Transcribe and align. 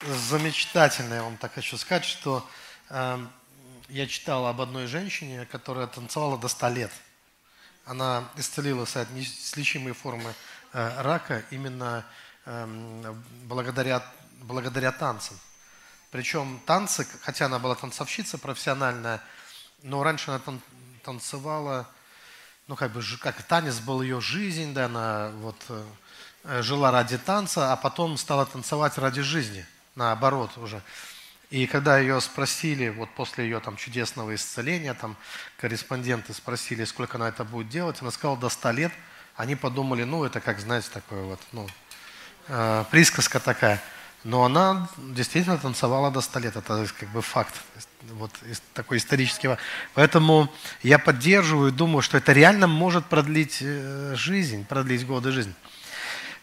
замечательно, 0.00 1.14
я 1.14 1.22
вам 1.22 1.36
так 1.36 1.54
хочу 1.54 1.76
сказать, 1.76 2.04
что 2.04 2.46
э, 2.88 3.26
я 3.88 4.06
читал 4.06 4.46
об 4.46 4.60
одной 4.60 4.86
женщине, 4.86 5.46
которая 5.50 5.86
танцевала 5.86 6.38
до 6.38 6.48
100 6.48 6.68
лет. 6.68 6.92
Она 7.84 8.28
исцелилась 8.36 8.96
от 8.96 9.10
неизлечимой 9.10 9.92
формы 9.92 10.34
э, 10.72 11.02
рака 11.02 11.42
именно 11.50 12.04
э, 12.44 13.14
благодаря, 13.44 14.04
благодаря 14.42 14.92
танцам. 14.92 15.38
Причем 16.10 16.60
танцы, 16.64 17.06
хотя 17.22 17.46
она 17.46 17.58
была 17.58 17.74
танцовщица 17.74 18.38
профессиональная, 18.38 19.20
но 19.82 20.02
раньше 20.02 20.30
она 20.30 20.38
тан 20.38 20.60
танцевала, 21.04 21.88
ну 22.66 22.76
как 22.76 22.92
бы, 22.92 23.02
как 23.20 23.42
танец 23.42 23.78
был 23.78 24.02
ее 24.02 24.20
жизнь, 24.20 24.74
да, 24.74 24.86
она 24.86 25.30
вот 25.36 25.56
э, 25.68 26.62
жила 26.62 26.90
ради 26.90 27.18
танца, 27.18 27.72
а 27.72 27.76
потом 27.76 28.16
стала 28.16 28.46
танцевать 28.46 28.96
ради 28.96 29.22
жизни– 29.22 29.66
наоборот 29.98 30.56
уже. 30.56 30.80
И 31.50 31.66
когда 31.66 31.98
ее 31.98 32.20
спросили, 32.20 32.88
вот 32.88 33.10
после 33.10 33.44
ее 33.44 33.60
там 33.60 33.76
чудесного 33.76 34.34
исцеления, 34.34 34.94
там 34.94 35.16
корреспонденты 35.58 36.32
спросили, 36.34 36.84
сколько 36.84 37.16
она 37.16 37.28
это 37.28 37.44
будет 37.44 37.68
делать, 37.68 37.96
она 38.00 38.10
сказала, 38.10 38.38
до 38.38 38.48
100 38.48 38.70
лет. 38.72 38.92
Они 39.34 39.56
подумали, 39.56 40.04
ну, 40.04 40.24
это 40.24 40.40
как, 40.40 40.60
знаете, 40.60 40.88
такое 40.92 41.22
вот, 41.22 41.40
ну, 41.52 41.66
э, 42.48 42.84
присказка 42.90 43.40
такая. 43.40 43.82
Но 44.24 44.44
она 44.44 44.88
действительно 44.98 45.56
танцевала 45.58 46.10
до 46.10 46.20
100 46.20 46.38
лет, 46.40 46.56
это 46.56 46.86
как 46.98 47.08
бы 47.10 47.22
факт, 47.22 47.54
вот 48.10 48.30
такой 48.74 48.98
исторический. 48.98 49.56
Поэтому 49.94 50.52
я 50.82 50.98
поддерживаю, 50.98 51.72
думаю, 51.72 52.02
что 52.02 52.18
это 52.18 52.32
реально 52.32 52.66
может 52.66 53.06
продлить 53.06 53.58
э, 53.60 54.14
жизнь, 54.16 54.66
продлить 54.66 55.06
годы 55.06 55.32
жизни. 55.32 55.54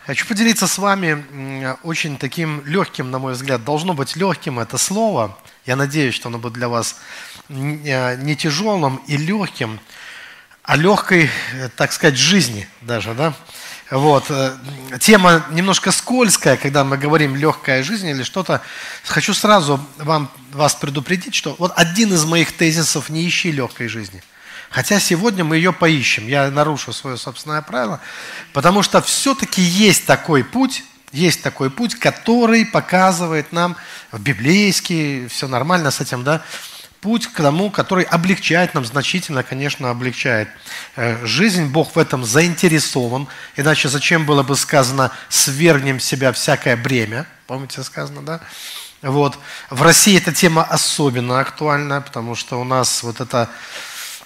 Хочу 0.05 0.27
поделиться 0.27 0.67
с 0.67 0.77
вами 0.77 1.25
очень 1.81 2.19
таким 2.19 2.63
легким, 2.63 3.09
на 3.09 3.17
мой 3.17 3.33
взгляд, 3.33 3.63
должно 3.63 3.95
быть 3.95 4.15
легким 4.15 4.59
это 4.59 4.77
слово. 4.77 5.35
Я 5.65 5.75
надеюсь, 5.75 6.13
что 6.13 6.29
оно 6.29 6.37
будет 6.37 6.53
для 6.53 6.69
вас 6.69 6.97
не 7.49 8.35
тяжелым 8.35 8.97
и 9.07 9.17
легким, 9.17 9.79
а 10.61 10.75
легкой, 10.75 11.31
так 11.75 11.91
сказать, 11.91 12.17
жизни 12.17 12.67
даже, 12.81 13.15
да? 13.15 13.33
Вот. 13.89 14.25
Э, 14.29 14.55
тема 14.99 15.43
немножко 15.49 15.91
скользкая, 15.91 16.57
когда 16.57 16.83
мы 16.83 16.97
говорим 16.97 17.35
легкая 17.35 17.81
жизнь 17.83 18.07
или 18.07 18.21
что-то. 18.21 18.61
Хочу 19.05 19.33
сразу 19.33 19.83
вам, 19.97 20.31
вас 20.51 20.75
предупредить, 20.75 21.33
что 21.33 21.55
вот 21.57 21.71
один 21.75 22.13
из 22.13 22.25
моих 22.25 22.51
тезисов– 22.51 23.09
не 23.11 23.27
ищи 23.27 23.51
легкой 23.51 23.87
жизни– 23.87 24.21
Хотя 24.75 24.99
сегодня 24.99 25.45
мы 25.45 25.55
ее 25.55 25.71
поищем. 25.71 26.27
Я 26.27 26.51
нарушу 26.51 26.91
свое 26.91 27.15
собственное 27.15 27.61
правило, 27.61 28.01
потому 28.51 28.83
что 28.83 29.01
все-таки 29.01 29.61
есть 29.61 30.05
такой 30.05 30.43
путь, 30.43 30.83
есть 31.13 31.41
такой 31.41 31.69
путь, 31.69 31.95
который 31.95 32.65
показывает 32.65 33.53
нам 33.53 33.77
в 34.11 34.19
библейский, 34.19 35.29
все 35.29 35.47
нормально 35.47 35.91
с 35.91 36.01
этим, 36.01 36.25
да, 36.25 36.41
путь 36.99 37.27
к 37.27 37.37
тому, 37.37 37.71
который 37.71 38.03
облегчает 38.03 38.73
нам, 38.73 38.83
значительно, 38.83 39.43
конечно, 39.43 39.91
облегчает 39.91 40.49
э, 40.97 41.25
жизнь. 41.25 41.67
Бог 41.67 41.95
в 41.95 41.97
этом 41.97 42.25
заинтересован. 42.25 43.29
Иначе 43.55 43.87
зачем 43.87 44.25
было 44.25 44.43
бы 44.43 44.57
сказано 44.57 45.09
«свергнем 45.29 46.01
себя 46.01 46.33
всякое 46.33 46.75
бремя»? 46.75 47.25
Помните 47.47 47.81
сказано, 47.81 48.23
да? 48.23 48.41
Вот. 49.01 49.39
В 49.69 49.81
России 49.83 50.17
эта 50.17 50.33
тема 50.33 50.63
особенно 50.63 51.39
актуальна, 51.39 52.01
потому 52.01 52.35
что 52.35 52.59
у 52.59 52.65
нас 52.65 53.03
вот 53.03 53.21
это 53.21 53.49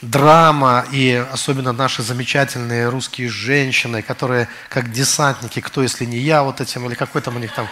драма, 0.01 0.85
и 0.91 1.25
особенно 1.31 1.73
наши 1.73 2.01
замечательные 2.03 2.89
русские 2.89 3.29
женщины, 3.29 4.01
которые 4.01 4.47
как 4.69 4.91
десантники, 4.91 5.59
кто 5.59 5.83
если 5.83 6.05
не 6.05 6.17
я, 6.17 6.43
вот 6.43 6.61
этим, 6.61 6.87
или 6.87 6.95
какой 6.95 7.21
там 7.21 7.35
у 7.35 7.39
них 7.39 7.53
там, 7.53 7.67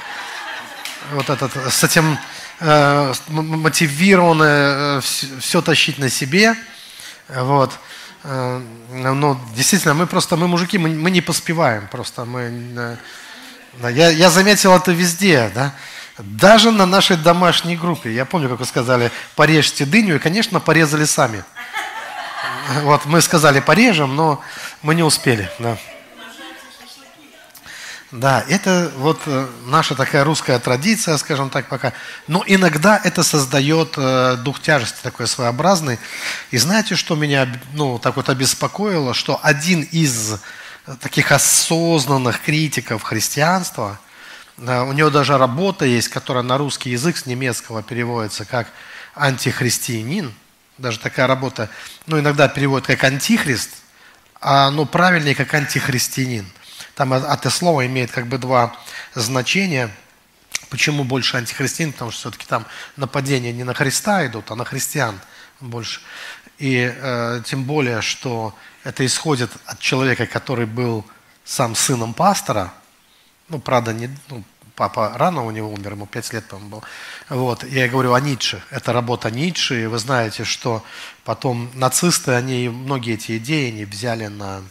вот 1.14 1.30
этот, 1.30 1.56
с 1.56 1.84
этим 1.84 2.17
э, 2.59 3.14
мотивированы 3.30 4.44
э, 4.44 5.00
все, 5.02 5.28
все 5.39 5.61
тащить 5.61 6.00
на 6.00 6.09
себе, 6.09 6.56
вот. 7.30 7.72
Э, 8.23 8.62
ну, 8.91 9.39
действительно, 9.56 9.94
мы 9.94 10.06
просто, 10.06 10.35
мы 10.35 10.47
мужики, 10.47 10.78
мы, 10.78 10.90
мы 10.90 11.12
не 11.12 11.22
поспеваем, 11.22 11.88
просто 11.88 12.25
мы, 12.25 12.97
э, 13.81 13.91
я, 13.91 14.09
я 14.09 14.30
заметил 14.30 14.75
это 14.75 14.91
везде, 14.91 15.50
да, 15.56 15.74
даже 16.18 16.72
на 16.72 16.85
нашей 16.85 17.16
домашней 17.16 17.78
группе. 17.78 18.12
Я 18.12 18.25
помню, 18.25 18.50
как 18.50 18.59
вы 18.59 18.66
сказали, 18.66 19.12
порежьте 19.35 19.85
дыню, 19.85 20.16
и, 20.16 20.19
конечно, 20.19 20.59
порезали 20.59 21.06
сами. 21.06 21.44
Вот 22.83 23.05
мы 23.05 23.22
сказали 23.22 23.59
порежем, 23.59 24.16
но 24.16 24.41
мы 24.81 24.95
не 24.95 25.03
успели. 25.03 25.50
Да. 25.59 25.78
Да, 28.11 28.44
это 28.47 28.89
вот 28.95 29.19
э, 29.25 29.47
наша 29.66 29.94
такая 29.94 30.23
русская 30.23 30.59
традиция, 30.59 31.17
скажем 31.17 31.50
так, 31.50 31.67
пока. 31.67 31.91
Но 32.27 32.41
иногда 32.47 33.00
это 33.03 33.22
создает 33.22 33.95
э, 33.97 34.38
дух 34.38 34.61
тяжести 34.61 35.00
такой 35.03 35.27
своеобразный. 35.27 36.00
И 36.50 36.57
знаете, 36.57 36.95
что 36.95 37.16
меня 37.16 37.47
ну, 37.73 38.00
так 38.00 38.16
вот 38.16 38.29
обеспокоило? 38.29 39.13
Что 39.13 39.39
один 39.44 39.81
из 39.81 40.39
таких 41.01 41.33
осознанных 41.33 42.41
критиков 42.41 43.03
христианства, 43.03 44.00
да, 44.56 44.85
у 44.85 44.94
него 44.94 45.09
даже 45.09 45.38
работа 45.38 45.83
есть, 45.83 46.07
которая 46.07 46.44
на 46.44 46.57
русский 46.57 46.91
язык 46.91 47.17
с 47.17 47.25
немецкого 47.25 47.83
переводится 47.83 48.45
как 48.45 48.69
антихристианин– 49.16 50.33
даже 50.77 50.99
такая 50.99 51.27
работа, 51.27 51.69
ну, 52.05 52.19
иногда 52.19 52.47
переводят 52.47 52.88
как 52.88 53.03
антихрист, 53.03 53.71
а 54.39 54.69
ну, 54.71 54.85
правильнее 54.85 55.35
как 55.35 55.53
антихристианин. 55.53 56.47
Там 56.95 57.13
это 57.13 57.49
слово 57.49 57.85
имеет 57.85 58.11
как 58.11 58.27
бы 58.27 58.38
два 58.38 58.75
значения. 59.13 59.89
Почему 60.69 61.03
больше 61.03 61.38
антихристиан? 61.38 61.91
Потому 61.91 62.11
что 62.11 62.21
все-таки 62.21 62.45
там 62.45 62.65
нападения 62.95 63.53
не 63.53 63.63
на 63.63 63.73
Христа 63.73 64.25
идут, 64.25 64.51
а 64.51 64.55
на 64.55 64.65
христиан 64.65 65.19
больше. 65.59 66.01
И 66.57 66.91
э, 66.94 67.41
тем 67.45 67.63
более, 67.65 68.01
что 68.01 68.55
это 68.83 69.05
исходит 69.05 69.51
от 69.65 69.79
человека, 69.79 70.25
который 70.25 70.65
был 70.65 71.05
сам 71.45 71.75
сыном 71.75 72.13
пастора, 72.13 72.73
ну, 73.47 73.59
правда, 73.59 73.94
не, 73.94 74.09
ну, 74.29 74.44
папа 74.77 75.11
рано 75.15 75.43
у 75.43 75.51
него 75.51 75.73
умер, 75.73 75.93
ему 75.93 76.05
5 76.05 76.33
лет, 76.33 76.45
по-моему, 76.45 76.69
было. 76.69 76.83
Вот. 77.29 77.63
Я 77.63 77.89
говорю 77.89 78.13
о 78.13 78.21
Ницше. 78.21 78.61
Это 78.69 78.93
работа 78.93 79.31
Ницше. 79.31 79.83
И 79.83 79.85
вы 79.88 79.97
знаете, 79.97 80.43
что 80.43 80.83
потом 81.25 81.71
нацисты, 81.73 82.31
они 82.31 82.69
многие 82.69 83.15
эти 83.15 83.38
идеи 83.39 83.71
не 83.71 83.85
взяли 83.85 84.27
на, 84.27 84.61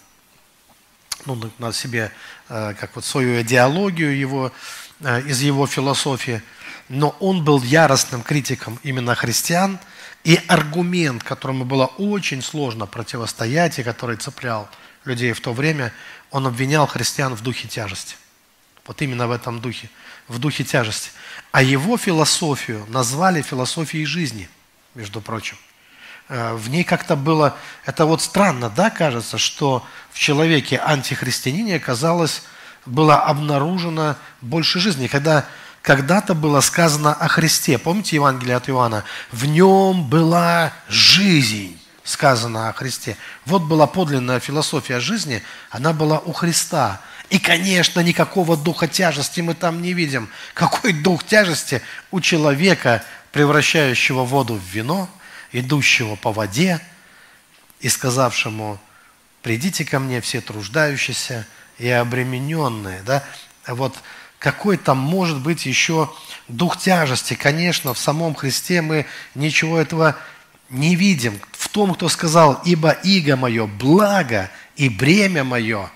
ну, 1.27 1.51
на 1.59 1.73
себе 1.73 2.13
э, 2.49 2.75
как 2.79 2.95
вот 2.95 3.05
свою 3.05 3.43
идеологию 3.43 4.17
его, 4.17 4.53
э, 5.01 5.23
из 5.23 5.43
его 5.43 5.67
философии. 5.67 6.41
Но 6.89 7.17
он 7.19 7.45
был 7.45 7.61
яростным 7.63 8.23
критиком 8.23 8.79
именно 8.85 9.17
христиан. 9.17 9.79
И 10.23 10.41
аргумент, 10.47 11.25
которому 11.25 11.65
было 11.65 11.87
очень 11.87 12.43
сложно 12.43 12.87
противостоять 12.87 13.81
и 13.81 13.83
который 13.83 14.17
цеплял 14.17 14.69
людей 15.05 15.33
в 15.33 15.41
то 15.41 15.53
время, 15.53 15.93
он 16.31 16.47
обвинял 16.47 16.87
христиан 16.87 17.35
в 17.35 17.43
духе 17.43 17.67
тяжести. 17.67 18.17
Вот 18.87 19.03
именно 19.03 19.27
в 19.27 19.33
этом 19.33 19.61
духе, 19.61 19.91
в 20.29 20.39
духе 20.39 20.65
тяжести. 20.65 21.11
А 21.53 21.63
его 21.63 21.97
философию 21.97 22.87
назвали 22.89 23.43
философией 23.43 24.05
жизни, 24.05 24.49
между 24.95 25.21
прочим. 25.21 25.57
Э, 26.29 26.55
в 26.55 26.69
ней 26.69 26.85
как-то 26.85 27.17
было, 27.17 27.57
это 27.85 28.07
вот 28.07 28.23
странно, 28.23 28.71
да, 28.71 28.91
кажется, 28.91 29.39
что 29.39 29.85
в 30.13 30.19
человеке 30.19 30.79
антихристианине, 30.79 31.79
казалось, 31.81 32.43
было 32.85 33.17
обнаружено 33.17 34.17
больше 34.41 34.79
жизни. 34.79 35.09
Когда 35.09 35.47
когда-то 35.83 36.35
было 36.35 36.61
сказано 36.61 37.15
о 37.15 37.29
Христе, 37.29 37.79
помните 37.79 38.17
Евангелие 38.17 38.57
от 38.57 38.69
Иоанна? 38.69 39.05
В 39.31 39.47
нем 39.47 40.09
была 40.09 40.73
жизнь 40.89 41.79
сказано 42.03 42.69
о 42.69 42.73
Христе. 42.73 43.17
Вот 43.45 43.63
была 43.63 43.87
подлинная 43.87 44.41
философия 44.41 45.01
жизни, 45.01 45.43
она 45.71 45.93
была 45.93 46.19
у 46.19 46.33
Христа. 46.33 47.01
И, 47.29 47.39
конечно, 47.39 48.01
никакого 48.01 48.57
духа 48.57 48.87
тяжести 48.87 49.41
мы 49.41 49.55
там 49.55 49.83
не 49.83 49.93
видим. 49.93 50.29
Какой 50.55 50.93
дух 50.93 51.25
тяжести 51.25 51.83
у 52.11 52.21
человека, 52.21 53.05
превращающего 53.33 54.25
воду 54.25 54.55
в 54.55 54.63
вино, 54.63 55.09
идущего 55.51 56.15
по 56.15 56.33
воде 56.33 56.81
и 57.81 57.89
сказавшему, 57.89 58.79
придите 59.43 59.85
ко 59.85 59.99
мне 59.99 60.21
все 60.21 60.41
труждающиеся 60.41 61.47
и 61.79 61.89
обремененные. 61.89 63.03
Да? 63.03 63.25
Вот 63.67 63.97
какой 64.39 64.77
там 64.77 64.99
может 64.99 65.41
быть 65.41 65.67
еще 65.67 66.13
дух 66.47 66.79
тяжести? 66.79 67.35
Конечно, 67.35 67.93
в 67.93 67.99
самом 67.99 68.37
Христе 68.37 68.83
мы 68.83 69.05
ничего 69.35 69.81
этого 69.81 70.17
не 70.71 70.95
видим. 70.95 71.41
В 71.51 71.69
том, 71.71 71.95
кто 71.95 72.09
сказал, 72.09 72.61
ибо 72.65 72.91
иго 72.91 73.37
мое 73.37 73.67
благо 73.67 74.49
и 74.77 74.89
бремя 74.89 75.43
мое 75.43 75.91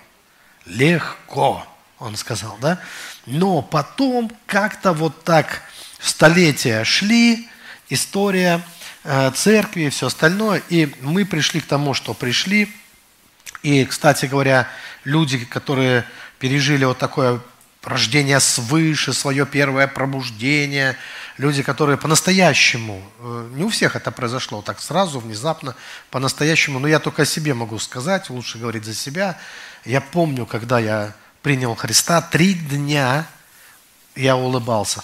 легко, 0.65 1.65
он 1.99 2.15
сказал, 2.15 2.57
да? 2.61 2.79
Но 3.25 3.61
потом 3.61 4.31
как-то 4.45 4.93
вот 4.93 5.23
так 5.23 5.61
столетия 5.99 6.83
шли, 6.83 7.47
история 7.89 8.61
э, 9.03 9.31
церкви 9.35 9.83
и 9.83 9.89
все 9.89 10.07
остальное, 10.07 10.61
и 10.69 10.93
мы 11.01 11.25
пришли 11.25 11.59
к 11.61 11.65
тому, 11.65 11.93
что 11.93 12.13
пришли. 12.13 12.73
И, 13.63 13.85
кстати 13.85 14.25
говоря, 14.25 14.67
люди, 15.03 15.37
которые 15.45 16.05
пережили 16.39 16.85
вот 16.85 16.97
такое 16.97 17.39
рождение 17.83 18.39
свыше, 18.39 19.13
свое 19.13 19.45
первое 19.45 19.87
пробуждение. 19.87 20.97
Люди, 21.37 21.63
которые 21.63 21.97
по-настоящему, 21.97 23.01
э, 23.19 23.49
не 23.53 23.63
у 23.63 23.69
всех 23.69 23.95
это 23.95 24.11
произошло 24.11 24.61
так 24.61 24.79
сразу, 24.81 25.19
внезапно, 25.19 25.75
по-настоящему, 26.11 26.79
но 26.79 26.87
я 26.87 26.99
только 26.99 27.23
о 27.23 27.25
себе 27.25 27.53
могу 27.53 27.79
сказать, 27.79 28.29
лучше 28.29 28.59
говорить 28.59 28.85
за 28.85 28.93
себя. 28.93 29.39
Я 29.85 30.01
помню, 30.01 30.45
когда 30.45 30.79
я 30.79 31.13
принял 31.41 31.75
Христа, 31.75 32.21
три 32.21 32.53
дня 32.53 33.25
я 34.15 34.35
улыбался. 34.35 35.03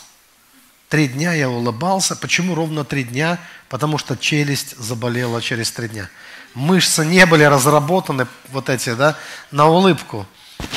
Три 0.90 1.08
дня 1.08 1.34
я 1.34 1.50
улыбался. 1.50 2.16
Почему 2.16 2.56
ровно 2.56 2.86
три 2.86 3.04
дня? 3.04 3.40
Потому 3.70 3.98
что 3.98 4.16
челюсть 4.16 4.78
заболела 4.78 5.42
через 5.42 5.72
три 5.72 5.90
дня. 5.90 6.10
Мышцы 6.54 7.06
не 7.06 7.26
были 7.26 7.44
разработаны, 7.44 8.28
вот 8.50 8.70
эти, 8.70 8.94
да, 8.94 9.18
на 9.52 9.68
улыбку. 9.68 10.26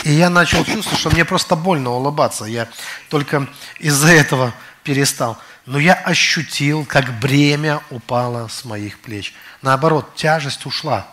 И 0.04 0.12
я 0.12 0.28
начал 0.30 0.64
чувствовать, 0.64 0.98
что 0.98 1.10
мне 1.10 1.24
просто 1.24 1.54
больно 1.54 1.90
улыбаться. 1.90 2.44
Я 2.44 2.68
только 3.08 3.48
из-за 3.78 4.08
этого 4.08 4.52
перестал. 4.82 5.38
Но 5.66 5.78
я 5.78 5.94
ощутил, 5.94 6.84
как 6.84 7.20
бремя 7.20 7.80
упало 7.90 8.48
с 8.48 8.64
моих 8.64 8.98
плеч. 8.98 9.34
Наоборот, 9.62 10.16
тяжесть 10.16 10.66
ушла. 10.66 11.06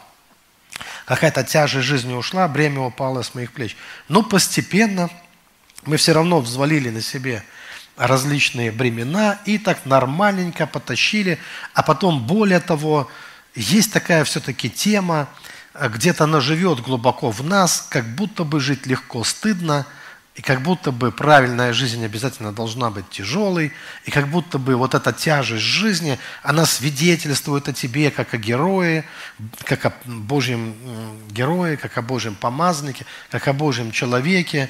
Какая-то 1.05 1.43
тяжесть 1.43 1.87
жизни 1.87 2.13
ушла, 2.13 2.47
бремя 2.47 2.81
упало 2.81 3.21
с 3.21 3.33
моих 3.33 3.51
плеч. 3.51 3.77
Но 4.09 4.23
постепенно 4.23 5.09
мы 5.85 5.97
все 5.97 6.13
равно 6.13 6.39
взвалили 6.39 6.89
на 6.89 7.01
себе 7.01 7.43
различные 7.95 8.71
бремена 8.71 9.39
и 9.45 9.57
так 9.57 9.85
нормальненько 9.85 10.67
потащили. 10.67 11.39
А 11.73 11.83
потом, 11.83 12.25
более 12.27 12.59
того, 12.59 13.09
есть 13.55 13.91
такая 13.91 14.23
все-таки 14.23 14.69
тема, 14.69 15.27
где-то 15.79 16.25
она 16.25 16.41
живет 16.41 16.81
глубоко 16.81 17.31
в 17.31 17.43
нас, 17.43 17.85
как 17.89 18.05
будто 18.15 18.43
бы 18.43 18.59
жить 18.59 18.85
легко 18.85 19.23
стыдно, 19.23 19.85
и 20.37 20.41
как 20.43 20.61
будто 20.61 20.91
бы 20.91 21.11
правильная 21.11 21.73
жизнь 21.73 22.05
обязательно 22.05 22.53
должна 22.53 22.91
быть 22.91 23.09
тяжелой, 23.09 23.73
и 24.05 24.11
как 24.11 24.27
будто 24.27 24.59
бы 24.59 24.75
вот 24.75 24.93
эта 24.93 25.11
тяжесть 25.11 25.63
жизни, 25.63 26.19
она 26.43 26.67
свидетельствует 26.67 27.67
о 27.67 27.73
тебе 27.73 28.11
как 28.11 28.35
о 28.35 28.37
герое, 28.37 29.03
как 29.63 29.87
о 29.87 29.93
Божьем 30.05 30.75
герое, 31.31 31.75
как 31.75 31.97
о 31.97 32.03
Божьем 32.03 32.35
помазаннике, 32.35 33.07
как 33.31 33.47
о 33.47 33.53
Божьем 33.53 33.91
человеке. 33.91 34.69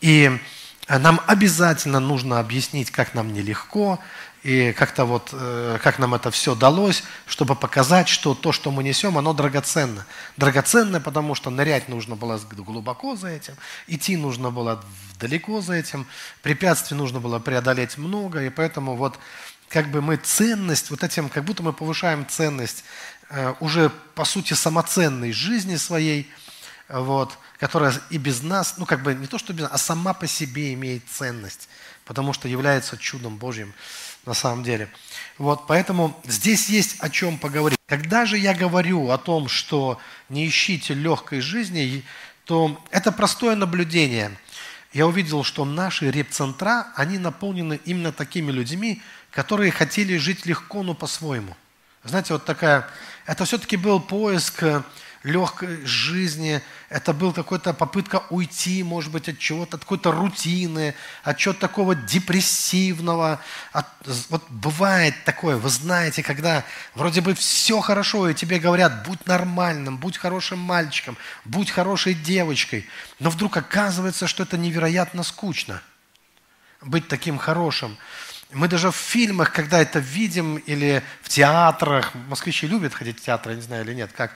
И 0.00 0.36
нам 0.88 1.20
обязательно 1.28 2.00
нужно 2.00 2.40
объяснить, 2.40 2.90
как 2.90 3.14
нам 3.14 3.32
нелегко, 3.32 4.00
и 4.44 4.74
как-то 4.74 5.06
вот, 5.06 5.30
э, 5.32 5.78
как 5.82 5.98
нам 5.98 6.14
это 6.14 6.30
все 6.30 6.54
далось, 6.54 7.02
чтобы 7.26 7.56
показать, 7.56 8.08
что 8.08 8.34
то, 8.34 8.52
что 8.52 8.70
мы 8.70 8.84
несем, 8.84 9.16
оно 9.16 9.32
драгоценно. 9.32 10.04
Драгоценно, 10.36 11.00
потому 11.00 11.34
что 11.34 11.48
нырять 11.48 11.88
нужно 11.88 12.14
было 12.14 12.38
глубоко 12.50 13.16
за 13.16 13.28
этим, 13.28 13.54
идти 13.86 14.18
нужно 14.18 14.50
было 14.50 14.84
далеко 15.18 15.62
за 15.62 15.72
этим, 15.72 16.06
препятствий 16.42 16.94
нужно 16.94 17.20
было 17.20 17.38
преодолеть 17.38 17.96
много, 17.96 18.44
и 18.44 18.50
поэтому 18.50 18.96
вот 18.96 19.18
как 19.70 19.90
бы 19.90 20.02
мы 20.02 20.16
ценность, 20.16 20.90
вот 20.90 21.02
этим, 21.02 21.30
как 21.30 21.42
будто 21.44 21.62
мы 21.62 21.72
повышаем 21.72 22.28
ценность 22.28 22.84
э, 23.30 23.54
уже, 23.60 23.90
по 24.14 24.26
сути, 24.26 24.52
самоценной 24.52 25.32
жизни 25.32 25.76
своей, 25.76 26.30
вот, 26.90 27.38
которая 27.58 27.94
и 28.10 28.18
без 28.18 28.42
нас, 28.42 28.74
ну 28.76 28.84
как 28.84 29.02
бы 29.02 29.14
не 29.14 29.26
то, 29.26 29.38
что 29.38 29.54
без 29.54 29.62
нас, 29.62 29.72
а 29.72 29.78
сама 29.78 30.12
по 30.12 30.26
себе 30.26 30.74
имеет 30.74 31.02
ценность, 31.08 31.66
потому 32.04 32.34
что 32.34 32.46
является 32.46 32.98
чудом 32.98 33.38
Божьим 33.38 33.72
на 34.26 34.34
самом 34.34 34.64
деле. 34.64 34.88
Вот, 35.38 35.66
поэтому 35.66 36.18
здесь 36.24 36.68
есть 36.68 36.96
о 37.00 37.10
чем 37.10 37.38
поговорить. 37.38 37.78
Когда 37.86 38.24
же 38.24 38.38
я 38.38 38.54
говорю 38.54 39.10
о 39.10 39.18
том, 39.18 39.48
что 39.48 40.00
не 40.28 40.46
ищите 40.46 40.94
легкой 40.94 41.40
жизни, 41.40 42.04
то 42.44 42.82
это 42.90 43.12
простое 43.12 43.56
наблюдение. 43.56 44.30
Я 44.92 45.06
увидел, 45.06 45.42
что 45.42 45.64
наши 45.64 46.10
репцентра, 46.10 46.88
они 46.94 47.18
наполнены 47.18 47.80
именно 47.84 48.12
такими 48.12 48.52
людьми, 48.52 49.02
которые 49.30 49.72
хотели 49.72 50.16
жить 50.16 50.46
легко, 50.46 50.82
но 50.82 50.94
по-своему. 50.94 51.56
Знаете, 52.04 52.34
вот 52.34 52.44
такая, 52.44 52.88
это 53.26 53.44
все-таки 53.44 53.76
был 53.76 53.98
поиск 53.98 54.62
легкой 55.24 55.84
жизни, 55.84 56.60
это 56.90 57.12
был 57.12 57.32
какая-то 57.32 57.72
попытка 57.72 58.22
уйти, 58.30 58.82
может 58.82 59.10
быть, 59.10 59.28
от 59.28 59.38
чего-то, 59.38 59.76
от 59.76 59.82
какой-то 59.82 60.12
рутины, 60.12 60.94
от 61.22 61.38
чего-то 61.38 61.60
такого 61.60 61.94
депрессивного. 61.94 63.40
От, 63.72 63.86
вот 64.28 64.44
бывает 64.50 65.14
такое, 65.24 65.56
вы 65.56 65.70
знаете, 65.70 66.22
когда 66.22 66.62
вроде 66.94 67.22
бы 67.22 67.34
все 67.34 67.80
хорошо, 67.80 68.28
и 68.28 68.34
тебе 68.34 68.58
говорят, 68.58 69.06
будь 69.06 69.26
нормальным, 69.26 69.96
будь 69.96 70.18
хорошим 70.18 70.58
мальчиком, 70.58 71.16
будь 71.44 71.70
хорошей 71.70 72.14
девочкой, 72.14 72.86
но 73.18 73.30
вдруг 73.30 73.56
оказывается, 73.56 74.26
что 74.26 74.42
это 74.42 74.58
невероятно 74.58 75.22
скучно 75.22 75.82
быть 76.84 77.08
таким 77.08 77.38
хорошим. 77.38 77.96
Мы 78.54 78.68
даже 78.68 78.90
в 78.90 78.96
фильмах, 78.96 79.52
когда 79.52 79.80
это 79.80 79.98
видим, 79.98 80.56
или 80.56 81.02
в 81.22 81.28
театрах, 81.28 82.12
москвичи 82.28 82.66
любят 82.66 82.94
ходить 82.94 83.18
в 83.20 83.24
театры, 83.24 83.52
я 83.52 83.56
не 83.56 83.62
знаю 83.62 83.84
или 83.84 83.94
нет, 83.94 84.12
как, 84.12 84.32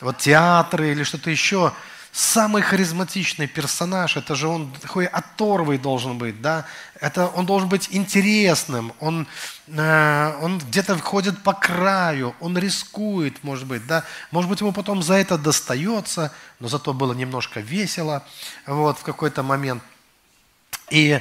вот 0.00 0.18
театры 0.18 0.92
или 0.92 1.02
что-то 1.02 1.30
еще, 1.30 1.72
самый 2.12 2.60
харизматичный 2.60 3.46
персонаж, 3.46 4.18
это 4.18 4.34
же 4.34 4.46
он 4.46 4.70
такой 4.72 5.06
оторвый 5.06 5.78
должен 5.78 6.18
быть, 6.18 6.42
да, 6.42 6.66
это 7.00 7.26
он 7.28 7.46
должен 7.46 7.70
быть 7.70 7.88
интересным, 7.90 8.92
он, 9.00 9.26
э, 9.68 10.38
он 10.42 10.58
где-то 10.58 10.98
ходит 10.98 11.42
по 11.42 11.54
краю, 11.54 12.34
он 12.38 12.58
рискует, 12.58 13.42
может 13.42 13.66
быть, 13.66 13.86
да, 13.86 14.04
может 14.30 14.50
быть, 14.50 14.60
ему 14.60 14.72
потом 14.72 15.02
за 15.02 15.14
это 15.14 15.38
достается, 15.38 16.34
но 16.60 16.68
зато 16.68 16.92
было 16.92 17.14
немножко 17.14 17.60
весело, 17.60 18.22
вот, 18.66 18.98
в 18.98 19.02
какой-то 19.02 19.42
момент. 19.42 19.82
И, 20.90 21.18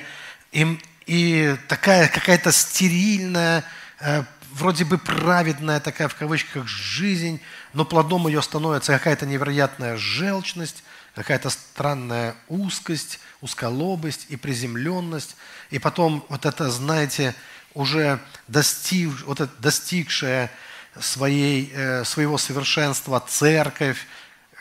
и, 0.51 0.77
и 1.05 1.55
такая 1.67 2.07
какая-то 2.07 2.51
стерильная, 2.51 3.63
э, 3.99 4.23
вроде 4.51 4.85
бы 4.85 4.97
праведная 4.97 5.79
такая 5.79 6.07
в 6.07 6.15
кавычках 6.15 6.67
жизнь, 6.67 7.41
но 7.73 7.85
плодом 7.85 8.27
ее 8.27 8.41
становится 8.41 8.93
какая-то 8.93 9.25
невероятная 9.25 9.97
желчность, 9.97 10.83
какая-то 11.15 11.49
странная 11.49 12.35
узкость, 12.47 13.19
узколобость 13.41 14.27
и 14.29 14.35
приземленность. 14.35 15.35
И 15.69 15.79
потом 15.79 16.25
вот 16.29 16.45
это, 16.45 16.69
знаете, 16.69 17.35
уже 17.73 18.19
достиг, 18.47 19.21
вот 19.25 19.41
это 19.41 19.51
достигшая 19.59 20.51
своей, 20.99 21.71
э, 21.73 22.03
своего 22.03 22.37
совершенства 22.37 23.23
церковь, 23.25 24.05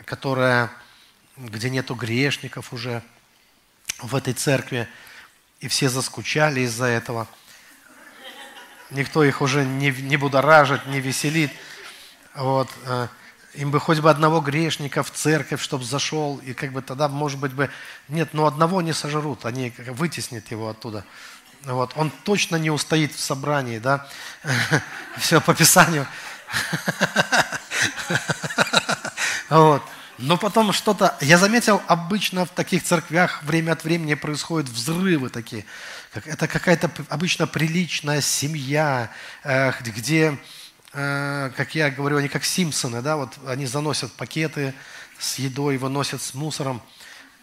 которая, 0.05 0.71
где 1.37 1.69
нету 1.69 1.95
грешников 1.95 2.73
уже 2.73 3.03
в 3.99 4.15
этой 4.15 4.33
церкви, 4.33 4.87
и 5.61 5.67
все 5.67 5.89
заскучали 5.89 6.61
из-за 6.61 6.85
этого. 6.85 7.27
Никто 8.89 9.23
их 9.23 9.41
уже 9.41 9.63
не, 9.63 9.91
не 9.91 10.17
будоражит, 10.17 10.85
не 10.87 10.99
веселит. 10.99 11.51
Вот. 12.33 12.67
Э, 12.85 13.07
им 13.53 13.71
бы 13.71 13.79
хоть 13.79 13.99
бы 13.99 14.09
одного 14.09 14.41
грешника 14.41 15.03
в 15.03 15.11
церковь, 15.11 15.61
чтобы 15.61 15.85
зашел, 15.85 16.37
и 16.37 16.53
как 16.53 16.73
бы 16.73 16.81
тогда, 16.81 17.07
может 17.07 17.39
быть, 17.39 17.53
бы... 17.53 17.69
Нет, 18.09 18.33
но 18.33 18.47
одного 18.47 18.81
не 18.81 18.91
сожрут, 18.91 19.45
они 19.45 19.73
вытеснят 19.87 20.49
его 20.51 20.69
оттуда. 20.69 21.05
Вот. 21.63 21.91
Он 21.95 22.09
точно 22.09 22.55
не 22.55 22.71
устоит 22.71 23.13
в 23.13 23.19
собрании, 23.19 23.77
да? 23.77 24.09
Все 25.17 25.39
по 25.39 25.53
Писанию. 25.53 26.07
Вот. 29.49 29.83
Но 30.21 30.37
потом 30.37 30.71
что-то, 30.71 31.17
я 31.19 31.39
заметил, 31.39 31.81
обычно 31.87 32.45
в 32.45 32.49
таких 32.49 32.83
церквях 32.83 33.41
время 33.41 33.71
от 33.71 33.83
времени 33.83 34.13
происходят 34.13 34.69
взрывы 34.69 35.29
такие. 35.29 35.65
Это 36.13 36.47
какая-то 36.47 36.91
обычно 37.09 37.47
приличная 37.47 38.21
семья, 38.21 39.09
э, 39.43 39.71
где, 39.83 40.37
э, 40.93 41.51
как 41.57 41.73
я 41.73 41.89
говорю, 41.89 42.17
они 42.17 42.27
как 42.27 42.43
Симпсоны, 42.43 43.01
да, 43.01 43.17
вот 43.17 43.33
они 43.47 43.65
заносят 43.65 44.11
пакеты 44.13 44.75
с 45.17 45.39
едой, 45.39 45.77
выносят 45.77 46.21
с 46.21 46.35
мусором. 46.35 46.83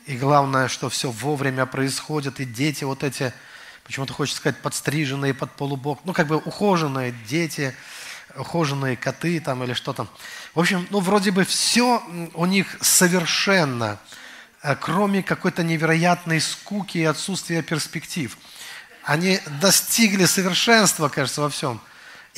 И 0.06 0.16
главное, 0.16 0.68
что 0.68 0.88
все 0.88 1.10
вовремя 1.10 1.66
происходит, 1.66 2.38
и 2.38 2.44
дети 2.44 2.84
вот 2.84 3.02
эти, 3.02 3.32
почему-то 3.82 4.12
хочется 4.12 4.40
сказать, 4.40 4.62
подстриженные 4.62 5.34
под 5.34 5.50
полубок, 5.56 5.98
ну, 6.04 6.12
как 6.12 6.28
бы 6.28 6.36
ухоженные 6.36 7.12
дети– 7.26 7.74
ухоженные 8.36 8.96
коты 8.96 9.40
там 9.40 9.64
или 9.64 9.72
что 9.72 9.92
там. 9.92 10.08
В 10.54 10.60
общем, 10.60 10.86
ну 10.90 11.00
вроде 11.00 11.30
бы 11.30 11.44
все 11.44 12.02
у 12.34 12.46
них 12.46 12.76
совершенно, 12.80 13.98
э, 14.62 14.74
кроме 14.76 15.22
какой-то 15.22 15.62
невероятной 15.62 16.40
скуки 16.40 16.98
и 16.98 17.04
отсутствия 17.04 17.62
перспектив. 17.62 18.36
Они 19.04 19.40
достигли 19.60 20.26
совершенства, 20.26 21.08
кажется, 21.08 21.40
во 21.40 21.48
всем. 21.48 21.80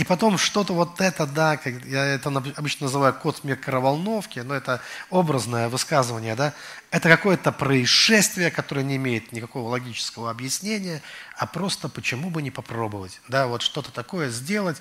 И 0.01 0.05
потом 0.05 0.39
что-то 0.39 0.73
вот 0.73 1.01
это, 1.01 1.27
да, 1.27 1.59
как 1.59 1.85
я 1.85 2.05
это 2.07 2.31
обычно 2.31 2.85
называю 2.87 3.13
код 3.13 3.45
микроволновки, 3.45 4.39
но 4.39 4.55
это 4.55 4.81
образное 5.11 5.69
высказывание, 5.69 6.35
да, 6.37 6.55
это 6.91 7.11
какое-то 7.11 7.53
происшествие, 7.53 8.51
которое 8.51 8.83
не 8.83 8.97
имеет 8.97 9.31
никакого 9.33 9.69
логического 9.69 10.31
объяснения, 10.31 11.03
а 11.37 11.47
просто 11.47 11.91
почему 11.91 12.31
бы 12.31 12.41
не 12.41 12.51
попробовать, 12.51 13.21
да, 13.29 13.47
вот 13.47 13.61
что-то 13.61 13.93
такое 13.93 14.31
сделать, 14.31 14.81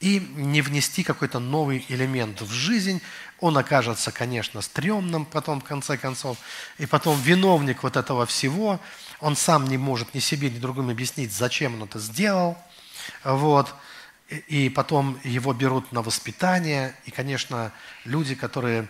и 0.00 0.18
не 0.34 0.62
внести 0.62 1.02
какой-то 1.02 1.38
новый 1.38 1.84
элемент 1.88 2.40
в 2.40 2.50
жизнь, 2.50 3.02
он 3.38 3.56
окажется, 3.58 4.10
конечно, 4.10 4.62
стрёмным 4.62 5.26
потом, 5.26 5.60
в 5.60 5.64
конце 5.64 5.98
концов, 5.98 6.38
и 6.78 6.86
потом 6.86 7.20
виновник 7.20 7.82
вот 7.82 7.96
этого 7.96 8.24
всего, 8.24 8.80
он 9.20 9.36
сам 9.36 9.66
не 9.66 9.76
может 9.76 10.14
ни 10.14 10.18
себе, 10.18 10.50
ни 10.50 10.58
другим 10.58 10.88
объяснить, 10.88 11.32
зачем 11.32 11.74
он 11.74 11.88
это 11.88 11.98
сделал. 11.98 12.56
Вот. 13.24 13.74
И 14.48 14.70
потом 14.70 15.18
его 15.24 15.52
берут 15.52 15.92
на 15.92 16.02
воспитание. 16.02 16.94
И, 17.04 17.10
конечно, 17.10 17.72
люди, 18.04 18.34
которые 18.34 18.88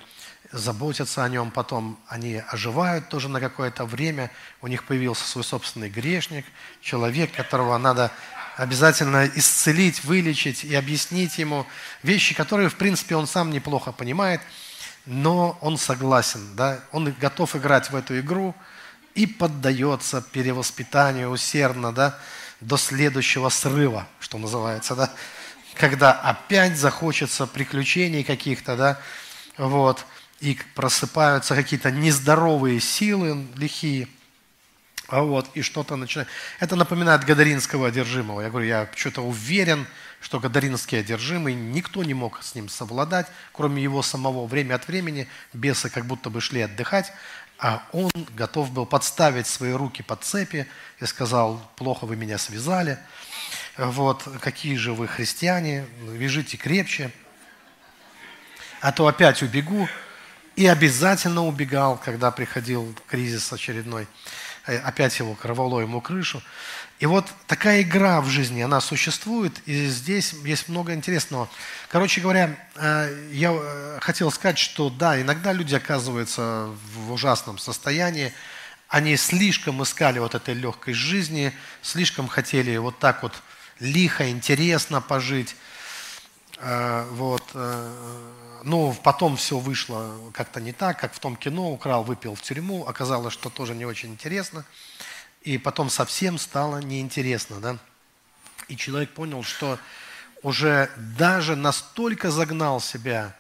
заботятся 0.52 1.25
о 1.25 1.29
нем, 1.29 1.50
потом 1.50 1.99
они 2.09 2.43
оживают 2.49 3.09
тоже 3.09 3.29
на 3.29 3.40
какое-то 3.40 3.85
время. 3.85 4.31
У 4.61 4.67
них 4.67 4.85
появился 4.85 5.26
свой 5.26 5.45
собственный 5.45 5.88
грешник, 5.88 6.45
человек, 6.81 7.33
которого 7.33 7.79
надо 7.79 8.12
обязательно 8.61 9.26
исцелить, 9.37 10.05
вылечить 10.05 10.64
и 10.64 10.75
объяснить 10.75 11.38
ему 11.38 11.67
вещи, 12.02 12.35
которые, 12.35 12.69
в 12.69 12.76
принципе, 12.76 13.17
он 13.17 13.26
сам 13.26 13.50
неплохо 13.50 13.90
понимает, 13.90 14.43
но 15.07 15.57
он 15.62 15.79
согласен, 15.79 16.47
да, 16.57 16.81
он 16.93 17.11
готов 17.19 17.57
играть 17.57 17.90
в 17.90 17.97
эту 17.97 18.21
игру 18.21 18.55
и 19.14 19.26
поддается 19.26 20.21
перевоспитанию 20.21 21.31
усердно, 21.31 21.90
да, 21.90 22.19
до 22.61 22.76
следующего 22.76 23.49
срыва, 23.49 24.07
что 24.19 24.37
называется, 24.37 24.95
да, 24.95 25.11
когда 25.76 26.12
опять 26.12 26.76
захочется 26.76 27.47
приключений 27.47 28.25
каких-то, 28.25 28.76
да, 28.76 29.00
вот, 29.57 30.05
и 30.40 30.59
просыпаются 30.75 31.55
какие-то 31.55 31.90
нездоровые 31.90 32.79
силы 32.79 33.47
лихие, 33.57 34.07
а 35.11 35.23
вот, 35.23 35.50
и 35.55 35.62
что-то 35.62 35.97
начинает. 35.97 36.29
Это 36.59 36.76
напоминает 36.76 37.25
Гадаринского 37.25 37.88
одержимого. 37.88 38.40
Я 38.40 38.50
говорю, 38.50 38.67
я 38.67 38.88
что-то 38.95 39.23
уверен, 39.23 39.87
что 40.21 40.38
Гадаринский 40.38 41.00
одержимый, 41.00 41.55
никто 41.55 42.05
не 42.05 42.14
мог 42.14 42.43
с 42.43 42.55
ним 42.55 42.69
совладать, 42.69 43.26
кроме 43.52 43.83
его 43.83 44.02
самого. 44.02 44.47
Время 44.47 44.75
от 44.75 44.87
времени 44.87 45.26
бесы 45.52 45.90
как 45.90 46.07
будто 46.07 46.31
бы 46.31 46.40
шли 46.40 46.62
отдыхать, 46.62 47.12
а 47.59 47.83
он 47.93 48.11
готов 48.37 48.71
был 48.71 48.87
подставить 48.87 49.47
свои 49.47 49.73
руки 49.73 50.02
под 50.02 50.25
цепи 50.25 50.67
и 51.00 51.07
сказал, 51.07 51.61
плохо 51.76 52.07
вы 52.07 52.17
меня 52.17 52.38
связали, 52.38 52.99
вот, 53.76 54.26
какие 54.40 54.76
же 54.76 54.93
вы 54.93 55.09
христиане, 55.09 55.87
вяжите 56.02 56.57
крепче, 56.57 57.11
а 58.81 58.93
то 58.93 59.07
опять 59.07 59.43
убегу. 59.43 59.88
И 60.57 60.67
обязательно 60.67 61.47
убегал, 61.47 61.97
когда 61.97 62.31
приходил 62.31 62.95
кризис 63.09 63.50
очередной. 63.52 64.07
Э, 64.71 64.79
опять 64.79 65.19
его 65.19 65.37
рвало 65.43 65.81
ему 65.81 66.00
крышу. 66.00 66.41
И 67.00 67.07
вот 67.07 67.27
такая 67.49 67.83
игра 67.83 68.21
в 68.21 68.29
жизни, 68.29 68.61
она 68.61 68.81
существует, 68.81 69.61
и 69.67 69.87
здесь 69.87 70.33
есть 70.45 70.69
много 70.69 70.95
интересного. 70.95 71.49
Короче 71.89 72.21
говоря, 72.21 72.57
э, 72.77 73.29
я 73.33 73.53
э, 73.53 73.99
хотел 74.00 74.31
сказать, 74.31 74.59
что 74.59 74.89
да, 74.89 75.21
иногда 75.21 75.53
люди 75.53 75.75
оказываются 75.75 76.69
в 76.95 77.12
ужасном 77.12 77.59
состоянии, 77.59 78.33
они 78.87 79.17
слишком 79.17 79.83
искали 79.83 80.21
вот 80.21 80.37
этой 80.37 80.55
легкой 80.55 80.95
жизни, 80.95 81.53
слишком 81.83 82.29
хотели 82.29 82.77
вот 82.77 82.99
так 83.00 83.25
вот 83.25 83.43
лихо, 83.81 84.31
интересно 84.31 85.00
пожить, 85.00 85.57
вот, 86.61 87.43
ну, 88.64 88.97
потом 89.02 89.37
все 89.37 89.59
вышло 89.59 90.19
как-то 90.33 90.61
не 90.61 90.73
так, 90.73 90.99
как 90.99 91.14
в 91.14 91.19
том 91.19 91.37
кино, 91.37 91.71
украл, 91.71 92.05
выпил 92.05 92.35
в 92.35 92.43
тюрьму, 92.43 92.87
оказалось, 92.87 93.33
что 93.33 93.50
тоже 93.50 93.75
не 93.75 93.85
очень 93.85 94.11
интересно, 94.11 94.64
и 95.43 95.59
потом 95.59 95.90
совсем 95.90 96.38
стало 96.38 96.79
неинтересно, 96.79 97.61
да. 97.61 97.79
И 98.69 98.76
человек 98.76 99.11
понял, 99.11 99.43
что 99.43 99.79
уже 100.43 100.90
даже 100.97 101.57
настолько 101.57 102.31
загнал 102.31 102.81
себя, 102.81 103.37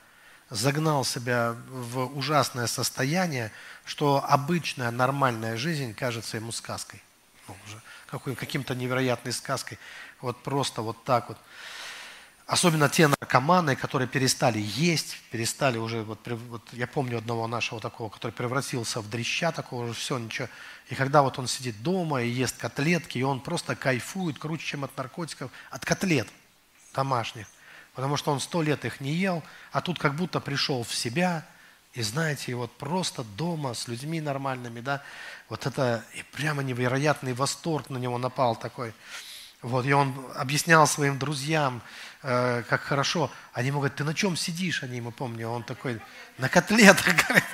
загнал 0.50 1.04
себя 1.04 1.56
в 1.68 2.16
ужасное 2.16 2.66
состояние, 2.66 3.52
что 3.84 4.24
обычная 4.26 4.90
нормальная 4.90 5.56
жизнь 5.56 5.94
кажется 5.94 6.36
ему 6.36 6.52
сказкой. 6.52 7.02
Ну, 8.12 8.34
каким-то 8.34 8.74
невероятной 8.74 9.32
сказкой. 9.32 9.78
Вот 10.20 10.42
просто 10.42 10.82
вот 10.82 11.04
так 11.04 11.28
вот. 11.28 11.38
Особенно 12.50 12.88
те 12.88 13.06
наркоманы, 13.06 13.76
которые 13.76 14.08
перестали 14.08 14.58
есть, 14.58 15.16
перестали 15.30 15.78
уже, 15.78 16.02
вот, 16.02 16.18
вот 16.26 16.68
я 16.72 16.88
помню 16.88 17.18
одного 17.18 17.46
нашего 17.46 17.80
такого, 17.80 18.08
который 18.08 18.32
превратился 18.32 19.00
в 19.00 19.08
дрища 19.08 19.52
такого, 19.52 19.84
уже 19.84 19.94
все, 19.94 20.18
ничего. 20.18 20.48
И 20.88 20.96
когда 20.96 21.22
вот 21.22 21.38
он 21.38 21.46
сидит 21.46 21.80
дома 21.80 22.22
и 22.22 22.28
ест 22.28 22.56
котлетки, 22.56 23.18
и 23.18 23.22
он 23.22 23.38
просто 23.38 23.76
кайфует 23.76 24.40
круче, 24.40 24.66
чем 24.66 24.82
от 24.82 24.96
наркотиков, 24.96 25.52
от 25.70 25.84
котлет 25.84 26.26
домашних. 26.92 27.46
Потому 27.94 28.16
что 28.16 28.32
он 28.32 28.40
сто 28.40 28.62
лет 28.62 28.84
их 28.84 29.00
не 29.00 29.12
ел, 29.12 29.44
а 29.70 29.80
тут 29.80 30.00
как 30.00 30.16
будто 30.16 30.40
пришел 30.40 30.82
в 30.82 30.92
себя, 30.92 31.46
и 31.92 32.02
знаете, 32.02 32.50
и 32.50 32.54
вот 32.54 32.76
просто 32.78 33.22
дома 33.22 33.74
с 33.74 33.86
людьми 33.86 34.20
нормальными, 34.20 34.80
да, 34.80 35.04
вот 35.48 35.66
это 35.66 36.04
и 36.16 36.24
прямо 36.32 36.64
невероятный 36.64 37.32
восторг 37.32 37.90
на 37.90 37.98
него 37.98 38.18
напал 38.18 38.56
такой. 38.56 38.92
Вот, 39.62 39.84
и 39.84 39.92
он 39.92 40.14
объяснял 40.36 40.86
своим 40.86 41.18
друзьям, 41.18 41.82
э, 42.22 42.62
как 42.68 42.80
хорошо. 42.82 43.30
Они 43.52 43.68
ему 43.68 43.78
говорят, 43.78 43.96
ты 43.96 44.04
на 44.04 44.14
чем 44.14 44.36
сидишь? 44.36 44.82
Они 44.82 44.96
ему 44.96 45.10
помню, 45.10 45.48
он 45.48 45.62
такой, 45.64 46.00
на 46.38 46.48
котлетах, 46.48 47.06
говорит. 47.28 47.44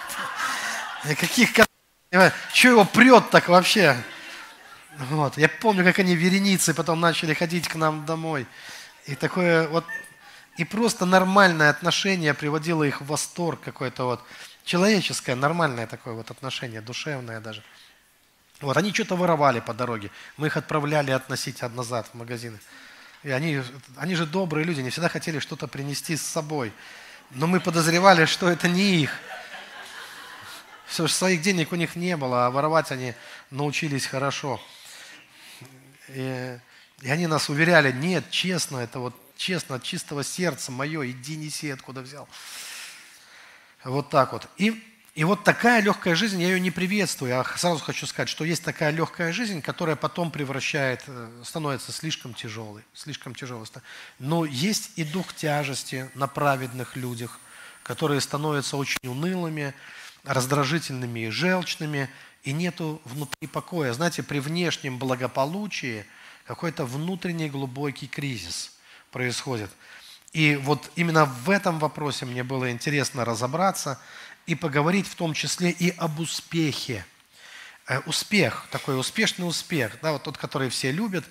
Каких 1.18 1.52
котлетах? 1.52 2.32
Что 2.52 2.68
его 2.68 2.84
прет 2.84 3.30
так 3.30 3.48
вообще? 3.48 3.96
Вот. 4.98 5.36
Я 5.36 5.48
помню, 5.48 5.84
как 5.84 5.98
они 5.98 6.14
вереницы 6.14 6.74
потом 6.74 7.00
начали 7.00 7.34
ходить 7.34 7.68
к 7.68 7.74
нам 7.74 8.06
домой. 8.06 8.46
И 9.06 9.14
такое 9.14 9.68
вот, 9.68 9.84
и 10.56 10.64
просто 10.64 11.06
нормальное 11.06 11.70
отношение 11.70 12.34
приводило 12.34 12.82
их 12.84 13.00
в 13.00 13.06
восторг 13.06 13.60
какой-то 13.60 14.04
вот, 14.04 14.20
человеческое, 14.64 15.34
нормальное 15.34 15.86
такое 15.86 16.14
вот 16.14 16.30
отношение, 16.30 16.80
душевное 16.80 17.40
даже. 17.40 17.62
Вот, 18.60 18.76
они 18.76 18.92
что-то 18.92 19.16
воровали 19.16 19.60
по 19.60 19.74
дороге. 19.74 20.10
Мы 20.36 20.46
их 20.46 20.56
отправляли 20.56 21.10
относить 21.10 21.60
назад 21.62 22.08
в 22.12 22.14
магазины. 22.14 22.58
И 23.22 23.30
они, 23.30 23.62
они 23.96 24.14
же 24.14 24.24
добрые 24.24 24.64
люди, 24.64 24.80
они 24.80 24.90
всегда 24.90 25.08
хотели 25.08 25.38
что-то 25.38 25.66
принести 25.66 26.16
с 26.16 26.22
собой. 26.22 26.72
Но 27.32 27.46
мы 27.46 27.60
подозревали, 27.60 28.24
что 28.24 28.48
это 28.48 28.68
не 28.68 29.02
их. 29.02 29.18
Все 30.86 31.06
же 31.06 31.12
своих 31.12 31.42
денег 31.42 31.72
у 31.72 31.76
них 31.76 31.96
не 31.96 32.16
было, 32.16 32.46
а 32.46 32.50
воровать 32.50 32.92
они 32.92 33.14
научились 33.50 34.06
хорошо. 34.06 34.60
И, 36.08 36.58
и 37.02 37.10
они 37.10 37.26
нас 37.26 37.48
уверяли, 37.48 37.90
нет, 37.90 38.30
честно, 38.30 38.78
это 38.78 39.00
вот 39.00 39.14
честно, 39.36 39.76
от 39.76 39.82
чистого 39.82 40.24
сердца 40.24 40.72
мое, 40.72 41.10
иди 41.10 41.36
неси, 41.36 41.70
откуда 41.70 42.00
взял. 42.00 42.28
Вот 43.84 44.08
так 44.08 44.32
вот. 44.32 44.48
И 44.56 44.82
и 45.16 45.24
вот 45.24 45.44
такая 45.44 45.80
легкая 45.80 46.14
жизнь, 46.14 46.42
я 46.42 46.48
ее 46.48 46.60
не 46.60 46.70
приветствую. 46.70 47.30
Я 47.30 47.42
сразу 47.42 47.82
хочу 47.82 48.06
сказать, 48.06 48.28
что 48.28 48.44
есть 48.44 48.62
такая 48.62 48.90
легкая 48.90 49.32
жизнь, 49.32 49.62
которая 49.62 49.96
потом 49.96 50.30
превращает, 50.30 51.04
э, 51.06 51.30
становится 51.42 51.90
слишком 51.90 52.34
тяжелой. 52.34 52.82
Слишком 52.92 53.34
тяжелой. 53.34 53.66
Но 54.18 54.44
есть 54.44 54.90
и 54.96 55.04
дух 55.04 55.32
тяжести 55.32 56.10
на 56.14 56.26
праведных 56.26 56.96
людях, 56.96 57.40
которые 57.82 58.20
становятся 58.20 58.76
очень 58.76 59.08
унылыми, 59.08 59.72
раздражительными 60.22 61.20
и 61.20 61.30
желчными, 61.30 62.10
и 62.42 62.52
нету 62.52 63.00
внутри 63.06 63.46
покоя. 63.46 63.94
Знаете, 63.94 64.22
при 64.22 64.38
внешнем 64.38 64.98
благополучии 64.98 66.04
какой-то 66.44 66.84
внутренний 66.84 67.48
глубокий 67.48 68.06
кризис 68.06 68.70
происходит. 69.12 69.70
И 70.34 70.56
вот 70.56 70.90
именно 70.94 71.24
в 71.24 71.48
этом 71.48 71.78
вопросе 71.78 72.26
мне 72.26 72.44
было 72.44 72.70
интересно 72.70 73.24
разобраться– 73.24 73.98
и 74.46 74.54
поговорить 74.54 75.06
в 75.06 75.14
том 75.14 75.34
числе 75.34 75.70
и 75.70 75.90
об 75.90 76.20
успехе. 76.20 77.04
Э, 77.88 78.00
успех, 78.06 78.66
такой 78.70 78.98
успешный 78.98 79.44
успех, 79.44 79.98
да, 80.02 80.12
вот 80.12 80.22
тот, 80.22 80.38
который 80.38 80.70
все 80.70 80.92
любят. 80.92 81.24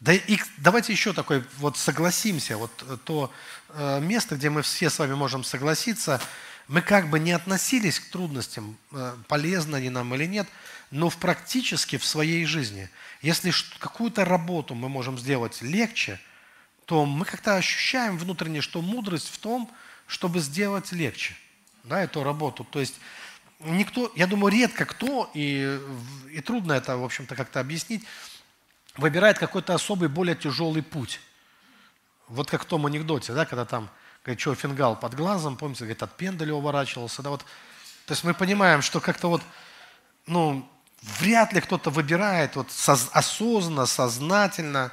Да 0.00 0.14
и 0.14 0.38
давайте 0.56 0.92
еще 0.92 1.12
такой, 1.12 1.44
вот 1.58 1.76
согласимся, 1.76 2.56
вот 2.56 3.02
то 3.04 3.32
э, 3.68 4.00
место, 4.00 4.36
где 4.36 4.48
мы 4.48 4.62
все 4.62 4.88
с 4.88 4.98
вами 4.98 5.14
можем 5.14 5.44
согласиться, 5.44 6.20
мы 6.68 6.80
как 6.80 7.10
бы 7.10 7.18
не 7.18 7.32
относились 7.32 8.00
к 8.00 8.10
трудностям, 8.10 8.78
э, 8.92 9.16
полезно 9.28 9.76
они 9.76 9.90
нам 9.90 10.14
или 10.14 10.24
нет, 10.24 10.48
но 10.90 11.10
в 11.10 11.18
практически 11.18 11.98
в 11.98 12.06
своей 12.06 12.46
жизни. 12.46 12.88
Если 13.20 13.52
какую-то 13.78 14.24
работу 14.24 14.74
мы 14.74 14.88
можем 14.88 15.18
сделать 15.18 15.60
легче, 15.60 16.18
то 16.86 17.04
мы 17.04 17.26
как-то 17.26 17.56
ощущаем 17.56 18.16
внутренне, 18.16 18.62
что 18.62 18.80
мудрость 18.80 19.28
в 19.28 19.38
том, 19.38 19.70
чтобы 20.06 20.40
сделать 20.40 20.92
легче 20.92 21.36
да, 21.84 22.02
эту 22.02 22.22
работу. 22.22 22.64
То 22.64 22.80
есть 22.80 23.00
никто, 23.60 24.10
я 24.14 24.26
думаю, 24.26 24.52
редко 24.52 24.84
кто, 24.84 25.30
и, 25.34 25.80
и 26.32 26.40
трудно 26.40 26.72
это, 26.72 26.96
в 26.96 27.04
общем-то, 27.04 27.34
как-то 27.34 27.60
объяснить, 27.60 28.04
выбирает 28.96 29.38
какой-то 29.38 29.74
особый, 29.74 30.08
более 30.08 30.34
тяжелый 30.34 30.82
путь. 30.82 31.20
Вот 32.28 32.50
как 32.50 32.62
в 32.62 32.66
том 32.66 32.86
анекдоте, 32.86 33.32
да, 33.32 33.44
когда 33.44 33.64
там, 33.64 33.90
говорит, 34.24 34.40
что 34.40 34.54
фингал 34.54 34.96
под 34.96 35.14
глазом, 35.14 35.56
помните, 35.56 35.80
говорит, 35.80 36.02
от 36.02 36.16
пендаля 36.16 36.54
уворачивался, 36.54 37.22
да, 37.22 37.30
вот. 37.30 37.44
То 38.06 38.12
есть 38.12 38.24
мы 38.24 38.34
понимаем, 38.34 38.82
что 38.82 39.00
как-то 39.00 39.28
вот, 39.28 39.42
ну, 40.26 40.68
вряд 41.02 41.52
ли 41.52 41.60
кто-то 41.60 41.90
выбирает 41.90 42.56
вот 42.56 42.70
соз, 42.70 43.08
осознанно, 43.12 43.86
сознательно, 43.86 44.92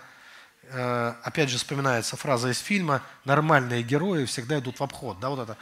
э, 0.63 1.13
опять 1.23 1.49
же 1.49 1.57
вспоминается 1.57 2.17
фраза 2.17 2.49
из 2.49 2.59
фильма, 2.59 3.01
нормальные 3.25 3.83
герои 3.83 4.25
всегда 4.25 4.59
идут 4.59 4.79
в 4.79 4.83
обход, 4.83 5.19
да, 5.19 5.29
вот 5.29 5.39
это 5.39 5.57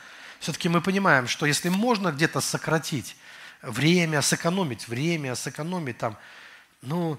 все-таки 0.45 0.69
мы 0.69 0.79
понимаем, 0.79 1.27
что 1.27 1.47
если 1.47 1.69
можно 1.69 2.11
где-то 2.11 2.39
сократить 2.39 3.15
время, 3.63 4.21
сэкономить 4.21 4.87
время, 4.87 5.33
сэкономить 5.33 5.97
там 5.97 6.19
ну, 6.83 7.17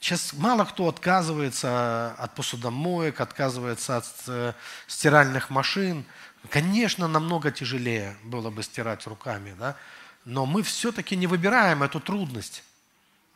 сейчас 0.00 0.32
мало 0.32 0.64
кто 0.64 0.88
отказывается 0.88 2.12
от 2.12 2.34
посудомоек, 2.34 3.20
отказывается 3.20 3.98
от 3.98 4.06
э, 4.26 4.54
стиральных 4.86 5.50
машин. 5.50 6.06
Конечно, 6.48 7.08
намного 7.08 7.50
тяжелее 7.50 8.16
было 8.24 8.48
бы 8.48 8.62
стирать 8.62 9.06
руками, 9.06 9.54
да? 9.58 9.76
но 10.24 10.46
мы 10.46 10.62
все-таки 10.62 11.14
не 11.14 11.26
выбираем 11.26 11.82
эту 11.82 12.00
трудность. 12.00 12.64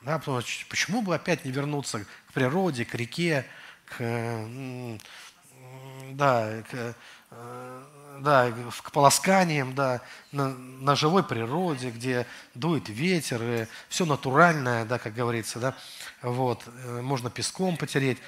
Да, 0.01 0.19
потому 0.19 0.41
что 0.41 0.65
почему 0.71 1.03
бы 1.03 1.15
опять 1.15 1.45
не 1.45 1.51
вернуться 1.51 2.07
к 2.29 2.33
природе, 2.33 2.87
к 2.87 2.95
реке, 2.95 3.45
к, 3.85 4.99
да, 6.13 6.63
к, 6.71 6.95
э, 7.33 7.83
да, 8.21 8.53
к 8.83 8.93
полосканиям, 8.93 9.75
да, 9.75 10.01
на, 10.33 10.49
на 10.49 10.97
живой 10.97 11.23
природе, 11.23 11.91
где 11.91 12.27
дует 12.55 12.89
ветер, 12.89 13.43
и 13.43 13.67
все 13.89 14.05
натуральное, 14.05 14.85
да, 14.85 14.99
как 14.99 15.15
говорится, 15.15 15.59
да, 15.59 15.75
вот, 16.23 16.65
э, 16.67 17.01
можно 17.03 17.31
песком 17.31 17.77
потереть, 17.77 18.19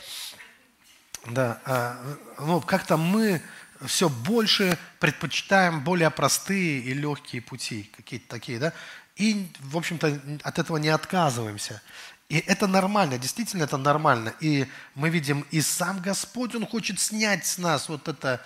да, 1.26 1.60
а, 1.64 1.96
ну, 2.38 2.60
как-то 2.60 2.96
мы 2.96 3.42
все 3.86 4.08
больше 4.08 4.78
предпочитаем 4.98 5.82
более 5.82 6.10
простые 6.10 6.80
и 6.80 6.92
легкие 6.92 7.42
пути, 7.42 7.90
какие-то 7.96 8.28
такие, 8.28 8.58
да, 8.58 8.72
и, 9.16 9.50
в 9.60 9.76
общем-то, 9.76 10.20
от 10.44 10.58
этого 10.58 10.76
не 10.76 10.90
отказываемся. 10.90 11.82
И 12.28 12.38
это 12.38 12.66
нормально, 12.66 13.18
действительно 13.18 13.64
это 13.64 13.78
нормально. 13.78 14.34
И 14.40 14.66
мы 14.94 15.08
видим, 15.08 15.46
и 15.50 15.60
сам 15.60 16.00
Господь, 16.00 16.54
Он 16.54 16.66
хочет 16.66 17.00
снять 17.00 17.46
с 17.46 17.58
нас 17.58 17.88
вот 17.88 18.06
это 18.06 18.40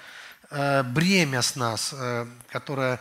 бремя 0.84 1.42
с 1.42 1.56
нас, 1.56 1.94
э, 1.96 2.26
которое 2.50 3.00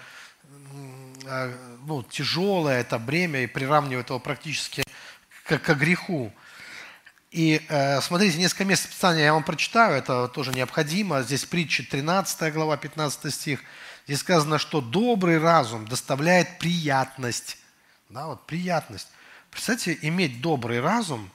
э, 1.26 1.56
ну, 1.86 2.04
тяжелое, 2.04 2.80
это 2.80 2.98
бремя, 2.98 3.44
и 3.44 3.48
приравнивает 3.48 4.10
его 4.10 4.20
практически 4.20 4.84
к, 5.46 5.58
к 5.60 5.74
греху. 5.76 6.32
И 7.32 7.66
э, 7.70 8.02
смотрите, 8.02 8.38
несколько 8.38 8.66
мест 8.66 8.90
Писания 8.90 9.24
я 9.24 9.34
вам 9.34 9.44
прочитаю, 9.44 9.96
это 9.96 10.28
тоже 10.28 10.52
необходимо. 10.52 11.24
Здесь 11.24 11.46
притча 11.46 11.84
13 11.84 12.54
глава, 12.54 12.78
15 12.78 13.34
стих. 13.34 13.62
Здесь 14.06 14.20
сказано, 14.20 14.58
что 14.58 14.82
добрый 14.82 15.40
разум 15.40 15.88
доставляет 15.88 16.60
приятность. 16.60 17.58
Да, 18.10 18.28
вот 18.28 18.46
приятность. 18.46 19.08
Представьте, 19.50 19.98
иметь 20.02 20.42
добрый 20.42 20.82
разум 20.82 21.30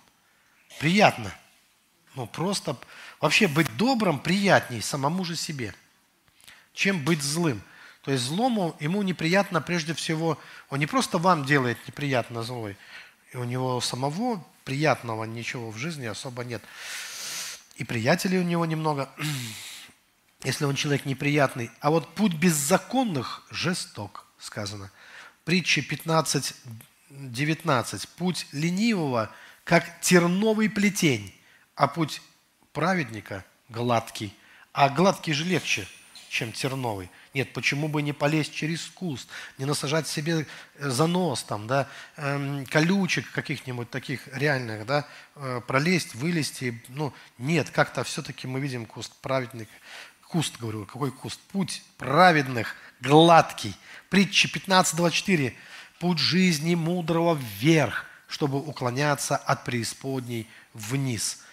приятно. 0.80 1.32
Ну, 2.14 2.26
просто 2.26 2.76
вообще 3.20 3.46
быть 3.48 3.74
добрым 3.76 4.18
приятней 4.18 4.82
самому 4.82 5.24
же 5.24 5.36
себе, 5.36 5.74
чем 6.76 7.02
быть 7.02 7.22
злым. 7.22 7.60
То 8.02 8.12
есть 8.12 8.22
злому 8.22 8.76
ему 8.78 9.02
неприятно 9.02 9.60
прежде 9.60 9.94
всего, 9.94 10.38
он 10.70 10.78
не 10.78 10.86
просто 10.86 11.18
вам 11.18 11.44
делает 11.44 11.78
неприятно 11.88 12.44
злой, 12.44 12.76
и 13.32 13.36
у 13.36 13.42
него 13.42 13.80
самого 13.80 14.44
приятного 14.62 15.24
ничего 15.24 15.72
в 15.72 15.76
жизни 15.76 16.06
особо 16.06 16.44
нет. 16.44 16.62
И 17.76 17.84
приятелей 17.84 18.38
у 18.38 18.44
него 18.44 18.64
немного, 18.64 19.10
если 20.44 20.66
он 20.66 20.76
человек 20.76 21.04
неприятный. 21.04 21.70
А 21.80 21.90
вот 21.90 22.14
путь 22.14 22.34
беззаконных 22.34 23.44
жесток, 23.50 24.26
сказано. 24.38 24.92
Притча 25.44 25.82
15, 25.82 26.54
19. 27.10 28.08
Путь 28.10 28.46
ленивого, 28.52 29.32
как 29.64 30.00
терновый 30.00 30.68
плетень, 30.70 31.34
а 31.74 31.88
путь 31.88 32.22
праведника 32.72 33.44
гладкий. 33.68 34.32
А 34.72 34.90
гладкий 34.90 35.32
же 35.32 35.44
легче, 35.44 35.88
чем 36.36 36.52
терновый. 36.52 37.10
Нет, 37.32 37.54
почему 37.54 37.88
бы 37.88 38.02
не 38.02 38.12
полезть 38.12 38.54
через 38.54 38.84
куст, 38.86 39.26
не 39.56 39.64
насажать 39.64 40.06
себе 40.06 40.46
э, 40.74 40.90
занос, 40.90 41.42
там, 41.42 41.66
да, 41.66 41.88
эм, 42.16 42.66
колючек 42.66 43.30
каких-нибудь 43.32 43.88
таких 43.88 44.28
реальных, 44.28 44.84
да, 44.84 45.08
э, 45.36 45.62
пролезть, 45.66 46.14
вылезти. 46.14 46.82
Ну, 46.88 47.14
нет, 47.38 47.70
как-то 47.70 48.04
все-таки 48.04 48.46
мы 48.46 48.60
видим 48.60 48.84
куст 48.84 49.14
праведник. 49.22 49.68
Куст, 50.28 50.58
говорю, 50.60 50.84
какой 50.84 51.10
куст? 51.10 51.40
Путь 51.52 51.82
праведных, 51.96 52.74
гладкий. 53.00 53.74
Притча 54.10 54.48
15.24. 54.48 55.54
Путь 56.00 56.18
жизни 56.18 56.74
мудрого 56.74 57.34
вверх, 57.40 58.04
чтобы 58.28 58.58
уклоняться 58.58 59.36
от 59.36 59.64
преисподней 59.64 60.46
вниз 60.74 61.45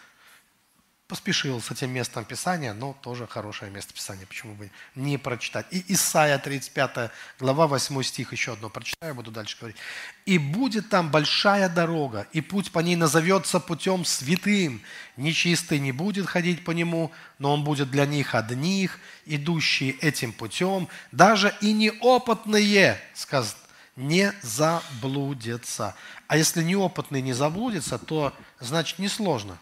поспешил 1.07 1.61
с 1.61 1.69
этим 1.69 1.91
местом 1.91 2.23
Писания, 2.23 2.73
но 2.73 2.93
тоже 3.01 3.27
хорошее 3.27 3.69
место 3.69 3.93
Писания, 3.93 4.25
почему 4.25 4.55
бы 4.55 4.71
не 4.95 5.17
прочитать. 5.17 5.65
И 5.69 5.83
Исайя 5.89 6.39
35 6.39 7.11
глава 7.39 7.67
8 7.67 8.03
стих, 8.03 8.31
еще 8.31 8.53
одно 8.53 8.69
прочитаю, 8.69 9.13
буду 9.13 9.29
дальше 9.29 9.57
говорить. 9.59 9.77
«И 10.25 10.37
будет 10.37 10.89
там 10.89 11.11
большая 11.11 11.67
дорога, 11.67 12.25
и 12.31 12.41
путь 12.41 12.71
по 12.71 12.79
ней 12.79 12.95
назовется 12.95 13.59
путем 13.59 14.05
святым. 14.05 14.81
Нечистый 15.17 15.79
не 15.79 15.91
будет 15.91 16.25
ходить 16.25 16.63
по 16.63 16.71
нему, 16.71 17.11
но 17.37 17.53
он 17.53 17.63
будет 17.63 17.91
для 17.91 18.05
них 18.05 18.33
одних, 18.33 18.97
идущие 19.25 19.91
этим 19.91 20.31
путем, 20.31 20.87
даже 21.11 21.53
и 21.61 21.73
неопытные, 21.73 22.99
сказано, 23.13 23.59
не 23.95 24.33
заблудятся. 24.41 25.95
А 26.27 26.37
если 26.37 26.63
неопытный 26.63 27.21
не 27.21 27.33
заблудится, 27.33 27.99
то 27.99 28.33
значит 28.59 28.99
несложно. 28.99 29.59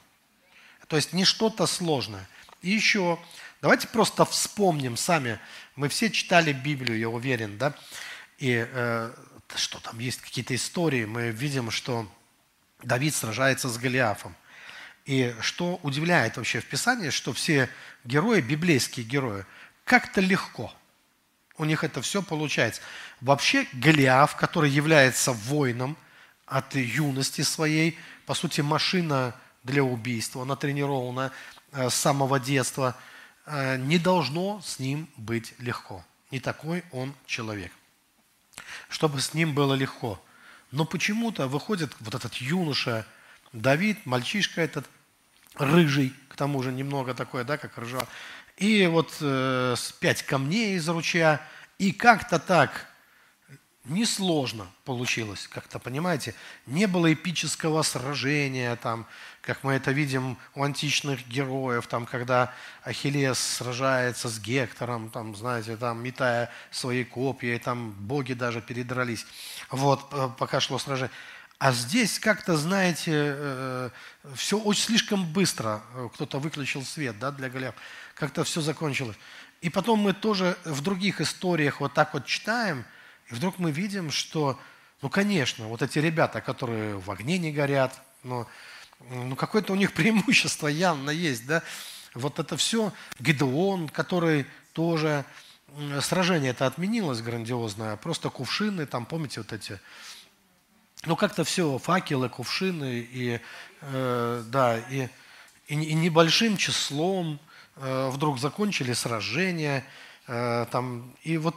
То 0.92 0.98
есть 0.98 1.14
не 1.14 1.24
что-то 1.24 1.68
сложное. 1.68 2.28
И 2.62 2.70
еще, 2.70 3.18
давайте 3.62 3.88
просто 3.88 4.26
вспомним 4.26 4.98
сами. 4.98 5.40
Мы 5.78 5.88
все 5.88 6.10
читали 6.10 6.52
Библию, 6.52 7.00
я 7.00 7.08
уверен, 7.08 7.58
да? 7.58 7.74
И 8.40 8.68
э, 8.70 9.14
что 9.56 9.80
там 9.80 10.00
есть 10.00 10.20
какие-то 10.20 10.54
истории, 10.54 11.06
мы 11.06 11.30
видим, 11.30 11.72
что 11.72 12.12
Давид 12.84 13.16
сражается 13.16 13.70
с 13.70 13.78
Голиафом. 13.78 14.36
И 15.06 15.34
что 15.40 15.80
удивляет 15.82 16.36
вообще 16.36 16.60
в 16.60 16.66
Писании, 16.66 17.10
что 17.10 17.32
все 17.32 17.70
герои, 18.04 18.42
библейские 18.42 19.06
герои, 19.06 19.46
как-то 19.86 20.20
легко. 20.20 20.76
У 21.58 21.64
них 21.64 21.86
это 21.86 22.02
все 22.02 22.22
получается. 22.22 22.82
Вообще 23.22 23.66
Голиаф, 23.72 24.36
который 24.36 24.70
является 24.70 25.32
воином 25.32 25.96
от 26.48 26.76
юности 26.76 27.44
своей, 27.44 27.98
по 28.26 28.34
сути, 28.34 28.60
машина 28.60 29.34
для 29.64 29.84
убийства, 29.84 30.44
натренирована 30.44 31.32
э, 31.72 31.90
с 31.90 31.96
самого 31.96 32.40
детства, 32.40 32.96
э, 33.46 33.78
не 33.78 33.98
должно 33.98 34.62
с 34.64 34.80
ним 34.80 35.08
быть 35.18 35.54
легко. 35.60 36.04
Не 36.32 36.40
такой 36.40 36.84
он 36.92 37.14
человек. 37.26 37.72
Чтобы 38.90 39.22
с 39.22 39.34
ним 39.34 39.54
было 39.54 39.74
легко. 39.74 40.22
Но 40.72 40.86
почему-то 40.86 41.48
выходит 41.48 41.96
вот 42.00 42.16
этот 42.16 42.36
юноша 42.36 43.06
Давид, 43.54 44.06
мальчишка 44.06 44.62
этот, 44.62 44.86
рыжий, 45.56 46.14
к 46.30 46.36
тому 46.36 46.64
же 46.64 46.72
немного 46.72 47.14
такой, 47.14 47.44
да, 47.44 47.58
как 47.58 47.78
ржа, 47.78 48.08
и 48.58 48.88
вот 48.88 49.18
э, 49.20 49.76
пять 50.00 50.24
камней 50.24 50.76
из 50.76 50.88
ручья, 50.88 51.42
и 51.78 51.92
как-то 51.92 52.40
так 52.40 52.88
несложно 53.86 54.68
получилось, 54.86 55.48
как-то, 55.48 55.80
понимаете, 55.80 56.36
не 56.68 56.86
было 56.86 57.12
эпического 57.12 57.82
сражения, 57.82 58.76
там, 58.76 59.08
как 59.42 59.64
мы 59.64 59.74
это 59.74 59.92
видим 59.92 60.38
у 60.54 60.64
античных 60.64 61.28
героев, 61.28 61.88
там, 61.88 62.06
когда 62.06 62.54
Ахиллес 62.84 63.40
сражается 63.40 64.30
с 64.30 64.40
Гектором, 64.40 65.10
там, 65.10 65.36
знаете, 65.36 65.78
там, 65.78 66.04
метая 66.04 66.52
свои 66.70 67.04
копья, 67.04 67.56
и 67.56 67.60
там 67.60 67.92
боги 67.92 68.34
даже 68.34 68.62
передрались, 68.62 69.26
вот, 69.72 70.06
э, 70.12 70.30
пока 70.38 70.60
шло 70.60 70.78
сражение. 70.78 71.12
А 71.58 71.72
здесь 71.72 72.20
как-то, 72.20 72.58
знаете, 72.58 73.12
э, 73.14 73.90
все 74.36 74.58
очень 74.60 74.84
слишком 74.84 75.32
быстро. 75.32 75.84
Кто-то 76.16 76.40
выключил 76.40 76.84
свет 76.84 77.20
да, 77.20 77.30
для 77.30 77.50
Голиафа. 77.50 77.78
Как-то 78.16 78.44
все 78.44 78.62
закончилось. 78.62 79.16
И 79.62 79.70
потом 79.70 80.00
мы 80.00 80.14
тоже 80.14 80.58
в 80.66 80.82
других 80.82 81.22
историях 81.22 81.80
вот 81.80 81.94
так 81.94 82.14
вот 82.14 82.26
читаем– 82.26 82.84
и 83.32 83.36
вдруг 83.36 83.60
мы 83.60 83.72
видим, 83.72 84.12
что, 84.12 84.60
ну, 85.02 85.10
конечно, 85.10 85.68
вот 85.68 85.82
эти 85.82 86.00
ребята, 86.00 86.42
которые 86.42 86.98
в 86.98 87.10
огне 87.10 87.38
не 87.38 87.52
горят, 87.52 88.00
но 88.24 88.46
ну, 89.10 89.36
какое-то 89.36 89.74
у 89.74 89.76
них 89.76 89.94
преимущество 89.96 90.68
явно 90.68 91.10
есть, 91.10 91.48
да. 91.48 91.64
Вот 92.14 92.40
это 92.40 92.58
все. 92.58 92.94
Гедеон, 93.20 93.90
который 93.90 94.46
тоже... 94.74 95.26
Сражение 96.02 96.52
это 96.52 96.66
отменилось 96.66 97.22
грандиозное, 97.22 97.96
просто 97.96 98.30
кувшины, 98.30 98.86
там, 98.86 99.06
помните, 99.06 99.40
вот 99.40 99.54
эти... 99.54 99.80
Ну, 101.06 101.16
как-то 101.16 101.46
все, 101.46 101.78
факелы, 101.78 102.28
кувшины, 102.28 103.08
и, 103.10 103.40
э, 103.80 104.44
да, 104.48 104.78
и, 104.78 105.08
и, 105.68 105.76
и 105.76 105.94
небольшим 105.94 106.58
числом 106.58 107.40
э, 107.78 108.10
вдруг 108.10 108.38
закончили 108.40 108.92
сражение, 108.92 109.86
э, 110.28 110.66
там, 110.70 111.16
и 111.24 111.38
вот 111.38 111.56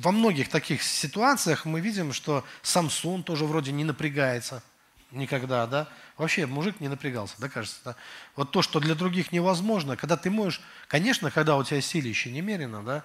во 0.00 0.12
многих 0.12 0.48
таких 0.48 0.82
ситуациях 0.82 1.64
мы 1.64 1.80
видим, 1.80 2.12
что 2.12 2.44
Самсон 2.62 3.22
тоже 3.22 3.44
вроде 3.44 3.72
не 3.72 3.84
напрягается 3.84 4.62
никогда, 5.10 5.66
да? 5.66 5.88
Вообще 6.16 6.46
мужик 6.46 6.80
не 6.80 6.88
напрягался, 6.88 7.34
да, 7.38 7.48
кажется, 7.48 7.80
да? 7.84 7.96
Вот 8.36 8.50
то, 8.50 8.62
что 8.62 8.80
для 8.80 8.94
других 8.94 9.32
невозможно, 9.32 9.96
когда 9.96 10.16
ты 10.16 10.30
можешь, 10.30 10.60
конечно, 10.88 11.30
когда 11.30 11.56
у 11.56 11.64
тебя 11.64 11.80
силище 11.80 12.30
немерено, 12.30 12.82
да, 12.82 13.04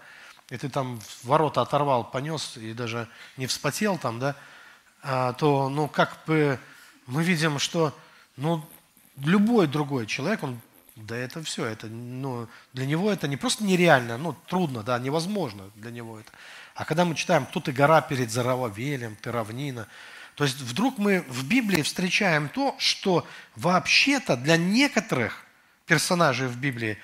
и 0.49 0.57
ты 0.57 0.69
там 0.69 0.99
ворота 1.23 1.61
оторвал, 1.61 2.09
понес 2.09 2.57
и 2.57 2.73
даже 2.73 3.07
не 3.37 3.45
вспотел 3.45 3.97
там, 3.97 4.19
да, 4.19 4.35
а, 5.01 5.33
то, 5.33 5.69
ну, 5.69 5.87
как 5.87 6.17
бы 6.25 6.59
мы 7.05 7.23
видим, 7.23 7.59
что 7.59 7.93
Ну, 8.37 8.63
любой 9.17 9.67
другой 9.67 10.05
человек, 10.05 10.43
он, 10.43 10.61
да 10.95 11.15
это 11.17 11.43
все, 11.43 11.65
это, 11.65 11.87
ну, 11.87 12.47
для 12.71 12.85
него 12.85 13.11
это 13.11 13.27
не 13.27 13.35
просто 13.35 13.65
нереально, 13.65 14.17
ну, 14.17 14.33
трудно, 14.47 14.81
да, 14.81 14.97
невозможно 14.97 15.69
для 15.75 15.91
него 15.91 16.19
это. 16.19 16.31
А 16.79 16.85
когда 16.85 17.03
мы 17.03 17.13
читаем, 17.13 17.45
тут 17.45 17.67
и 17.67 17.73
гора 17.73 17.99
перед 17.99 18.31
Зарававелем, 18.31 19.17
ты 19.17 19.33
равнина, 19.33 19.89
то 20.35 20.45
есть 20.45 20.61
вдруг 20.61 20.97
мы 20.97 21.25
в 21.27 21.45
Библии 21.45 21.81
встречаем 21.81 22.47
то, 22.47 22.73
что 22.77 23.27
вообще-то 23.57 24.37
для 24.37 24.55
некоторых 24.55 25.43
персонажей 25.85 26.47
в 26.47 26.55
Библии 26.55 26.97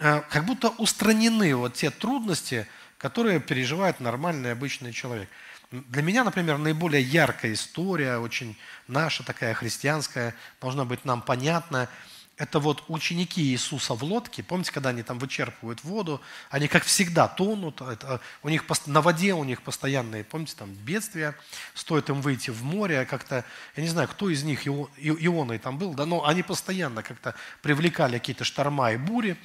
э, 0.00 0.22
как 0.30 0.46
будто 0.46 0.70
устранены 0.70 1.54
вот 1.54 1.74
те 1.74 1.90
трудности, 1.90 2.66
которые 2.98 3.38
переживает 3.38 4.00
нормальный 4.00 4.50
обычный 4.50 4.92
человек. 4.92 5.28
Для 5.70 6.02
меня, 6.02 6.24
например, 6.24 6.58
наиболее 6.58 7.00
яркая 7.00 7.52
история, 7.52 8.18
очень 8.18 8.58
наша 8.88 9.22
такая 9.22 9.54
христианская, 9.54 10.34
должна 10.60 10.84
быть 10.84 11.04
нам 11.04 11.22
понятная– 11.22 11.88
это 12.40 12.58
вот 12.58 12.82
ученики 12.88 13.42
Иисуса 13.42 13.92
в 13.92 14.02
лодке, 14.02 14.42
помните, 14.42 14.72
когда 14.72 14.88
они 14.88 15.02
там 15.02 15.18
вычерпывают 15.18 15.84
воду, 15.84 16.22
они 16.48 16.68
как 16.68 16.84
всегда 16.84 17.28
тонут, 17.28 17.82
это, 17.82 18.18
у 18.42 18.48
них 18.48 18.64
на 18.86 19.02
воде 19.02 19.34
у 19.34 19.44
них 19.44 19.60
постоянные, 19.60 20.24
помните, 20.24 20.54
там 20.56 20.72
бедствия, 20.72 21.36
стоит 21.74 22.08
им 22.08 22.22
выйти 22.22 22.48
в 22.48 22.64
море, 22.64 23.04
как-то, 23.04 23.44
я 23.76 23.82
не 23.82 23.90
знаю, 23.90 24.08
кто 24.08 24.30
из 24.30 24.42
них 24.42 24.66
Ионой 24.66 25.58
там 25.58 25.76
был, 25.76 25.92
да, 25.92 26.06
но 26.06 26.24
они 26.24 26.42
постоянно 26.42 27.02
как-то 27.02 27.34
привлекали 27.60 28.16
какие-то 28.16 28.44
шторма 28.44 28.92
и 28.92 28.96
бури 28.96 29.36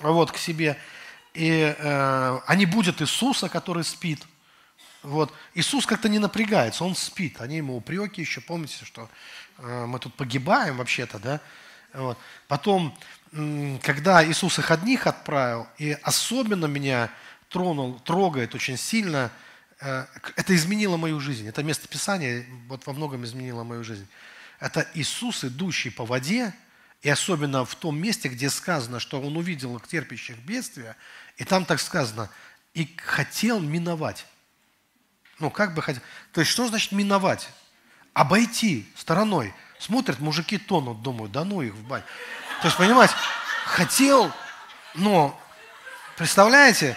вот 0.00 0.32
к 0.32 0.38
себе, 0.38 0.78
и 1.34 1.76
э, 1.78 2.38
они 2.46 2.64
будут 2.64 3.02
Иисуса, 3.02 3.50
который 3.50 3.84
спит, 3.84 4.24
вот. 5.02 5.30
Иисус 5.54 5.84
как-то 5.84 6.08
не 6.08 6.18
напрягается, 6.18 6.82
он 6.82 6.96
спит. 6.96 7.40
Они 7.40 7.58
ему 7.58 7.76
упреки 7.76 8.22
еще, 8.22 8.40
помните, 8.40 8.84
что 8.84 9.08
э, 9.58 9.86
мы 9.86 10.00
тут 10.00 10.14
погибаем 10.14 10.78
вообще-то, 10.78 11.20
да? 11.20 11.40
Вот. 11.96 12.18
Потом, 12.46 12.96
когда 13.82 14.24
Иисус 14.26 14.58
их 14.58 14.70
одних 14.70 15.06
отправил, 15.06 15.66
и 15.78 15.96
особенно 16.02 16.66
меня 16.66 17.10
тронул, 17.48 17.98
трогает 18.00 18.54
очень 18.54 18.76
сильно, 18.76 19.30
э, 19.80 20.04
это 20.36 20.54
изменило 20.54 20.96
мою 20.98 21.20
жизнь. 21.20 21.48
Это 21.48 21.62
место 21.62 21.88
Писания 21.88 22.44
вот 22.68 22.86
во 22.86 22.92
многом 22.92 23.24
изменило 23.24 23.64
мою 23.64 23.82
жизнь. 23.82 24.06
Это 24.60 24.86
Иисус, 24.94 25.44
идущий 25.44 25.90
по 25.90 26.04
воде, 26.04 26.54
и 27.00 27.08
особенно 27.08 27.64
в 27.64 27.74
том 27.74 27.98
месте, 27.98 28.28
где 28.28 28.50
сказано, 28.50 29.00
что 29.00 29.20
Он 29.20 29.36
увидел 29.36 29.76
их 29.76 29.86
терпящих 29.88 30.36
бедствия, 30.38 30.96
и 31.38 31.44
там 31.44 31.64
так 31.64 31.80
сказано, 31.80 32.30
и 32.74 32.94
хотел 32.98 33.60
миновать. 33.60 34.26
Ну, 35.38 35.50
как 35.50 35.74
бы 35.74 35.80
хотел. 35.80 36.02
То 36.32 36.40
есть, 36.40 36.50
что 36.50 36.68
значит 36.68 36.92
миновать? 36.92 37.48
Обойти 38.12 38.86
стороной– 38.96 39.54
Смотрят, 39.78 40.20
мужики 40.20 40.58
тонут, 40.58 41.02
думают, 41.02 41.32
да 41.32 41.44
ну 41.44 41.62
их 41.62 41.74
в 41.74 41.82
бань. 41.86 42.02
То 42.62 42.68
есть, 42.68 42.76
понимаете, 42.76 43.14
хотел, 43.66 44.32
но, 44.94 45.38
представляете, 46.16 46.96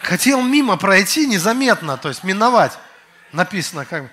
хотел 0.00 0.42
мимо 0.42 0.76
пройти 0.76 1.26
незаметно, 1.26 1.96
то 1.96 2.08
есть 2.08 2.24
миновать. 2.24 2.78
Написано 3.32 3.84
как 3.84 4.10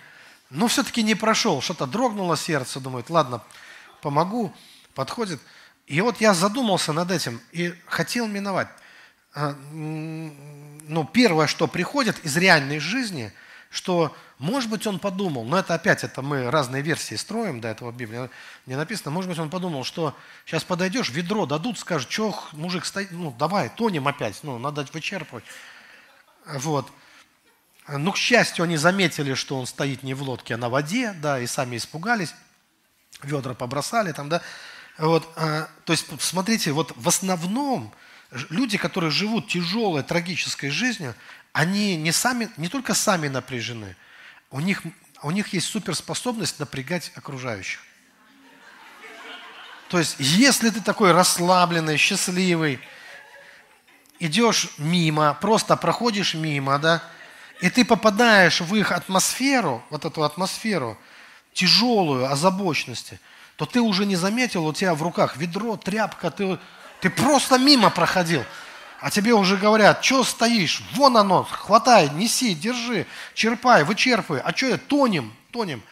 но 0.51 0.67
все-таки 0.67 1.01
не 1.01 1.15
прошел, 1.15 1.61
что-то 1.61 1.87
дрогнуло 1.87 2.37
сердце, 2.37 2.79
думает, 2.79 3.09
ладно, 3.09 3.41
помогу, 4.01 4.53
подходит. 4.93 5.41
И 5.87 5.99
вот 6.01 6.21
я 6.21 6.33
задумался 6.33 6.93
над 6.93 7.11
этим 7.11 7.41
и 7.51 7.73
хотел 7.87 8.27
миновать. 8.27 8.67
А, 9.33 9.53
ну, 9.71 11.09
первое, 11.11 11.47
что 11.47 11.67
приходит 11.67 12.23
из 12.23 12.37
реальной 12.37 12.79
жизни– 12.79 13.31
что, 13.69 14.15
может 14.39 14.69
быть, 14.69 14.87
он 14.87 14.99
подумал, 14.99 15.43
но 15.43 15.57
это 15.59 15.73
опять, 15.73 16.03
это 16.03 16.21
мы 16.21 16.49
разные 16.49 16.81
версии 16.81 17.15
строим 17.15 17.61
до 17.61 17.67
этого 17.67 17.91
Библии, 17.91 18.29
не 18.65 18.75
написано, 18.75 19.11
может 19.11 19.29
быть, 19.29 19.39
он 19.39 19.49
подумал, 19.49 19.83
что 19.83 20.15
сейчас 20.45 20.63
подойдешь, 20.63 21.09
ведро 21.09 21.45
дадут, 21.45 21.79
скажут, 21.79 22.11
что 22.11 22.37
мужик 22.53 22.85
стоит, 22.85 23.11
ну, 23.11 23.35
давай, 23.37 23.69
тонем 23.69 24.07
опять, 24.07 24.39
ну, 24.43 24.57
надо 24.57 24.87
вычерпывать. 24.93 25.43
Вот. 26.45 26.89
Ну, 27.87 28.11
к 28.11 28.17
счастью, 28.17 28.63
они 28.63 28.77
заметили, 28.77 29.33
что 29.33 29.59
он 29.59 29.67
стоит 29.67 30.03
не 30.03 30.13
в 30.13 30.23
лодке, 30.23 30.55
а 30.55 30.57
на 30.57 30.69
воде, 30.69 31.13
да, 31.13 31.39
и 31.39 31.45
сами 31.45 31.77
испугались, 31.77 32.33
ведра 33.21 33.53
побросали 33.53 34.11
там, 34.11 34.29
да. 34.29 34.41
Вот, 34.97 35.27
а, 35.35 35.67
то 35.83 35.93
есть, 35.93 36.07
смотрите, 36.21 36.71
вот 36.71 36.93
в 36.95 37.07
основном 37.07 37.93
люди, 38.49 38.77
которые 38.77 39.11
живут 39.11 39.47
тяжелой, 39.47 40.03
трагической 40.03 40.69
жизнью, 40.69 41.15
они 41.55 41.95
не, 41.95 42.11
сами, 42.11 42.49
не 42.57 42.67
только 42.67 42.93
сами 42.93 43.29
напряжены, 43.29 43.95
у 44.51 44.59
них, 44.59 44.81
у 45.23 45.31
них 45.31 45.53
есть 45.53 45.67
суперспособность 45.67 46.59
напрягать 46.59 47.13
окружающих. 47.15 47.79
То 49.87 49.97
есть, 49.97 50.17
если 50.19 50.69
ты 50.69 50.81
такой 50.81 51.13
расслабленный, 51.13 51.95
счастливый, 51.95 52.81
идешь 54.19 54.67
мимо, 54.77 55.33
просто 55.39 55.77
проходишь 55.77 56.33
мимо, 56.33 56.77
да, 56.77 57.01
и 57.61 57.69
ты 57.69 57.85
попадаешь 57.85 58.59
в 58.59 58.75
их 58.75 58.91
атмосферу, 58.91 59.81
вот 59.89 60.03
эту 60.03 60.23
атмосферу, 60.23 60.97
тяжелую, 61.53 62.29
озабоченности, 62.29 63.17
то 63.55 63.65
ты 63.65 63.79
уже 63.79 64.05
не 64.05 64.17
заметил, 64.17 64.65
у 64.67 64.73
тебя 64.73 64.93
в 64.93 65.01
руках 65.01 65.37
ведро, 65.37 65.77
тряпка, 65.77 66.31
ты, 66.31 66.59
ты 66.99 67.09
просто 67.09 67.57
мимо 67.57 67.89
проходил 67.91 68.43
а 69.01 69.11
тебе 69.11 69.33
уже 69.33 69.57
говорят, 69.57 70.03
что 70.03 70.23
стоишь, 70.23 70.81
вон 70.93 71.17
оно, 71.17 71.43
хватай, 71.43 72.09
неси, 72.09 72.55
держи, 72.55 73.05
черпай, 73.33 73.83
вычерпывай, 73.83 74.41
а 74.41 74.55
что 74.55 74.67
я, 74.67 74.77
тонем, 74.77 75.33
тонем. 75.51 75.83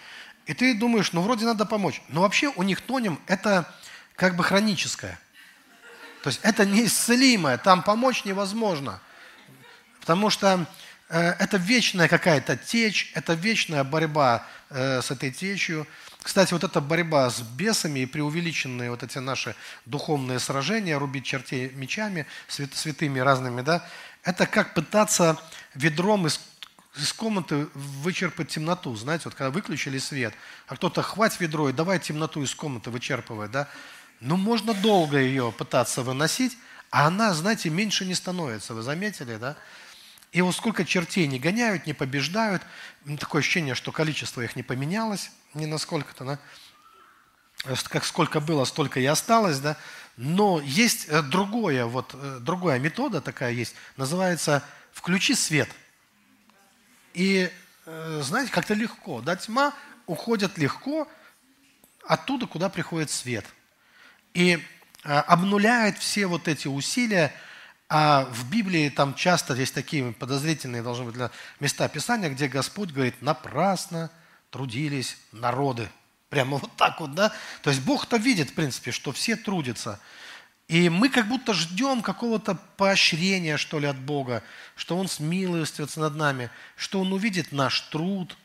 И 0.45 0.53
ты 0.53 0.73
думаешь, 0.73 1.13
ну 1.13 1.21
вроде 1.21 1.45
надо 1.45 1.65
помочь. 1.65 2.01
Но 2.09 2.21
вообще 2.21 2.47
у 2.55 2.63
них 2.63 2.81
тонем 2.81 3.19
это 3.27 3.71
как 4.15 4.35
бы 4.35 4.43
хроническое. 4.43 5.19
То 6.23 6.29
есть 6.29 6.39
это 6.43 6.65
неисцелимое, 6.65 7.57
там 7.57 7.83
помочь 7.83 8.25
невозможно. 8.25 8.99
Потому 9.99 10.29
что 10.29 10.65
э, 11.09 11.19
это 11.39 11.57
вечная 11.57 12.07
какая-то 12.07 12.57
течь, 12.57 13.11
это 13.15 13.33
вечная 13.33 13.83
борьба 13.83 14.45
э, 14.69 15.01
с 15.01 15.11
этой 15.11 15.31
течью. 15.31 15.87
Кстати, 16.23 16.53
вот 16.53 16.63
эта 16.63 16.79
борьба 16.79 17.29
с 17.29 17.41
бесами 17.41 17.99
и 17.99 18.05
преувеличенные 18.05 18.89
вот 18.89 19.03
эти 19.03 19.17
наши 19.17 19.55
духовные 19.85 20.39
сражения, 20.39 20.97
рубить 20.97 21.25
чертей 21.25 21.69
мечами, 21.71 22.25
свят, 22.47 22.73
святыми 22.73 23.19
разными, 23.19 23.61
да, 23.61 23.85
это 24.23 24.47
как 24.47 24.73
пытаться 24.73 25.37
ведром 25.75 26.25
из, 26.25 26.39
из 26.95 27.11
комнаты 27.11 27.67
вычерпать 27.73 28.47
темноту. 28.47 28.95
Знаете, 28.95 29.23
вот 29.25 29.35
когда 29.35 29.51
выключили 29.51 29.97
свет, 29.97 30.33
а 30.67 30.77
кто-то 30.77 31.01
хватит 31.01 31.41
ведро 31.41 31.67
и 31.67 31.73
давай 31.73 31.99
темноту 31.99 32.41
из 32.41 32.55
комнаты 32.55 32.89
вычерпывать, 32.89 33.51
да, 33.51 33.67
ну, 34.21 34.37
можно 34.37 34.73
долго 34.73 35.19
ее 35.19 35.51
пытаться 35.51 36.03
выносить, 36.03 36.57
а 36.89 37.07
она, 37.07 37.33
знаете, 37.33 37.69
меньше 37.69 38.05
не 38.05 38.15
становится. 38.15 38.73
Вы 38.73 38.81
заметили, 38.81 39.35
да? 39.35 39.57
И 40.31 40.41
вот 40.41 40.55
сколько 40.55 40.85
чертей 40.85 41.27
не 41.27 41.37
гоняют, 41.37 41.85
не 41.85 41.93
побеждают, 41.93 42.63
такое 43.19 43.41
ощущение, 43.41 43.75
что 43.75 43.91
количество 43.91 44.41
их 44.41 44.55
не 44.55 44.63
поменялось 44.63 45.29
ни 45.53 45.65
на 45.65 45.77
сколько-то, 45.77 46.25
да? 46.25 46.39
как 47.89 48.03
сколько 48.05 48.39
было, 48.39 48.65
столько 48.65 48.99
и 48.99 49.05
осталось, 49.05 49.59
да? 49.59 49.77
Но 50.17 50.61
есть 50.61 51.07
э, 51.07 51.21
другое, 51.21 51.85
вот 51.85 52.13
э, 52.13 52.39
другая 52.41 52.79
метода 52.79 53.21
такая 53.21 53.51
есть, 53.51 53.75
называется 53.97 54.63
«включи 54.91 55.33
свет». 55.33 55.69
И, 57.13 57.49
э, 57.85 58.21
знаете, 58.23 58.51
как-то 58.51 58.73
легко, 58.73 59.21
да, 59.21 59.35
тьма 59.35 59.73
уходит 60.05 60.57
легко 60.57 61.07
оттуда, 62.05 62.47
куда 62.47 62.69
приходит 62.69 63.09
свет. 63.09 63.45
И 64.33 64.63
обнуляет 65.03 65.97
все 65.97 66.27
вот 66.27 66.47
эти 66.47 66.67
усилия, 66.67 67.33
а 67.89 68.25
в 68.25 68.49
Библии 68.49 68.89
там 68.89 69.15
часто 69.15 69.53
есть 69.53 69.73
такие 69.73 70.11
подозрительные 70.13 70.81
должны 70.81 71.11
быть 71.11 71.31
места 71.59 71.87
Писания, 71.89 72.29
где 72.29 72.47
Господь 72.47 72.91
говорит, 72.91 73.21
напрасно 73.21 74.09
трудились 74.53 75.17
народы. 75.31 75.89
Прямо 76.29 76.57
вот 76.57 76.71
так 76.77 76.99
вот, 76.99 77.13
да? 77.15 77.33
То 77.63 77.71
есть 77.71 77.81
Бог-то 77.81 78.17
видит, 78.17 78.51
в 78.51 78.53
принципе, 78.53 78.91
что 78.91 79.11
все 79.11 79.35
трудятся. 79.35 79.99
И 80.67 80.89
мы 80.89 81.09
как 81.09 81.27
будто 81.27 81.53
ждем 81.53 82.01
какого-то 82.01 82.55
поощрения, 82.77 83.57
что 83.57 83.79
ли, 83.79 83.87
от 83.87 83.97
Бога, 83.97 84.43
что 84.75 84.97
Он 84.97 85.07
смилостивится 85.07 85.99
над 85.99 86.15
нами, 86.15 86.49
что 86.75 87.01
Он 87.01 87.11
увидит 87.13 87.51
наш 87.51 87.81
труд. 87.81 88.37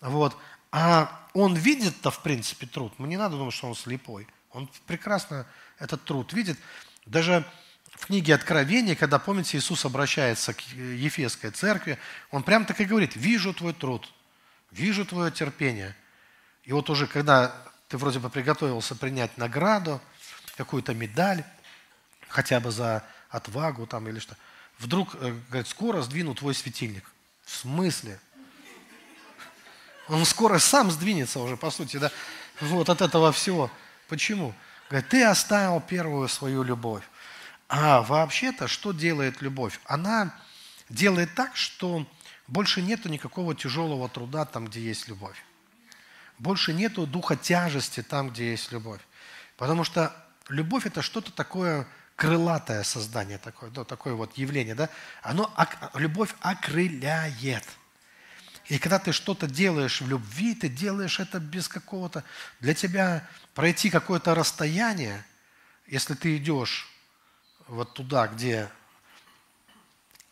Вот. 0.00 0.36
А 0.70 1.10
Он 1.34 1.54
видит-то, 1.54 2.10
в 2.10 2.22
принципе, 2.22 2.66
труд. 2.66 2.92
Мы 2.98 3.08
не 3.08 3.16
надо 3.16 3.36
думать, 3.36 3.54
что 3.54 3.66
Он 3.66 3.74
слепой. 3.74 4.26
Он 4.52 4.70
прекрасно 4.86 5.46
этот 5.78 6.04
труд 6.04 6.32
видит. 6.32 6.58
Даже 7.06 7.44
в 7.90 8.06
книге 8.06 8.34
Откровения, 8.34 8.94
когда, 8.94 9.18
помните, 9.18 9.58
Иисус 9.58 9.84
обращается 9.84 10.54
к 10.54 10.60
Ефесской 10.72 11.50
церкви, 11.50 11.98
он 12.30 12.42
прям 12.42 12.64
так 12.64 12.80
и 12.80 12.84
говорит, 12.84 13.16
вижу 13.16 13.52
твой 13.52 13.72
труд, 13.72 14.08
вижу 14.70 15.04
твое 15.04 15.30
терпение. 15.30 15.96
И 16.64 16.72
вот 16.72 16.90
уже 16.90 17.06
когда 17.06 17.54
ты 17.88 17.98
вроде 17.98 18.18
бы 18.18 18.30
приготовился 18.30 18.94
принять 18.96 19.38
награду, 19.38 20.00
какую-то 20.56 20.94
медаль, 20.94 21.44
хотя 22.28 22.60
бы 22.60 22.70
за 22.70 23.04
отвагу 23.28 23.86
там 23.86 24.08
или 24.08 24.18
что, 24.18 24.36
вдруг, 24.78 25.14
э, 25.14 25.38
говорит, 25.48 25.68
скоро 25.68 26.02
сдвину 26.02 26.34
твой 26.34 26.54
светильник. 26.54 27.04
В 27.44 27.54
смысле? 27.54 28.18
Он 30.08 30.24
скоро 30.24 30.58
сам 30.58 30.90
сдвинется 30.90 31.40
уже, 31.40 31.56
по 31.56 31.70
сути, 31.70 31.96
да. 31.96 32.10
вот 32.60 32.88
от 32.88 33.00
этого 33.00 33.32
всего. 33.32 33.70
Почему? 34.08 34.54
Говорит, 34.88 35.08
ты 35.08 35.24
оставил 35.24 35.80
первую 35.80 36.28
свою 36.28 36.62
любовь. 36.62 37.02
А 37.68 38.02
вообще-то, 38.02 38.68
что 38.68 38.92
делает 38.92 39.42
любовь? 39.42 39.80
Она 39.84 40.32
делает 40.88 41.34
так, 41.34 41.56
что 41.56 42.06
больше 42.46 42.82
нету 42.82 43.08
никакого 43.08 43.54
тяжелого 43.54 44.08
труда 44.08 44.44
там, 44.44 44.66
где 44.66 44.80
есть 44.80 45.08
любовь. 45.08 45.36
Больше 46.38 46.72
нету 46.72 47.06
духа 47.06 47.36
тяжести 47.36 48.02
там, 48.02 48.30
где 48.30 48.50
есть 48.50 48.72
любовь. 48.72 49.00
Потому 49.56 49.84
что 49.84 50.14
любовь– 50.48 50.86
это 50.86 51.02
что-то 51.02 51.32
такое 51.32 51.86
крылатое 52.14 52.82
создание, 52.82 53.38
такое, 53.38 53.70
да, 53.70 53.84
такое 53.84 54.14
вот 54.14 54.36
явление. 54.36 54.74
Да? 54.74 54.88
Оно, 55.22 55.52
любовь 55.94 56.34
окрыляет. 56.40 57.64
И 58.66 58.78
когда 58.78 58.98
ты 58.98 59.12
что-то 59.12 59.46
делаешь 59.46 60.00
в 60.00 60.08
любви, 60.08 60.54
ты 60.54 60.68
делаешь 60.68 61.20
это 61.20 61.38
без 61.38 61.68
какого-то... 61.68 62.24
Для 62.60 62.74
тебя 62.74 63.26
пройти 63.54 63.90
какое-то 63.90 64.34
расстояние, 64.34 65.24
если 65.86 66.14
ты 66.14 66.36
идешь 66.36 66.88
вот 67.68 67.94
туда, 67.94 68.26
где 68.26 68.68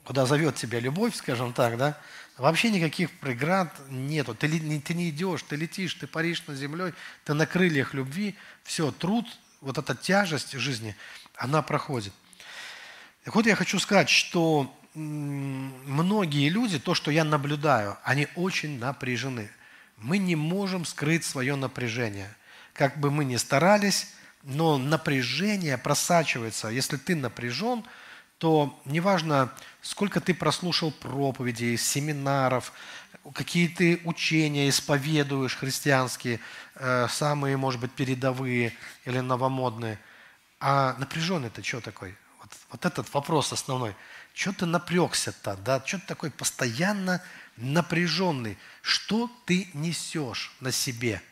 куда 0.04 0.26
зовет 0.26 0.56
тебя 0.56 0.80
любовь, 0.80 1.14
скажем 1.14 1.52
так, 1.52 1.76
да, 1.76 1.98
вообще 2.36 2.70
никаких 2.70 3.10
преград 3.20 3.74
нету. 3.88 4.34
Ты, 4.34 4.48
ты 4.80 4.94
не 4.94 5.10
идешь, 5.10 5.42
ты 5.42 5.56
летишь, 5.56 5.94
ты 5.94 6.06
паришь 6.06 6.46
над 6.46 6.56
землей, 6.56 6.92
ты 7.24 7.34
на 7.34 7.46
крыльях 7.46 7.94
любви, 7.94 8.36
все, 8.62 8.90
труд, 8.90 9.26
вот 9.60 9.78
эта 9.78 9.94
тяжесть 9.94 10.52
жизни, 10.52 10.94
она 11.36 11.62
проходит. 11.62 12.12
Так 13.24 13.34
вот 13.34 13.46
я 13.46 13.56
хочу 13.56 13.78
сказать, 13.78 14.10
что 14.10 14.74
многие 14.94 16.48
люди, 16.50 16.78
то, 16.78 16.94
что 16.94 17.10
я 17.10 17.24
наблюдаю, 17.24 17.96
они 18.04 18.28
очень 18.36 18.78
напряжены. 18.78 19.50
Мы 19.96 20.18
не 20.18 20.36
можем 20.36 20.84
скрыть 20.84 21.24
свое 21.24 21.56
напряжение. 21.56 22.34
Как 22.74 22.98
бы 22.98 23.10
мы 23.10 23.24
ни 23.24 23.36
старались, 23.36 24.08
но 24.42 24.76
напряжение 24.76 25.78
просачивается. 25.78 26.68
Если 26.68 26.96
ты 26.96 27.16
напряжен, 27.16 27.84
то 28.44 28.78
неважно, 28.84 29.50
сколько 29.80 30.20
ты 30.20 30.34
прослушал 30.34 30.90
проповедей, 30.90 31.78
семинаров, 31.78 32.74
какие 33.32 33.68
ты 33.68 34.02
учения 34.04 34.68
исповедуешь 34.68 35.56
христианские, 35.56 36.40
э, 36.74 37.08
самые, 37.08 37.56
может 37.56 37.80
быть, 37.80 37.92
передовые 37.92 38.76
или 39.06 39.20
новомодные. 39.20 39.98
А 40.60 40.94
напряженный 40.98 41.46
это 41.46 41.64
что 41.64 41.80
такой? 41.80 42.14
Вот, 42.38 42.50
вот 42.68 42.84
этот 42.84 43.14
вопрос 43.14 43.50
основной. 43.50 43.96
Что 44.34 44.52
ты 44.52 44.66
напрягся-то, 44.66 45.56
да? 45.56 45.82
Что 45.82 45.98
ты 46.00 46.06
такой 46.06 46.30
постоянно 46.30 47.22
напряженный? 47.56 48.58
Что 48.82 49.30
ты 49.46 49.70
несешь 49.72 50.52
на 50.60 50.70
себе? 50.70 51.22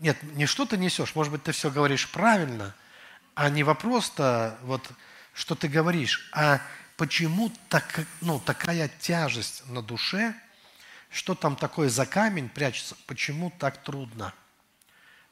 Нет, 0.00 0.20
не 0.34 0.46
что 0.46 0.66
ты 0.66 0.76
несешь, 0.76 1.14
может 1.14 1.32
быть, 1.32 1.44
ты 1.44 1.52
все 1.52 1.70
говоришь 1.70 2.08
правильно, 2.08 2.74
а 3.36 3.48
не 3.48 3.62
вопрос-то 3.62 4.58
вот 4.62 4.90
что 5.32 5.54
ты 5.54 5.68
говоришь, 5.68 6.28
а 6.32 6.60
почему 6.96 7.52
так, 7.68 8.06
ну, 8.20 8.40
такая 8.40 8.90
тяжесть 9.00 9.66
на 9.68 9.82
душе, 9.82 10.34
что 11.10 11.34
там 11.34 11.56
такое 11.56 11.88
за 11.88 12.06
камень 12.06 12.48
прячется, 12.48 12.96
почему 13.06 13.52
так 13.58 13.82
трудно? 13.82 14.32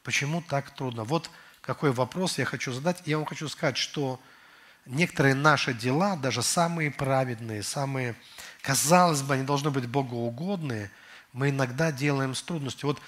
Почему 0.03 0.43
так 0.43 0.71
трудно? 0.75 1.05
Вот 1.05 1.31
какой 1.61 1.93
вопрос 1.93 2.39
я 2.39 2.45
хочу 2.45 2.73
задать. 2.73 3.03
Я 3.05 3.19
вам 3.19 3.27
хочу 3.27 3.49
сказать, 3.49 3.77
что 3.77 4.19
некоторые 4.87 5.35
наши 5.35 5.75
дела, 5.75 6.17
даже 6.17 6.43
самые 6.43 6.91
праведные, 6.91 7.63
самые, 7.63 8.17
казалось 8.63 9.23
бы, 9.23 9.35
они 9.35 9.45
должны 9.45 9.71
быть 9.71 9.87
богоугодные, 9.87 10.91
мы 11.33 11.51
иногда 11.51 11.93
делаем 11.93 12.35
с 12.35 12.43
трудностью. 12.43 12.89
Вот 12.89 13.03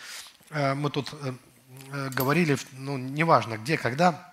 э, 0.51 0.75
мы 0.75 0.91
тут 0.91 1.15
э, 1.15 1.35
э 1.93 2.11
говорили, 2.11 2.59
ну, 2.73 2.99
неважно 2.99 3.57
где, 3.57 3.79
когда, 3.79 4.33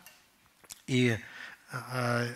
и 0.88 1.17
э, 1.72 2.36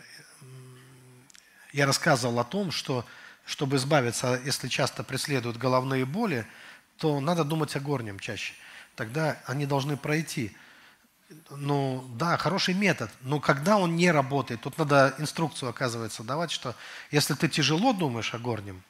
я 1.72 1.86
рассказывал 1.86 2.40
о 2.40 2.44
том, 2.44 2.72
что 2.72 3.06
чтобы 3.46 3.78
избавиться, 3.78 4.40
если 4.46 4.68
часто 4.68 5.04
преследуют 5.04 5.58
головные 5.58 6.06
боли, 6.06 6.46
то 6.98 7.20
надо 7.20 7.44
думать 7.44 7.76
о 7.76 7.80
горнем 7.80 8.20
чаще. 8.20 8.54
Тогда 8.96 9.38
они 9.46 9.66
должны 9.66 9.98
пройти. 9.98 10.56
Ну, 11.50 12.06
да, 12.16 12.38
хороший 12.38 12.74
метод, 12.74 13.10
но 13.22 13.40
когда 13.40 13.78
он 13.78 13.96
не 13.96 14.12
работает, 14.12 14.62
тут 14.62 14.78
надо 14.78 15.16
инструкцию, 15.18 15.70
оказывается, 15.70 16.24
давать, 16.24 16.52
что 16.52 16.76
если 17.10 17.34
ты 17.36 17.48
тяжело 17.48 17.94
думаешь 17.94 18.34
о 18.34 18.40
горнем, 18.40 18.84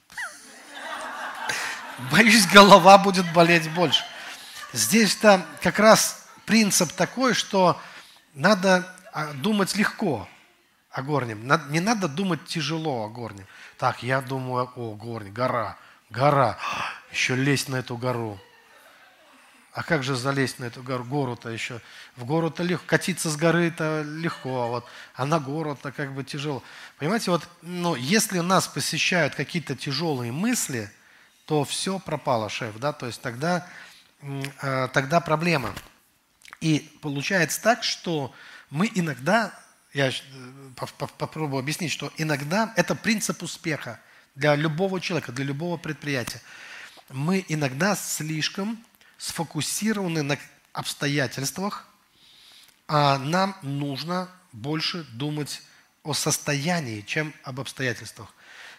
боюсь, 2.12 2.48
голова 2.48 2.98
будет 2.98 3.32
болеть 3.32 3.72
больше. 3.74 4.04
Здесь-то 4.74 5.46
как 5.62 5.78
раз 5.78 6.26
принцип 6.46 6.92
такой, 6.94 7.36
что 7.36 7.80
надо 8.34 8.92
а, 9.14 9.34
думать 9.34 9.76
легко– 9.76 10.28
о 10.92 11.02
горнем. 11.02 11.48
Не 11.70 11.80
надо 11.80 12.08
думать 12.08 12.46
тяжело 12.46 13.06
о 13.06 13.10
горнем. 13.10 13.46
Так, 13.78 14.04
я 14.04 14.22
думаю, 14.22 14.70
о, 14.76 14.96
горне, 14.96 15.32
гора, 15.32 15.78
гора. 16.10 16.58
Еще 17.12 17.36
лезть 17.36 17.70
на 17.70 17.78
эту 17.78 17.98
гору. 17.98 18.40
А 19.74 19.84
как 19.84 20.04
же 20.04 20.16
залезть 20.16 20.60
на 20.60 20.66
эту 20.66 20.84
гору? 20.84 21.04
Гору-то 21.06 21.50
еще. 21.50 21.80
В 22.18 22.26
гору-то 22.26 22.62
легко. 22.62 22.86
Катиться 22.88 23.30
с 23.30 23.38
горы-то 23.38 24.02
легко, 24.02 24.64
а, 24.64 24.68
вот, 24.68 24.86
а 25.16 25.26
на 25.26 25.40
гору-то 25.40 25.94
как 25.94 26.14
бы 26.14 26.26
тяжело. 26.26 26.62
Понимаете, 26.98 27.32
вот, 27.32 27.48
ну, 27.62 27.96
если 27.96 28.40
нас 28.40 28.68
посещают 28.68 29.36
какие-то 29.36 29.76
тяжелые 29.76 30.34
мысли, 30.34 30.92
то 31.46 31.64
все 31.64 32.00
пропало, 32.00 32.50
шеф, 32.50 32.78
да, 32.80 32.92
то 32.92 33.08
есть 33.08 33.22
тогда, 33.22 33.66
э, 34.22 34.90
тогда 34.94 35.22
проблема. 35.22 35.74
И 36.60 36.98
получается 37.02 37.62
так, 37.62 37.84
что 37.84 38.34
мы 38.70 38.92
иногда 38.94 39.54
я 39.94 40.12
попробую 41.18 41.60
объяснить, 41.60 41.92
что 41.92 42.12
иногда 42.18 42.74
это 42.78 42.96
принцип 42.96 43.44
успеха 43.44 44.00
для 44.36 44.56
любого 44.56 45.02
человека, 45.02 45.32
для 45.32 45.46
любого 45.46 45.78
предприятия. 45.78 46.42
Мы 47.10 47.44
иногда 47.50 47.96
слишком 47.96 48.84
сфокусированы 49.18 50.24
на 50.24 50.38
обстоятельствах, 50.72 51.88
а 52.88 53.18
нам 53.18 53.56
нужно 53.62 54.30
больше 54.54 55.04
думать 55.14 55.62
о 56.04 56.14
состоянии, 56.14 57.02
чем 57.02 57.34
об 57.44 57.60
обстоятельствах. 57.60 58.34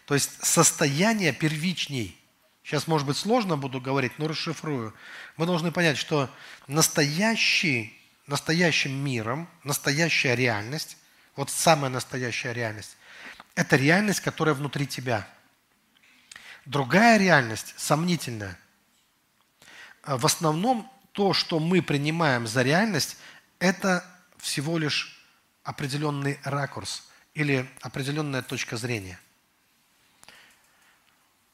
То 0.07 0.15
есть 0.15 0.45
состояние 0.45 1.33
первичней. 1.33 2.19
Сейчас, 2.65 2.87
может 2.87 3.07
быть, 3.07 3.17
сложно 3.17 3.57
буду 3.57 3.81
говорить, 3.81 4.19
но 4.19 4.29
расшифрую. 4.29 4.95
Мы 5.37 5.47
должны 5.47 5.73
понять, 5.73 5.99
что 5.99 6.31
настоящий, 6.67 7.99
настоящим 8.27 8.93
миром, 8.93 9.49
настоящая 9.63 10.35
реальность 10.37 10.97
вот 11.37 11.51
самая 11.51 11.91
настоящая 11.91 12.53
реальность. 12.53 12.97
Это 13.55 13.77
реальность, 13.77 14.21
которая 14.21 14.55
внутри 14.55 14.87
тебя. 14.87 15.27
Другая 16.65 17.19
реальность, 17.19 17.75
сомнительная. 17.77 18.59
А 20.03 20.17
в 20.17 20.27
основном 20.27 20.91
то, 21.13 21.33
что 21.33 21.59
мы 21.59 21.83
принимаем 21.83 22.47
за 22.47 22.63
реальность, 22.63 23.17
это 23.59 24.05
всего 24.39 24.79
лишь 24.79 25.21
определенный 25.63 26.39
ракурс 26.45 27.09
или 27.35 27.69
определенная 27.81 28.43
точка 28.43 28.77
зрения. 28.77 29.19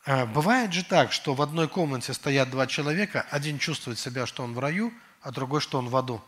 А 0.04 0.24
бывает 0.24 0.72
же 0.72 0.84
так, 0.84 1.12
что 1.12 1.34
в 1.34 1.42
одной 1.42 1.68
комнате 1.68 2.14
стоят 2.14 2.50
два 2.50 2.66
человека, 2.66 3.26
один 3.30 3.58
чувствует 3.58 3.98
себя, 3.98 4.26
что 4.26 4.42
он 4.42 4.54
в 4.54 4.58
раю, 4.58 4.92
а 5.20 5.30
другой, 5.30 5.60
что 5.60 5.78
он 5.78 5.88
в 5.88 5.96
аду. 5.96 6.24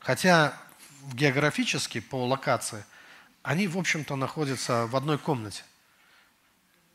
Хотя 0.00 0.58
географически 1.12 2.00
по 2.00 2.26
локации, 2.26 2.84
они, 3.42 3.66
в 3.66 3.78
общем-то, 3.78 4.16
находятся 4.16 4.86
в 4.86 4.96
одной 4.96 5.18
комнате. 5.18 5.64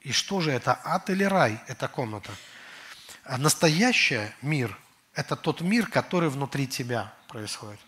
И 0.02 0.12
что 0.12 0.42
же 0.42 0.52
это, 0.52 0.80
ад 0.84 1.10
или 1.10 1.24
рай, 1.24 1.60
эта 1.68 1.88
комната? 1.88 2.32
А 3.24 3.38
настоящий 3.38 4.30
мир– 4.42 4.78
это 5.16 5.36
тот 5.36 5.62
мир, 5.62 5.88
который 5.88 6.30
внутри 6.30 6.68
тебя 6.68 7.14
происходит. 7.28 7.80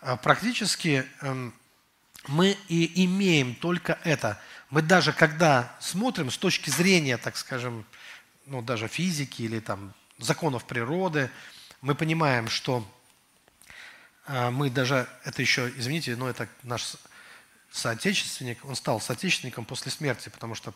А 0.00 0.16
практически 0.16 1.04
эм, 1.20 1.52
мы 2.26 2.56
и 2.68 3.04
имеем 3.04 3.54
только 3.54 3.98
это. 4.04 4.40
Мы 4.70 4.82
даже 4.82 5.12
когда 5.12 5.76
смотрим 5.80 6.30
с 6.30 6.38
точки 6.38 6.70
зрения, 6.70 7.18
так 7.18 7.36
скажем, 7.36 7.84
ну, 8.46 8.62
даже 8.62 8.88
физики 8.88 9.42
или 9.42 9.60
там 9.60 9.92
законов 10.18 10.64
природы, 10.64 11.30
мы 11.80 11.94
понимаем, 11.94 12.48
что 12.48 12.86
мы 14.28 14.70
даже, 14.70 15.08
это 15.24 15.42
еще, 15.42 15.72
извините, 15.76 16.14
но 16.16 16.28
это 16.28 16.48
наш 16.62 16.96
соотечественник, 17.70 18.64
он 18.64 18.76
стал 18.76 19.00
соотечественником 19.00 19.64
после 19.64 19.90
смерти, 19.90 20.28
потому 20.28 20.54
что 20.54 20.74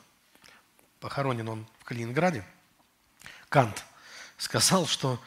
похоронен 1.00 1.48
он 1.48 1.66
в 1.80 1.84
Калининграде. 1.84 2.44
Кант 3.48 3.84
сказал, 4.38 4.86
что 4.86 5.22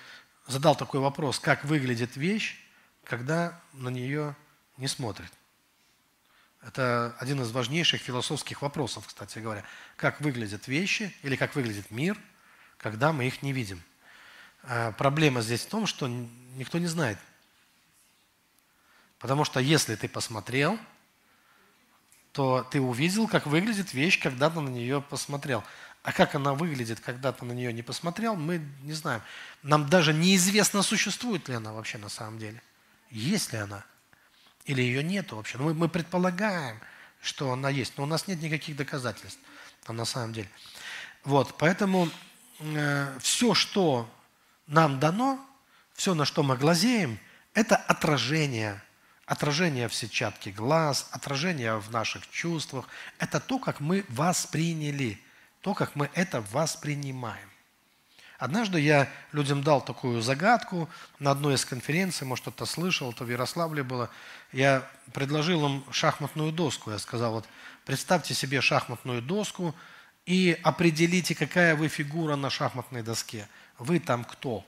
задал 0.48 0.76
такой 0.76 1.00
вопрос, 1.00 1.40
как 1.40 1.66
выглядит 1.66 2.16
вещь, 2.16 2.58
когда 3.04 3.60
на 3.74 3.90
нее 3.90 4.36
не 4.78 4.88
смотрит. 4.88 5.32
Это 6.62 7.16
один 7.20 7.42
из 7.42 7.52
важнейших 7.52 8.02
философских 8.02 8.64
вопросов, 8.64 9.06
кстати 9.06 9.38
говоря. 9.38 9.64
Как 9.98 10.20
выглядят 10.20 10.68
вещи 10.68 11.16
или 11.22 11.36
как 11.36 11.56
выглядит 11.56 11.92
мир, 11.92 12.18
когда 12.78 13.14
мы 13.14 13.28
их 13.28 13.44
не 13.44 13.54
видим. 13.54 13.84
А 14.64 14.92
проблема 14.94 15.42
здесь 15.42 15.62
в 15.62 15.70
том, 15.70 15.86
что 15.86 16.08
никто 16.08 16.80
не 16.80 16.88
знает. 16.88 17.20
Потому 19.26 19.44
что 19.44 19.60
если 19.60 19.96
ты 19.96 20.08
посмотрел, 20.08 20.78
то 22.32 22.62
ты 22.62 22.80
увидел, 22.80 23.28
как 23.28 23.48
выглядит 23.48 23.92
вещь, 23.92 24.22
когда 24.22 24.52
ты 24.52 24.60
на 24.60 24.70
нее 24.70 25.02
посмотрел. 25.02 25.64
А 26.04 26.14
как 26.14 26.36
она 26.36 26.54
выглядит, 26.54 27.00
когда 27.00 27.32
ты 27.32 27.44
на 27.44 27.52
нее 27.52 27.74
не 27.74 27.82
посмотрел, 27.82 28.36
мы 28.36 28.62
не 28.84 28.94
знаем. 28.94 29.24
Нам 29.64 29.90
даже 29.90 30.14
неизвестно, 30.14 30.84
существует 30.84 31.50
ли 31.50 31.56
она 31.56 31.74
вообще 31.74 31.98
на 31.98 32.08
самом 32.08 32.38
деле. 32.38 32.62
Есть 33.10 33.52
ли 33.52 33.58
она? 33.58 33.84
Или 34.66 34.84
ее 34.84 35.04
нету 35.04 35.38
вообще. 35.38 35.58
Мы, 35.58 35.74
мы 35.74 35.90
предполагаем, 35.90 36.80
что 37.20 37.52
она 37.52 37.72
есть, 37.72 37.98
но 37.98 38.04
у 38.04 38.06
нас 38.06 38.28
нет 38.28 38.44
никаких 38.44 38.76
доказательств 38.76 39.40
на 39.88 40.06
самом 40.06 40.34
деле. 40.34 40.50
Вот, 41.24 41.58
поэтому 41.58 42.12
э, 42.60 43.18
все, 43.22 43.56
что 43.56 44.08
нам 44.68 45.00
дано, 45.00 45.44
все, 45.96 46.14
на 46.14 46.26
что 46.26 46.44
мы 46.44 46.58
глазеем, 46.58 47.18
это 47.56 47.76
отражение. 47.76 48.84
Отражение 49.26 49.88
в 49.88 49.96
сетчатке 49.96 50.52
глаз, 50.52 51.08
отражение 51.12 51.78
в 51.80 51.92
наших 51.92 52.30
чувствах. 52.30 52.88
Это 53.18 53.40
то, 53.40 53.58
как 53.58 53.80
мы 53.80 54.06
восприняли, 54.10 55.20
то, 55.62 55.74
как 55.74 55.96
мы 55.96 56.10
это 56.14 56.42
воспринимаем. 56.52 57.50
Однажды 58.38 58.80
я 58.80 59.10
людям 59.32 59.64
дал 59.64 59.84
такую 59.84 60.22
загадку 60.22 60.90
на 61.20 61.32
одной 61.32 61.56
из 61.56 61.66
конференций, 61.66 62.28
может, 62.28 62.44
кто-то 62.44 62.66
слышал, 62.66 63.12
это 63.12 63.24
в 63.24 63.30
Ярославле 63.32 63.82
было. 63.82 64.10
Я 64.52 64.88
предложил 65.14 65.66
им 65.66 65.84
шахматную 65.90 66.52
доску. 66.52 66.92
Я 66.92 67.00
сказал, 67.00 67.32
вот 67.32 67.48
представьте 67.86 68.34
себе 68.34 68.62
шахматную 68.62 69.22
доску 69.22 69.74
и 70.26 70.60
определите, 70.64 71.34
какая 71.34 71.76
вы 71.76 71.88
фигура 71.88 72.36
на 72.36 72.50
шахматной 72.50 73.04
доске. 73.04 73.48
Вы 73.80 74.00
там 74.00 74.26
кто 74.26 74.66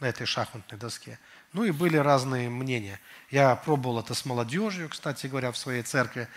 на 0.00 0.06
этой 0.06 0.26
шахматной 0.26 0.78
доске? 0.78 1.18
Ну 1.52 1.64
и 1.64 1.72
были 1.72 1.96
разные 1.96 2.48
мнения. 2.48 3.00
Я 3.30 3.56
пробовал 3.56 4.00
это 4.00 4.14
с 4.14 4.24
молодежью, 4.24 4.88
кстати 4.88 5.26
говоря, 5.26 5.50
в 5.50 5.56
своей 5.56 5.82
церкви, 5.82 6.28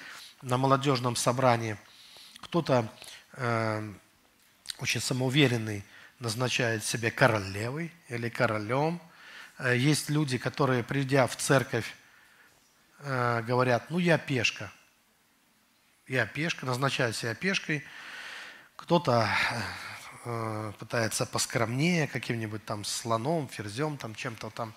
на 0.41 0.57
молодежном 0.57 1.15
собрании. 1.15 1.77
Кто-то 2.41 2.91
э, 3.33 3.93
очень 4.79 5.01
самоуверенный, 5.01 5.83
назначает 6.19 6.83
себя 6.83 7.11
королевой 7.11 7.91
или 8.09 8.29
королем. 8.29 8.99
Э, 9.59 9.77
есть 9.77 10.09
люди, 10.09 10.37
которые, 10.37 10.83
придя 10.83 11.27
в 11.27 11.35
церковь, 11.35 11.95
э, 12.99 13.41
говорят, 13.43 13.91
ну 13.91 13.99
я 13.99 14.17
пешка. 14.17 14.71
Я 16.07 16.25
пешка, 16.25 16.65
назначают 16.65 17.15
себя 17.15 17.35
пешкой. 17.35 17.83
Кто-то 18.75 19.27
э, 19.51 19.61
пытается 20.79 21.25
поскромнее, 21.25 22.07
каким-нибудь 22.07 22.63
там 22.65 22.85
слоном, 22.85 23.49
ферзем, 23.49 23.97
там 23.97 24.15
чем-то 24.15 24.49
там, 24.51 24.73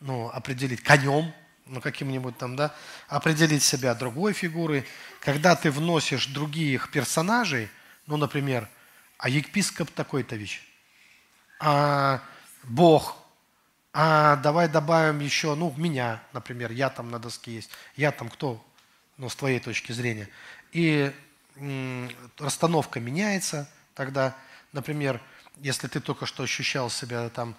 ну, 0.00 0.28
определить 0.30 0.82
конем, 0.82 1.32
ну, 1.66 1.80
каким-нибудь 1.80 2.36
там, 2.38 2.56
да, 2.56 2.74
определить 3.08 3.62
себя 3.62 3.94
другой 3.94 4.32
фигурой. 4.32 4.84
Когда 5.20 5.54
ты 5.54 5.70
вносишь 5.70 6.26
других 6.26 6.90
персонажей, 6.90 7.68
ну, 8.06 8.16
например, 8.16 8.68
а 9.18 9.28
епископ 9.28 9.90
такой-то 9.90 10.34
вещь, 10.34 10.60
а, 11.60 12.20
Бог, 12.64 13.16
а 13.92 14.36
давай 14.36 14.68
добавим 14.68 15.20
еще, 15.20 15.54
ну, 15.54 15.72
меня, 15.76 16.22
например, 16.32 16.72
я 16.72 16.90
там 16.90 17.10
на 17.10 17.18
доске 17.18 17.54
есть, 17.54 17.70
я 17.96 18.12
там 18.12 18.28
кто, 18.28 18.64
ну, 19.16 19.28
с 19.28 19.36
твоей 19.36 19.60
точки 19.60 19.92
зрения. 19.92 20.28
И 20.72 21.12
расстановка 22.38 23.00
меняется 23.00 23.70
тогда, 23.94 24.36
например, 24.72 25.20
если 25.56 25.88
ты 25.88 26.00
только 26.00 26.26
что 26.26 26.42
ощущал 26.42 26.90
себя 26.90 27.28
там 27.30 27.54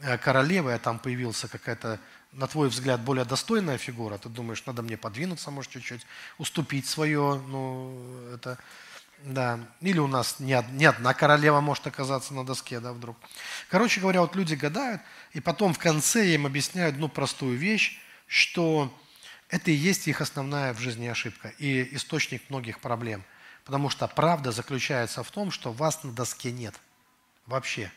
э, 0.00 0.18
королевой, 0.18 0.74
а 0.74 0.78
там 0.78 0.98
появился 0.98 1.48
какая-то, 1.48 1.98
на 2.32 2.46
твой 2.46 2.68
взгляд, 2.68 3.00
более 3.00 3.24
достойная 3.24 3.78
фигура, 3.78 4.18
ты 4.18 4.28
думаешь, 4.28 4.64
надо 4.66 4.82
мне 4.82 4.96
подвинуться, 4.96 5.50
может, 5.50 5.70
чуть-чуть, 5.72 6.06
уступить 6.38 6.86
свое, 6.86 7.42
ну, 7.46 8.30
это 8.34 8.58
да, 9.24 9.60
или 9.80 9.98
у 9.98 10.06
нас 10.06 10.40
не, 10.40 10.60
не 10.72 10.84
одна 10.86 11.14
королева 11.14 11.60
может 11.60 11.86
оказаться 11.86 12.34
на 12.34 12.44
доске, 12.44 12.80
да, 12.80 12.92
вдруг. 12.92 13.16
Короче 13.68 14.00
говоря, 14.00 14.20
вот 14.20 14.34
люди 14.34 14.54
гадают, 14.54 15.00
и 15.32 15.40
потом 15.40 15.74
в 15.74 15.78
конце 15.78 16.26
я 16.26 16.34
им 16.34 16.46
объясняю 16.46 16.88
одну 16.88 17.08
простую 17.08 17.56
вещь, 17.56 18.00
что 18.26 18.92
это 19.48 19.70
и 19.70 19.74
есть 19.74 20.08
их 20.08 20.20
основная 20.20 20.74
в 20.74 20.80
жизни 20.80 21.06
ошибка 21.06 21.52
и 21.58 21.94
источник 21.94 22.48
многих 22.48 22.80
проблем. 22.80 23.22
Потому 23.64 23.90
что 23.90 24.08
правда 24.08 24.52
заключается 24.52 25.22
в 25.22 25.30
том, 25.30 25.50
что 25.50 25.72
вас 25.72 26.02
на 26.02 26.12
доске 26.12 26.52
нет. 26.52 26.74
Вообще. 27.46 27.92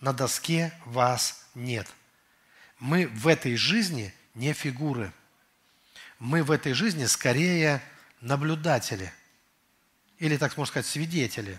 На 0.00 0.12
доске 0.12 0.72
вас 0.86 1.46
нет. 1.54 1.86
Мы 2.78 3.06
в 3.06 3.26
этой 3.26 3.56
жизни 3.56 4.14
не 4.34 4.52
фигуры. 4.52 5.12
Мы 6.18 6.42
в 6.42 6.50
этой 6.50 6.72
жизни 6.72 7.06
скорее 7.06 7.82
наблюдатели– 8.20 9.12
или, 10.20 10.36
так 10.36 10.56
можно 10.56 10.70
сказать, 10.70 10.86
свидетели. 10.86 11.58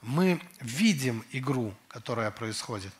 Мы 0.00 0.40
видим 0.60 1.24
игру, 1.32 1.74
которая 1.88 2.30
происходит, 2.30 2.92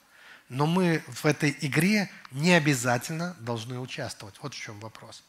но 0.48 0.66
мы 0.66 1.02
в 1.06 1.24
этой 1.24 1.56
игре 1.60 2.10
не 2.32 2.52
обязательно 2.52 3.36
должны 3.38 3.78
участвовать. 3.78 4.34
Вот 4.42 4.54
в 4.54 4.58
чем 4.58 4.78
вопрос. 4.80 5.22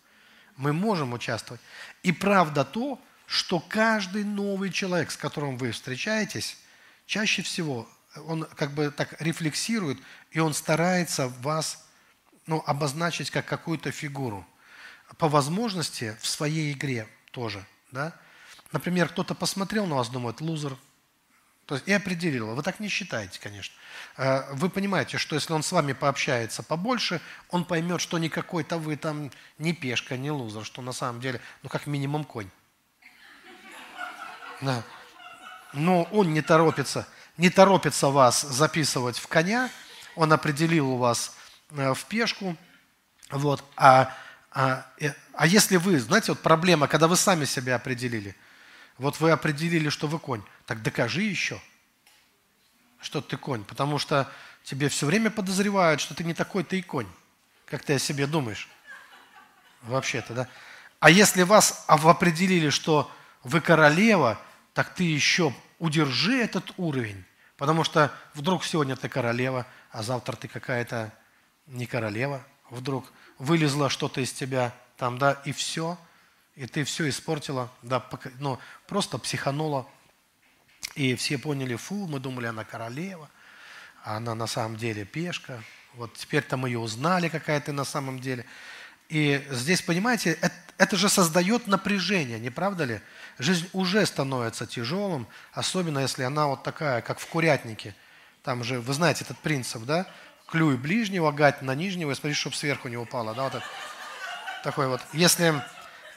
Мы 0.58 0.74
можем 0.74 1.14
участвовать. 1.14 1.62
И 2.02 2.12
правда 2.12 2.66
то, 2.66 3.00
что 3.30 3.60
каждый 3.60 4.24
новый 4.24 4.72
человек, 4.72 5.12
с 5.12 5.18
которым 5.18 5.56
вы 5.56 5.72
встречаетесь, 5.72 6.58
чаще 7.06 7.44
всего 7.44 7.88
он 8.26 8.46
как 8.56 8.74
бы 8.74 8.90
так 8.90 9.22
рефлексирует, 9.22 10.00
и 10.32 10.40
он 10.40 10.56
старается 10.56 11.28
вас 11.28 11.86
ну, 12.48 12.64
обозначить 12.66 13.30
как 13.30 13.46
какую-то 13.46 13.92
фигуру. 13.92 14.48
По 15.20 15.30
возможности 15.30 16.18
в 16.20 16.28
своей 16.28 16.72
игре 16.72 17.08
тоже. 17.30 17.64
Да? 17.92 18.14
Например, 18.72 19.08
кто-то 19.08 19.36
посмотрел 19.36 19.86
на 19.86 19.98
вас, 19.98 20.10
думает, 20.10 20.42
лузер, 20.42 20.76
то 21.68 21.76
есть 21.76 21.88
и 21.88 21.94
определил. 21.94 22.56
Вы 22.56 22.64
так 22.64 22.80
не 22.80 22.88
считаете, 22.88 23.40
конечно. 23.40 23.76
Э, 24.18 24.52
вы 24.54 24.72
понимаете, 24.72 25.20
что 25.20 25.36
если 25.36 25.54
он 25.54 25.62
с 25.62 25.72
вами 25.72 25.94
пообщается 25.94 26.64
побольше, 26.64 27.22
он 27.50 27.64
поймет, 27.64 28.02
что 28.02 28.18
никакой-то 28.18 28.80
вы 28.80 28.96
там 28.96 29.32
не 29.60 29.74
пешка, 29.74 30.18
не 30.18 30.32
лузер, 30.32 30.66
что 30.66 30.82
на 30.82 30.94
самом 30.94 31.22
деле, 31.22 31.40
ну, 31.62 31.70
как 31.70 31.86
минимум 31.86 32.24
конь. 32.24 32.50
Да. 34.62 34.84
Но 35.74 36.04
он 36.12 36.34
не 36.34 36.42
торопится, 36.42 37.08
не 37.38 37.50
торопится 37.50 38.10
вас 38.10 38.42
записывать 38.42 39.18
в 39.18 39.28
коня, 39.28 39.70
он 40.16 40.34
определил 40.34 40.90
у 40.90 40.98
вас 40.98 41.36
э, 41.72 41.94
в 41.94 42.06
пешку, 42.06 42.58
вот, 43.30 43.64
а, 43.76 44.14
а, 44.52 44.86
э, 45.00 45.14
а 45.34 45.48
если 45.48 45.78
вы, 45.78 46.00
знаете, 46.00 46.32
вот 46.32 46.42
проблема, 46.42 46.88
когда 46.88 47.08
вы 47.08 47.16
сами 47.16 47.46
себя 47.46 47.76
определили– 47.76 48.36
вот 49.00 49.20
вы 49.22 49.32
определили, 49.32 49.90
что 49.90 50.08
вы 50.08 50.20
конь. 50.20 50.44
Так 50.66 50.84
докажи 50.84 51.22
еще, 51.22 51.60
что 53.00 53.22
ты 53.22 53.38
конь. 53.38 53.64
Потому 53.64 53.98
что 53.98 54.30
тебе 54.64 54.90
все 54.90 55.06
время 55.06 55.32
подозревают, 55.32 56.02
что 56.02 56.14
ты 56.14 56.26
не 56.26 56.34
такой, 56.34 56.64
ты 56.64 56.80
и 56.80 56.82
конь. 56.82 57.08
Как 57.66 57.84
ты 57.84 57.94
о 57.94 58.00
себе 58.00 58.28
думаешь? 58.28 58.68
Вообще-то, 59.84 60.34
да? 60.34 60.48
А 61.00 61.10
если 61.10 61.44
вас 61.44 61.86
определили, 61.88 62.70
что 62.70 63.10
вы 63.44 63.62
королева, 63.62 64.38
так 64.80 64.96
ты 64.96 65.04
еще 65.04 65.54
удержи 65.78 66.42
этот 66.42 66.72
уровень. 66.78 67.26
Потому 67.58 67.84
что 67.84 68.14
вдруг 68.34 68.64
сегодня 68.64 68.96
ты 68.96 69.10
королева, 69.10 69.68
а 69.92 70.04
завтра 70.04 70.38
ты 70.38 70.48
какая-то 70.48 71.12
не 71.68 71.86
королева. 71.86 72.42
Вдруг 72.70 73.12
вылезло 73.40 73.90
что-то 73.90 74.22
из 74.22 74.32
тебя 74.32 74.74
там, 74.96 75.18
да, 75.18 75.34
и 75.44 75.52
все– 75.52 75.98
и 76.60 76.68
ты 76.68 76.84
все 76.84 77.08
испортила, 77.08 77.72
да, 77.84 78.06
ну, 78.40 78.60
просто 78.86 79.18
психанула. 79.18 79.88
И 80.96 81.16
все 81.16 81.38
поняли, 81.38 81.78
фу, 81.78 82.06
мы 82.06 82.20
думали, 82.20 82.48
она 82.48 82.66
королева, 82.66 83.30
а 84.04 84.18
она 84.18 84.36
на 84.36 84.46
самом 84.46 84.76
деле 84.76 85.06
пешка. 85.06 85.64
Вот 85.94 86.16
теперь-то 86.16 86.58
мы 86.58 86.68
ее 86.68 86.80
узнали, 86.80 87.30
какая 87.30 87.62
ты 87.62 87.72
на 87.72 87.86
самом 87.86 88.20
деле. 88.20 88.46
И 89.10 89.46
здесь, 89.50 89.82
понимаете, 89.82 90.38
это, 90.42 90.56
это 90.78 90.96
же 90.96 91.10
создает 91.10 91.68
напряжение, 91.68 92.40
не 92.40 92.50
правда 92.50 92.86
ли? 92.86 93.02
Жизнь 93.40 93.68
уже 93.74 94.06
становится 94.06 94.66
тяжелым, 94.66 95.28
особенно 95.52 96.00
если 96.00 96.24
она 96.24 96.48
вот 96.48 96.64
такая, 96.64 97.02
как 97.02 97.20
в 97.20 97.26
курятнике. 97.28 97.96
Там 98.44 98.64
же, 98.64 98.80
вы 98.80 98.94
знаете 98.94 99.24
этот 99.24 99.38
принцип, 99.40 99.84
да? 99.84 100.06
Клюй 100.48 100.78
ближнего, 100.78 101.32
гать 101.32 101.62
на 101.62 101.76
нижнего, 101.76 102.12
и 102.12 102.16
смотри, 102.16 102.34
чтобы 102.34 102.56
сверху 102.56 102.88
не 102.88 102.98
упало. 102.98 103.34
Да, 103.34 103.44
вот 103.44 103.56
это. 103.56 103.66
Такой 104.64 104.88
вот. 104.88 105.02
Если 105.14 105.54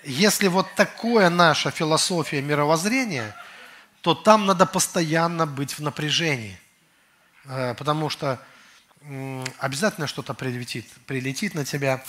если 0.05 0.49
вот 0.49 0.66
такое 0.74 1.30
наша 1.30 1.70
философия 1.70 2.43
мировоззрения, 2.43 3.36
то 4.01 4.14
там 4.14 4.47
надо 4.47 4.66
постоянно 4.66 5.47
быть 5.47 5.78
в 5.78 5.80
напряжении. 5.80 6.59
Э, 7.45 7.74
потому 7.74 8.11
что 8.11 8.40
обязательно 9.59 10.07
что-то 10.07 10.34
прилетит, 10.34 10.86
прилетит 11.07 11.55
на 11.55 11.64
тебя, 11.64 12.05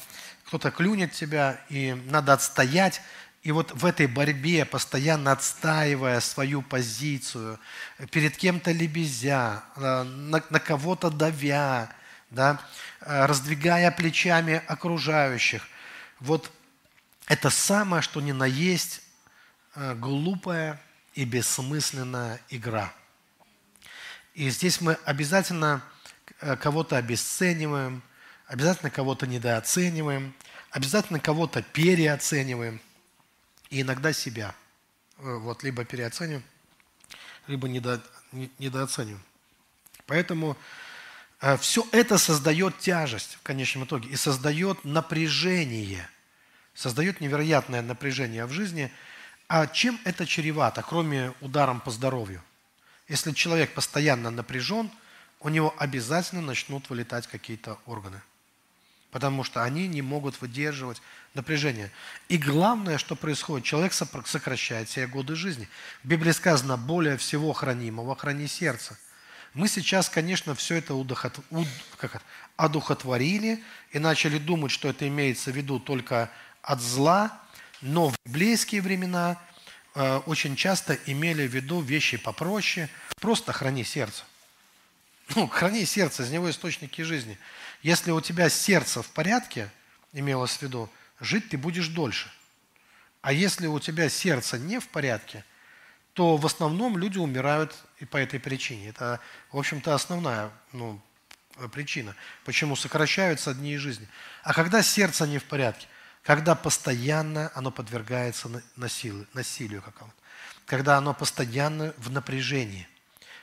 кто-то 0.54 0.70
клюнет 0.70 1.14
тебя, 1.14 1.60
и 1.70 1.94
надо 2.12 2.34
отстоять. 2.34 3.02
И 3.42 3.52
вот 3.52 3.72
в 3.72 3.88
этой 3.88 4.06
борьбе, 4.06 4.66
постоянно 4.66 5.32
отстаивая 5.32 6.20
свою 6.20 6.62
позицию, 6.62 7.60
перед 8.12 8.38
кем-то 8.38 8.72
лебезя, 8.72 9.64
э, 9.76 10.04
на, 10.04 10.44
на 10.52 10.60
кого-то 10.60 11.10
давя, 11.10 11.92
да, 12.30 12.62
э, 13.02 13.26
раздвигая 13.26 13.90
плечами 13.90 14.62
окружающих. 14.68 15.68
Вот 16.20 16.52
это 17.26 17.50
самое, 17.50 18.04
что 18.04 18.22
ни 18.22 18.32
на 18.32 18.46
есть 18.46 19.02
э, 19.74 19.96
глупая 19.96 20.80
и 21.16 21.26
бессмысленная 21.26 22.40
игра. 22.50 22.94
И 24.36 24.52
здесь 24.52 24.82
мы 24.82 25.00
обязательно 25.04 25.82
кого-то 26.60 26.98
обесцениваем, 26.98 28.04
обязательно 28.54 28.92
кого-то 28.92 29.26
недооцениваем, 29.26 30.32
обязательно 30.70 31.20
кого-то 31.20 31.64
переоцениваем, 31.64 32.80
и 33.72 33.82
иногда 33.82 34.14
себя. 34.14 34.54
Вот, 35.18 35.64
либо 35.64 35.84
переоцениваем, 35.86 36.44
либо 37.48 37.68
недо, 37.68 38.00
недооцениваем. 38.60 39.24
Поэтому 40.06 40.56
э, 41.42 41.58
все 41.58 41.84
это 41.92 42.20
создает 42.20 42.78
тяжесть 42.78 43.40
в 43.40 43.42
конечном 43.42 43.86
итоге 43.86 44.10
и 44.10 44.16
создает 44.16 44.86
напряжение, 44.86 46.08
создает 46.76 47.22
невероятное 47.22 47.82
напряжение 47.82 48.46
в 48.46 48.52
жизни. 48.52 48.92
А 49.48 49.66
чем 49.66 50.00
это 50.04 50.28
чревато, 50.28 50.84
кроме 50.84 51.34
ударом 51.42 51.82
по 51.82 51.90
здоровью? 51.90 52.44
Если 53.08 53.32
человек 53.32 53.74
постоянно 53.74 54.30
напряжен, 54.30 54.92
у 55.40 55.50
него 55.50 55.74
обязательно 55.80 56.44
начнут 56.44 56.88
вылетать 56.92 57.26
какие-то 57.26 57.80
органы– 57.88 58.22
потому 59.14 59.44
что 59.44 59.64
они 59.64 59.88
не 59.88 60.02
могут 60.02 60.42
выдерживать 60.42 61.02
напряжение. 61.36 61.92
И 62.30 62.38
главное, 62.38 62.98
что 62.98 63.16
происходит, 63.16 63.66
человек 63.66 63.94
сокращает 63.94 64.90
себе 64.90 65.06
годы 65.06 65.36
жизни. 65.36 65.70
В 66.04 66.08
Библии 66.08 66.32
сказано, 66.32 66.78
более 66.78 67.18
всего 67.18 67.54
хранимого 67.54 68.16
храни 68.16 68.48
сердце. 68.48 68.98
Мы 69.54 69.68
сейчас, 69.68 70.10
конечно, 70.10 70.56
все 70.56 70.76
это 70.76 70.96
удохот... 70.96 71.40
уд... 71.52 71.68
как 71.98 72.24
одухотворили 72.58 73.64
и 73.92 74.00
начали 74.00 74.40
думать, 74.40 74.72
что 74.72 74.90
это 74.90 75.08
имеется 75.08 75.52
в 75.52 75.56
виду 75.56 75.80
только 75.80 76.32
от 76.64 76.82
зла, 76.82 77.40
но 77.82 78.10
в 78.10 78.16
библейские 78.26 78.82
времена 78.82 79.40
э, 79.94 80.18
очень 80.26 80.56
часто 80.56 80.96
имели 81.06 81.48
в 81.48 81.54
виду 81.54 81.82
вещи 81.82 82.18
попроще, 82.18 82.90
просто 83.20 83.54
храни 83.54 83.84
сердце. 83.84 84.24
Ну, 85.36 85.48
храни 85.48 85.86
сердце, 85.86 86.24
из 86.24 86.32
него 86.32 86.50
источники 86.50 87.02
жизни. 87.02 87.38
Если 87.82 88.12
у 88.12 88.22
тебя 88.22 88.50
сердце 88.50 89.02
в 89.02 89.10
порядке, 89.10 89.70
имелось 90.12 90.58
в 90.58 90.62
виду, 90.62 90.90
жить 91.20 91.50
ты 91.50 91.58
будешь 91.58 91.88
дольше. 91.88 92.32
А 93.22 93.32
если 93.32 93.68
у 93.68 93.80
тебя 93.80 94.10
сердце 94.10 94.60
не 94.60 94.80
в 94.80 94.88
порядке, 94.90 95.44
то 96.14 96.38
в 96.38 96.46
основном 96.46 96.98
люди 96.98 97.18
умирают 97.18 97.76
и 98.00 98.06
по 98.06 98.18
этой 98.18 98.40
причине. 98.40 98.90
Это, 98.90 99.20
в 99.52 99.58
общем-то, 99.58 99.96
основная 99.96 100.52
ну, 100.72 101.02
причина, 101.72 102.16
почему 102.46 102.76
сокращаются 102.76 103.54
дни 103.54 103.78
жизни. 103.78 104.08
А 104.44 104.54
когда 104.54 104.84
сердце 104.84 105.26
не 105.26 105.40
в 105.40 105.46
порядке, 105.46 105.88
когда 106.22 106.54
постоянно 106.56 107.52
оно 107.56 107.72
подвергается 107.72 108.50
насилию, 108.76 109.28
насилию 109.34 109.82
какому-то, 109.82 110.16
когда 110.66 110.98
оно 110.98 111.14
постоянно 111.14 111.94
в 111.98 112.12
напряжении, 112.12 112.88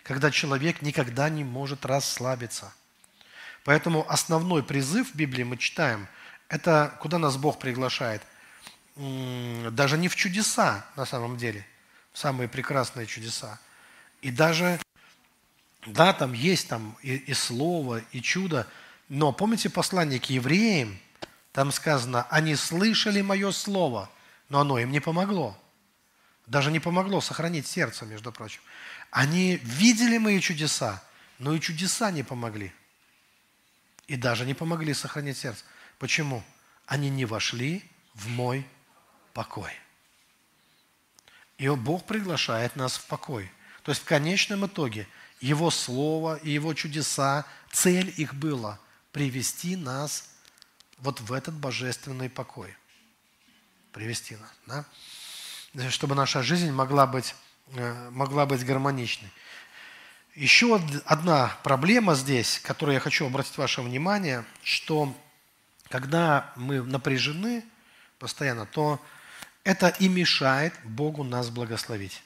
когда 0.03 0.31
человек 0.31 0.83
никогда 0.83 1.29
не 1.29 1.45
может 1.45 1.87
расслабиться– 1.87 2.73
Поэтому 3.65 4.07
основной 4.11 4.63
призыв 4.63 5.13
в 5.13 5.15
Библии 5.15 5.45
мы 5.45 5.57
читаем, 5.57 6.09
это 6.49 6.97
куда 7.01 7.19
нас 7.19 7.37
Бог 7.37 7.59
приглашает. 7.59 8.23
Даже 8.97 9.99
не 9.99 10.09
в 10.09 10.17
чудеса 10.17 10.85
на 10.97 11.05
самом 11.05 11.37
деле, 11.37 11.67
самые 12.13 12.49
прекрасные 12.49 13.07
чудеса. 13.07 13.61
И 14.23 14.31
даже, 14.31 14.81
да, 15.87 16.13
там 16.13 16.33
есть 16.33 16.69
там 16.69 16.97
и, 17.03 17.17
и 17.17 17.35
слово, 17.35 18.03
и 18.13 18.21
чудо, 18.21 18.67
но 19.09 19.33
помните 19.33 19.71
послание 19.71 20.21
к 20.21 20.27
евреям, 20.27 20.99
там 21.53 21.73
сказано, 21.73 22.27
они 22.31 22.55
слышали 22.57 23.21
мое 23.23 23.51
слово, 23.51 24.11
но 24.49 24.61
оно 24.61 24.79
им 24.79 24.91
не 24.91 25.01
помогло. 25.01 25.57
Даже 26.47 26.71
не 26.71 26.81
помогло 26.81 27.21
сохранить 27.21 27.67
сердце, 27.67 28.05
между 28.07 28.33
прочим. 28.33 28.61
Они 29.11 29.57
видели 29.57 30.19
мои 30.19 30.41
чудеса, 30.41 31.03
но 31.39 31.55
и 31.55 31.61
чудеса 31.61 32.11
не 32.11 32.23
помогли 32.23 32.73
и 34.11 34.17
даже 34.17 34.45
не 34.45 34.55
помогли 34.55 34.93
сохранить 34.93 35.39
сердце. 35.39 35.65
Почему? 36.01 36.43
Они 36.85 37.09
не 37.11 37.27
вошли 37.27 37.85
в 38.15 38.27
мой 38.29 38.67
покой. 39.35 39.73
И 41.59 41.69
Бог 41.69 42.07
приглашает 42.07 42.75
нас 42.75 42.97
в 42.97 43.07
покой. 43.07 43.49
То 43.85 43.93
есть 43.93 44.03
в 44.03 44.07
конечном 44.07 44.67
итоге 44.67 45.07
Его 45.41 45.71
Слово 45.71 46.39
и 46.39 46.51
Его 46.51 46.75
чудеса, 46.75 47.47
цель 47.71 48.13
их 48.17 48.35
была 48.35 48.81
привести 49.13 49.77
нас 49.77 50.29
вот 50.99 51.21
в 51.21 51.33
этот 51.33 51.55
божественный 51.55 52.29
покой. 52.29 52.77
Привести 53.93 54.35
нас, 54.35 54.85
да? 55.75 55.89
Чтобы 55.89 56.17
наша 56.17 56.43
жизнь 56.43 56.73
могла 56.73 57.07
быть, 57.07 57.37
могла 58.11 58.47
быть 58.47 58.65
гармоничной. 58.65 59.31
Еще 60.35 60.81
одна 61.05 61.57
проблема 61.63 62.15
здесь, 62.15 62.61
которую 62.61 62.95
я 62.95 63.01
хочу 63.01 63.27
обратить 63.27 63.59
ваше 63.59 63.83
внимание, 63.83 64.45
что 64.63 65.15
когда 65.89 66.53
мы 66.57 66.83
напряжены 66.83 67.65
постоянно, 68.19 68.67
то 68.67 69.01
это 69.65 69.89
и 69.89 70.09
мешает 70.09 70.73
Богу 70.85 71.25
нас 71.25 71.51
благословить. 71.51 72.23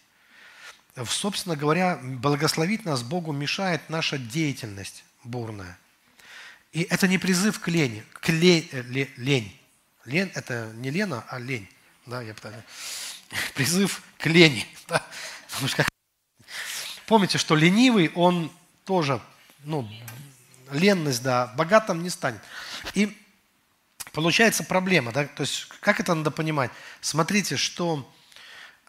Собственно 1.06 1.56
говоря, 1.56 1.98
благословить 2.02 2.84
нас 2.84 3.02
Богу 3.02 3.32
мешает 3.32 3.88
наша 3.88 4.18
деятельность 4.18 5.04
бурная. 5.24 5.78
И 6.72 6.82
это 6.82 7.08
не 7.08 7.18
призыв 7.18 7.58
к 7.58 7.68
лени, 7.68 8.04
к 8.12 8.28
лень. 8.28 8.68
лень. 9.16 9.60
Лень– 10.04 10.30
это 10.34 10.70
не 10.74 10.90
лена, 10.90 11.24
а 11.28 11.38
лень. 11.38 11.68
Да, 12.06 12.20
я 12.20 12.34
пытаюсь. 12.34 12.64
Призыв 13.54 14.02
к 14.18 14.26
лени. 14.26 14.66
Да? 14.86 15.02
Потому 15.54 15.68
что 15.68 15.84
Помните, 17.06 17.36
что 17.38 17.54
ленивый, 17.54 18.10
он 18.14 18.50
тоже, 18.84 19.20
ну, 19.64 19.88
ленность, 20.70 21.22
да, 21.22 21.48
богатым 21.48 22.02
не 22.02 22.08
станет. 22.08 22.40
И 22.94 23.16
получается 24.12 24.64
проблема, 24.64 25.12
да, 25.12 25.26
то 25.26 25.42
есть 25.42 25.66
как 25.80 26.00
это 26.00 26.14
надо 26.14 26.30
понимать? 26.30 26.70
Смотрите, 27.02 27.56
что 27.56 28.10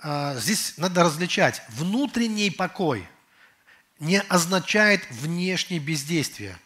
э, 0.02 0.40
здесь 0.40 0.78
надо 0.78 1.04
различать. 1.04 1.62
Внутренний 1.70 2.52
покой 2.52 3.08
не 4.00 4.22
означает 4.22 5.06
внешнее 5.12 5.80
бездействие. 5.80 6.58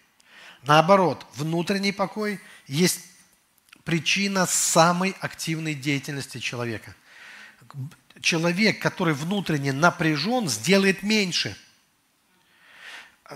Наоборот, 0.63 1.25
внутренний 1.33 1.93
покой 1.93 2.39
есть 2.67 2.99
причина 3.85 4.45
самой 4.45 5.15
активной 5.19 5.73
деятельности 5.73 6.37
человека 6.37 6.93
человек, 8.21 8.79
который 8.81 9.13
внутренне 9.13 9.73
напряжен, 9.73 10.49
сделает 10.49 11.03
меньше. 11.03 11.57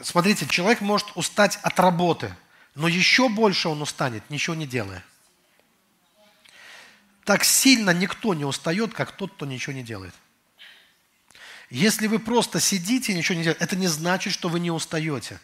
Смотрите, 0.03 0.47
человек 0.47 0.81
может 0.81 1.07
устать 1.15 1.59
от 1.61 1.79
работы, 1.79 2.35
но 2.75 2.87
еще 2.87 3.29
больше 3.29 3.69
он 3.69 3.81
устанет, 3.81 4.29
ничего 4.29 4.55
не 4.55 4.65
делая. 4.65 5.03
Так 7.23 7.43
сильно 7.43 7.91
никто 7.91 8.33
не 8.33 8.43
устает, 8.43 8.93
как 8.93 9.11
тот, 9.15 9.33
кто 9.33 9.45
ничего 9.45 9.73
не 9.73 9.83
делает. 9.83 10.13
Если 11.69 12.07
вы 12.07 12.19
просто 12.19 12.59
сидите 12.59 13.13
и 13.13 13.15
ничего 13.15 13.37
не 13.37 13.43
делаете, 13.43 13.63
это 13.63 13.75
не 13.75 13.87
значит, 13.87 14.33
что 14.33 14.49
вы 14.49 14.59
не 14.59 14.71
устаете. 14.71 15.39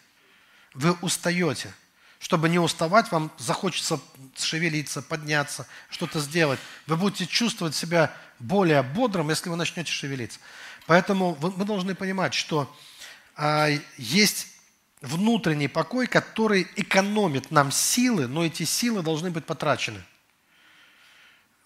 Вы 0.74 0.94
устаете. 1.02 1.74
Чтобы 2.20 2.50
не 2.50 2.60
уставать, 2.60 3.12
вам 3.12 3.32
захочется 3.38 4.00
шевелиться, 4.38 5.02
подняться, 5.02 5.66
что-то 5.90 6.20
сделать. 6.20 6.60
Вы 6.86 6.98
будете 6.98 7.26
чувствовать 7.26 7.76
себя 7.76 8.14
более 8.40 8.84
бодрым, 8.84 9.30
если 9.30 9.50
вы 9.50 9.56
начнете 9.56 9.92
шевелиться. 9.92 10.40
Поэтому 10.86 11.38
мы 11.40 11.64
должны 11.64 11.96
понимать, 11.96 12.34
что 12.34 12.74
а, 13.36 13.70
есть 13.98 14.48
внутренний 15.02 15.70
покой, 15.70 16.08
который 16.08 16.68
экономит 16.76 17.52
нам 17.52 17.72
силы, 17.72 18.28
но 18.28 18.44
эти 18.44 18.64
силы 18.64 19.02
должны 19.02 19.32
быть 19.32 19.46
потрачены. 19.46 20.04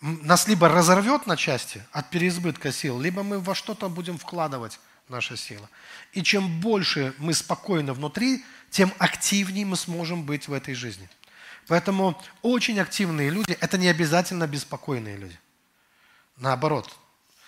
Нас 0.02 0.48
либо 0.48 0.68
разорвет 0.70 1.26
на 1.26 1.36
части 1.36 1.84
от 1.92 2.10
переизбытка 2.12 2.72
сил, 2.72 3.00
либо 3.00 3.24
мы 3.24 3.40
во 3.40 3.56
что-то 3.56 3.90
будем 3.90 4.20
вкладывать 4.20 4.80
наша 5.10 5.38
сила. 5.38 5.70
И 6.14 6.24
чем 6.24 6.60
больше 6.60 7.14
мы 7.18 7.34
спокойны 7.34 7.94
внутри, 7.94 8.44
тем 8.70 8.94
активнее 8.98 9.66
мы 9.66 9.76
сможем 9.76 10.24
быть 10.24 10.48
в 10.48 10.54
этой 10.54 10.74
жизни. 10.74 11.10
Поэтому 11.68 12.22
очень 12.42 12.80
активные 12.80 13.30
люди– 13.30 13.58
это 13.62 13.78
не 13.78 13.88
обязательно 13.88 14.48
беспокойные 14.48 15.18
люди. 15.18 15.40
Наоборот, 16.38 16.94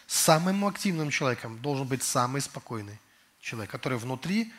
самым 0.08 0.66
активным 0.66 1.10
человеком 1.10 1.60
должен 1.60 1.88
быть 1.88 2.04
самый 2.04 2.42
спокойный 2.42 3.00
человек, 3.42 3.72
который 3.72 3.98
внутри, 3.98 4.54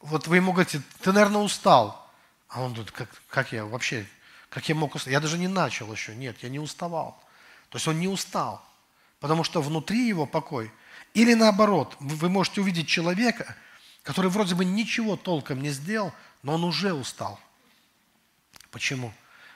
вот 0.00 0.26
вы 0.26 0.36
ему 0.36 0.52
говорите, 0.52 0.82
ты, 1.00 1.12
наверное, 1.12 1.40
устал. 1.40 2.10
А 2.48 2.62
он 2.62 2.72
говорит, 2.72 2.92
как, 2.92 3.08
как 3.28 3.52
я 3.52 3.64
вообще, 3.64 4.06
как 4.48 4.68
я 4.68 4.74
мог 4.74 4.94
устать? 4.94 5.12
Я 5.12 5.20
даже 5.20 5.38
не 5.38 5.48
начал 5.48 5.90
еще, 5.92 6.14
нет, 6.14 6.36
я 6.42 6.48
не 6.48 6.58
уставал. 6.58 7.18
То 7.70 7.76
есть 7.76 7.88
он 7.88 7.98
не 7.98 8.08
устал, 8.08 8.64
потому 9.18 9.44
что 9.44 9.62
внутри 9.62 10.06
его 10.06 10.26
покой. 10.26 10.70
Или 11.14 11.34
наоборот, 11.34 11.96
вы 12.00 12.28
можете 12.28 12.60
увидеть 12.60 12.88
человека, 12.88 13.56
который 14.02 14.30
вроде 14.30 14.54
бы 14.54 14.64
ничего 14.64 15.16
толком 15.16 15.62
не 15.62 15.70
сделал, 15.70 16.12
но 16.42 16.54
он 16.54 16.64
уже 16.64 16.92
устал. 16.92 17.40
Почему? 18.70 19.12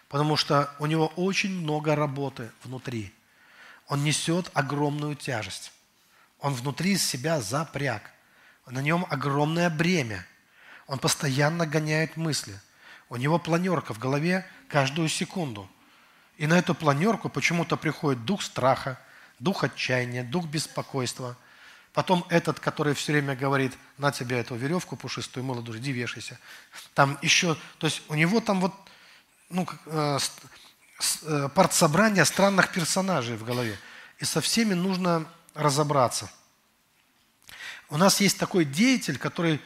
Потому 0.09 0.37
что 0.37 0.73
у 0.79 0.87
него 0.87 1.09
очень 1.17 1.53
много 1.53 1.95
работы 1.95 2.51
внутри. 2.63 3.13
Он 3.89 4.05
несет 4.05 4.51
огромную 4.55 5.17
тяжесть. 5.17 5.73
Он 6.41 6.55
внутри 6.55 6.97
себя 6.97 7.41
запряг. 7.41 8.11
На 8.67 8.81
нем 8.81 9.07
огромное 9.11 9.69
бремя. 9.69 10.25
Он 10.87 10.99
постоянно 10.99 11.67
гоняет 11.67 12.17
мысли. 12.17 12.59
У 13.09 13.17
него 13.17 13.39
планерка 13.39 13.95
в 13.95 13.99
голове 13.99 14.47
каждую 14.69 15.09
секунду. 15.09 15.69
И 16.37 16.47
на 16.47 16.59
эту 16.59 16.75
планерку 16.75 17.29
почему-то 17.29 17.77
приходит 17.77 18.25
дух 18.25 18.43
страха, 18.43 19.01
дух 19.41 19.65
отчаяния, 19.65 20.23
дух 20.23 20.47
беспокойства. 20.47 21.37
Потом 21.93 22.25
этот, 22.29 22.61
который 22.61 22.95
все 22.95 23.13
время 23.13 23.35
говорит, 23.35 23.73
на 23.97 24.13
тебе 24.13 24.39
эту 24.39 24.55
веревку 24.55 24.97
пушистую, 24.97 25.45
молодую, 25.45 25.79
иди 25.79 25.93
вешайся. 25.93 26.39
Там 26.95 27.19
еще, 27.23 27.57
то 27.79 27.87
есть 27.87 28.03
у 28.09 28.15
него 28.15 28.41
там 28.41 28.61
вот 28.61 28.75
ну, 29.51 29.67
э, 29.87 30.19
э, 31.23 31.49
партсобрание 31.55 32.25
странных 32.25 32.73
персонажей 32.73 33.37
в 33.37 33.45
голове. 33.45 33.79
И 34.19 34.25
со 34.25 34.41
всеми 34.41 34.75
нужно 34.75 35.27
разобраться. 35.55 36.31
У 37.91 37.97
нас 37.97 38.21
есть 38.21 38.39
такой 38.39 38.65
деятель, 38.65 39.19
который 39.19 39.61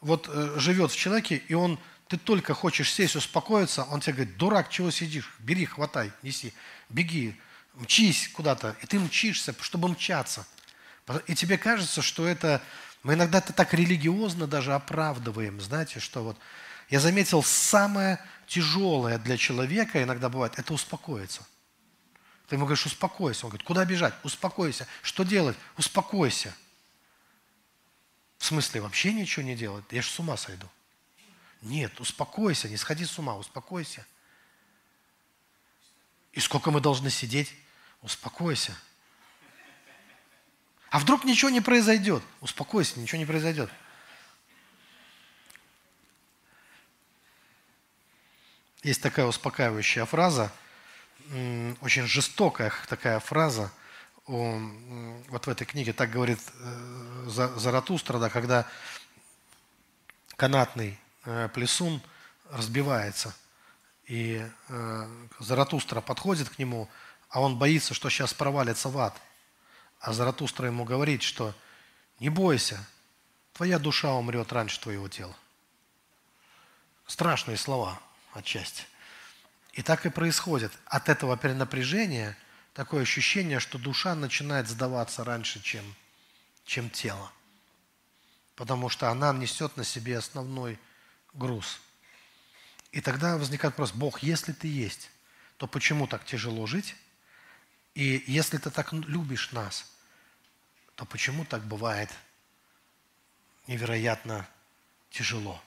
вот 0.00 0.28
э, 0.28 0.54
живет 0.58 0.90
в 0.90 0.96
человеке, 0.96 1.36
и 1.36 1.54
он, 1.54 1.78
ты 2.08 2.18
только 2.18 2.52
хочешь 2.52 2.92
сесть, 2.92 3.16
успокоиться, 3.16 3.84
он 3.84 4.00
тебе 4.00 4.14
говорит, 4.14 4.36
дурак, 4.36 4.68
чего 4.70 4.90
сидишь? 4.90 5.32
Бери, 5.38 5.64
хватай, 5.64 6.12
неси, 6.22 6.52
беги, 6.88 7.40
мчись 7.74 8.28
куда-то. 8.28 8.76
И 8.82 8.86
ты 8.86 8.98
мчишься, 8.98 9.54
чтобы 9.60 9.88
мчаться. 9.88 10.46
И 11.26 11.34
тебе 11.34 11.58
кажется, 11.58 12.02
что 12.02 12.26
это... 12.26 12.62
Мы 13.02 13.14
иногда 13.14 13.38
это 13.38 13.52
так 13.52 13.74
религиозно 13.74 14.46
даже 14.46 14.74
оправдываем, 14.74 15.60
знаете, 15.60 16.00
что 16.00 16.22
вот... 16.22 16.38
Я 16.88 17.00
заметил, 17.00 17.42
самое 17.42 18.18
тяжелое 18.46 19.18
для 19.18 19.36
человека 19.36 20.02
иногда 20.02 20.28
бывает, 20.28 20.58
это 20.58 20.74
успокоиться. 20.74 21.46
Ты 22.46 22.56
ему 22.56 22.66
говоришь, 22.66 22.86
успокойся. 22.86 23.46
Он 23.46 23.50
говорит, 23.50 23.66
куда 23.66 23.84
бежать? 23.84 24.14
Успокойся. 24.22 24.86
Что 25.02 25.24
делать? 25.24 25.56
Успокойся. 25.78 26.54
В 28.38 28.44
смысле, 28.44 28.82
вообще 28.82 29.14
ничего 29.14 29.44
не 29.44 29.56
делать? 29.56 29.84
Я 29.90 30.02
же 30.02 30.10
с 30.10 30.18
ума 30.18 30.36
сойду. 30.36 30.68
Нет, 31.62 31.98
успокойся, 32.00 32.68
не 32.68 32.76
сходи 32.76 33.06
с 33.06 33.18
ума, 33.18 33.36
успокойся. 33.36 34.06
И 36.32 36.40
сколько 36.40 36.70
мы 36.70 36.80
должны 36.80 37.08
сидеть? 37.08 37.54
Успокойся. 38.02 38.76
А 40.94 41.00
вдруг 41.00 41.24
ничего 41.24 41.50
не 41.50 41.60
произойдет? 41.60 42.22
Успокойся, 42.40 43.00
ничего 43.00 43.18
не 43.18 43.26
произойдет. 43.26 43.68
Есть 48.84 49.02
такая 49.02 49.26
успокаивающая 49.26 50.04
фраза, 50.04 50.52
очень 51.80 52.06
жестокая 52.06 52.72
такая 52.88 53.18
фраза, 53.18 53.72
вот 54.28 55.46
в 55.46 55.48
этой 55.48 55.64
книге 55.64 55.92
так 55.92 56.12
говорит 56.12 56.38
э, 56.60 57.24
Заратустра, 57.26 58.20
да, 58.20 58.30
когда 58.30 58.64
канатный 60.36 60.96
э, 61.24 61.48
плесун 61.52 62.00
разбивается, 62.50 63.34
и 64.06 64.48
э, 64.68 65.26
Заратустра 65.40 66.00
подходит 66.00 66.50
к 66.50 66.58
нему, 66.60 66.88
а 67.30 67.40
он 67.40 67.58
боится, 67.58 67.94
что 67.94 68.08
сейчас 68.10 68.32
провалится 68.32 68.88
в 68.88 68.96
ад. 68.96 69.20
А 70.04 70.12
Заратустра 70.12 70.66
ему 70.66 70.84
говорит, 70.84 71.22
что 71.22 71.54
не 72.20 72.28
бойся, 72.28 72.86
твоя 73.54 73.78
душа 73.78 74.12
умрет 74.12 74.52
раньше 74.52 74.78
твоего 74.78 75.08
тела. 75.08 75.34
Страшные 77.06 77.56
слова– 77.56 77.98
отчасти. 78.34 78.84
И 79.72 79.80
так 79.80 80.04
и 80.04 80.10
происходит. 80.10 80.72
От 80.84 81.08
этого 81.08 81.38
перенапряжения 81.38 82.36
такое 82.74 83.00
ощущение, 83.00 83.60
что 83.60 83.78
душа 83.78 84.14
начинает 84.14 84.68
сдаваться 84.68 85.24
раньше, 85.24 85.62
чем, 85.62 85.82
чем 86.66 86.90
тело. 86.90 87.32
Потому 88.56 88.90
что 88.90 89.08
она 89.08 89.32
несет 89.32 89.74
на 89.78 89.84
себе 89.84 90.18
основной 90.18 90.78
груз. 91.32 91.80
И 92.92 93.00
тогда 93.00 93.38
возникает 93.38 93.72
вопрос, 93.72 93.92
Бог, 93.92 94.22
если 94.22 94.52
ты 94.52 94.68
есть, 94.68 95.08
то 95.56 95.66
почему 95.66 96.06
так 96.06 96.26
тяжело 96.26 96.66
жить? 96.66 96.94
И 97.94 98.22
если 98.26 98.58
ты 98.58 98.68
так 98.68 98.92
любишь 98.92 99.50
нас, 99.52 99.90
то 100.96 101.04
почему 101.04 101.44
так 101.44 101.62
бывает 101.64 102.10
невероятно 103.66 104.46
тяжело? 105.10 105.60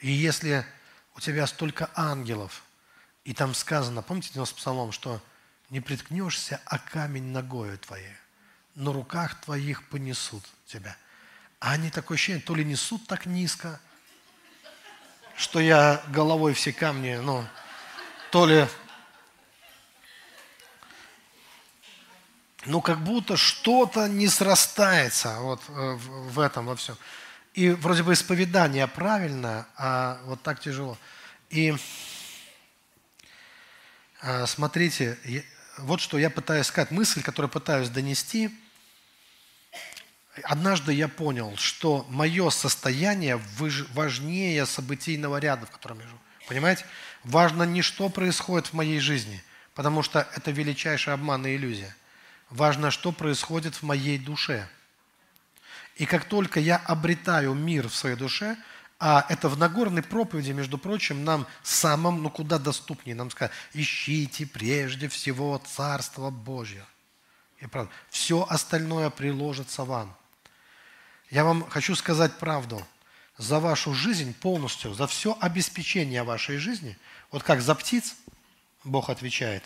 И 0.00 0.10
если 0.10 0.66
у 1.14 1.20
тебя 1.20 1.46
столько 1.46 1.90
ангелов. 1.94 2.64
И 3.24 3.34
там 3.34 3.54
сказано, 3.54 4.02
помните 4.02 4.32
у 4.34 4.40
нас 4.40 4.52
псалом, 4.52 4.92
что 4.92 5.20
не 5.70 5.80
приткнешься, 5.80 6.60
а 6.66 6.78
камень 6.78 7.24
ногою 7.24 7.78
твоей. 7.78 8.16
На 8.74 8.92
руках 8.92 9.40
твоих 9.40 9.88
понесут 9.88 10.44
тебя. 10.66 10.96
А 11.60 11.72
они 11.72 11.90
такое 11.90 12.16
ощущение, 12.16 12.42
то 12.42 12.54
ли 12.54 12.64
несут 12.64 13.06
так 13.06 13.26
низко, 13.26 13.80
что 15.36 15.60
я 15.60 16.02
головой 16.08 16.54
все 16.54 16.72
камни, 16.72 17.14
ну, 17.16 17.46
то 18.30 18.46
ли, 18.46 18.66
ну, 22.66 22.80
как 22.80 23.02
будто 23.02 23.36
что-то 23.36 24.08
не 24.08 24.28
срастается 24.28 25.38
вот 25.40 25.62
э, 25.68 25.94
в 25.94 26.38
этом 26.38 26.66
во 26.66 26.76
всем. 26.76 26.96
И 27.54 27.70
вроде 27.70 28.02
бы 28.02 28.12
исповедание 28.12 28.86
правильно, 28.86 29.66
а 29.76 30.20
вот 30.24 30.42
так 30.42 30.60
тяжело. 30.60 30.96
И 31.50 31.74
а, 34.22 34.46
смотрите, 34.46 35.18
вот 35.78 36.00
что 36.00 36.16
я 36.16 36.30
пытаюсь 36.30 36.66
сказать, 36.66 36.92
мысль, 36.92 37.22
которую 37.22 37.50
пытаюсь 37.50 37.88
донести. 37.88 38.50
Однажды 40.44 40.92
я 40.94 41.08
понял, 41.08 41.56
что 41.56 42.06
мое 42.08 42.48
состояние 42.50 43.40
важнее 43.92 44.64
событийного 44.64 45.38
ряда, 45.38 45.66
в 45.66 45.70
котором 45.70 45.98
я 45.98 46.06
живу. 46.06 46.18
Понимаете? 46.48 46.86
Важно 47.24 47.64
не 47.64 47.82
что 47.82 48.08
происходит 48.08 48.68
в 48.68 48.72
моей 48.72 49.00
жизни, 49.00 49.42
потому 49.74 50.02
что 50.02 50.26
это 50.36 50.52
величайший 50.52 51.12
обман 51.12 51.44
и 51.46 51.56
иллюзия. 51.56 51.94
Важно, 52.52 52.90
что 52.90 53.12
происходит 53.12 53.74
в 53.74 53.82
моей 53.82 54.18
душе– 54.18 54.68
и 55.96 56.06
как 56.06 56.24
только 56.24 56.60
я 56.60 56.76
обретаю 56.76 57.54
мир 57.54 57.88
в 57.88 57.94
своей 57.94 58.16
душе, 58.16 58.56
а 58.98 59.26
это 59.28 59.48
в 59.48 59.58
Нагорной 59.58 60.02
проповеди, 60.02 60.52
между 60.52 60.78
прочим, 60.78 61.24
нам 61.24 61.46
самым, 61.62 62.22
ну 62.22 62.30
куда 62.30 62.58
доступнее, 62.58 63.14
нам 63.14 63.30
сказать, 63.30 63.52
ищите 63.74 64.46
прежде 64.46 65.08
всего 65.08 65.60
Царство 65.64 66.30
Божье. 66.30 66.84
И 67.58 67.66
правда, 67.66 67.92
все 68.10 68.46
остальное 68.48 69.10
приложится 69.10 69.84
вам. 69.84 70.16
Я 71.30 71.44
вам 71.44 71.68
хочу 71.68 71.94
сказать 71.94 72.38
правду. 72.38 72.84
За 73.38 73.60
вашу 73.60 73.94
жизнь 73.94 74.34
полностью, 74.34 74.94
за 74.94 75.06
все 75.06 75.36
обеспечение 75.40 76.22
вашей 76.22 76.58
жизни, 76.58 76.96
вот 77.30 77.42
как 77.42 77.60
за 77.60 77.74
птиц 77.74 78.14
Бог 78.84 79.08
отвечает, 79.08 79.64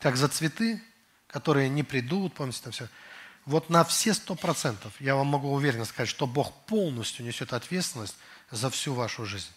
как 0.00 0.16
за 0.16 0.28
цветы, 0.28 0.82
которые 1.28 1.68
не 1.68 1.82
придут, 1.82 2.34
помните, 2.34 2.60
там 2.62 2.72
все– 2.72 2.88
вот 3.46 3.70
на 3.70 3.84
все 3.84 4.12
сто 4.12 4.34
процентов 4.34 4.92
я 5.00 5.14
вам 5.14 5.28
могу 5.28 5.52
уверенно 5.52 5.84
сказать, 5.84 6.08
что 6.08 6.26
Бог 6.26 6.52
полностью 6.66 7.24
несет 7.24 7.52
ответственность 7.52 8.16
за 8.50 8.68
всю 8.70 8.92
вашу 8.92 9.24
жизнь. 9.24 9.50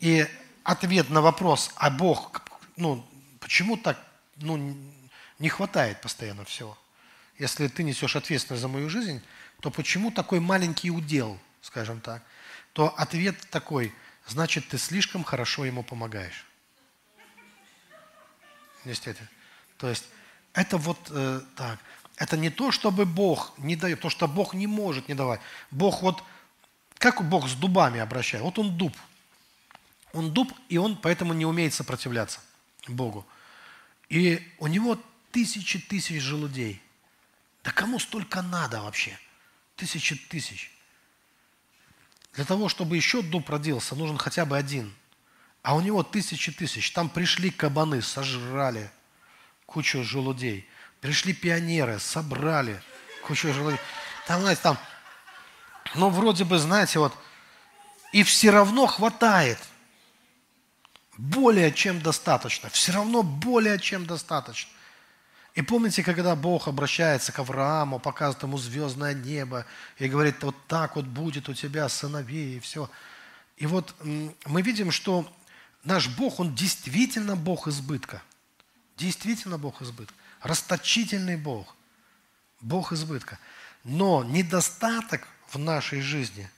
И 0.00 0.26
ответ 0.64 1.10
на 1.10 1.20
вопрос, 1.20 1.70
а 1.76 1.90
Бог, 1.90 2.42
ну, 2.76 3.06
почему 3.38 3.76
так, 3.76 4.02
ну, 4.36 4.74
не 5.38 5.48
хватает 5.50 6.00
постоянно 6.00 6.46
всего? 6.46 6.76
Если 7.38 7.68
ты 7.68 7.82
несешь 7.82 8.16
ответственность 8.16 8.62
за 8.62 8.68
мою 8.68 8.88
жизнь, 8.88 9.22
то 9.60 9.70
почему 9.70 10.10
такой 10.10 10.40
маленький 10.40 10.90
удел, 10.90 11.38
скажем 11.60 12.00
так? 12.00 12.22
То 12.72 12.88
ответ 12.96 13.38
такой, 13.50 13.94
значит, 14.26 14.68
ты 14.68 14.78
слишком 14.78 15.22
хорошо 15.22 15.66
ему 15.66 15.82
помогаешь. 15.82 16.46
Действительно. 18.86 19.28
То 19.76 19.90
есть, 19.90 20.06
это 20.52 20.78
вот 20.78 20.98
э, 21.10 21.40
так. 21.56 21.78
Это 22.16 22.36
не 22.36 22.50
то, 22.50 22.70
чтобы 22.70 23.06
Бог 23.06 23.52
не 23.56 23.76
дает, 23.76 24.00
то, 24.00 24.10
что 24.10 24.28
Бог 24.28 24.52
не 24.52 24.66
может 24.66 25.08
не 25.08 25.14
давать. 25.14 25.40
Бог 25.70 26.02
вот, 26.02 26.22
как 26.98 27.26
Бог 27.26 27.48
с 27.48 27.54
дубами 27.54 28.00
обращает? 28.00 28.44
Вот 28.44 28.58
он 28.58 28.76
дуб. 28.76 28.94
Он 30.12 30.32
дуб, 30.32 30.52
и 30.68 30.76
он 30.76 30.96
поэтому 30.96 31.32
не 31.32 31.46
умеет 31.46 31.72
сопротивляться 31.72 32.40
Богу. 32.88 33.26
И 34.08 34.46
у 34.58 34.66
него 34.66 34.98
тысячи 35.30 35.78
тысяч 35.78 36.20
желудей. 36.20 36.82
Да 37.62 37.70
кому 37.70 37.98
столько 37.98 38.42
надо 38.42 38.82
вообще? 38.82 39.18
Тысячи 39.76 40.16
тысяч. 40.16 40.72
Для 42.34 42.44
того, 42.44 42.68
чтобы 42.68 42.96
еще 42.96 43.22
дуб 43.22 43.48
родился, 43.48 43.94
нужен 43.94 44.18
хотя 44.18 44.44
бы 44.44 44.58
один. 44.58 44.92
А 45.62 45.74
у 45.74 45.80
него 45.80 46.02
тысячи 46.02 46.52
тысяч. 46.52 46.90
Там 46.90 47.08
пришли 47.08 47.50
кабаны, 47.50 48.02
сожрали 48.02 48.90
кучу 49.70 50.02
желудей. 50.02 50.68
Пришли 51.00 51.32
пионеры, 51.32 51.98
собрали 51.98 52.82
кучу 53.22 53.52
желудей. 53.52 53.80
Там, 54.26 54.40
знаете, 54.40 54.60
там, 54.62 54.78
ну, 55.94 56.10
вроде 56.10 56.44
бы, 56.44 56.58
знаете, 56.58 56.98
вот, 56.98 57.12
И 58.12 58.22
все 58.24 58.50
равно 58.50 58.86
хватает. 58.86 59.58
Более 61.16 61.72
чем 61.72 62.00
достаточно. 62.00 62.68
Все 62.70 62.92
равно 62.92 63.22
более 63.22 63.78
чем 63.78 64.06
достаточно. 64.06 64.70
И 65.54 65.62
помните, 65.62 66.02
когда 66.02 66.34
Бог 66.34 66.68
обращается 66.68 67.32
к 67.32 67.38
Аврааму, 67.38 67.98
показывает 67.98 68.42
ему 68.42 68.58
звездное 68.58 69.14
небо 69.14 69.66
и 69.98 70.08
говорит, 70.08 70.42
вот 70.42 70.56
так 70.66 70.96
вот 70.96 71.04
будет 71.04 71.48
у 71.48 71.54
тебя 71.54 71.88
сыновей 71.88 72.56
и 72.56 72.60
все. 72.60 72.90
И 73.56 73.66
вот 73.66 73.94
мы 74.46 74.62
видим, 74.62 74.90
что 74.90 75.30
наш 75.84 76.08
Бог, 76.08 76.40
Он 76.40 76.54
действительно 76.54 77.36
Бог 77.36 77.68
избытка. 77.68 78.22
Действительно 79.00 79.56
Бог 79.56 79.80
избытка. 79.80 80.14
Расточительный 80.42 81.36
Бог. 81.36 81.74
Бог 82.60 82.92
избытка. 82.92 83.38
Но 83.82 84.22
недостаток 84.22 85.26
в 85.48 85.58
нашей 85.58 86.02
жизни, 86.02 86.50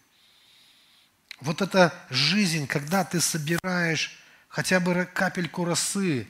вот 1.41 1.63
эта 1.63 1.95
жизнь, 2.11 2.67
когда 2.67 3.05
ты 3.05 3.21
собираешь 3.21 4.19
хотя 4.49 4.81
бы 4.81 5.09
капельку 5.15 5.65
росы, 5.65 6.29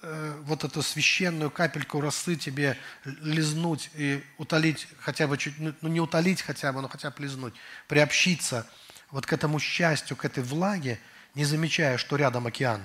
э, 0.00 0.42
вот 0.44 0.64
эту 0.64 0.82
священную 0.82 1.50
капельку 1.50 2.00
росы 2.00 2.36
тебе 2.36 2.78
лизнуть 3.04 3.90
и 3.92 4.24
утолить 4.38 4.88
хотя 5.00 5.26
бы 5.26 5.36
чуть, 5.36 5.58
ну, 5.58 5.74
ну 5.82 5.88
не 5.90 6.00
утолить 6.00 6.40
хотя 6.40 6.72
бы, 6.72 6.80
но 6.80 6.88
хотя 6.88 7.10
бы 7.10 7.22
лизнуть, 7.22 7.52
приобщиться 7.88 8.66
вот 9.10 9.26
к 9.26 9.32
этому 9.34 9.60
счастью, 9.60 10.16
к 10.16 10.24
этой 10.24 10.42
влаге, 10.42 10.98
не 11.34 11.44
замечая, 11.44 11.98
что 11.98 12.16
рядом 12.16 12.46
океан. 12.46 12.82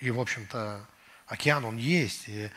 И, 0.00 0.10
в 0.10 0.20
общем-то, 0.20 0.84
океан, 1.26 1.64
он 1.64 1.76
есть, 1.76 2.28
и, 2.28 2.50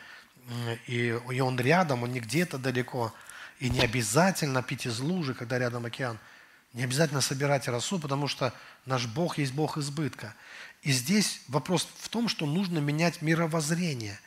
и, 0.86 1.18
и 1.30 1.40
он 1.40 1.58
рядом, 1.58 2.02
он 2.02 2.12
не 2.12 2.20
где-то 2.20 2.58
далеко. 2.58 3.12
И 3.58 3.68
не 3.68 3.80
обязательно 3.80 4.62
пить 4.62 4.86
из 4.86 5.00
лужи, 5.00 5.34
когда 5.34 5.58
рядом 5.58 5.84
океан. 5.84 6.18
Не 6.72 6.84
обязательно 6.84 7.20
собирать 7.20 7.68
росу, 7.68 7.98
потому 7.98 8.28
что 8.28 8.54
наш 8.86 9.06
Бог 9.06 9.38
есть 9.38 9.52
Бог 9.52 9.76
избытка. 9.76 10.34
И 10.82 10.92
здесь 10.92 11.42
вопрос 11.48 11.86
в 11.98 12.08
том, 12.08 12.28
что 12.28 12.46
нужно 12.46 12.78
менять 12.78 13.22
мировоззрение. 13.22 14.18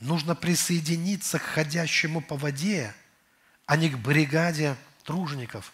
Нужно 0.00 0.34
присоединиться 0.34 1.38
к 1.38 1.42
ходящему 1.42 2.20
по 2.20 2.36
воде, 2.36 2.92
а 3.66 3.76
не 3.76 3.88
к 3.88 3.98
бригаде 3.98 4.76
тружеников, 5.04 5.72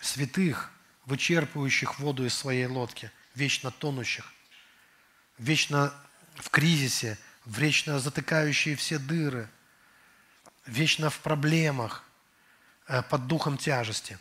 святых, 0.00 0.70
вычерпывающих 1.06 1.98
воду 1.98 2.24
из 2.24 2.34
своей 2.34 2.66
лодки, 2.66 3.10
вечно 3.34 3.70
тонущих, 3.70 4.32
вечно 5.38 5.92
в 6.34 6.50
кризисе, 6.50 7.18
вечно 7.46 7.98
затыкающие 7.98 8.76
все 8.76 8.98
дыры, 8.98 9.48
вечно 10.66 11.10
в 11.10 11.18
проблемах, 11.20 12.04
э, 12.88 13.02
под 13.02 13.26
духом 13.26 13.58
тяжести. 13.58 14.18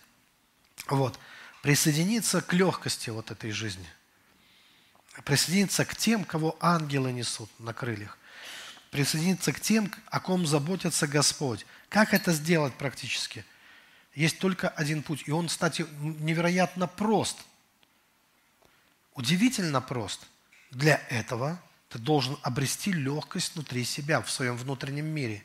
Вот. 0.88 1.20
Присоединиться 1.62 2.42
к 2.42 2.54
легкости 2.54 3.10
вот 3.10 3.32
этой 3.32 3.52
жизни– 3.52 3.90
присоединиться 5.22 5.86
к 5.86 5.96
тем, 5.96 6.24
кого 6.24 6.58
ангелы 6.60 7.12
несут 7.12 7.50
на 7.60 7.74
крыльях, 7.74 8.18
присоединиться 8.90 9.54
к 9.54 9.60
тем, 9.60 9.92
о 10.08 10.20
ком 10.20 10.48
заботится 10.48 11.08
Господь. 11.08 11.66
Как 11.90 12.14
это 12.14 12.34
сделать 12.34 12.74
практически? 12.74 13.46
Есть 14.16 14.40
только 14.40 14.70
один 14.70 15.04
путь, 15.04 15.24
и 15.26 15.32
он, 15.32 15.48
кстати, 15.48 15.86
невероятно 16.00 16.88
прост. 16.88 17.38
Удивительно 19.14 19.82
прост. 19.82 20.26
Для 20.72 21.02
этого 21.10 21.62
ты 21.94 22.00
должен 22.00 22.40
обрести 22.42 22.92
легкость 22.92 23.54
внутри 23.54 23.86
себя, 23.86 24.20
в 24.20 24.32
своем 24.32 24.58
внутреннем 24.58 25.06
мире. 25.06 25.44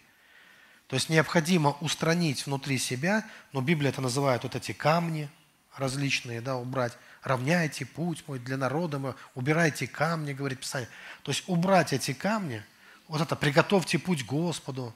То 0.86 0.96
есть 0.96 1.10
необходимо 1.10 1.76
устранить 1.82 2.46
внутри 2.46 2.78
себя, 2.78 3.26
но 3.52 3.60
Библия 3.60 3.90
это 3.90 4.00
называет 4.00 4.44
вот 4.44 4.56
эти 4.56 4.72
камни 4.72 5.28
различные, 5.76 6.40
да, 6.40 6.56
убрать, 6.56 6.96
равняйте 7.22 7.84
путь 7.84 8.24
мой 8.26 8.38
для 8.38 8.56
народа, 8.56 8.98
мой, 8.98 9.12
убирайте 9.34 9.86
камни, 9.86 10.32
говорит 10.32 10.60
Писание. 10.60 10.88
То 11.22 11.32
есть 11.32 11.44
убрать 11.48 11.92
эти 11.92 12.14
камни, 12.14 12.62
вот 13.08 13.20
это, 13.20 13.36
приготовьте 13.36 13.98
путь 13.98 14.24
Господу. 14.24 14.94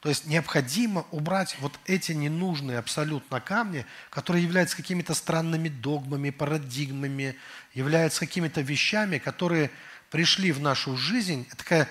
То 0.00 0.08
есть 0.08 0.26
необходимо 0.26 1.06
убрать 1.12 1.56
вот 1.60 1.78
эти 1.86 2.10
ненужные 2.10 2.78
абсолютно 2.78 3.40
камни, 3.40 3.86
которые 4.10 4.42
являются 4.42 4.76
какими-то 4.76 5.14
странными 5.14 5.68
догмами, 5.68 6.30
парадигмами, 6.30 7.36
являются 7.72 8.18
какими-то 8.18 8.62
вещами, 8.62 9.18
которые 9.18 9.70
пришли 10.16 10.50
в 10.50 10.60
нашу 10.60 10.96
жизнь. 10.96 11.46
Такая 11.58 11.90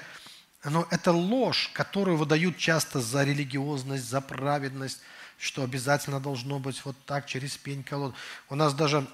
но 0.64 0.88
это 0.90 1.12
ложь, 1.12 1.70
которую 1.74 2.18
выдают 2.18 2.58
часто 2.58 3.00
за 3.00 3.24
религиозность, 3.24 4.06
за 4.06 4.20
праведность, 4.20 5.00
что 5.38 5.62
обязательно 5.62 6.20
должно 6.20 6.58
быть 6.58 6.84
вот 6.86 6.96
так, 7.06 7.28
через 7.28 7.56
пень 7.56 7.84
колод. 7.84 8.16
У 8.50 8.56
нас 8.56 8.74
даже 8.74 9.08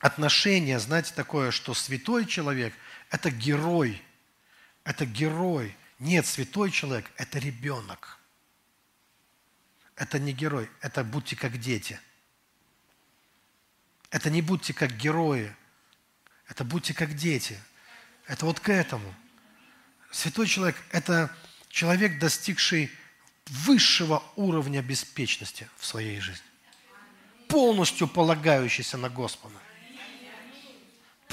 отношение, 0.00 0.78
знаете, 0.78 1.14
такое, 1.14 1.50
что 1.50 1.72
святой 1.72 2.26
человек– 2.26 2.74
это 3.10 3.30
герой. 3.30 4.02
Это 4.84 5.06
герой. 5.06 5.74
Нет, 5.98 6.26
святой 6.26 6.70
человек– 6.70 7.10
это 7.16 7.38
ребенок. 7.38 8.18
Это 9.96 10.18
не 10.18 10.34
герой, 10.34 10.68
это 10.82 11.04
будьте 11.04 11.36
как 11.36 11.58
дети. 11.58 11.98
Это 14.10 14.28
не 14.28 14.42
будьте 14.42 14.74
как 14.74 14.94
герои, 14.94 15.56
это 16.48 16.64
будьте 16.64 16.92
как 16.92 17.14
дети. 17.16 17.58
Это 18.26 18.46
вот 18.46 18.60
к 18.60 18.68
этому. 18.68 19.14
Святой 20.10 20.46
человек– 20.46 20.76
это 20.90 21.34
человек, 21.68 22.18
достигший 22.18 22.90
высшего 23.46 24.22
уровня 24.36 24.82
беспечности 24.82 25.68
в 25.78 25.86
своей 25.86 26.20
жизни. 26.20 26.44
Полностью 27.48 28.08
полагающийся 28.08 28.96
на 28.98 29.08
Господа 29.08 29.58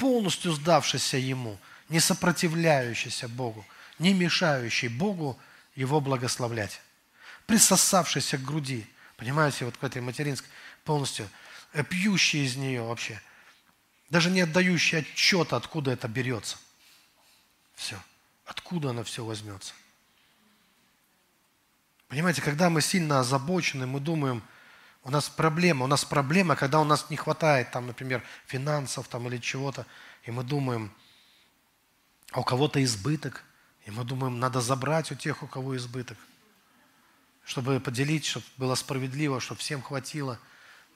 полностью 0.00 0.52
сдавшийся 0.52 1.18
Ему, 1.18 1.58
не 1.90 2.00
сопротивляющийся 2.00 3.28
Богу, 3.28 3.66
не 3.98 4.14
мешающий 4.14 4.88
Богу 4.88 5.38
Его 5.76 6.00
благословлять, 6.00 6.80
присосавшийся 7.46 8.38
к 8.38 8.42
груди, 8.42 8.86
понимаете, 9.16 9.66
вот 9.66 9.76
к 9.76 9.84
этой 9.84 10.00
материнской, 10.00 10.50
полностью 10.84 11.28
э, 11.74 11.84
пьющий 11.84 12.46
из 12.46 12.56
нее 12.56 12.82
вообще, 12.82 13.20
даже 14.08 14.30
не 14.30 14.40
отдающий 14.40 15.00
отчета, 15.00 15.56
откуда 15.56 15.90
это 15.90 16.08
берется. 16.08 16.56
Все. 17.80 17.96
Откуда 18.44 18.90
оно 18.90 19.02
все 19.04 19.24
возьмется. 19.24 19.72
Понимаете, 22.08 22.42
когда 22.42 22.68
мы 22.68 22.82
сильно 22.82 23.20
озабочены, 23.20 23.86
мы 23.86 24.00
думаем– 24.00 24.42
у 25.02 25.10
нас 25.10 25.30
проблема, 25.30 25.84
у 25.84 25.88
нас 25.88 26.04
проблема, 26.04 26.56
когда 26.56 26.80
у 26.80 26.84
нас 26.84 27.08
не 27.08 27.16
хватает, 27.16 27.70
там, 27.70 27.86
например, 27.86 28.22
финансов 28.46 29.08
там, 29.08 29.26
или 29.28 29.38
чего-то, 29.38 29.86
и 30.24 30.30
мы 30.30 30.44
думаем, 30.44 30.92
а 32.32 32.40
у 32.40 32.44
кого-то 32.44 32.82
избыток, 32.84 33.42
и 33.86 33.90
мы 33.90 34.04
думаем, 34.04 34.38
надо 34.38 34.60
забрать 34.60 35.10
у 35.10 35.14
тех, 35.14 35.42
у 35.42 35.46
кого 35.46 35.74
избыток, 35.76 36.18
чтобы 37.44 37.80
поделить, 37.80 38.26
чтобы 38.26 38.44
было 38.58 38.74
справедливо, 38.74 39.40
чтобы 39.40 39.60
всем 39.60 39.80
хватило. 39.80 40.38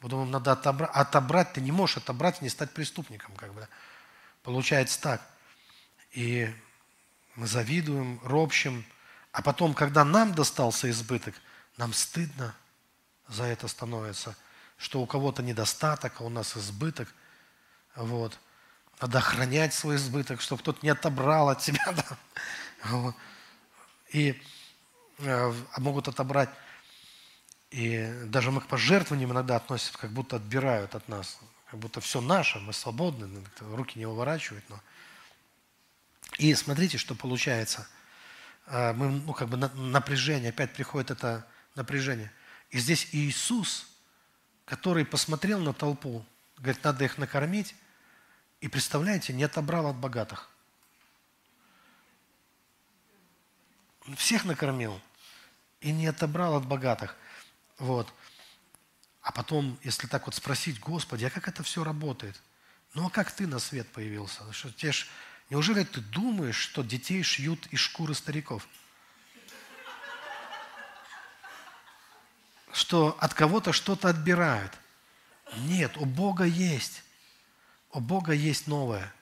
Мы 0.02 0.10
думаем, 0.10 0.30
надо 0.30 0.52
отобрать. 0.52 0.90
Отобрать 0.92 1.54
ты 1.54 1.62
не 1.62 1.72
можешь 1.72 1.96
отобрать 1.96 2.40
и 2.40 2.44
не 2.44 2.50
стать 2.50 2.72
преступником. 2.72 3.34
Как 3.36 3.54
бы. 3.54 3.66
Получается 4.42 5.00
так. 5.00 5.26
И 6.12 6.54
мы 7.36 7.46
завидуем, 7.46 8.20
ропщим, 8.22 8.84
а 9.32 9.42
потом, 9.42 9.74
когда 9.74 10.04
нам 10.04 10.34
достался 10.34 10.90
избыток, 10.90 11.34
нам 11.76 11.92
стыдно– 11.92 12.54
за 13.28 13.44
это 13.44 13.68
становится, 13.68 14.36
что 14.76 15.00
у 15.00 15.06
кого-то 15.06 15.42
недостаток, 15.42 16.20
а 16.20 16.24
у 16.24 16.28
нас 16.28 16.56
избыток. 16.56 17.08
Вот. 17.96 18.38
Надо 19.00 19.18
охранять 19.18 19.74
свой 19.74 19.96
избыток, 19.96 20.40
чтобы 20.40 20.62
кто-то 20.62 20.78
не 20.82 20.90
отобрал 20.90 21.48
от 21.48 21.60
тебя. 21.60 21.94
Да? 22.86 23.14
И 24.10 24.40
э, 25.20 25.52
могут 25.78 26.06
отобрать. 26.06 26.50
И 27.70 28.12
даже 28.26 28.50
мы 28.50 28.60
к 28.60 28.66
пожертвованиям 28.66 29.32
иногда 29.32 29.56
относятся, 29.56 29.96
как 29.96 30.10
будто 30.10 30.36
отбирают 30.36 30.94
от 30.94 31.08
нас. 31.08 31.40
Как 31.70 31.80
будто 31.80 32.02
все 32.02 32.20
наше, 32.20 32.60
мы 32.60 32.74
свободны, 32.74 33.42
руки 33.60 33.98
не 33.98 34.04
выворачивают. 34.04 34.68
Но... 34.68 34.78
И 36.38 36.54
смотрите, 36.54 36.98
что 36.98 37.14
получается. 37.14 37.86
Э, 38.66 38.92
мы, 38.92 39.10
ну, 39.10 39.32
как 39.32 39.48
бы 39.48 39.56
напряжение, 39.56 40.50
опять 40.50 40.72
приходит 40.72 41.10
это 41.10 41.46
напряжение– 41.74 42.32
и 42.74 42.78
здесь 42.78 43.06
Иисус, 43.12 43.86
который 44.64 45.04
посмотрел 45.04 45.60
на 45.60 45.72
толпу, 45.72 46.26
говорит, 46.56 46.82
надо 46.82 47.04
их 47.04 47.18
накормить, 47.18 47.76
и, 48.60 48.66
представляете, 48.66 49.32
не 49.32 49.44
отобрал 49.44 49.86
от 49.86 49.96
богатых. 49.96 50.50
Всех 54.16 54.44
накормил 54.44 55.00
и 55.80 55.92
не 55.92 56.08
отобрал 56.08 56.56
от 56.56 56.66
богатых. 56.66 57.14
Вот. 57.78 58.12
А 59.22 59.30
потом, 59.30 59.78
если 59.84 60.08
так 60.08 60.26
вот 60.26 60.34
спросить, 60.34 60.80
Господи, 60.80 61.26
а 61.26 61.30
как 61.30 61.46
это 61.46 61.62
все 61.62 61.84
работает? 61.84 62.42
Ну 62.94 63.06
а 63.06 63.10
как 63.10 63.30
ты 63.30 63.46
на 63.46 63.60
свет 63.60 63.88
появился? 63.92 64.52
Что, 64.52 64.72
тебе 64.72 64.90
ж, 64.90 65.06
неужели 65.50 65.84
ты 65.84 66.00
думаешь, 66.00 66.56
что 66.56 66.82
детей 66.82 67.22
шьют 67.22 67.66
из 67.68 67.80
шкуры 67.80 68.14
стариков? 68.14 68.66
что 72.74 73.16
от 73.20 73.32
кого-то 73.34 73.72
что-то 73.72 74.08
отбирают. 74.08 74.72
Нет, 75.58 75.96
у 75.96 76.04
Бога 76.04 76.44
есть. 76.44 77.04
У 77.92 78.00
Бога 78.00 78.32
есть 78.32 78.66
новое. 78.66 79.12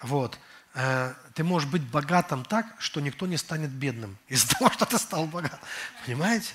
Вот. 0.00 0.38
Э, 0.74 1.14
ты 1.34 1.44
можешь 1.44 1.68
быть 1.68 1.82
богатым 1.82 2.44
так, 2.44 2.66
что 2.78 3.00
никто 3.00 3.26
не 3.26 3.38
станет 3.38 3.70
бедным 3.70 4.18
из-за 4.28 4.54
того, 4.54 4.70
что 4.70 4.84
ты 4.84 4.98
стал 4.98 5.26
богатым. 5.26 5.58
Понимаете? 6.04 6.54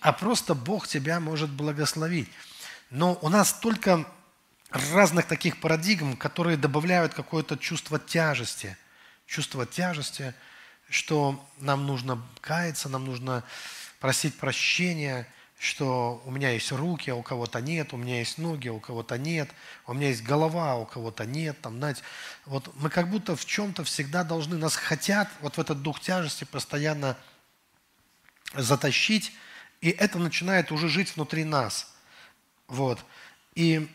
А 0.00 0.12
просто 0.12 0.54
Бог 0.54 0.88
тебя 0.88 1.20
может 1.20 1.50
благословить. 1.50 2.30
Но 2.88 3.18
у 3.20 3.28
нас 3.28 3.52
только 3.52 4.06
разных 4.74 5.26
таких 5.26 5.60
парадигм, 5.60 6.16
которые 6.16 6.56
добавляют 6.56 7.14
какое-то 7.14 7.56
чувство 7.56 7.98
тяжести. 7.98 8.76
Чувство 9.26 9.66
тяжести, 9.66 10.34
что 10.88 11.42
нам 11.58 11.86
нужно 11.86 12.20
каяться, 12.40 12.88
нам 12.88 13.04
нужно 13.04 13.44
просить 14.00 14.36
прощения, 14.36 15.26
что 15.58 16.20
у 16.26 16.30
меня 16.30 16.50
есть 16.50 16.72
руки, 16.72 17.08
а 17.08 17.14
у 17.14 17.22
кого-то 17.22 17.60
нет, 17.60 17.94
у 17.94 17.96
меня 17.96 18.18
есть 18.18 18.36
ноги, 18.36 18.68
а 18.68 18.72
у 18.72 18.80
кого-то 18.80 19.16
нет, 19.16 19.48
у 19.86 19.94
меня 19.94 20.08
есть 20.08 20.24
голова, 20.24 20.72
а 20.72 20.76
у 20.76 20.86
кого-то 20.86 21.24
нет. 21.24 21.58
Там, 21.60 21.78
знаете, 21.78 22.02
вот 22.44 22.68
мы 22.74 22.90
как 22.90 23.08
будто 23.08 23.36
в 23.36 23.46
чем-то 23.46 23.84
всегда 23.84 24.24
должны, 24.24 24.56
нас 24.56 24.74
хотят 24.74 25.30
вот 25.40 25.56
в 25.56 25.60
этот 25.60 25.82
дух 25.82 26.00
тяжести 26.00 26.44
постоянно 26.44 27.16
затащить, 28.54 29.32
и 29.80 29.90
это 29.90 30.18
начинает 30.18 30.72
уже 30.72 30.88
жить 30.88 31.14
внутри 31.14 31.44
нас. 31.44 31.94
Вот. 32.66 33.04
И 33.54 33.88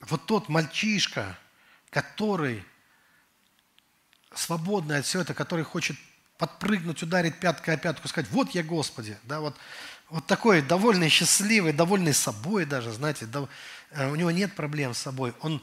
вот 0.00 0.26
тот 0.26 0.48
мальчишка, 0.48 1.38
который 1.90 2.64
свободный 4.34 4.98
от 4.98 5.06
всего 5.06 5.22
этого, 5.22 5.36
который 5.36 5.64
хочет 5.64 5.96
подпрыгнуть, 6.38 7.02
ударить 7.02 7.40
пяткой 7.40 7.74
о 7.74 7.76
пятку, 7.76 8.08
сказать, 8.08 8.30
вот 8.30 8.50
я 8.50 8.62
Господи, 8.62 9.18
да, 9.24 9.40
вот, 9.40 9.56
вот 10.08 10.26
такой 10.26 10.62
довольный, 10.62 11.08
счастливый, 11.08 11.72
довольный 11.72 12.14
собой 12.14 12.64
даже, 12.64 12.92
знаете, 12.92 13.26
да, 13.26 13.48
э, 13.90 14.08
у 14.10 14.14
него 14.14 14.30
нет 14.30 14.54
проблем 14.54 14.94
с 14.94 14.98
собой, 14.98 15.34
он, 15.40 15.62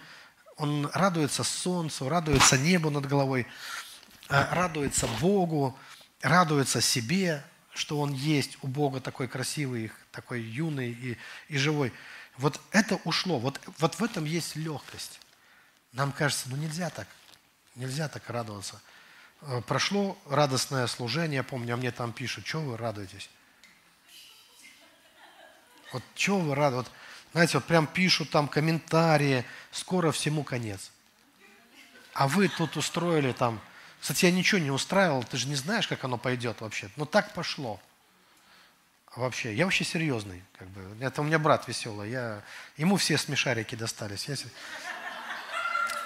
он 0.58 0.90
радуется 0.94 1.44
солнцу, 1.44 2.10
радуется 2.10 2.58
небу 2.58 2.90
над 2.90 3.08
головой, 3.08 3.48
э, 4.30 4.54
радуется 4.54 5.08
Богу, 5.22 5.78
радуется 6.22 6.82
себе, 6.82 7.44
что 7.74 8.00
он 8.00 8.14
есть 8.14 8.58
у 8.62 8.68
Бога 8.68 9.00
такой 9.00 9.28
красивый, 9.28 9.92
такой 10.12 10.42
юный 10.42 10.92
и, 10.92 11.18
и 11.50 11.58
живой. 11.58 11.94
Вот 12.38 12.60
это 12.72 13.00
ушло, 13.06 13.40
вот, 13.40 13.60
вот 13.80 13.96
в 13.96 14.04
этом 14.04 14.26
есть 14.26 14.56
легкость. 14.56 15.20
Нам 15.94 16.12
кажется, 16.12 16.50
ну 16.50 16.58
нельзя 16.58 16.90
так, 16.90 17.08
нельзя 17.76 18.10
так 18.10 18.30
радоваться. 18.30 18.82
Э, 19.42 19.62
прошло 19.66 20.18
радостное 20.28 20.88
служение, 20.88 21.44
помню, 21.44 21.76
а 21.76 21.78
мне 21.78 21.92
там 21.92 22.12
пишут, 22.12 22.46
что 22.46 22.60
вы 22.60 22.78
радуетесь? 22.78 23.30
Вот 25.94 26.04
чего 26.16 26.40
вы 26.40 26.56
рады? 26.56 26.78
Вот, 26.78 26.92
знаете, 27.32 27.58
вот 27.58 27.66
прям 27.66 27.88
пишут 27.88 28.32
там 28.32 28.50
комментарии, 28.50 29.46
скоро 29.72 30.12
всему 30.12 30.44
конец. 30.44 30.92
А 32.14 32.28
вы 32.28 32.50
тут 32.50 32.76
устроили 32.76 33.32
там... 33.32 33.62
Кстати, 34.02 34.26
я 34.26 34.32
ничего 34.32 34.60
не 34.60 34.72
устраивал, 34.72 35.24
ты 35.24 35.38
же 35.38 35.48
не 35.48 35.56
знаешь, 35.56 35.88
как 35.88 36.04
оно 36.04 36.18
пойдет 36.18 36.62
вообще. 36.62 36.90
Но 36.96 37.06
так 37.06 37.34
пошло 37.34 37.80
вообще. 39.16 39.54
Я 39.54 39.66
вообще 39.66 39.84
серьезный. 39.84 40.44
Как 40.58 40.68
бы. 40.70 40.82
Это 41.00 41.22
у 41.22 41.24
меня 41.24 41.40
брат 41.40 41.68
веселый. 41.68 42.10
Я... 42.10 42.42
Ему 42.78 42.98
все 42.98 43.18
смешарики 43.18 43.76
достались. 43.76 44.28
Я... 44.28 44.36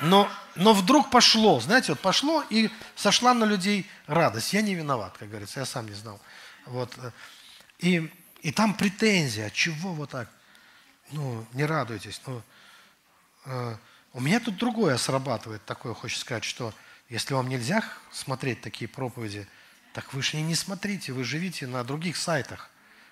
Но, 0.02 0.32
но 0.56 0.74
вдруг 0.74 1.10
пошло, 1.10 1.60
знаете, 1.60 1.92
вот 1.92 2.00
пошло 2.00 2.44
и 2.50 2.70
сошла 2.96 3.34
на 3.34 3.44
людей 3.44 3.90
радость. 4.08 4.54
Я 4.54 4.62
не 4.62 4.74
виноват, 4.74 5.18
как 5.18 5.30
говорится, 5.30 5.60
я 5.60 5.66
сам 5.66 5.88
не 5.88 5.94
знал. 5.94 6.20
Вот. 6.66 6.98
И, 7.80 8.10
и 8.42 8.52
там 8.52 8.76
претензия, 8.76 9.50
чего 9.50 9.94
вот 9.94 10.12
так? 10.12 10.30
Ну, 11.12 11.46
не 11.54 11.66
радуйтесь. 11.66 12.22
Ну, 12.26 12.42
э, 13.46 13.76
у 14.14 14.22
меня 14.22 14.40
тут 14.40 14.56
другое 14.58 14.98
срабатывает, 14.98 15.66
такое 15.66 15.94
хочется 15.94 16.22
сказать, 16.22 16.44
что 16.46 16.74
если 17.10 17.34
вам 17.34 17.50
нельзя 17.50 17.84
смотреть 18.12 18.62
такие 18.62 18.88
проповеди, 18.88 19.48
так 19.94 20.14
вы 20.14 20.22
же 20.22 20.38
не 20.38 20.56
смотрите, 20.56 21.12
вы 21.12 21.24
живите 21.24 21.68
на 21.68 21.84
других 21.84 22.16
сайтах 22.16 22.70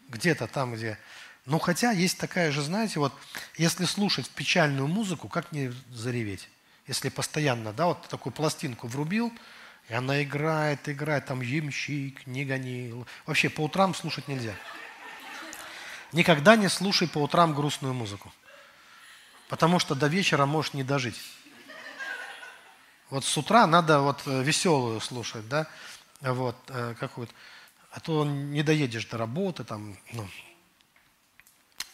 где-то 0.10 0.48
там, 0.48 0.76
где... 0.76 0.98
Ну, 1.46 1.60
хотя 1.60 1.92
есть 1.92 2.18
такая 2.18 2.52
же, 2.52 2.62
знаете, 2.62 3.00
вот 3.00 3.14
если 3.58 3.86
слушать 3.86 4.30
печальную 4.30 4.88
музыку, 4.88 5.30
как 5.30 5.52
не 5.52 5.74
зареветь? 5.92 6.50
Если 6.88 7.10
постоянно, 7.10 7.74
да, 7.74 7.88
вот 7.88 8.08
такую 8.08 8.34
пластинку 8.34 8.88
врубил, 8.88 9.32
и 9.90 9.94
она 9.94 10.22
играет, 10.24 10.90
играет, 10.90 11.26
там 11.26 11.42
ямщик, 11.42 12.28
не 12.28 12.44
гонил. 12.44 13.08
Вообще 13.26 13.50
по 13.50 13.62
утрам 13.62 13.96
слушать 13.96 14.28
нельзя. 14.28 14.54
Никогда 16.12 16.56
не 16.56 16.70
слушай 16.70 17.08
по 17.08 17.20
утрам 17.20 17.54
грустную 17.54 17.94
музыку. 17.94 18.32
Потому 19.48 19.80
что 19.80 19.96
до 19.96 20.08
вечера 20.08 20.46
можешь 20.46 20.74
не 20.74 20.84
дожить. 20.84 21.20
Вот 23.10 23.24
с 23.24 23.38
утра 23.38 23.66
надо 23.68 24.02
вот 24.02 24.22
э, 24.26 24.44
веселую 24.44 25.00
слушать, 25.00 25.48
да, 25.48 25.68
вот, 26.20 26.58
э, 26.68 26.94
какую-то 27.00 27.34
а 27.92 28.00
то 28.00 28.26
не 28.26 28.64
доедешь 28.64 29.06
до 29.06 29.18
работы. 29.18 29.64
Там, 29.64 29.98
ну. 30.14 30.28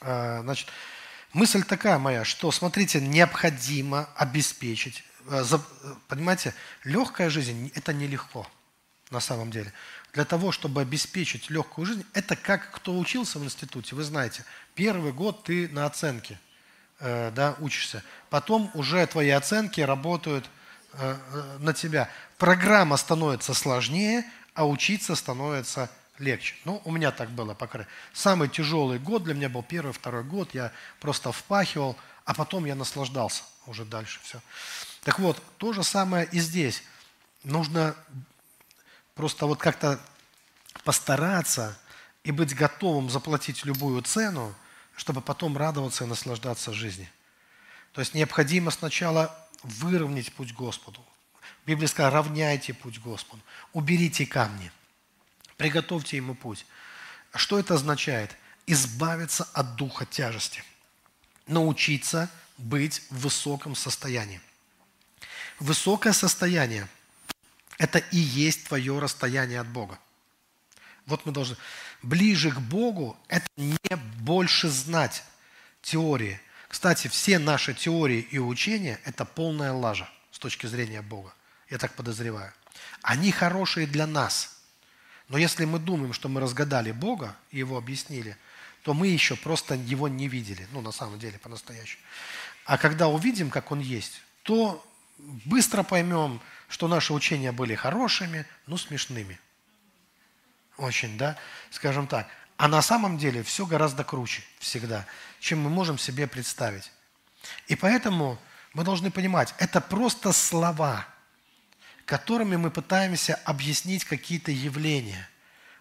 а, 0.01 0.41
значит, 0.41 0.69
мысль 1.33 1.63
такая 1.63 1.97
моя, 1.99 2.25
что, 2.25 2.51
смотрите, 2.51 3.01
необходимо 3.01 4.09
обеспечить. 4.15 5.03
А, 5.27 5.43
понимаете, 6.07 6.53
легкая 6.83 7.29
жизнь– 7.29 7.71
это 7.75 7.93
нелегко 7.93 8.47
на 9.09 9.19
самом 9.19 9.51
деле. 9.51 9.71
Для 10.11 10.25
того, 10.25 10.51
чтобы 10.51 10.81
обеспечить 10.81 11.49
легкую 11.49 11.85
жизнь, 11.85 12.05
это 12.13 12.35
как 12.35 12.71
кто 12.71 12.97
учился 12.97 13.39
в 13.39 13.43
институте, 13.43 13.95
вы 13.95 14.03
знаете, 14.03 14.43
первый 14.75 15.13
год 15.13 15.43
ты 15.43 15.69
на 15.69 15.85
оценке 15.85 16.39
э, 16.99 17.31
да, 17.31 17.55
учишься, 17.59 18.03
потом 18.29 18.69
уже 18.73 19.05
твои 19.07 19.29
оценки 19.29 19.81
работают 19.81 20.49
э, 20.93 21.15
э 21.33 21.57
на 21.59 21.73
тебя. 21.73 22.09
Программа 22.37 22.97
становится 22.97 23.53
сложнее, 23.53 24.25
а 24.53 24.65
учиться 24.67 25.15
становится 25.15 25.89
легче. 26.19 26.55
Ну, 26.65 26.81
у 26.85 26.91
меня 26.91 27.11
так 27.11 27.29
было, 27.31 27.53
по 27.53 27.67
крайней 27.67 27.89
Самый 28.13 28.49
тяжелый 28.49 28.99
год 28.99 29.23
для 29.23 29.33
меня 29.33 29.49
был 29.49 29.63
первый, 29.63 29.93
второй 29.93 30.23
год. 30.23 30.53
Я 30.53 30.71
просто 30.99 31.31
впахивал, 31.31 31.97
а 32.25 32.33
потом 32.33 32.65
я 32.65 32.75
наслаждался 32.75 33.43
уже 33.65 33.85
дальше 33.85 34.19
все. 34.23 34.39
Так 35.03 35.19
вот, 35.19 35.41
то 35.57 35.73
же 35.73 35.83
самое 35.83 36.27
и 36.31 36.39
здесь. 36.39 36.83
Нужно 37.43 37.95
просто 39.15 39.45
вот 39.45 39.59
как-то 39.59 39.99
постараться 40.83 41.77
и 42.23 42.31
быть 42.31 42.55
готовым 42.55 43.09
заплатить 43.09 43.65
любую 43.65 44.01
цену, 44.01 44.55
чтобы 44.95 45.21
потом 45.21 45.57
радоваться 45.57 46.03
и 46.03 46.07
наслаждаться 46.07 46.73
жизнью. 46.73 47.09
То 47.91 48.01
есть 48.01 48.13
необходимо 48.13 48.71
сначала 48.71 49.35
выровнять 49.63 50.33
путь 50.33 50.53
Господу. 50.53 51.03
Библия 51.65 51.87
сказала, 51.87 52.15
равняйте 52.15 52.73
путь 52.73 52.99
Господу, 52.99 53.41
уберите 53.71 54.25
камни, 54.25 54.71
приготовьте 55.57 56.17
ему 56.17 56.35
путь. 56.35 56.65
Что 57.33 57.57
это 57.57 57.75
означает? 57.75 58.35
Избавиться 58.67 59.45
от 59.53 59.75
духа 59.75 60.05
тяжести, 60.05 60.63
научиться 61.47 62.29
быть 62.57 63.01
в 63.09 63.21
высоком 63.21 63.75
состоянии. 63.75 64.41
Высокое 65.59 66.13
состояние– 66.13 66.87
это 67.77 67.99
и 67.99 68.17
есть 68.17 68.67
твое 68.67 68.99
расстояние 68.99 69.59
от 69.59 69.67
Бога. 69.67 69.99
Вот 71.05 71.25
мы 71.25 71.31
должны... 71.31 71.55
Ближе 72.01 72.51
к 72.51 72.59
Богу– 72.59 73.17
это 73.29 73.47
не 73.55 73.77
больше 74.19 74.67
знать 74.69 75.23
теории. 75.81 76.39
Кстати, 76.67 77.07
все 77.07 77.39
наши 77.39 77.73
теории 77.73 78.19
и 78.19 78.39
учения– 78.39 78.99
это 79.05 79.23
полная 79.23 79.71
лажа 79.71 80.09
с 80.31 80.39
точки 80.39 80.65
зрения 80.65 81.01
Бога 81.01 81.33
я 81.73 81.79
так 81.79 81.95
подозреваю. 81.95 82.53
Они 83.01 83.31
хорошие 83.31 83.87
для 83.87 84.05
нас. 84.05 84.57
Но 85.27 85.39
если 85.39 85.65
мы 85.65 85.79
думаем, 85.79 86.13
что 86.13 86.29
мы 86.29 86.39
разгадали 86.39 86.91
Бога 86.91 87.35
и 87.49 87.57
Его 87.57 87.77
объяснили, 87.77 88.37
то 88.83 88.93
мы 88.93 89.07
еще 89.07 89.35
просто 89.35 89.73
Его 89.73 90.07
не 90.07 90.27
видели, 90.27 90.67
ну, 90.71 90.81
на 90.81 90.91
самом 90.91 91.17
деле, 91.17 91.39
по-настоящему. 91.39 92.03
А 92.65 92.77
когда 92.77 93.07
увидим, 93.07 93.49
как 93.49 93.71
Он 93.71 93.79
есть, 93.79 94.21
то 94.43 94.85
быстро 95.17 95.81
поймем, 95.81 96.41
что 96.67 96.87
наши 96.87 97.11
учения 97.11 97.51
были 97.51 97.73
хорошими, 97.73 98.45
но 98.67 98.77
смешными. 98.77 99.39
Очень, 100.77 101.17
да, 101.17 101.37
скажем 101.71 102.05
так. 102.05 102.27
А 102.57 102.67
на 102.67 102.83
самом 102.83 103.17
деле 103.17 103.41
все 103.41 103.65
гораздо 103.65 104.03
круче 104.03 104.43
всегда, 104.59 105.07
чем 105.39 105.59
мы 105.61 105.71
можем 105.71 105.97
себе 105.97 106.27
представить. 106.27 106.91
И 107.65 107.75
поэтому 107.75 108.37
мы 108.75 108.83
должны 108.83 109.09
понимать, 109.09 109.55
это 109.57 109.81
просто 109.81 110.33
слова– 110.33 111.07
которыми 112.05 112.55
мы 112.55 112.71
пытаемся 112.71 113.35
объяснить 113.45 114.05
какие-то 114.05 114.51
явления. 114.51 115.29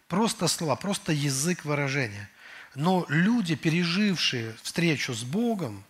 Просто 0.08 0.48
слова, 0.48 0.76
просто 0.76 1.12
язык 1.12 1.64
выражения. 1.64 2.28
Но 2.74 3.04
люди, 3.08 3.54
пережившие 3.54 4.54
встречу 4.62 5.14
с 5.14 5.24
Богом, 5.24 5.84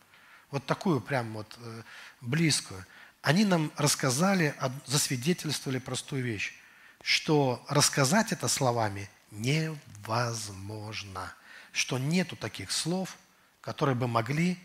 вот 0.50 0.66
такую 0.66 1.00
прям 1.00 1.32
вот 1.32 1.56
э, 1.58 1.82
близкую, 2.20 2.84
они 3.22 3.44
нам 3.44 3.72
рассказали, 3.76 4.54
засвидетельствовали 4.86 5.78
простую 5.78 6.24
вещь, 6.24 6.54
что 7.02 7.64
рассказать 7.68 8.32
это 8.32 8.48
словами 8.48 9.08
невозможно, 9.30 11.32
что 11.72 11.98
нету 11.98 12.36
таких 12.36 12.72
слов, 12.72 13.16
которые 13.60 13.94
бы 13.94 14.08
могли 14.08 14.58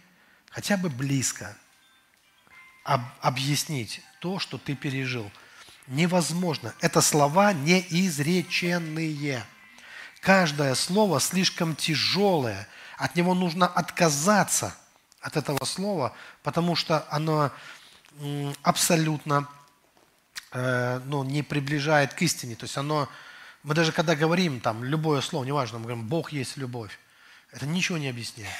хотя 0.49 0.75
бы 0.75 0.89
близко 0.89 1.55
об, 2.83 3.01
объяснить 3.21 4.01
то, 4.19 4.39
что 4.39 4.57
ты 4.57 4.75
пережил. 4.75 5.31
Невозможно. 5.87 6.73
Это 6.81 7.01
слова 7.01 7.53
неизреченные. 7.53 9.43
Каждое 10.19 10.75
слово 10.75 11.19
слишком 11.19 11.75
тяжелое. 11.75 12.67
От 12.97 13.15
него 13.15 13.33
нужно 13.33 13.67
отказаться, 13.67 14.75
от 15.21 15.37
этого 15.37 15.63
слова, 15.65 16.13
потому 16.43 16.75
что 16.75 17.05
оно 17.09 17.51
абсолютно 18.63 19.47
э, 20.51 21.01
ну, 21.05 21.23
не 21.23 21.43
приближает 21.43 22.13
к 22.13 22.21
истине. 22.21 22.55
То 22.55 22.65
есть 22.65 22.77
оно, 22.77 23.09
мы 23.63 23.73
даже 23.73 23.91
когда 23.91 24.15
говорим 24.15 24.59
там 24.59 24.83
любое 24.83 25.21
слово, 25.21 25.45
неважно, 25.45 25.79
мы 25.79 25.85
говорим 25.85 26.07
«Бог 26.07 26.31
есть 26.31 26.57
любовь», 26.57 26.97
это 27.51 27.65
ничего 27.65 27.97
не 27.97 28.09
объясняет. 28.09 28.53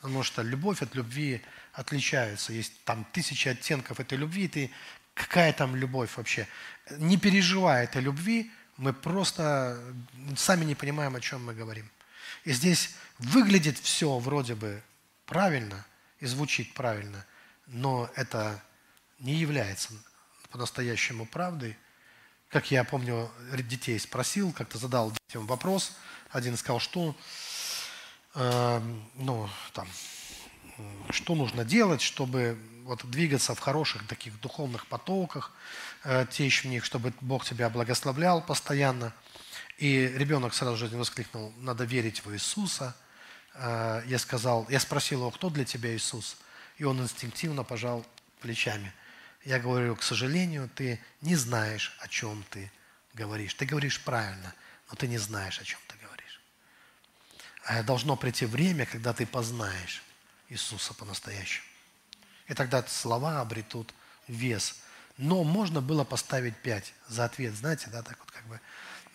Потому 0.00 0.22
что 0.22 0.42
любовь 0.42 0.82
от 0.82 0.94
любви 0.94 1.42
отличается. 1.72 2.52
Есть 2.52 2.72
там 2.84 3.04
тысячи 3.12 3.48
оттенков 3.48 4.00
этой 4.00 4.18
любви, 4.18 4.48
ты 4.48 4.70
какая 5.16 5.52
там 5.52 5.74
любовь 5.74 6.16
вообще? 6.16 6.46
Не 6.90 7.16
переживая 7.16 7.84
этой 7.84 8.02
любви, 8.02 8.52
мы 8.76 8.92
просто 8.92 9.82
сами 10.36 10.64
не 10.64 10.74
понимаем, 10.74 11.16
о 11.16 11.20
чем 11.20 11.44
мы 11.44 11.54
говорим. 11.54 11.90
И 12.44 12.52
здесь 12.52 12.94
выглядит 13.18 13.78
все 13.78 14.18
вроде 14.18 14.54
бы 14.54 14.82
правильно 15.24 15.84
и 16.20 16.26
звучит 16.26 16.74
правильно, 16.74 17.24
но 17.66 18.10
это 18.14 18.62
не 19.18 19.34
является 19.34 19.94
по-настоящему 20.50 21.26
правдой. 21.26 21.76
Как 22.50 22.70
я 22.70 22.84
помню, 22.84 23.30
детей 23.52 23.98
спросил, 23.98 24.52
как-то 24.52 24.78
задал 24.78 25.10
детям 25.10 25.46
вопрос. 25.46 25.96
Один 26.30 26.56
сказал, 26.56 26.78
что, 26.78 27.16
э, 28.34 28.80
ну, 29.14 29.48
там, 29.72 29.88
что 31.10 31.34
нужно 31.34 31.64
делать, 31.64 32.00
чтобы 32.00 32.58
вот 32.84 33.04
двигаться 33.10 33.54
в 33.54 33.58
хороших 33.58 34.06
таких 34.06 34.40
духовных 34.40 34.86
потоках, 34.86 35.52
э, 36.04 36.26
течь 36.30 36.64
в 36.64 36.68
них, 36.68 36.84
чтобы 36.84 37.12
Бог 37.20 37.44
тебя 37.44 37.68
благословлял 37.68 38.40
постоянно. 38.40 39.12
И 39.78 40.06
ребенок 40.16 40.54
сразу 40.54 40.76
же 40.76 40.96
воскликнул, 40.96 41.52
надо 41.58 41.84
верить 41.84 42.24
в 42.24 42.32
Иисуса. 42.32 42.96
Э, 43.54 44.02
я 44.06 44.18
сказал, 44.18 44.66
я 44.68 44.80
спросил 44.80 45.20
его, 45.20 45.30
кто 45.30 45.50
для 45.50 45.64
тебя 45.64 45.94
Иисус? 45.94 46.36
И 46.78 46.84
он 46.84 47.00
инстинктивно 47.00 47.64
пожал 47.64 48.04
плечами– 48.40 48.92
я 49.46 49.60
говорю, 49.60 49.94
к 49.94 50.02
сожалению, 50.02 50.68
ты 50.74 51.00
не 51.20 51.36
знаешь, 51.36 51.96
о 52.00 52.08
чем 52.08 52.44
ты 52.50 52.70
говоришь. 53.14 53.54
Ты 53.54 53.64
говоришь 53.64 54.00
правильно, 54.00 54.52
но 54.90 54.96
ты 54.96 55.06
не 55.06 55.18
знаешь, 55.18 55.60
о 55.60 55.64
чем 55.64 55.78
ты 55.86 55.94
говоришь. 56.04 56.40
А 57.64 57.84
должно 57.84 58.16
прийти 58.16 58.44
время, 58.44 58.86
когда 58.86 59.12
ты 59.12 59.24
познаешь 59.24 60.02
Иисуса 60.48 60.94
по-настоящему. 60.94 61.66
И 62.46 62.54
тогда 62.54 62.82
слова 62.84 63.40
обретут 63.40 63.92
вес. 64.28 64.76
Но 65.16 65.44
можно 65.44 65.80
было 65.80 66.04
поставить 66.04 66.56
пять 66.56 66.92
за 67.08 67.24
ответ, 67.24 67.54
знаете, 67.54 67.88
да, 67.90 68.02
так 68.02 68.18
вот 68.18 68.30
как 68.30 68.44
бы, 68.46 68.60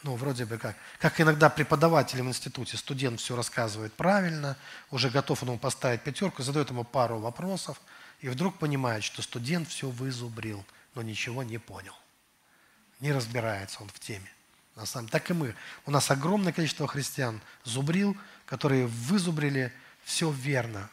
ну, 0.04 0.16
вроде 0.16 0.46
бы 0.46 0.58
как. 0.58 0.76
Как 1.00 1.22
иногда 1.22 1.50
преподаватель 1.50 2.22
в 2.22 2.28
институте, 2.28 2.76
студент 2.76 3.20
все 3.20 3.36
рассказывает 3.36 3.94
правильно, 3.94 4.58
уже 4.90 5.10
готов 5.10 5.42
ему 5.44 5.58
поставить 5.58 6.02
пятерку, 6.02 6.44
задает 6.44 6.70
ему 6.70 6.84
пару 6.84 7.20
вопросов– 7.20 7.80
и 8.22 8.30
вдруг 8.30 8.58
понимает, 8.58 9.04
что 9.04 9.22
студент 9.22 9.68
все 9.68 9.90
вызубрил, 9.90 10.64
но 10.94 11.02
ничего 11.02 11.44
не 11.44 11.58
понял. 11.58 11.96
Не 13.00 13.12
разбирается 13.12 13.82
он 13.82 13.90
в 13.90 14.00
теме. 14.00 14.32
На 14.76 14.86
самом 14.86 15.10
так 15.10 15.30
и 15.32 15.34
мы. 15.34 15.56
У 15.86 15.92
нас 15.92 16.12
огромное 16.12 16.54
количество 16.54 16.88
христиан 16.88 17.42
зубрил, 17.64 18.16
которые 18.46 18.86
вызубрили 18.86 19.74
все 20.04 20.32
верно, 20.32 20.90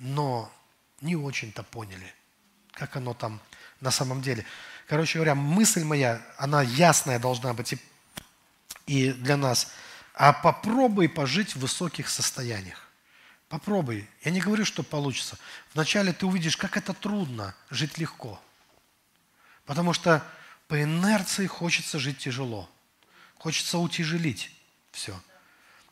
но 0.00 0.52
не 1.00 1.14
очень-то 1.14 1.62
поняли, 1.62 2.12
как 2.72 2.96
оно 2.96 3.14
там 3.14 3.40
на 3.80 3.90
самом 3.90 4.22
деле. 4.22 4.44
Короче 4.88 5.18
говоря, 5.18 5.34
мысль 5.34 5.84
моя, 5.84 6.20
она 6.36 6.62
ясная 6.62 7.18
должна 7.18 7.54
быть 7.54 7.74
и, 7.74 7.78
и 8.86 9.12
для 9.12 9.36
нас. 9.36 9.72
А 10.14 10.32
попробуй 10.32 11.08
пожить 11.08 11.54
в 11.54 11.60
высоких 11.60 12.08
состояниях. 12.08 12.88
Попробуй. 13.48 14.08
Я 14.22 14.30
не 14.30 14.40
говорю, 14.40 14.64
что 14.64 14.82
получится. 14.82 15.38
Вначале 15.74 16.12
ты 16.12 16.26
увидишь, 16.26 16.56
как 16.56 16.76
это 16.76 16.92
трудно 16.92 17.54
жить 17.70 17.98
легко. 17.98 18.40
Потому 19.66 19.92
что 19.92 20.24
по 20.68 20.82
инерции 20.82 21.46
хочется 21.46 21.98
жить 21.98 22.18
тяжело. 22.18 22.68
Хочется 23.38 23.78
утяжелить 23.78 24.52
все. 24.92 25.20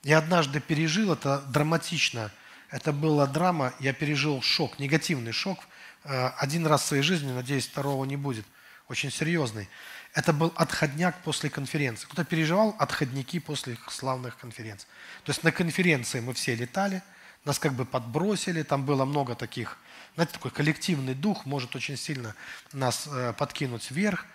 Я 0.02 0.18
однажды 0.18 0.60
пережил 0.60 1.12
это 1.12 1.40
драматично. 1.48 2.30
Это 2.70 2.92
была 2.92 3.26
драма, 3.26 3.74
я 3.80 3.92
пережил 3.92 4.42
шок, 4.42 4.78
негативный 4.78 5.32
шок. 5.32 5.58
Э, 6.04 6.28
один 6.38 6.66
раз 6.66 6.82
в 6.82 6.86
своей 6.86 7.02
жизни, 7.02 7.32
надеюсь, 7.32 7.66
второго 7.66 8.04
не 8.04 8.16
будет. 8.16 8.44
Очень 8.88 9.10
серьезный. 9.10 9.68
Это 10.14 10.32
был 10.32 10.52
отходняк 10.56 11.22
после 11.22 11.50
конференции. 11.50 12.06
Кто 12.06 12.24
переживал 12.24 12.74
отходники 12.78 13.38
после 13.38 13.76
славных 13.88 14.38
конференций? 14.38 14.88
То 15.24 15.30
есть 15.30 15.44
на 15.44 15.52
конференции 15.52 16.20
мы 16.20 16.34
все 16.34 16.54
летали– 16.54 17.02
нас 17.48 17.58
как 17.58 17.72
бы 17.72 17.84
подбросили, 17.84 18.62
там 18.62 18.84
было 18.84 19.04
много 19.04 19.34
таких, 19.34 19.78
знаете, 20.14 20.34
такой 20.34 20.50
коллективный 20.50 21.14
дух 21.14 21.46
может 21.46 21.74
очень 21.74 21.96
сильно 21.96 22.34
нас 22.72 23.08
э, 23.10 23.32
подкинуть 23.32 23.90
вверх. 23.90 24.26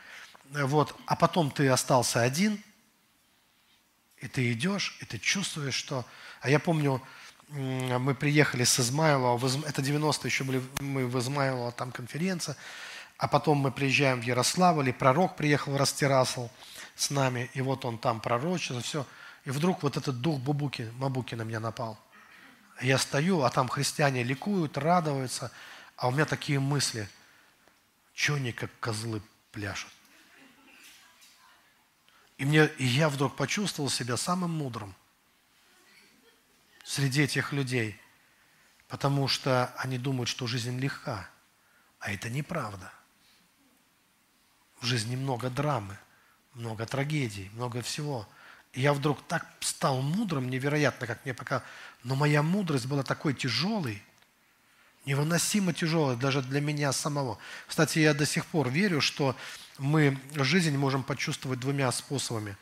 Вот. 0.50 0.96
А 1.06 1.16
потом 1.16 1.52
ты 1.52 1.68
остался 1.70 2.22
один, 2.22 2.62
и 4.18 4.28
ты 4.28 4.52
идешь, 4.52 4.98
и 5.00 5.06
ты 5.06 5.20
чувствуешь, 5.20 5.76
что... 5.76 6.06
А 6.42 6.50
я 6.50 6.60
помню, 6.60 7.02
мы 7.54 8.16
приехали 8.16 8.64
с 8.64 8.80
Измайлова, 8.80 9.38
это 9.68 9.82
90-е 9.82 10.28
еще 10.28 10.44
были, 10.44 10.64
мы 10.80 11.06
в 11.06 11.20
Измайлово, 11.20 11.72
там 11.72 11.92
конференция, 11.92 12.58
а 13.18 13.28
потом 13.28 13.60
мы 13.60 13.72
приезжаем 13.72 14.22
в 14.22 14.24
Ярославль, 14.24 14.90
и 14.90 14.92
пророк 14.92 15.36
приехал 15.36 15.74
в 15.74 15.78
Растирасл 15.78 16.50
с 16.96 17.12
нами, 17.12 17.52
и 17.54 17.62
вот 17.62 17.86
он 17.86 18.00
там 18.00 18.22
пророчил, 18.22 18.82
все. 18.82 19.06
И 19.46 19.52
вдруг 19.52 19.84
вот 19.84 19.98
этот 19.98 20.20
дух 20.20 20.40
Бабуки, 20.40 20.92
Мабуки 20.98 21.36
на 21.36 21.44
меня 21.44 21.60
напал. 21.60 22.00
Я 22.82 22.98
стою, 22.98 23.44
а 23.44 23.52
там 23.52 23.68
христиане 23.68 24.24
ликуют, 24.24 24.78
радуются, 24.78 25.52
а 25.96 26.08
у 26.08 26.12
меня 26.12 26.26
такие 26.26 26.60
мысли, 26.60 27.08
что 28.16 28.34
они 28.34 28.52
как 28.52 28.72
козлы 28.80 29.22
пляшут. 29.52 29.92
И, 32.40 32.46
мне, 32.46 32.66
и 32.80 32.86
я 32.86 33.10
вдруг 33.10 33.36
почувствовал 33.36 33.92
себя 33.92 34.18
самым 34.18 34.52
мудрым 34.52 34.96
среди 36.84 37.24
этих 37.24 37.54
людей, 37.54 38.00
потому 38.88 39.28
что 39.28 39.74
они 39.78 39.98
думают, 39.98 40.30
что 40.30 40.48
жизнь 40.48 40.80
легка, 40.80 41.30
а 42.00 42.12
это 42.12 42.30
неправда. 42.30 42.92
В 44.80 44.86
жизни 44.86 45.16
много 45.16 45.50
драмы, 45.50 45.98
много 46.54 46.86
трагедий, 46.86 47.50
много 47.54 47.82
всего– 47.82 48.28
и 48.74 48.82
я 48.82 48.94
вдруг 48.94 49.22
так 49.28 49.46
стал 49.60 50.02
мудрым, 50.02 50.50
невероятно, 50.50 51.06
как 51.06 51.24
мне 51.26 51.34
пока. 51.34 51.64
Но 52.04 52.16
моя 52.16 52.42
мудрость 52.42 52.88
была 52.88 53.04
такой 53.04 53.36
тяжелой, 53.36 54.02
невыносимо 55.06 55.74
тяжелой 55.74 56.16
даже 56.16 56.42
для 56.42 56.60
меня 56.60 56.92
самого. 56.92 57.38
Кстати, 57.68 58.00
я 58.00 58.14
до 58.16 58.26
сих 58.26 58.46
пор 58.48 58.70
верю, 58.70 59.00
что 59.00 59.36
мы 59.78 60.20
жизнь 60.34 60.76
можем 60.76 61.04
почувствовать 61.04 61.60
двумя 61.60 61.92
способами. 61.92 62.58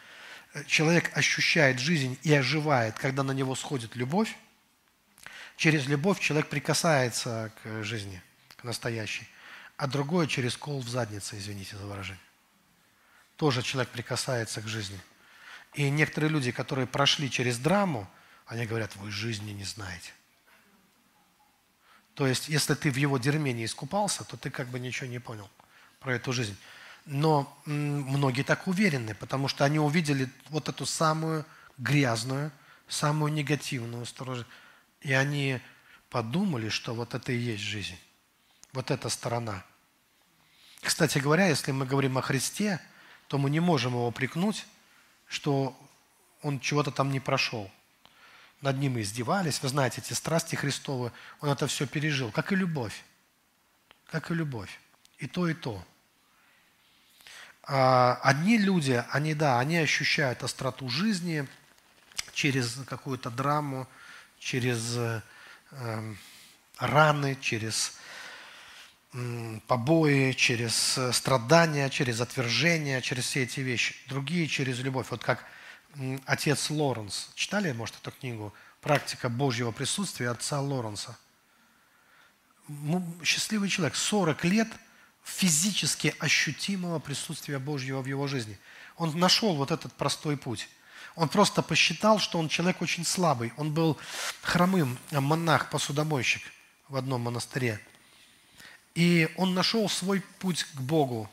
Человек 0.68 1.16
ощущает 1.18 1.80
жизнь 1.80 2.18
и 2.24 2.34
оживает, 2.34 2.98
когда 2.98 3.24
на 3.24 3.32
него 3.32 3.56
сходит 3.56 3.96
любовь. 3.96 4.36
Через 5.56 5.86
любовь 5.88 6.20
человек 6.20 6.50
прикасается 6.50 7.52
к 7.64 7.84
жизни, 7.84 8.22
к 8.58 8.64
настоящей. 8.64 9.28
А 9.78 9.88
другое 9.88 10.28
через 10.28 10.58
кол 10.58 10.82
в 10.82 10.90
заднице, 10.90 11.38
извините 11.38 11.78
за 11.78 11.86
выражение. 11.86 12.22
Тоже 13.38 13.62
человек 13.62 13.92
прикасается 13.92 14.62
к 14.62 14.68
жизни– 14.68 15.00
и 15.74 15.90
некоторые 15.90 16.30
люди, 16.30 16.52
которые 16.52 16.86
прошли 16.86 17.30
через 17.30 17.58
драму, 17.58 18.10
они 18.46 18.66
говорят, 18.66 18.96
вы 18.98 19.10
жизни 19.10 19.52
не 19.52 19.64
знаете. 19.64 20.12
То 22.14 22.28
есть, 22.28 22.50
если 22.50 22.74
ты 22.74 22.92
в 22.92 22.98
его 22.98 23.18
дерьме 23.18 23.54
не 23.54 23.66
искупался, 23.66 24.26
то 24.26 24.36
ты 24.36 24.50
как 24.50 24.68
бы 24.68 24.80
ничего 24.80 25.08
не 25.08 25.20
понял 25.20 25.50
про 26.00 26.16
эту 26.16 26.34
жизнь. 26.34 26.58
Но 27.06 27.52
многие 27.66 28.44
так 28.44 28.68
уверены, 28.68 29.16
потому 29.16 29.48
что 29.48 29.66
они 29.66 29.80
увидели 29.80 30.30
вот 30.50 30.70
эту 30.70 30.86
самую 30.86 31.46
грязную, 31.78 32.52
самую 32.88 33.34
негативную 33.34 34.06
сторону. 34.06 34.46
И 35.02 35.14
они 35.14 35.60
подумали, 36.10 36.70
что 36.70 36.94
вот 36.94 37.14
это 37.14 37.32
и 37.32 37.38
есть 37.38 37.64
жизнь. 37.64 37.98
Вот 38.74 38.92
эта 38.92 39.10
сторона. 39.10 39.64
Кстати 40.82 41.18
говоря, 41.18 41.48
если 41.48 41.72
мы 41.72 41.86
говорим 41.86 42.18
о 42.18 42.22
Христе, 42.22 42.80
то 43.28 43.38
мы 43.38 43.50
не 43.50 43.60
можем 43.60 43.94
его 43.94 44.12
прикнуть 44.12 44.66
что 45.32 45.74
он 46.42 46.60
чего-то 46.60 46.92
там 46.92 47.10
не 47.10 47.22
прошел. 47.22 47.72
Над 48.60 48.78
ним 48.78 49.00
издевались. 49.00 49.64
Вы 49.64 49.70
знаете, 49.70 50.02
эти 50.02 50.12
страсти 50.12 50.56
Христовы, 50.56 51.14
он 51.40 51.50
это 51.50 51.68
все 51.68 51.88
пережил, 51.88 52.32
как 52.32 52.52
и 52.52 52.56
любовь. 52.58 53.02
Как 54.08 54.30
и 54.30 54.34
любовь. 54.34 54.78
И 55.20 55.28
то, 55.28 55.48
и 55.48 55.54
то. 55.54 55.84
А 57.64 58.20
одни 58.24 58.58
люди, 58.58 59.04
они, 59.12 59.34
да, 59.34 59.60
они 59.60 59.78
ощущают 59.78 60.44
остроту 60.44 60.90
жизни 60.90 61.48
через 62.34 62.80
какую-то 62.88 63.30
драму, 63.30 63.88
через 64.40 64.98
э, 64.98 65.22
раны, 66.80 67.38
через 67.40 67.94
побои, 69.68 70.32
через 70.32 70.98
э, 70.98 71.12
страдания, 71.12 71.90
через 71.90 72.22
отвержение, 72.22 73.02
через 73.02 73.26
все 73.26 73.44
эти 73.44 73.60
вещи. 73.60 73.96
Другие 74.08 74.48
через 74.48 74.80
любовь. 74.80 75.08
Вот 75.10 75.24
как 75.24 75.46
отец 76.26 76.70
Лоренс. 76.70 77.30
Читали, 77.36 77.72
может, 77.74 77.96
эту 78.02 78.12
книгу? 78.12 78.54
«Практика 78.80 79.30
Божьего 79.30 79.72
присутствия» 79.72 80.30
отца 80.30 80.60
Лоренса. 80.60 81.16
Счастливый 83.24 83.70
человек. 83.70 83.96
40 83.96 84.44
лет 84.46 84.68
физически 85.24 86.16
ощутимого 86.20 87.00
присутствия 87.00 87.60
Божьего 87.60 88.02
в 88.02 88.06
его 88.06 88.28
жизни. 88.28 88.58
Он 88.98 89.18
нашел 89.18 89.56
вот 89.56 89.72
этот 89.72 89.94
простой 89.94 90.38
путь. 90.38 90.70
Он 91.16 91.28
просто 91.28 91.62
посчитал, 91.62 92.20
что 92.20 92.40
он 92.40 92.50
человек 92.50 92.82
очень 92.82 93.06
слабый. 93.06 93.54
Он 93.58 93.74
был 93.74 93.98
хромым 94.42 94.98
монах-посудомойщик 95.12 96.42
в 96.88 96.96
одном 96.96 97.22
монастыре. 97.22 97.80
И 98.96 99.30
он 99.38 99.54
нашел 99.54 99.88
свой 99.90 100.22
путь 100.40 100.64
к 100.64 100.82
Богу. 100.82 101.30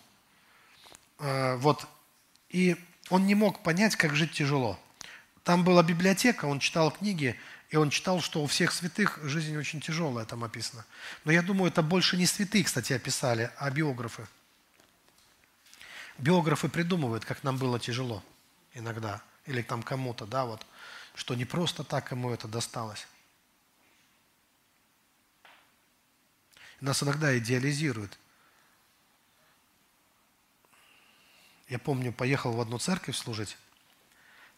Э, 1.19 1.57
вот. 1.57 1.87
И 2.51 2.77
он 3.11 3.27
не 3.27 3.35
мог 3.35 3.63
понять, 3.63 3.97
как 3.97 4.15
жить 4.15 4.33
тяжело. 4.33 4.79
Там 5.45 5.65
была 5.65 5.83
библиотека, 5.83 6.45
он 6.45 6.61
читал 6.61 6.91
книги, 6.91 7.39
и 7.69 7.77
он 7.77 7.91
читал, 7.91 8.21
что 8.21 8.43
у 8.43 8.47
всех 8.47 8.73
святых 8.73 9.19
жизнь 9.23 9.57
очень 9.57 9.81
тяжелая, 9.81 10.25
там 10.25 10.43
описано. 10.43 10.87
Но 11.25 11.33
я 11.33 11.43
думаю, 11.43 11.71
это 11.71 11.83
больше 11.83 12.17
не 12.17 12.27
святые, 12.27 12.65
кстати, 12.65 12.95
описали, 12.95 13.51
а 13.59 13.71
биографы. 13.71 14.27
Биографы 16.17 16.69
придумывают, 16.69 17.25
как 17.25 17.45
нам 17.45 17.59
было 17.59 17.79
тяжело 17.79 18.25
иногда, 18.73 19.23
или 19.45 19.63
там 19.63 19.83
кому-то, 19.83 20.25
да, 20.27 20.47
вот, 20.47 20.67
что 21.15 21.35
не 21.35 21.45
просто 21.45 21.85
так 21.85 22.11
ему 22.11 22.31
это 22.31 22.49
досталось. 22.49 23.07
Нас 26.81 27.03
иногда 27.03 27.37
идеализируют. 27.37 28.19
Я 31.69 31.79
помню, 31.79 32.13
поехал 32.13 32.53
в 32.53 32.61
одну 32.61 32.79
церковь 32.79 33.17
служить 33.17 33.59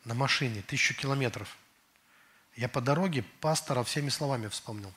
на 0.05 0.15
машине, 0.15 0.63
тысячу 0.63 0.95
километров. 0.95 1.57
Я 2.61 2.69
по 2.69 2.83
дороге 2.83 3.25
пастора 3.41 3.83
всеми 3.85 4.11
словами 4.11 4.49
вспомнил, 4.49 4.93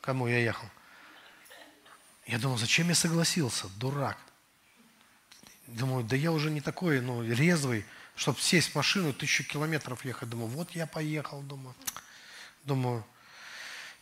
кому 0.00 0.26
я 0.26 0.38
ехал. 0.38 0.66
Я 2.26 2.38
думал, 2.38 2.56
зачем 2.56 2.88
я 2.88 2.94
согласился, 2.94 3.68
дурак. 3.76 4.16
Думаю, 5.66 6.02
да 6.02 6.16
я 6.16 6.32
уже 6.32 6.50
не 6.50 6.62
такой, 6.62 7.02
ну, 7.02 7.22
резвый, 7.22 7.84
чтобы 8.16 8.40
сесть 8.40 8.70
в 8.70 8.74
машину, 8.74 9.12
тысячу 9.12 9.44
километров 9.44 10.02
ехать. 10.06 10.30
Думаю, 10.30 10.48
вот 10.48 10.70
я 10.70 10.86
поехал, 10.86 11.42
думаю. 11.42 11.74
Думаю, 12.64 13.04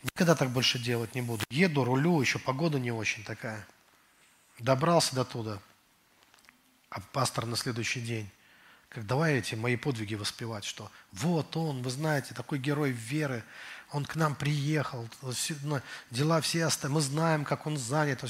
Никогда 0.03 0.35
так 0.35 0.51
больше 0.51 0.79
делать 0.79 1.13
не 1.13 1.21
буду. 1.21 1.43
Еду, 1.49 1.83
рулю, 1.83 2.21
еще 2.21 2.39
погода 2.39 2.79
не 2.79 2.91
очень 2.91 3.25
такая. 3.25 3.67
Добрался 4.59 5.13
до 5.13 5.25
туда. 5.25 5.59
А 6.89 7.01
пастор 7.01 7.45
на 7.45 7.57
следующий 7.57 7.99
день, 7.99 8.29
как 8.89 9.05
давай 9.05 9.35
эти 9.35 9.55
мои 9.55 9.75
подвиги 9.75 10.15
воспевать, 10.15 10.63
что 10.63 10.91
вот 11.11 11.55
он, 11.57 11.81
вы 11.81 11.89
знаете, 11.89 12.33
такой 12.33 12.57
герой 12.57 12.91
веры, 12.91 13.43
он 13.91 14.05
к 14.05 14.15
нам 14.15 14.35
приехал, 14.35 15.07
ну, 15.61 15.81
дела 16.11 16.41
все 16.41 16.65
остальные, 16.65 16.95
мы 16.95 17.01
знаем, 17.01 17.45
как 17.45 17.67
он 17.67 17.77
занят. 17.77 18.23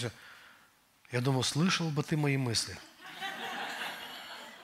Я 1.12 1.22
думаю, 1.22 1.43
слышал 1.43 1.89
бы 1.89 2.03
ты 2.03 2.18
мои 2.18 2.38
мысли, 2.38 2.78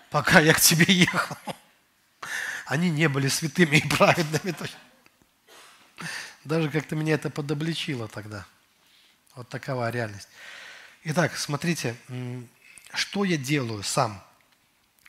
пока 0.09 0.39
я 0.39 0.53
к 0.53 0.59
тебе 0.59 0.85
ехал. 0.93 1.37
Они 2.65 2.89
не 2.89 3.07
были 3.09 3.27
святыми 3.27 3.77
и 3.77 3.87
праведными. 3.87 4.55
Даже 6.43 6.69
как-то 6.69 6.95
меня 6.95 7.15
это 7.15 7.29
подобличило 7.29 8.07
тогда. 8.07 8.45
Вот 9.35 9.49
такова 9.49 9.89
реальность. 9.89 10.27
Итак, 11.05 11.37
смотрите, 11.37 11.95
что 12.93 13.25
я 13.25 13.37
делаю 13.37 13.83
сам? 13.83 14.23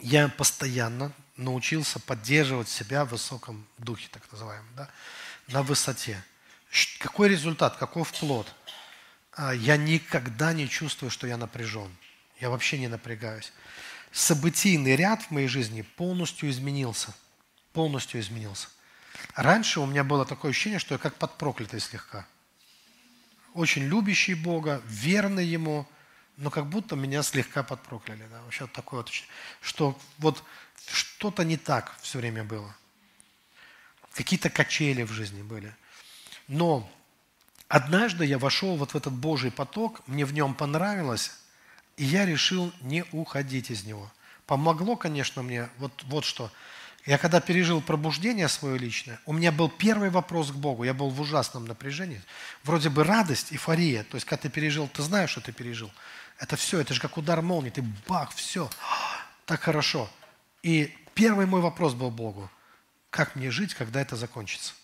Я 0.05 0.29
постоянно 0.29 1.13
научился 1.39 1.99
поддерживать 1.99 2.69
себя 2.69 3.07
в 3.07 3.13
высоком 3.13 3.67
духе, 3.79 4.07
так 4.13 4.31
называемом, 4.31 4.69
да? 4.77 4.91
на 5.49 5.63
высоте. 5.63 6.23
Какой 6.99 7.31
результат, 7.31 7.79
какой 7.79 8.05
плод? 8.05 8.55
А, 9.33 9.55
я 9.55 9.79
никогда 9.79 10.53
не 10.53 10.69
чувствую, 10.69 11.11
что 11.11 11.27
я 11.27 11.39
напряжен. 11.39 11.91
Я 12.39 12.51
вообще 12.51 12.79
не 12.79 12.89
напрягаюсь. 12.89 13.51
Событийный 14.13 14.95
ряд 14.95 15.23
в 15.23 15.31
моей 15.31 15.49
жизни 15.49 15.81
полностью 15.81 16.51
изменился. 16.51 17.15
Полностью 17.73 18.21
изменился. 18.21 18.69
Раньше 19.35 19.81
у 19.81 19.87
меня 19.87 20.05
было 20.05 20.27
такое 20.27 20.51
ощущение, 20.51 20.81
что 20.81 20.93
я 20.93 20.99
как 20.99 21.15
под 21.15 21.39
проклятый 21.39 21.81
слегка. 21.81 22.27
Очень 23.55 23.85
любящий 23.85 24.35
Бога, 24.35 24.83
верный 24.85 25.47
Ему, 25.47 25.89
но 26.37 26.51
как 26.51 26.67
будто 26.67 26.97
меня 26.97 27.23
слегка 27.23 27.63
подпрокляли. 27.63 28.27
Да? 28.31 28.43
Вообще 28.43 28.65
вот 28.65 28.73
такое 28.73 29.01
вот, 29.01 29.11
что 29.61 29.99
вот 30.19 30.43
что-то 30.87 31.45
не 31.45 31.57
так 31.57 31.95
все 32.01 32.19
время 32.19 32.45
было. 32.45 32.75
Какие-то 34.13 34.51
качели 34.51 35.03
в 35.03 35.13
жизни 35.13 35.43
были. 35.43 35.75
Но 36.49 36.89
однажды 37.69 38.25
я 38.25 38.39
вошел 38.39 38.77
вот 38.77 38.93
в 38.93 38.97
этот 38.97 39.13
Божий 39.13 39.51
поток, 39.51 40.07
мне 40.07 40.25
в 40.25 40.33
нем 40.33 40.55
понравилось, 40.55 41.33
и 41.97 42.05
я 42.05 42.27
решил 42.27 42.73
не 42.81 43.05
уходить 43.13 43.71
из 43.71 43.85
него. 43.85 44.11
Помогло, 44.47 44.97
конечно, 44.97 45.43
мне 45.43 45.69
вот, 45.79 46.05
вот 46.05 46.25
что– 46.25 46.53
я 47.07 47.19
когда 47.19 47.41
пережил 47.41 47.83
пробуждение 47.83 48.49
свое 48.49 48.79
личное, 48.79 49.21
у 49.27 49.35
меня 49.35 49.53
был 49.53 49.69
первый 49.69 50.09
вопрос 50.09 50.51
к 50.51 50.55
Богу. 50.55 50.85
Я 50.85 50.95
был 50.95 51.11
в 51.11 51.21
ужасном 51.21 51.67
напряжении. 51.67 52.23
Вроде 52.63 52.89
бы 52.89 53.05
радость, 53.05 53.53
эйфория. 53.53 54.05
То 54.05 54.15
есть, 54.15 54.27
когда 54.27 54.43
ты 54.43 54.49
пережил, 54.49 54.89
ты 54.89 55.03
знаешь, 55.03 55.31
что 55.31 55.43
ты 55.43 55.53
пережил. 55.53 55.91
Это 56.39 56.57
все, 56.57 56.81
это 56.81 56.95
же 56.95 57.01
как 57.01 57.17
удар 57.17 57.43
молнии. 57.43 57.71
Ты 57.71 57.83
бах, 58.07 58.35
все. 58.35 58.71
Так 59.47 59.63
хорошо. 59.63 60.11
И 60.63 60.95
первый 61.15 61.47
мой 61.47 61.61
вопрос 61.61 61.95
был 61.95 62.11
Богу. 62.11 62.51
Как 63.11 63.37
мне 63.37 63.51
жить, 63.51 63.75
когда 63.75 64.01
это 64.01 64.17
закончится? 64.17 64.75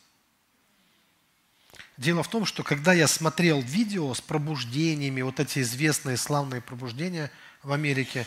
Дело 1.96 2.22
в 2.22 2.28
том, 2.28 2.46
что 2.46 2.62
когда 2.62 2.92
я 2.92 3.06
смотрел 3.06 3.60
видео 3.60 4.14
с 4.14 4.20
пробуждениями, 4.20 5.20
вот 5.20 5.38
эти 5.38 5.58
известные 5.58 6.16
славные 6.16 6.62
пробуждения 6.62 7.30
в 7.62 7.72
Америке, 7.72 8.26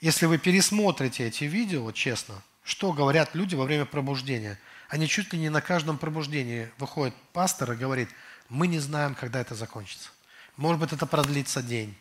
если 0.00 0.26
вы 0.26 0.36
пересмотрите 0.36 1.26
эти 1.26 1.44
видео, 1.44 1.90
честно, 1.92 2.42
что 2.64 2.92
говорят 2.92 3.34
люди 3.34 3.54
во 3.54 3.64
время 3.64 3.86
пробуждения? 3.86 4.58
Они 4.88 5.08
чуть 5.08 5.32
ли 5.32 5.38
не 5.38 5.48
на 5.48 5.62
каждом 5.62 5.96
пробуждении 5.96 6.70
выходит 6.78 7.14
пастор 7.32 7.72
и 7.72 7.76
говорит, 7.76 8.10
мы 8.50 8.66
не 8.66 8.78
знаем, 8.78 9.14
когда 9.14 9.40
это 9.40 9.54
закончится. 9.54 10.10
Может 10.56 10.80
быть, 10.80 10.92
это 10.92 11.06
продлится 11.06 11.62
день, 11.62 11.96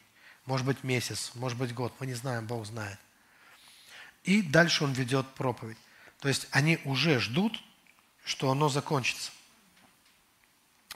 может 0.45 0.65
быть, 0.65 0.83
месяц, 0.83 1.31
может 1.35 1.57
быть, 1.57 1.73
год. 1.73 1.93
Мы 1.99 2.07
не 2.07 2.13
знаем, 2.13 2.47
Бог 2.47 2.65
знает. 2.65 2.97
И 4.23 4.41
дальше 4.41 4.83
он 4.83 4.93
ведет 4.93 5.27
проповедь. 5.35 5.77
То 6.19 6.27
есть 6.27 6.47
они 6.51 6.79
уже 6.85 7.19
ждут, 7.19 7.61
что 8.23 8.51
оно 8.51 8.69
закончится. 8.69 9.31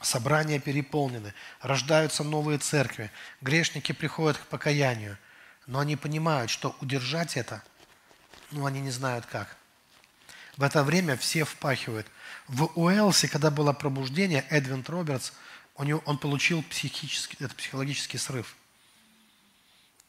Собрания 0.01 0.59
переполнены, 0.59 1.33
рождаются 1.61 2.23
новые 2.23 2.59
церкви, 2.59 3.11
грешники 3.41 3.91
приходят 3.93 4.37
к 4.37 4.45
покаянию, 4.47 5.17
но 5.67 5.79
они 5.79 5.95
понимают, 5.95 6.51
что 6.51 6.75
удержать 6.81 7.37
это– 7.37 7.63
но 8.51 8.65
они 8.65 8.81
не 8.81 8.91
знают 8.91 9.25
как. 9.25 9.57
В 10.57 10.63
это 10.63 10.83
время 10.83 11.17
все 11.17 11.43
впахивают. 11.43 12.07
В 12.47 12.71
Уэлсе, 12.75 13.27
когда 13.27 13.51
было 13.51 13.73
пробуждение, 13.73 14.45
Эдвин 14.49 14.83
Робертс, 14.87 15.33
у 15.75 15.83
него, 15.83 16.01
он 16.05 16.17
получил 16.17 16.63
психический, 16.63 17.37
это 17.43 17.53
психологический 17.53 18.17
срыв. 18.17 18.55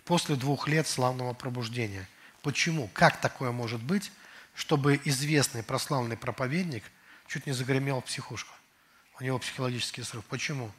После 0.07 0.37
двух 0.37 0.69
лет 0.69 0.89
славного 0.89 1.35
пробуждения. 1.35 2.09
Почему? 2.41 2.89
Как 2.95 3.21
такое 3.21 3.53
может 3.53 3.83
быть, 3.83 4.11
чтобы 4.55 4.99
известный 5.05 5.63
прославленный 5.63 6.17
проповедник 6.17 6.85
чуть 7.27 7.45
не 7.45 7.53
загремел 7.53 8.01
в 8.01 8.05
психушку? 8.05 8.55
У 9.21 9.25
него 9.25 9.39
психологический 9.39 10.03
срыв. 10.03 10.25
Почему? 10.25 10.73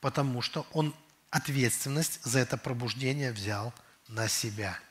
Потому 0.00 0.42
что 0.42 0.64
он 0.70 0.94
ответственность 1.30 2.22
за 2.22 2.38
это 2.38 2.56
пробуждение 2.56 3.32
взял 3.32 3.74
на 4.06 4.28
себя– 4.28 4.78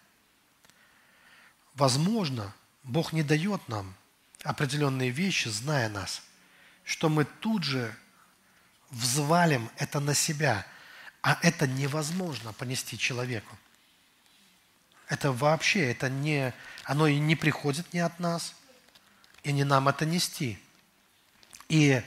Возможно, 1.75 2.53
Бог 2.83 3.11
не 3.11 3.21
дает 3.21 3.67
нам 3.67 3.93
определенные 4.43 5.09
вещи, 5.09 5.49
зная 5.49 5.89
нас, 5.89 6.21
что 6.85 7.09
мы 7.09 7.25
тут 7.25 7.63
же 7.63 7.93
взвалим 8.91 9.69
это 9.75 9.99
на 9.99 10.13
себя, 10.13 10.65
а 11.21 11.37
это 11.41 11.67
невозможно 11.67 12.53
понести 12.53 12.97
человеку. 12.97 13.57
Это 15.07 15.31
вообще, 15.31 15.91
это 15.91 16.09
не, 16.09 16.53
оно 16.83 17.07
и 17.07 17.19
не 17.19 17.35
приходит 17.35 17.93
не 17.93 17.99
от 17.99 18.19
нас, 18.19 18.55
и 19.43 19.51
не 19.51 19.63
нам 19.63 19.87
это 19.87 20.05
нести. 20.05 20.59
И 21.69 22.01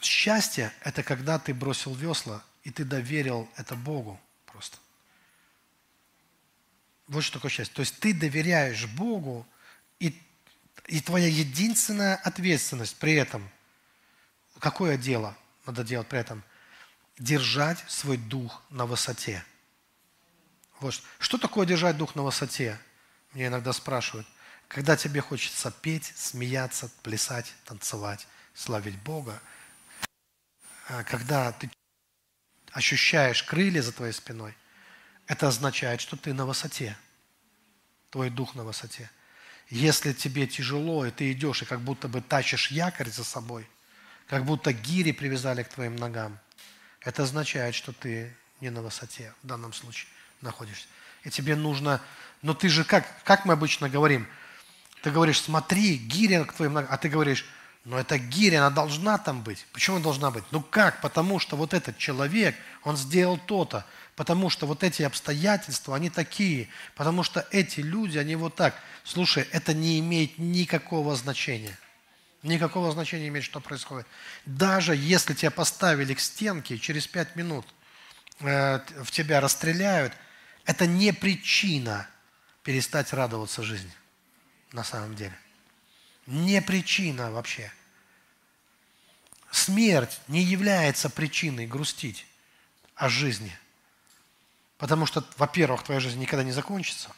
счастье– 0.00 0.72
это 0.82 1.02
когда 1.02 1.38
ты 1.38 1.52
бросил 1.52 1.94
весла, 1.94 2.42
и 2.64 2.70
ты 2.70 2.84
доверил 2.84 3.48
это 3.56 3.76
Богу 3.76 4.20
просто. 4.46 4.78
Вот 7.08 7.22
что 7.22 7.34
такое 7.34 7.50
счастье. 7.50 7.74
То 7.74 7.80
есть 7.80 7.98
ты 8.00 8.14
доверяешь 8.14 8.86
Богу, 8.86 9.46
и, 9.98 10.18
и 10.86 11.00
твоя 11.00 11.28
единственная 11.28 12.16
ответственность 12.16 12.96
при 12.96 13.14
этом, 13.14 13.48
какое 14.58 14.96
дело 14.96 15.36
надо 15.66 15.84
делать 15.84 16.08
при 16.08 16.18
этом? 16.18 16.42
держать 17.18 17.82
свой 17.88 18.16
дух 18.16 18.62
на 18.70 18.86
высоте. 18.86 19.44
Вот. 20.82 21.00
Что 21.20 21.38
такое 21.38 21.64
держать 21.64 21.96
дух 21.96 22.16
на 22.16 22.22
высоте? 22.24 22.76
Мне 23.32 23.46
иногда 23.46 23.72
спрашивают. 23.72 24.26
Когда 24.66 24.96
тебе 24.96 25.20
хочется 25.20 25.70
петь, 25.70 26.12
смеяться, 26.16 26.90
плясать, 27.04 27.54
танцевать, 27.64 28.26
славить 28.52 29.00
Бога, 29.02 29.40
а 30.88 31.04
когда 31.04 31.52
ты 31.52 31.70
ощущаешь 32.72 33.44
крылья 33.44 33.80
за 33.80 33.92
твоей 33.92 34.12
спиной, 34.12 34.56
это 35.28 35.46
означает, 35.46 36.00
что 36.00 36.16
ты 36.16 36.34
на 36.34 36.46
высоте. 36.46 36.96
Твой 38.10 38.28
дух 38.28 38.56
на 38.56 38.64
высоте. 38.64 39.08
Если 39.68 40.12
тебе 40.12 40.48
тяжело, 40.48 41.06
и 41.06 41.12
ты 41.12 41.30
идешь, 41.30 41.62
и 41.62 41.64
как 41.64 41.80
будто 41.80 42.08
бы 42.08 42.20
тащишь 42.20 42.72
якорь 42.72 43.08
за 43.08 43.22
собой, 43.22 43.68
как 44.26 44.44
будто 44.44 44.72
гири 44.72 45.12
привязали 45.12 45.62
к 45.62 45.68
твоим 45.68 45.94
ногам, 45.94 46.40
это 47.00 47.22
означает, 47.22 47.76
что 47.76 47.92
ты 47.92 48.34
не 48.60 48.70
на 48.70 48.82
высоте 48.82 49.32
в 49.44 49.46
данном 49.46 49.72
случае 49.72 50.08
находишься. 50.42 50.86
И 51.24 51.30
тебе 51.30 51.56
нужно... 51.56 52.00
Но 52.42 52.54
ты 52.54 52.68
же 52.68 52.84
как, 52.84 53.06
как 53.24 53.44
мы 53.44 53.52
обычно 53.52 53.88
говорим? 53.88 54.26
Ты 55.02 55.10
говоришь, 55.10 55.40
смотри, 55.40 55.96
гиря 55.96 56.44
к 56.44 56.52
твоим 56.52 56.74
ногам, 56.74 56.90
а 56.92 56.96
ты 56.96 57.08
говоришь, 57.08 57.44
но 57.84 57.98
эта 57.98 58.18
гиря, 58.18 58.58
она 58.58 58.70
должна 58.70 59.18
там 59.18 59.42
быть. 59.42 59.66
Почему 59.72 59.96
она 59.96 60.04
должна 60.04 60.30
быть? 60.30 60.44
Ну 60.52 60.60
как? 60.62 61.00
Потому 61.00 61.40
что 61.40 61.56
вот 61.56 61.74
этот 61.74 61.98
человек, 61.98 62.54
он 62.84 62.96
сделал 62.96 63.38
то-то. 63.38 63.84
Потому 64.14 64.50
что 64.50 64.66
вот 64.66 64.84
эти 64.84 65.02
обстоятельства, 65.02 65.96
они 65.96 66.10
такие. 66.10 66.68
Потому 66.94 67.24
что 67.24 67.46
эти 67.50 67.80
люди, 67.80 68.18
они 68.18 68.36
вот 68.36 68.54
так. 68.54 68.74
Слушай, 69.02 69.48
это 69.50 69.74
не 69.74 69.98
имеет 69.98 70.38
никакого 70.38 71.16
значения. 71.16 71.76
Никакого 72.44 72.92
значения 72.92 73.28
имеет, 73.28 73.44
что 73.44 73.60
происходит. 73.60 74.06
Даже 74.46 74.94
если 74.94 75.34
тебя 75.34 75.50
поставили 75.50 76.14
к 76.14 76.20
стенке, 76.20 76.78
через 76.78 77.06
пять 77.06 77.34
минут 77.34 77.66
э, 78.40 78.80
в 79.02 79.10
тебя 79.10 79.40
расстреляют, 79.40 80.12
это 80.64 80.86
не 80.86 81.12
причина 81.12 82.08
перестать 82.62 83.12
радоваться 83.12 83.62
жизни 83.62 83.92
на 84.72 84.84
самом 84.84 85.14
деле 85.16 85.36
не 86.26 86.60
причина 86.62 87.30
вообще. 87.30 87.72
Смерть 89.50 90.20
не 90.28 90.42
является 90.42 91.10
причиной 91.10 91.66
грустить 91.66 92.26
о 92.94 93.08
жизни. 93.08 93.56
Потому 94.78 95.06
что, 95.06 95.24
во-первых, 95.36 95.82
твоя 95.82 96.00
жизнь 96.00 96.18
никогда 96.18 96.42
не 96.42 96.52
закончится. 96.52 97.10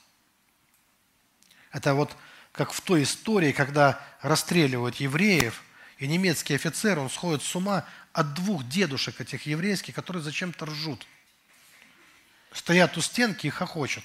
Это 1.71 1.95
вот 1.95 2.17
как 2.53 2.73
в 2.73 2.81
той 2.81 3.03
истории, 3.03 3.53
когда 3.53 4.01
расстреливают 4.21 4.97
евреев, 4.97 5.63
и 5.99 6.09
немецкий 6.09 6.55
офицер, 6.55 6.99
он 6.99 7.09
сходит 7.09 7.43
с 7.43 7.55
ума 7.55 7.87
от 8.13 8.35
двух 8.35 8.69
дедушек 8.69 9.21
этих 9.21 9.47
еврейских, 9.47 9.95
которые 9.95 10.23
зачем-то 10.23 10.67
ржут. 10.67 11.07
Стоят 12.55 12.97
у 12.97 13.03
стенки 13.03 13.49
и 13.49 13.51
хохочут. 13.51 14.05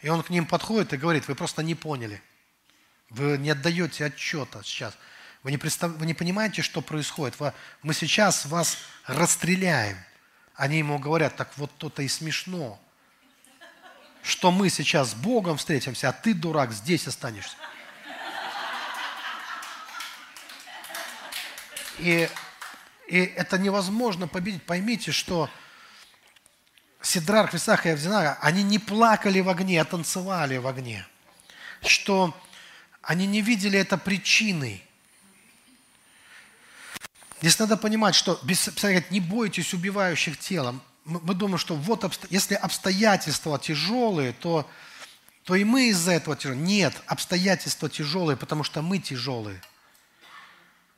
И 0.00 0.08
он 0.08 0.22
к 0.22 0.30
ним 0.30 0.46
подходит 0.46 0.92
и 0.92 0.96
говорит, 0.96 1.26
вы 1.26 1.34
просто 1.34 1.64
не 1.64 1.74
поняли– 1.74 2.22
вы 3.14 3.38
не 3.38 3.50
отдаете 3.50 4.06
отчета 4.06 4.62
сейчас. 4.64 4.96
Вы 5.42 5.52
не, 5.52 5.58
представ... 5.58 5.92
вы 5.92 6.06
не 6.06 6.14
понимаете, 6.14 6.62
что 6.62 6.80
происходит. 6.80 7.38
Вы... 7.38 7.52
Мы 7.82 7.94
сейчас 7.94 8.46
вас 8.46 8.78
расстреляем. 9.06 9.96
Они 10.54 10.78
ему 10.78 10.98
говорят, 10.98 11.36
так 11.36 11.56
вот 11.56 11.70
то-то 11.78 12.02
и 12.02 12.08
смешно, 12.08 12.80
что 14.22 14.50
мы 14.50 14.68
сейчас 14.70 15.10
с 15.10 15.14
Богом 15.14 15.58
встретимся, 15.58 16.08
а 16.08 16.12
ты, 16.12 16.32
дурак, 16.32 16.72
здесь 16.72 17.06
останешься. 17.06 17.56
И, 21.98 22.28
и 23.08 23.18
это 23.18 23.58
невозможно 23.58 24.26
победить. 24.26 24.64
Поймите, 24.64 25.12
что 25.12 25.50
Сидрар, 27.04 27.48
Хрисах 27.48 27.84
и 27.84 27.90
Авдинара, 27.90 28.38
они 28.40 28.62
не 28.62 28.78
плакали 28.78 29.40
в 29.40 29.48
огне, 29.50 29.80
а 29.80 29.84
танцевали 29.84 30.56
в 30.56 30.66
огне. 30.66 31.06
Что 31.82 32.34
они 33.02 33.26
не 33.26 33.42
видели 33.42 33.78
это 33.78 33.98
причиной. 33.98 34.82
Здесь 37.40 37.58
надо 37.58 37.76
понимать, 37.76 38.14
что 38.14 38.40
без, 38.42 38.70
не 39.10 39.20
бойтесь 39.20 39.74
убивающих 39.74 40.38
телом. 40.38 40.80
Мы, 41.04 41.20
мы 41.20 41.34
думаем, 41.34 41.58
что 41.58 41.76
вот 41.76 42.26
если 42.30 42.54
обстоятельства 42.54 43.58
тяжелые, 43.58 44.32
то, 44.32 44.68
то 45.42 45.54
и 45.54 45.64
мы 45.64 45.88
из-за 45.88 46.12
этого 46.12 46.36
тяжелые. 46.36 46.62
Нет, 46.62 46.94
обстоятельства 47.06 47.90
тяжелые, 47.90 48.38
потому 48.38 48.64
что 48.64 48.80
мы 48.80 48.98
тяжелые. 48.98 49.60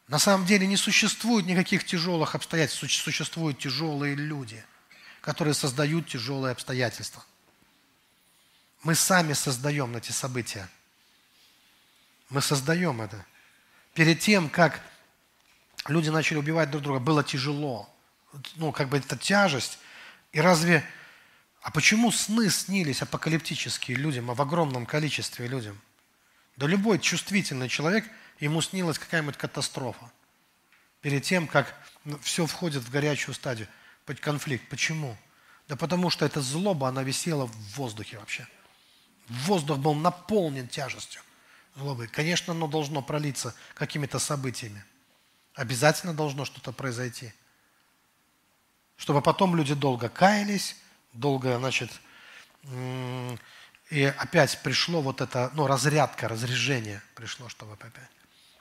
На 0.06 0.20
самом 0.20 0.46
деле 0.46 0.68
не 0.68 0.76
существует 0.76 1.46
никаких 1.46 1.84
тяжелых 1.84 2.36
обстоятельств, 2.36 2.78
существуют 2.78 3.58
тяжелые 3.58 4.14
люди, 4.14 4.64
которые 5.26 5.54
создают 5.54 6.06
тяжелые 6.06 6.52
обстоятельства. 6.52 7.20
Мы 8.84 8.94
сами 8.94 9.32
создаем 9.32 9.96
эти 9.96 10.12
события. 10.12 10.68
Мы 12.30 12.40
создаем 12.40 13.02
это. 13.02 13.26
Перед 13.92 14.20
тем, 14.20 14.48
как 14.48 14.80
люди 15.88 16.10
начали 16.10 16.38
убивать 16.38 16.70
друг 16.70 16.84
друга, 16.84 17.00
было 17.00 17.24
тяжело. 17.24 17.92
Ну, 18.54 18.70
как 18.70 18.88
бы 18.88 18.98
это 18.98 19.18
тяжесть. 19.18 19.80
И 20.30 20.40
разве... 20.40 20.88
А 21.60 21.72
почему 21.72 22.12
сны 22.12 22.48
снились 22.48 23.02
апокалиптические 23.02 23.96
людям, 23.96 24.30
а 24.30 24.34
в 24.34 24.40
огромном 24.40 24.86
количестве 24.86 25.48
людям? 25.48 25.80
Да 26.56 26.68
любой 26.68 27.00
чувствительный 27.00 27.68
человек, 27.68 28.08
ему 28.38 28.62
снилась 28.62 29.00
какая-нибудь 29.00 29.36
катастрофа. 29.36 30.08
Перед 31.00 31.24
тем, 31.24 31.48
как 31.48 31.74
все 32.22 32.46
входит 32.46 32.84
в 32.84 32.90
горячую 32.92 33.34
стадию, 33.34 33.66
конфликт. 34.14 34.68
Почему? 34.68 35.16
Да 35.68 35.76
потому 35.76 36.10
что 36.10 36.24
эта 36.24 36.40
злоба, 36.40 36.88
она 36.88 37.02
висела 37.02 37.46
в 37.46 37.56
воздухе 37.76 38.18
вообще. 38.18 38.46
Воздух 39.28 39.78
был 39.78 39.94
наполнен 39.94 40.68
тяжестью 40.68 41.22
злобы. 41.76 42.06
Конечно, 42.06 42.52
оно 42.52 42.66
должно 42.66 43.02
пролиться 43.02 43.54
какими-то 43.74 44.18
событиями. 44.18 44.84
Обязательно 45.54 46.14
должно 46.14 46.44
что-то 46.44 46.72
произойти. 46.72 47.32
Чтобы 48.96 49.22
потом 49.22 49.54
люди 49.54 49.74
долго 49.74 50.08
каялись, 50.08 50.76
долго, 51.12 51.58
значит, 51.58 51.90
и 53.90 54.04
опять 54.04 54.60
пришло 54.62 55.00
вот 55.00 55.20
это, 55.20 55.50
ну, 55.54 55.66
разрядка, 55.66 56.28
разрежение 56.28 57.02
пришло, 57.14 57.48
чтобы 57.48 57.74
опять. 57.74 58.10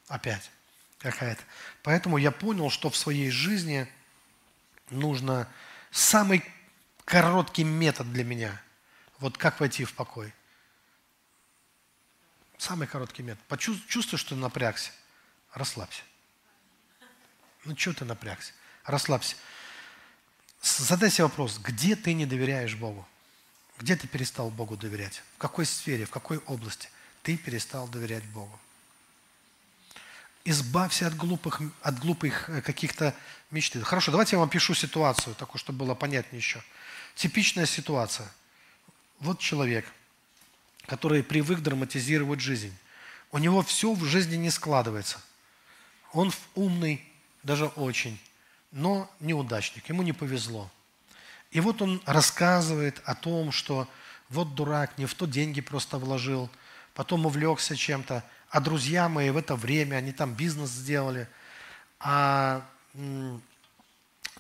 Опять 0.07 0.51
какая-то. 0.99 1.41
Поэтому 1.83 2.17
я 2.17 2.31
понял, 2.31 2.69
что 2.69 2.89
в 2.89 2.97
своей 2.97 3.29
жизни 3.29 3.87
нужно 4.89 5.47
самый 5.91 6.43
короткий 7.05 7.63
метод 7.63 8.11
для 8.11 8.23
меня. 8.23 8.61
Вот 9.19 9.37
как 9.37 9.59
войти 9.59 9.85
в 9.85 9.93
покой– 9.93 10.33
Самый 12.57 12.87
короткий 12.87 13.23
метод. 13.23 13.43
Почувствуй, 13.47 14.17
что 14.17 14.29
ты 14.29 14.35
напрягся. 14.35 14.91
Расслабься. 15.53 16.03
Ну, 17.65 17.75
что 17.77 17.93
ты 17.93 18.05
напрягся? 18.05 18.53
Расслабься. 18.85 19.35
Задай 20.61 21.09
себе 21.09 21.25
вопрос, 21.25 21.59
где 21.59 21.95
ты 21.95 22.13
не 22.13 22.25
доверяешь 22.25 22.75
Богу? 22.75 23.07
Где 23.77 23.95
ты 23.95 24.07
перестал 24.07 24.49
Богу 24.49 24.77
доверять? 24.77 25.21
В 25.35 25.37
какой 25.37 25.65
сфере, 25.65 26.05
в 26.05 26.09
какой 26.09 26.37
области 26.39 26.89
ты 27.23 27.37
перестал 27.37 27.87
доверять 27.87 28.23
Богу? 28.25 28.59
Избавься 30.45 31.07
от 31.07 31.15
глупых, 31.15 31.61
от 31.81 31.99
глупых 31.99 32.49
э, 32.49 32.61
каких-то 32.61 33.13
мечты. 33.51 33.81
Хорошо, 33.81 34.11
давайте 34.11 34.35
я 34.35 34.39
вам 34.39 34.49
пишу 34.49 34.73
ситуацию, 34.73 35.35
такую, 35.35 35.59
чтобы 35.59 35.79
было 35.79 35.95
понятнее 35.95 36.39
еще. 36.39 36.63
Типичная 37.15 37.65
ситуация. 37.65 38.31
Вот 39.19 39.39
человек– 39.39 39.85
который 40.85 41.23
привык 41.23 41.59
драматизировать 41.59 42.39
жизнь. 42.39 42.75
У 43.31 43.37
него 43.37 43.61
все 43.63 43.93
в 43.93 44.03
жизни 44.05 44.35
не 44.35 44.49
складывается. 44.49 45.19
Он 46.13 46.31
умный, 46.53 47.03
даже 47.43 47.65
очень, 47.65 48.19
но 48.71 49.09
неудачник, 49.19 49.89
ему 49.89 50.03
не 50.03 50.13
повезло. 50.13 50.71
И 51.51 51.59
вот 51.59 51.81
он 51.81 52.01
рассказывает 52.05 53.01
о 53.05 53.15
том, 53.15 53.51
что 53.51 53.87
вот 54.29 54.55
дурак, 54.55 54.97
не 54.97 55.05
в 55.05 55.13
то 55.13 55.25
деньги 55.25 55.61
просто 55.61 55.97
вложил, 55.97 56.49
потом 56.93 57.25
увлекся 57.25 57.75
чем-то, 57.75 58.23
а 58.55 58.61
друзья 58.61 59.09
мои 59.09 59.31
в 59.31 59.35
это 59.35 59.57
время, 59.57 59.97
они 59.97 60.13
там 60.13 60.33
бизнес 60.33 60.69
сделали, 60.69 61.27
а, 61.99 62.65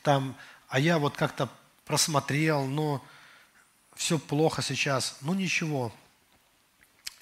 там, 0.03 0.37
а 0.69 0.79
я 0.79 0.99
вот 0.99 1.17
как-то 1.17 1.49
просмотрел, 1.83 2.63
но 2.63 3.05
все 3.93 4.17
плохо 4.17 4.61
сейчас. 4.61 5.17
Ну 5.19 5.33
ничего, 5.33 5.93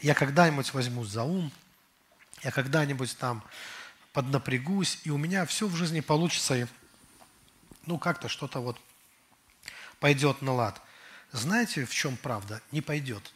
я 0.02 0.14
когда-нибудь 0.14 0.72
возьмусь 0.76 1.08
за 1.08 1.24
ум, 1.24 1.52
я 2.44 2.52
когда-нибудь 2.52 3.18
там 3.18 3.44
поднапрягусь, 4.12 5.00
и 5.04 5.10
у 5.10 5.18
меня 5.18 5.48
все 5.48 5.66
в 5.66 5.76
жизни 5.76 6.02
получится, 6.02 6.56
и 6.56 6.68
ну 7.88 7.98
как-то 7.98 8.30
что-то 8.30 8.60
вот 8.60 8.80
пойдет 10.00 10.44
на 10.44 10.54
лад. 10.54 10.80
Знаете, 11.32 11.86
в 11.86 11.92
чем 11.92 12.18
правда? 12.18 12.62
Не 12.72 12.82
пойдет. 12.82 13.34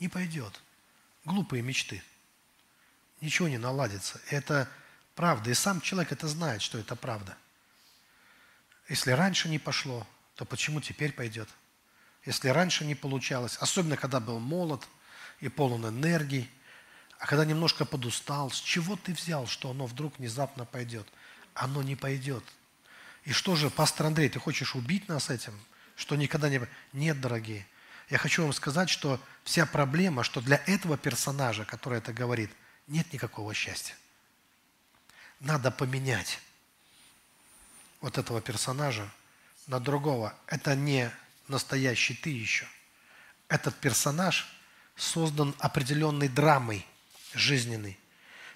Не 0.00 0.08
пойдет. 0.08 0.58
Глупые 1.26 1.60
мечты. 1.60 2.04
Ничего 3.20 3.48
не 3.48 3.58
наладится. 3.58 4.20
Это 4.30 4.68
правда. 5.16 5.50
И 5.50 5.54
сам 5.54 5.80
человек 5.80 6.12
это 6.12 6.28
знает, 6.28 6.62
что 6.62 6.78
это 6.78 6.94
правда. 6.94 7.36
Если 8.88 9.10
раньше 9.10 9.48
не 9.48 9.58
пошло, 9.58 10.06
то 10.36 10.44
почему 10.44 10.80
теперь 10.80 11.12
пойдет? 11.12 11.48
Если 12.24 12.48
раньше 12.48 12.84
не 12.84 12.94
получалось, 12.94 13.56
особенно 13.56 13.96
когда 13.96 14.20
был 14.20 14.38
молод 14.38 14.86
и 15.40 15.48
полон 15.48 15.88
энергии, 15.88 16.48
а 17.18 17.26
когда 17.26 17.44
немножко 17.44 17.84
подустал, 17.84 18.52
с 18.52 18.60
чего 18.60 18.94
ты 18.94 19.12
взял, 19.12 19.48
что 19.48 19.70
оно 19.70 19.86
вдруг 19.86 20.18
внезапно 20.18 20.64
пойдет? 20.64 21.08
Оно 21.54 21.82
не 21.82 21.96
пойдет. 21.96 22.44
И 23.24 23.32
что 23.32 23.56
же, 23.56 23.68
пастор 23.68 24.06
Андрей, 24.06 24.28
ты 24.28 24.38
хочешь 24.38 24.76
убить 24.76 25.08
нас 25.08 25.28
этим? 25.28 25.58
Что 25.96 26.14
никогда 26.14 26.48
не... 26.48 26.60
Нет, 26.92 27.20
дорогие. 27.20 27.66
Я 28.08 28.18
хочу 28.18 28.42
вам 28.42 28.52
сказать, 28.52 28.88
что 28.88 29.20
вся 29.44 29.66
проблема, 29.66 30.22
что 30.22 30.40
для 30.40 30.62
этого 30.66 30.96
персонажа, 30.96 31.64
который 31.64 31.98
это 31.98 32.12
говорит, 32.12 32.50
нет 32.86 33.12
никакого 33.12 33.52
счастья. 33.52 33.94
Надо 35.40 35.70
поменять 35.70 36.38
вот 38.00 38.16
этого 38.18 38.40
персонажа 38.40 39.10
на 39.66 39.80
другого. 39.80 40.34
Это 40.46 40.76
не 40.76 41.10
настоящий 41.48 42.14
ты 42.14 42.30
еще. 42.30 42.66
Этот 43.48 43.74
персонаж 43.76 44.46
создан 44.94 45.54
определенной 45.58 46.28
драмой 46.28 46.86
жизненной. 47.34 47.98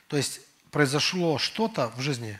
То 0.06 0.16
есть 0.16 0.40
произошло 0.70 1.38
что-то 1.38 1.88
в 1.90 2.00
жизни. 2.00 2.38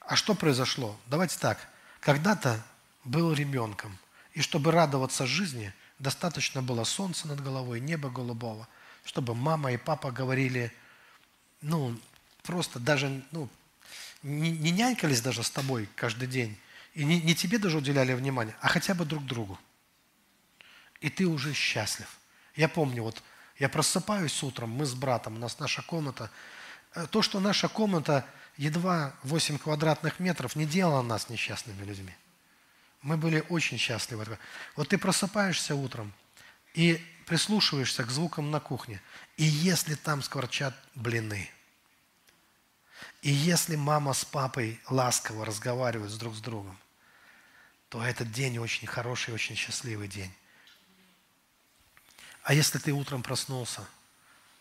А 0.00 0.16
что 0.16 0.34
произошло? 0.34 0.98
Давайте 1.06 1.38
так. 1.38 1.58
Когда-то 2.00 2.62
был 3.04 3.32
ребенком. 3.32 3.96
И 4.32 4.42
чтобы 4.42 4.70
радоваться 4.70 5.26
жизни, 5.26 5.72
достаточно 6.00 6.62
было 6.62 6.84
солнца 6.84 7.28
над 7.28 7.40
головой, 7.40 7.78
неба 7.80 8.10
голубого. 8.10 8.66
Чтобы 9.04 9.34
мама 9.34 9.72
и 9.72 9.76
папа 9.76 10.10
говорили, 10.10 10.72
ну, 11.60 11.96
просто 12.42 12.80
даже, 12.80 13.22
ну, 13.30 13.48
не, 14.22 14.50
не 14.50 14.70
нянькались 14.70 15.20
даже 15.20 15.42
с 15.42 15.50
тобой 15.50 15.88
каждый 15.94 16.26
день. 16.26 16.58
И 16.94 17.04
не, 17.04 17.20
не 17.20 17.34
тебе 17.34 17.58
даже 17.58 17.78
уделяли 17.78 18.14
внимание, 18.14 18.56
а 18.60 18.68
хотя 18.68 18.94
бы 18.94 19.04
друг 19.04 19.24
другу. 19.24 19.58
И 21.00 21.08
ты 21.08 21.26
уже 21.26 21.54
счастлив. 21.54 22.18
Я 22.56 22.68
помню, 22.68 23.02
вот 23.02 23.22
я 23.58 23.68
просыпаюсь 23.68 24.42
утром, 24.42 24.70
мы 24.70 24.86
с 24.86 24.94
братом, 24.94 25.36
у 25.36 25.38
нас 25.38 25.58
наша 25.58 25.82
комната. 25.82 26.30
Э, 26.94 27.06
то, 27.06 27.22
что 27.22 27.40
наша 27.40 27.68
комната 27.68 28.26
едва 28.56 29.14
8 29.22 29.58
квадратных 29.58 30.18
метров, 30.18 30.56
не 30.56 30.66
делало 30.66 31.02
нас 31.02 31.28
несчастными 31.28 31.84
людьми. 31.84 32.14
Мы 33.02 33.16
были 33.16 33.44
очень 33.48 33.78
счастливы. 33.78 34.38
Вот 34.76 34.88
ты 34.88 34.98
просыпаешься 34.98 35.74
утром 35.74 36.12
и 36.74 37.04
прислушиваешься 37.26 38.04
к 38.04 38.10
звукам 38.10 38.50
на 38.50 38.60
кухне. 38.60 39.00
И 39.36 39.44
если 39.44 39.94
там 39.94 40.22
скворчат 40.22 40.74
блины, 40.94 41.50
и 43.22 43.30
если 43.30 43.76
мама 43.76 44.12
с 44.12 44.24
папой 44.24 44.80
ласково 44.88 45.44
разговаривают 45.44 46.16
друг 46.18 46.34
с 46.34 46.40
другом, 46.40 46.78
то 47.88 48.02
этот 48.02 48.30
день 48.32 48.58
очень 48.58 48.86
хороший, 48.86 49.34
очень 49.34 49.56
счастливый 49.56 50.08
день. 50.08 50.32
А 52.42 52.54
если 52.54 52.78
ты 52.78 52.92
утром 52.92 53.22
проснулся, 53.22 53.86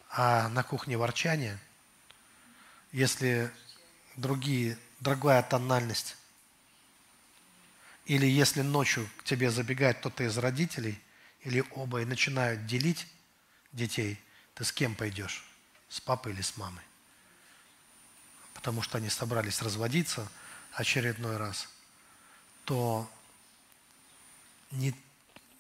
а 0.10 0.49
на 0.49 0.64
кухне 0.64 0.98
ворчание, 0.98 1.60
если 2.91 3.52
другие, 4.16 4.78
другая 4.99 5.44
тональность, 5.44 6.18
или 8.10 8.26
если 8.26 8.64
ночью 8.64 9.07
к 9.18 9.23
тебе 9.23 9.52
забегает 9.52 9.99
кто-то 9.99 10.23
из 10.23 10.36
родителей, 10.40 10.99
или 11.41 11.64
оба 11.76 12.02
и 12.02 12.06
начинают 12.06 12.65
делить 12.65 13.06
детей, 13.72 14.19
ты 14.56 14.64
с 14.64 14.72
кем 14.72 14.95
пойдешь? 14.95 15.45
С 15.90 16.02
папой 16.02 16.34
или 16.34 16.41
с 16.41 16.57
мамой? 16.57 16.84
Потому 18.56 18.81
что 18.81 18.98
они 18.98 19.10
собрались 19.10 19.61
разводиться 19.61 20.27
очередной 20.72 21.38
раз, 21.38 21.69
то 22.65 23.07
не, 24.72 24.95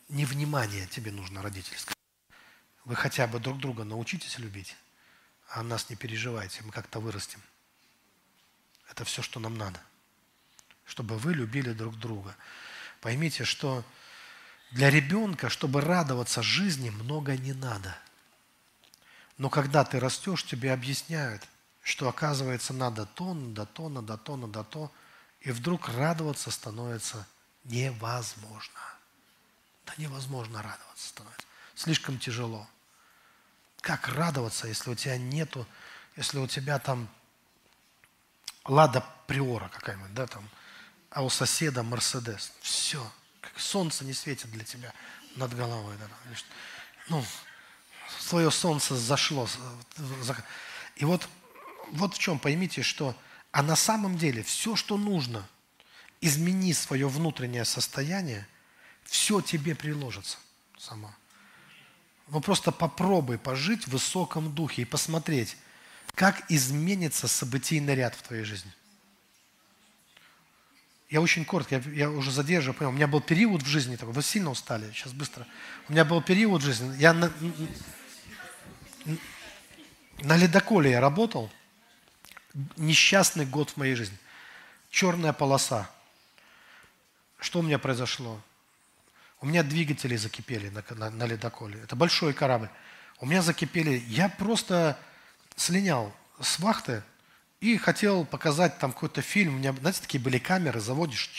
не 0.07 0.25
внимание 0.25 0.87
тебе 0.87 1.11
нужно 1.11 1.43
родительское. 1.43 1.95
Вы 2.83 2.95
хотя 2.95 3.27
бы 3.27 3.39
друг 3.39 3.59
друга 3.59 3.83
научитесь 3.83 4.39
любить, 4.39 4.75
а 5.49 5.61
нас 5.61 5.91
не 5.91 5.95
переживайте, 5.95 6.63
мы 6.63 6.71
как-то 6.71 6.99
вырастем. 6.99 7.41
Это 8.89 9.05
все, 9.05 9.21
что 9.21 9.39
нам 9.39 9.55
надо. 9.55 9.79
Чтобы 10.89 11.17
вы 11.17 11.35
любили 11.35 11.71
друг 11.71 11.97
друга. 11.97 12.35
Поймите, 12.99 13.45
что 13.45 13.85
для 14.71 14.89
ребенка, 14.89 15.49
чтобы 15.49 15.81
радоваться 15.81 16.41
жизни, 16.41 16.89
много 16.89 17.37
не 17.37 17.53
надо. 17.53 17.95
Но 19.37 19.49
когда 19.49 19.85
ты 19.85 19.99
растешь, 19.99 20.43
тебе 20.43 20.73
объясняют, 20.73 21.47
что 21.83 22.09
оказывается 22.09 22.73
надо 22.73 23.05
то, 23.05 23.33
надо 23.33 23.65
то, 23.67 23.87
надо 23.87 24.17
то, 24.17 24.35
надо 24.35 24.63
то. 24.63 24.91
И 25.41 25.51
вдруг 25.51 25.87
радоваться 25.89 26.49
становится 26.51 27.25
невозможно. 27.65 28.79
Да 29.85 29.93
невозможно 29.97 30.61
радоваться 30.61 31.07
становится. 31.07 31.47
Слишком 31.75 32.17
тяжело. 32.19 32.67
Как 33.81 34.07
радоваться, 34.09 34.67
если 34.67 34.89
у 34.89 34.95
тебя 34.95 35.17
нету, 35.17 35.65
если 36.17 36.39
у 36.39 36.47
тебя 36.47 36.79
там 36.79 37.07
Лада 38.65 39.05
Приора 39.25 39.69
какая-нибудь, 39.69 40.13
да, 40.13 40.27
там, 40.27 40.49
а 41.09 41.23
у 41.23 41.29
соседа 41.29 41.83
Мерседес. 41.83 42.51
Все. 42.61 43.11
Как 43.41 43.59
солнце 43.59 44.05
не 44.05 44.13
светит 44.13 44.51
для 44.51 44.63
тебя 44.63 44.93
над 45.35 45.55
головой. 45.55 45.95
Да, 45.99 46.07
ну, 47.07 47.23
свое 48.19 48.51
солнце 48.51 48.95
зашло. 48.95 49.47
И 50.95 51.05
вот, 51.05 51.27
вот 51.91 52.15
в 52.15 52.19
чем 52.19 52.39
поймите, 52.39 52.83
что 52.83 53.15
а 53.51 53.63
на 53.63 53.75
самом 53.75 54.17
деле 54.17 54.43
все, 54.43 54.75
что 54.75 54.97
нужно, 54.97 55.47
измени 56.21 56.73
свое 56.73 57.07
внутреннее 57.07 57.65
состояние, 57.65 58.47
все 59.03 59.41
тебе 59.41 59.73
приложится 59.73 60.37
сама. 60.77 61.15
Ну 62.27 62.41
просто 62.41 62.71
попробуй 62.71 63.39
пожить 63.39 63.85
в 63.85 63.91
высоком 63.91 64.53
духе 64.53 64.83
и 64.83 64.85
посмотреть, 64.85 65.57
как 66.13 66.43
изменится 66.51 67.27
событийный 67.27 67.95
ряд 67.95 68.13
в 68.13 68.21
твоей 68.21 68.43
жизни. 68.43 68.71
Я 71.09 71.21
очень 71.21 71.43
коротко, 71.43 71.75
я, 71.75 71.91
я 71.91 72.09
уже 72.09 72.31
задерживаю, 72.31 72.77
понял. 72.77 72.91
У 72.91 72.93
меня 72.93 73.07
был 73.07 73.19
период 73.19 73.63
в 73.63 73.67
жизни 73.67 73.95
такой, 73.95 74.13
вы 74.13 74.21
сильно 74.21 74.51
устали, 74.51 74.91
сейчас 74.91 75.11
быстро. 75.11 75.47
У 75.87 75.91
меня 75.91 76.05
был 76.05 76.21
период 76.21 76.61
в 76.61 76.65
жизни, 76.65 76.95
я 76.97 77.13
на, 77.13 77.31
на 80.21 80.37
ледоколе 80.37 80.91
я 80.91 81.01
работал, 81.01 81.49
несчастный 82.77 83.45
год 83.45 83.71
в 83.71 83.77
моей 83.77 83.95
жизни. 83.95 84.17
Черная 84.91 85.33
полоса. 85.33 85.89
Что 87.39 87.59
у 87.59 87.61
меня 87.63 87.79
произошло? 87.79 88.39
У 89.41 89.45
меня 89.45 89.63
двигатели 89.63 90.15
закипели 90.15 90.69
на, 90.69 90.83
на, 90.95 91.09
на 91.09 91.25
ледоколе. 91.25 91.79
Это 91.81 91.95
большой 91.95 92.33
корабль. 92.33 92.69
У 93.19 93.25
меня 93.25 93.41
закипели. 93.41 94.03
Я 94.07 94.29
просто 94.29 94.99
слинял 95.55 96.13
с 96.41 96.59
вахты 96.59 97.03
и 97.61 97.77
хотел 97.77 98.25
показать 98.25 98.79
там 98.79 98.93
какой-то 98.93 99.21
фильм. 99.21 99.55
У 99.55 99.57
меня, 99.57 99.73
знаете, 99.73 100.01
такие 100.01 100.21
были 100.21 100.37
камеры, 100.37 100.79
заводишь 100.79 101.29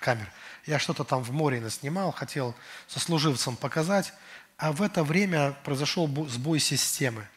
камер. 0.00 0.30
Я 0.64 0.78
что-то 0.78 1.04
там 1.04 1.22
в 1.22 1.32
море 1.32 1.60
наснимал, 1.60 2.12
хотел 2.12 2.54
сослуживцам 2.88 3.56
показать. 3.56 4.12
А 4.56 4.72
в 4.72 4.80
это 4.80 5.04
время 5.04 5.52
произошел 5.64 6.08
сбой 6.28 6.60
системы. 6.60 7.28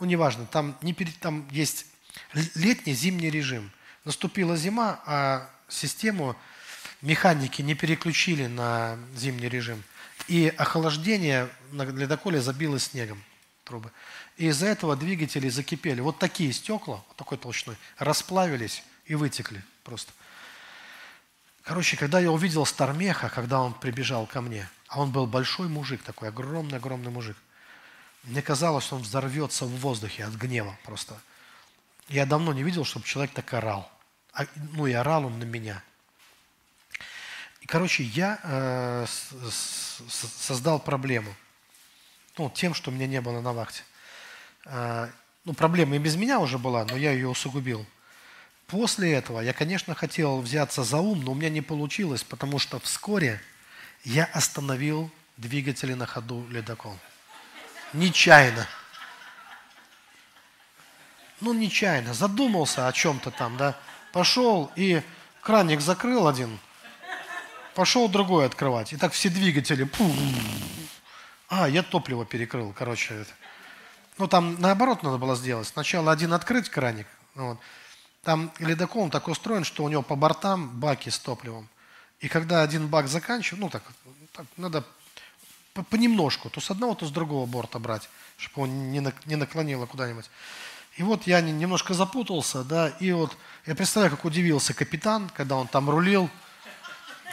Ну, 0.00 0.06
неважно, 0.06 0.46
там, 0.46 0.76
не 0.82 0.92
перед, 0.92 1.16
там 1.18 1.46
есть 1.50 1.86
летний, 2.54 2.92
зимний 2.92 3.30
режим. 3.30 3.70
Наступила 4.04 4.56
зима, 4.56 5.00
а 5.06 5.48
систему 5.68 6.36
механики 7.02 7.62
не 7.62 7.74
переключили 7.74 8.46
на 8.46 8.98
зимний 9.14 9.48
режим. 9.48 9.82
И 10.26 10.52
охлаждение 10.56 11.48
на 11.70 11.82
ледоколе 11.82 12.40
забило 12.40 12.80
снегом 12.80 13.22
трубы. 13.64 13.90
И 14.36 14.46
из-за 14.48 14.66
этого 14.66 14.96
двигатели 14.96 15.48
закипели. 15.48 16.00
Вот 16.00 16.18
такие 16.18 16.52
стекла, 16.52 17.02
вот 17.08 17.16
такой 17.16 17.38
толщиной, 17.38 17.76
расплавились 17.98 18.82
и 19.06 19.14
вытекли 19.14 19.64
просто. 19.84 20.12
Короче, 21.62 21.96
когда 21.96 22.20
я 22.20 22.30
увидел 22.30 22.64
Стармеха, 22.66 23.28
когда 23.28 23.60
он 23.60 23.74
прибежал 23.74 24.26
ко 24.26 24.40
мне, 24.40 24.68
а 24.88 25.00
он 25.00 25.10
был 25.10 25.26
большой 25.26 25.68
мужик 25.68 26.02
такой, 26.02 26.28
огромный-огромный 26.28 27.10
мужик, 27.10 27.36
мне 28.24 28.42
казалось, 28.42 28.84
что 28.84 28.96
он 28.96 29.02
взорвется 29.02 29.64
в 29.64 29.76
воздухе 29.80 30.24
от 30.24 30.34
гнева 30.34 30.76
просто. 30.84 31.18
Я 32.08 32.26
давно 32.26 32.52
не 32.52 32.62
видел, 32.62 32.84
чтобы 32.84 33.06
человек 33.06 33.32
так 33.32 33.52
орал. 33.54 33.90
А, 34.32 34.44
ну 34.72 34.86
и 34.86 34.92
орал 34.92 35.26
он 35.26 35.38
на 35.38 35.44
меня– 35.44 35.82
и, 37.66 37.68
короче, 37.68 38.04
я 38.04 38.38
э, 38.44 39.06
создал 40.38 40.78
проблему. 40.78 41.34
Ну, 42.38 42.48
тем, 42.48 42.74
что 42.74 42.92
меня 42.92 43.08
не 43.08 43.20
было 43.20 43.40
на 43.40 43.52
вахте. 43.52 43.82
Э, 44.66 45.08
ну, 45.44 45.54
проблема 45.54 45.96
и 45.96 45.98
без 45.98 46.16
меня 46.16 46.40
уже 46.40 46.58
была, 46.58 46.84
но 46.84 46.96
я 46.96 47.12
ее 47.12 47.28
усугубил. 47.28 47.86
После 48.66 49.12
этого 49.12 49.40
я, 49.40 49.52
конечно, 49.52 49.94
хотел 49.94 50.40
взяться 50.40 50.82
за 50.82 50.98
ум, 50.98 51.22
но 51.22 51.32
у 51.32 51.34
меня 51.34 51.50
не 51.50 51.62
получилось, 51.62 52.24
потому 52.24 52.58
что 52.58 52.80
вскоре 52.80 53.40
я 54.04 54.24
остановил 54.24 55.10
двигатели 55.36 55.94
на 55.94 56.06
ходу 56.06 56.46
ледокол. 56.50 56.98
Нечаянно. 57.92 58.66
Ну, 61.40 61.52
нечаянно. 61.52 62.12
Задумался 62.12 62.88
о 62.88 62.92
чем-то 62.92 63.30
там, 63.30 63.56
да. 63.56 63.78
Пошел 64.12 64.72
и 64.74 65.02
краник 65.42 65.80
закрыл 65.80 66.26
один, 66.26 66.58
пошел 67.74 68.08
другой 68.08 68.46
открывать. 68.46 68.92
И 68.92 68.96
так 68.96 69.12
все 69.12 69.28
двигатели. 69.28 69.88
А, 71.48 71.68
я 71.68 71.84
топливо 71.84 72.24
перекрыл, 72.24 72.72
короче. 72.76 73.14
Это. 73.14 73.30
Ну, 74.18 74.28
там 74.28 74.56
наоборот 74.60 75.02
надо 75.02 75.18
было 75.18 75.36
сделать. 75.36 75.68
Сначала 75.68 76.12
один 76.12 76.32
открыть 76.32 76.68
краник. 76.70 77.06
Вот. 77.34 77.58
Там 78.22 78.50
ледокол 78.58 79.10
так 79.10 79.28
устроен, 79.28 79.64
что 79.64 79.84
у 79.84 79.88
него 79.88 80.02
по 80.02 80.16
бортам 80.16 80.68
баки 80.68 81.10
с 81.10 81.18
топливом. 81.18 81.68
И 82.20 82.28
когда 82.28 82.62
один 82.62 82.88
бак 82.88 83.08
заканчивается, 83.08 83.62
ну 83.62 83.70
так, 83.70 83.82
так 84.32 84.46
надо 84.56 84.84
понемножку, 85.90 86.48
то 86.48 86.60
с 86.60 86.70
одного, 86.70 86.94
то 86.94 87.06
с 87.06 87.10
другого 87.10 87.44
борта 87.46 87.78
брать, 87.78 88.08
чтобы 88.38 88.64
он 88.66 88.90
не 88.90 89.36
наклонило 89.36 89.84
куда-нибудь. 89.84 90.30
И 90.96 91.02
вот 91.02 91.26
я 91.26 91.42
немножко 91.42 91.92
запутался, 91.92 92.64
да, 92.64 92.88
и 92.88 93.12
вот 93.12 93.36
я 93.66 93.74
представляю, 93.74 94.16
как 94.16 94.24
удивился 94.24 94.72
капитан, 94.72 95.30
когда 95.36 95.56
он 95.56 95.68
там 95.68 95.90
рулил, 95.90 96.30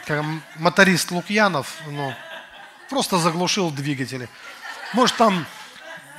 как 0.06 0.22
моторист 0.56 1.10
Лукьянов, 1.10 1.78
ну, 1.86 2.14
просто 2.90 3.16
заглушил 3.16 3.70
двигатели. 3.70 4.28
Может, 4.92 5.16
там 5.16 5.46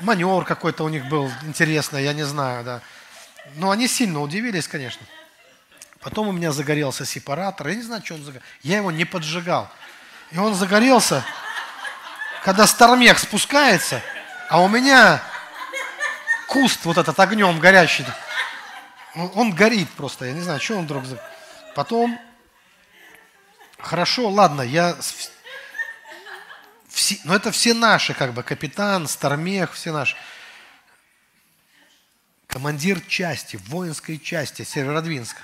маневр 0.02 0.46
какой-то 0.46 0.84
у 0.84 0.90
них 0.90 1.08
был 1.08 1.32
интересный, 1.44 2.04
я 2.04 2.14
не 2.14 2.24
знаю, 2.24 2.64
да. 2.64 2.82
Но 3.56 3.72
они 3.72 3.88
сильно 3.88 4.22
удивились, 4.22 4.68
конечно. 4.68 5.06
Потом 6.02 6.28
у 6.28 6.32
меня 6.32 6.52
загорелся 6.52 7.06
сепаратор, 7.06 7.68
я 7.68 7.76
не 7.76 7.82
знаю, 7.82 8.04
что 8.06 8.16
он 8.16 8.24
загорел. 8.24 8.46
Я 8.62 8.78
его 8.78 8.92
не 8.92 9.06
поджигал. 9.06 9.70
И 10.32 10.38
он 10.38 10.54
загорелся, 10.54 11.24
когда 12.44 12.68
Стармех 12.68 13.20
спускается, 13.20 14.02
а 14.50 14.62
у 14.62 14.68
меня 14.68 15.22
куст 16.48 16.86
вот 16.86 16.98
этот 16.98 17.20
огнем 17.20 17.60
горящий, 17.60 18.06
он 19.16 19.54
горит 19.54 19.90
просто, 19.92 20.26
я 20.26 20.34
не 20.34 20.42
знаю, 20.42 20.60
что 20.60 20.78
он 20.78 20.86
вдруг... 20.86 21.06
Потом, 21.74 22.20
хорошо, 23.80 24.30
ладно, 24.30 24.62
я... 24.62 24.96
Все, 26.96 27.20
но 27.26 27.36
это 27.36 27.52
все 27.52 27.74
наши, 27.74 28.14
как 28.14 28.34
бы, 28.34 28.42
капитан, 28.42 29.06
Стармех, 29.06 29.74
все 29.74 29.92
наши. 29.92 30.16
Командир 32.48 33.02
части, 33.02 33.60
воинской 33.68 34.18
части 34.18 34.62
Северодвинска 34.62 35.42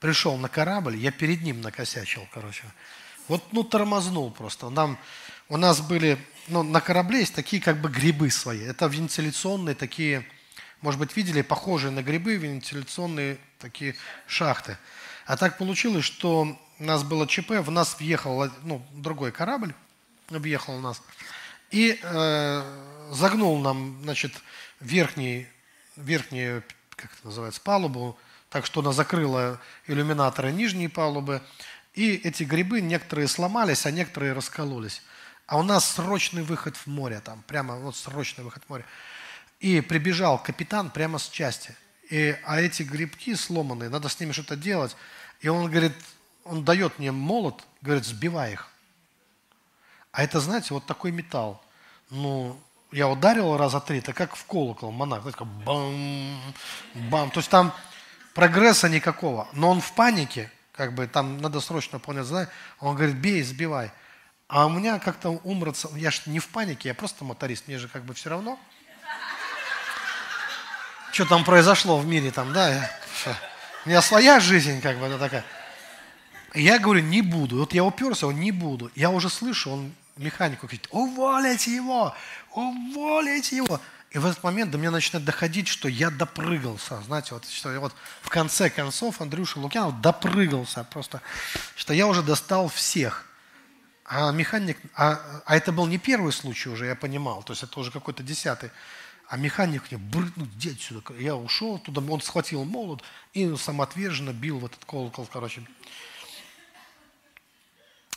пришел 0.00 0.38
на 0.38 0.48
корабль, 0.48 0.96
я 0.96 1.12
перед 1.12 1.42
ним 1.42 1.60
накосячил, 1.60 2.26
короче. 2.32 2.64
Вот, 3.28 3.52
ну, 3.52 3.64
тормознул 3.64 4.30
просто. 4.30 4.70
Нам, 4.70 4.98
у 5.50 5.58
нас 5.58 5.82
были, 5.82 6.16
ну, 6.46 6.62
на 6.62 6.80
корабле 6.80 7.18
есть 7.18 7.34
такие, 7.34 7.60
как 7.60 7.82
бы, 7.82 7.90
грибы 7.90 8.30
свои. 8.30 8.62
Это 8.62 8.86
вентиляционные 8.86 9.74
такие 9.74 10.24
может 10.80 11.00
быть, 11.00 11.14
видели 11.14 11.42
похожие 11.42 11.90
на 11.90 12.02
грибы 12.02 12.36
вентиляционные 12.36 13.36
такие 13.58 13.94
шахты. 14.26 14.78
А 15.26 15.36
так 15.36 15.58
получилось, 15.58 16.04
что 16.04 16.56
у 16.78 16.82
нас 16.82 17.02
было 17.02 17.26
ЧП, 17.26 17.50
в 17.60 17.70
нас 17.70 17.98
въехал 17.98 18.48
ну, 18.62 18.82
другой 18.92 19.32
корабль, 19.32 19.74
объехал 20.36 20.78
нас, 20.78 21.02
и 21.70 21.98
э, 22.02 23.10
загнул 23.10 23.58
нам, 23.58 23.98
значит, 24.02 24.32
верхний, 24.80 25.46
верхнюю, 25.96 26.62
как 26.96 27.12
это 27.12 27.26
называется, 27.26 27.60
палубу, 27.60 28.18
так 28.50 28.64
что 28.66 28.80
она 28.80 28.92
закрыла 28.92 29.60
иллюминаторы 29.86 30.52
нижней 30.52 30.88
палубы, 30.88 31.42
и 31.94 32.14
эти 32.14 32.44
грибы 32.44 32.80
некоторые 32.80 33.28
сломались, 33.28 33.84
а 33.84 33.90
некоторые 33.90 34.32
раскололись. 34.32 35.02
А 35.46 35.58
у 35.58 35.62
нас 35.62 35.94
срочный 35.94 36.42
выход 36.42 36.76
в 36.76 36.86
море 36.86 37.20
там, 37.20 37.42
прямо 37.46 37.76
вот 37.76 37.96
срочный 37.96 38.44
выход 38.44 38.62
в 38.64 38.68
море. 38.68 38.84
И 39.60 39.80
прибежал 39.80 40.40
капитан 40.40 40.90
прямо 40.90 41.18
с 41.18 41.28
части. 41.28 41.74
И, 42.10 42.38
а 42.44 42.60
эти 42.60 42.82
грибки 42.82 43.34
сломанные, 43.34 43.88
надо 43.88 44.08
с 44.08 44.20
ними 44.20 44.32
что-то 44.32 44.56
делать. 44.56 44.94
И 45.40 45.48
он 45.48 45.70
говорит, 45.70 45.94
он 46.44 46.64
дает 46.64 46.98
мне 46.98 47.12
молот, 47.12 47.64
говорит, 47.82 48.04
сбивай 48.04 48.52
их. 48.52 48.68
А 50.12 50.22
это, 50.22 50.40
знаете, 50.40 50.74
вот 50.74 50.86
такой 50.86 51.12
металл. 51.12 51.62
Ну, 52.10 52.58
я 52.90 53.08
ударил 53.08 53.56
раза 53.56 53.80
три, 53.80 53.98
это 53.98 54.12
как 54.12 54.36
в 54.36 54.44
колокол, 54.44 54.90
монах. 54.90 55.22
Знаете, 55.22 55.38
как 55.38 55.46
бам, 55.46 56.40
бам. 57.10 57.30
То 57.30 57.40
есть 57.40 57.50
там 57.50 57.72
прогресса 58.34 58.88
никакого. 58.88 59.48
Но 59.52 59.70
он 59.70 59.80
в 59.80 59.92
панике, 59.92 60.50
как 60.72 60.94
бы 60.94 61.06
там 61.06 61.38
надо 61.38 61.60
срочно 61.60 61.98
понять, 61.98 62.26
знать. 62.26 62.48
Он 62.80 62.94
говорит, 62.96 63.16
бей, 63.16 63.42
сбивай. 63.42 63.92
А 64.48 64.66
у 64.66 64.70
меня 64.70 64.98
как-то 64.98 65.40
ум, 65.44 65.74
я 65.94 66.10
же 66.10 66.22
не 66.26 66.38
в 66.38 66.48
панике, 66.48 66.88
я 66.88 66.94
просто 66.94 67.24
моторист, 67.24 67.68
мне 67.68 67.78
же 67.78 67.88
как 67.88 68.04
бы 68.04 68.14
все 68.14 68.30
равно 68.30 68.58
что 71.18 71.26
там 71.26 71.42
произошло 71.42 71.98
в 71.98 72.06
мире 72.06 72.30
там, 72.30 72.52
да. 72.52 72.90
У 73.84 73.88
меня 73.88 74.00
своя 74.02 74.38
жизнь, 74.38 74.80
как 74.80 74.98
бы, 74.98 75.06
она 75.06 75.18
такая. 75.18 75.44
Я 76.54 76.78
говорю, 76.78 77.02
не 77.02 77.22
буду. 77.22 77.58
Вот 77.58 77.74
я 77.74 77.84
уперся, 77.84 78.26
он 78.26 78.40
не 78.40 78.52
буду. 78.52 78.90
Я 78.94 79.10
уже 79.10 79.28
слышу, 79.28 79.70
он 79.70 79.92
механику 80.16 80.66
говорит, 80.66 80.88
уволите 80.90 81.74
его, 81.74 82.14
уволите 82.52 83.56
его. 83.56 83.80
И 84.10 84.18
в 84.18 84.24
этот 84.24 84.42
момент 84.42 84.70
до 84.70 84.78
меня 84.78 84.90
начинает 84.90 85.26
доходить, 85.26 85.68
что 85.68 85.86
я 85.86 86.10
допрыгался. 86.10 87.00
Знаете, 87.02 87.34
вот, 87.34 87.46
что 87.46 87.78
вот 87.78 87.94
в 88.22 88.30
конце 88.30 88.70
концов 88.70 89.20
Андрюша 89.20 89.58
Лукьянов 89.58 90.00
допрыгался 90.00 90.84
просто, 90.84 91.20
что 91.76 91.92
я 91.92 92.06
уже 92.06 92.22
достал 92.22 92.68
всех. 92.68 93.26
А 94.06 94.32
механик, 94.32 94.78
а, 94.94 95.20
а 95.44 95.56
это 95.56 95.70
был 95.70 95.86
не 95.86 95.98
первый 95.98 96.32
случай 96.32 96.70
уже, 96.70 96.86
я 96.86 96.94
понимал, 96.94 97.42
то 97.42 97.52
есть 97.52 97.62
это 97.62 97.78
уже 97.78 97.90
какой-то 97.90 98.22
десятый. 98.22 98.70
А 99.28 99.36
механик 99.36 99.90
мне, 99.90 99.98
бры, 99.98 100.32
ну, 100.36 100.46
иди 100.46 100.70
отсюда. 100.70 101.02
Я 101.18 101.36
ушел 101.36 101.78
туда, 101.78 102.00
он 102.00 102.22
схватил 102.22 102.64
молот 102.64 103.04
и 103.34 103.54
самоотверженно 103.56 104.32
бил 104.32 104.58
в 104.58 104.64
этот 104.64 104.82
колокол, 104.86 105.28
короче. 105.30 105.62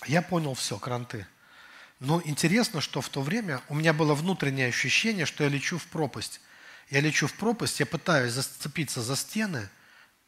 Я 0.05 0.21
понял 0.21 0.53
все, 0.53 0.77
кранты. 0.77 1.27
Но 1.99 2.21
интересно, 2.25 2.81
что 2.81 3.01
в 3.01 3.09
то 3.09 3.21
время 3.21 3.61
у 3.69 3.75
меня 3.75 3.93
было 3.93 4.15
внутреннее 4.15 4.67
ощущение, 4.67 5.25
что 5.25 5.43
я 5.43 5.49
лечу 5.49 5.77
в 5.77 5.85
пропасть. 5.87 6.41
Я 6.89 6.99
лечу 6.99 7.27
в 7.27 7.33
пропасть, 7.33 7.79
я 7.79 7.85
пытаюсь 7.85 8.33
зацепиться 8.33 9.01
за 9.01 9.15
стены, 9.15 9.69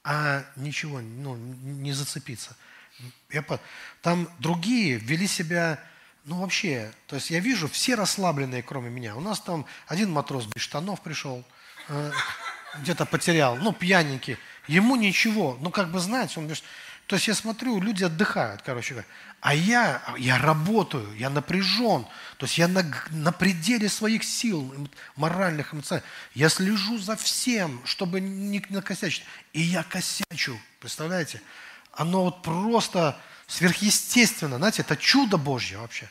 а 0.03 0.45
ничего, 0.55 1.01
ну, 1.01 1.35
не 1.35 1.91
зацепиться. 1.93 2.55
Я, 3.29 3.43
там 4.01 4.29
другие 4.39 4.97
вели 4.97 5.27
себя 5.27 5.79
ну, 6.25 6.39
вообще, 6.39 6.91
то 7.07 7.15
есть 7.15 7.31
я 7.31 7.39
вижу, 7.39 7.67
все 7.67 7.95
расслабленные, 7.95 8.63
кроме 8.63 8.89
меня. 8.89 9.15
У 9.15 9.19
нас 9.19 9.41
там 9.41 9.65
один 9.87 10.09
матрос 10.11 10.45
без 10.45 10.61
штанов 10.61 11.01
пришел, 11.01 11.43
э, 11.89 12.11
где-то 12.79 13.05
потерял, 13.05 13.57
ну, 13.57 13.73
пьяненький. 13.73 14.37
Ему 14.67 14.95
ничего, 14.95 15.57
ну, 15.59 15.69
как 15.69 15.91
бы, 15.91 15.99
знаете, 15.99 16.35
он 16.37 16.45
говорит, 16.45 16.63
то 17.13 17.17
есть 17.17 17.27
я 17.27 17.35
смотрю, 17.35 17.79
люди 17.79 18.03
отдыхают, 18.03 18.63
короче 18.63 18.95
говоря. 18.95 19.07
А 19.39 19.53
я, 19.53 20.01
я 20.17 20.39
работаю, 20.39 21.15
я 21.15 21.29
напряжен. 21.29 22.07
То 22.37 22.47
есть 22.47 22.57
я 22.57 22.67
на, 22.67 22.83
на 23.11 23.31
пределе 23.31 23.87
своих 23.87 24.23
сил, 24.23 24.73
моральных, 25.15 25.75
эмоциональных. 25.75 26.09
Я 26.33 26.49
слежу 26.49 26.97
за 26.97 27.15
всем, 27.15 27.85
чтобы 27.85 28.19
не 28.19 28.65
накосячить. 28.69 29.25
И 29.51 29.61
я 29.61 29.83
косячу, 29.83 30.59
представляете? 30.79 31.39
Оно 31.91 32.23
вот 32.23 32.41
просто 32.41 33.21
сверхъестественно. 33.45 34.57
Знаете, 34.57 34.81
это 34.81 34.97
чудо 34.97 35.37
Божье 35.37 35.77
вообще. 35.77 36.09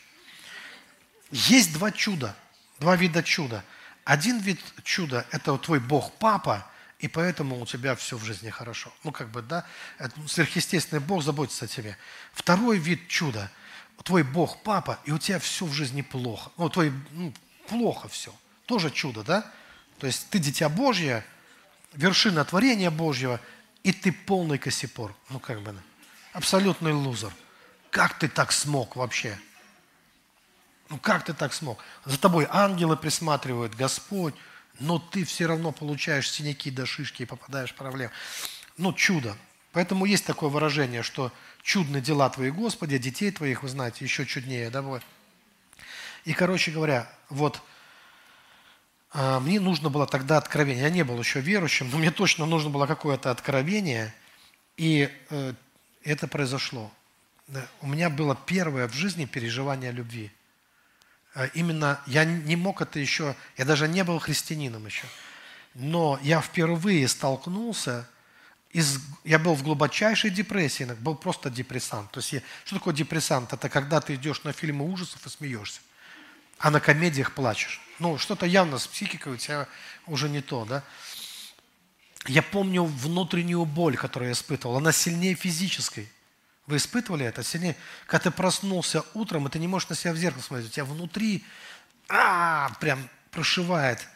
Есть 1.32 1.72
два 1.72 1.90
чуда, 1.90 2.36
два 2.78 2.94
вида 2.94 3.24
чуда. 3.24 3.64
Один 4.04 4.38
вид 4.38 4.60
чуда– 4.84 5.26
это 5.32 5.58
твой 5.58 5.80
Бог 5.80 6.12
Папа, 6.18 6.64
и 7.02 7.08
поэтому 7.08 7.60
у 7.60 7.66
тебя 7.66 7.94
все 7.94 8.16
в 8.16 8.24
жизни 8.24 8.48
хорошо. 8.48 8.90
Ну, 9.04 9.12
как 9.12 9.28
бы, 9.28 9.42
да, 9.42 9.66
сверхъестественный 10.26 11.00
Бог 11.00 11.22
заботится 11.22 11.66
о 11.66 11.68
тебе. 11.68 11.98
Второй 12.32 12.78
вид 12.78 13.08
чуда– 13.08 13.50
твой 14.02 14.22
Бог 14.22 14.62
Папа, 14.62 14.98
и 15.04 15.12
у 15.12 15.18
тебя 15.18 15.38
все 15.38 15.66
в 15.66 15.72
жизни 15.72 16.02
плохо. 16.02 16.50
Ну, 16.56 16.68
твой, 16.68 16.92
ну, 17.12 17.32
плохо 17.68 18.08
все. 18.08 18.34
Тоже 18.66 18.90
чудо, 18.90 19.22
да? 19.22 19.50
То 19.98 20.06
есть 20.06 20.28
ты 20.30 20.38
дитя 20.38 20.68
Божье, 20.68 21.24
вершина 21.92 22.44
творения 22.44 22.90
Божьего, 22.90 23.40
и 23.82 23.92
ты 23.92 24.12
полный 24.12 24.58
косипор. 24.58 25.14
Ну, 25.28 25.38
как 25.38 25.60
бы, 25.62 25.74
абсолютный 26.32 26.92
лузер. 26.92 27.32
Как 27.90 28.18
ты 28.18 28.28
так 28.28 28.52
смог 28.52 28.96
вообще? 28.96 29.38
Ну 30.88 30.98
как 30.98 31.24
ты 31.24 31.32
так 31.32 31.54
смог? 31.54 31.82
За 32.04 32.18
тобой 32.18 32.46
ангелы 32.50 32.96
присматривают, 32.98 33.74
Господь, 33.74 34.34
но 34.80 34.98
ты 34.98 35.24
все 35.24 35.46
равно 35.46 35.72
получаешь 35.72 36.30
синяки 36.30 36.70
до 36.70 36.86
шишки 36.86 37.22
и 37.22 37.26
попадаешь 37.26 37.70
в 37.70 37.74
проблемы. 37.74 38.12
Ну, 38.76 38.92
чудо. 38.92 39.36
Поэтому 39.72 40.04
есть 40.04 40.26
такое 40.26 40.50
выражение, 40.50 41.02
что 41.02 41.32
чудны 41.62 42.00
дела 42.00 42.28
твои, 42.30 42.50
Господи, 42.50 42.98
детей 42.98 43.30
твоих, 43.30 43.62
вы 43.62 43.68
знаете, 43.68 44.04
еще 44.04 44.26
чуднее, 44.26 44.70
да, 44.70 44.82
бывает. 44.82 45.04
И, 46.24 46.34
короче 46.34 46.70
говоря, 46.70 47.10
вот 47.30 47.62
а, 49.12 49.40
мне 49.40 49.60
нужно 49.60 49.90
было 49.90 50.06
тогда 50.06 50.38
откровение. 50.38 50.84
Я 50.84 50.90
не 50.90 51.04
был 51.04 51.18
еще 51.18 51.40
верующим, 51.40 51.90
но 51.90 51.98
мне 51.98 52.10
точно 52.10 52.46
нужно 52.46 52.70
было 52.70 52.86
какое-то 52.86 53.30
откровение. 53.30 54.14
И 54.76 55.10
э, 55.30 55.54
это 56.02 56.26
произошло. 56.26 56.90
У 57.82 57.86
меня 57.86 58.08
было 58.08 58.34
первое 58.46 58.88
в 58.88 58.94
жизни 58.94 59.26
переживание 59.26 59.92
любви. 59.92 60.30
Э, 61.34 61.48
именно 61.54 62.00
я 62.06 62.24
не 62.24 62.56
мог 62.56 62.82
это 62.82 62.98
еще, 62.98 63.36
я 63.56 63.64
даже 63.64 63.88
не 63.88 64.04
был 64.04 64.18
христианином 64.18 64.86
еще. 64.86 65.04
Но 65.74 66.18
я 66.22 66.40
впервые 66.40 67.08
столкнулся, 67.08 68.06
из, 68.70 69.00
я 69.24 69.38
был 69.38 69.54
в 69.54 69.62
глубочайшей 69.62 70.30
депрессии, 70.30 70.84
был 70.84 71.14
просто 71.14 71.50
депрессант. 71.50 72.10
То 72.10 72.20
есть, 72.20 72.32
я, 72.32 72.42
что 72.64 72.76
такое 72.76 72.94
депрессант? 72.94 73.52
Это 73.52 73.68
когда 73.68 74.00
ты 74.00 74.14
идешь 74.14 74.44
на 74.44 74.52
фильмы 74.52 74.90
ужасов 74.90 75.24
и 75.26 75.30
смеешься, 75.30 75.80
а 76.58 76.70
на 76.70 76.80
комедиях 76.80 77.34
плачешь. 77.34 77.80
Ну, 77.98 78.18
что-то 78.18 78.46
явно 78.46 78.78
с 78.78 78.86
психикой 78.86 79.34
у 79.34 79.36
тебя 79.36 79.68
уже 80.06 80.28
не 80.28 80.40
то, 80.40 80.64
да? 80.64 80.82
Я 82.26 82.42
помню 82.42 82.84
внутреннюю 82.84 83.64
боль, 83.64 83.96
которую 83.96 84.28
я 84.28 84.32
испытывал. 84.32 84.76
Она 84.76 84.92
сильнее 84.92 85.34
физической. 85.34 86.08
Вы 86.72 86.78
испытывали 86.78 87.26
это 87.26 87.42
сильнее? 87.42 87.76
Когда 88.06 88.24
ты 88.24 88.30
проснулся 88.30 89.04
утром, 89.12 89.46
и 89.46 89.50
ты 89.50 89.58
не 89.58 89.68
можешь 89.68 89.90
на 89.90 89.94
себя 89.94 90.14
в 90.14 90.16
зеркало 90.16 90.40
смотреть, 90.40 90.70
у 90.70 90.72
тебя 90.72 90.86
внутри 90.86 91.44
а, 92.08 92.70
прям 92.80 93.10
прошивает. 93.30 94.08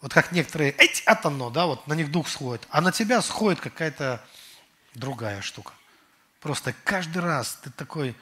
Вот 0.00 0.14
как 0.14 0.32
некоторые, 0.32 0.70
эти, 0.70 1.02
это 1.02 1.28
оно, 1.28 1.50
да, 1.50 1.66
вот 1.66 1.86
на 1.86 1.92
них 1.92 2.10
дух 2.10 2.30
сходит. 2.30 2.66
А 2.70 2.80
на 2.80 2.90
тебя 2.90 3.20
сходит 3.20 3.60
какая-то 3.60 4.24
другая 4.94 5.42
штука. 5.42 5.74
Просто 6.40 6.74
каждый 6.84 7.18
раз 7.18 7.58
ты 7.62 7.68
такой 7.68 8.16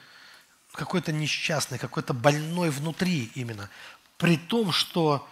какой-то 0.73 1.13
несчастный, 1.13 1.79
какой-то 1.79 2.13
больной 2.13 2.69
внутри 2.69 3.31
именно. 3.33 3.69
При 4.17 4.35
том, 4.35 4.73
что 4.73 5.25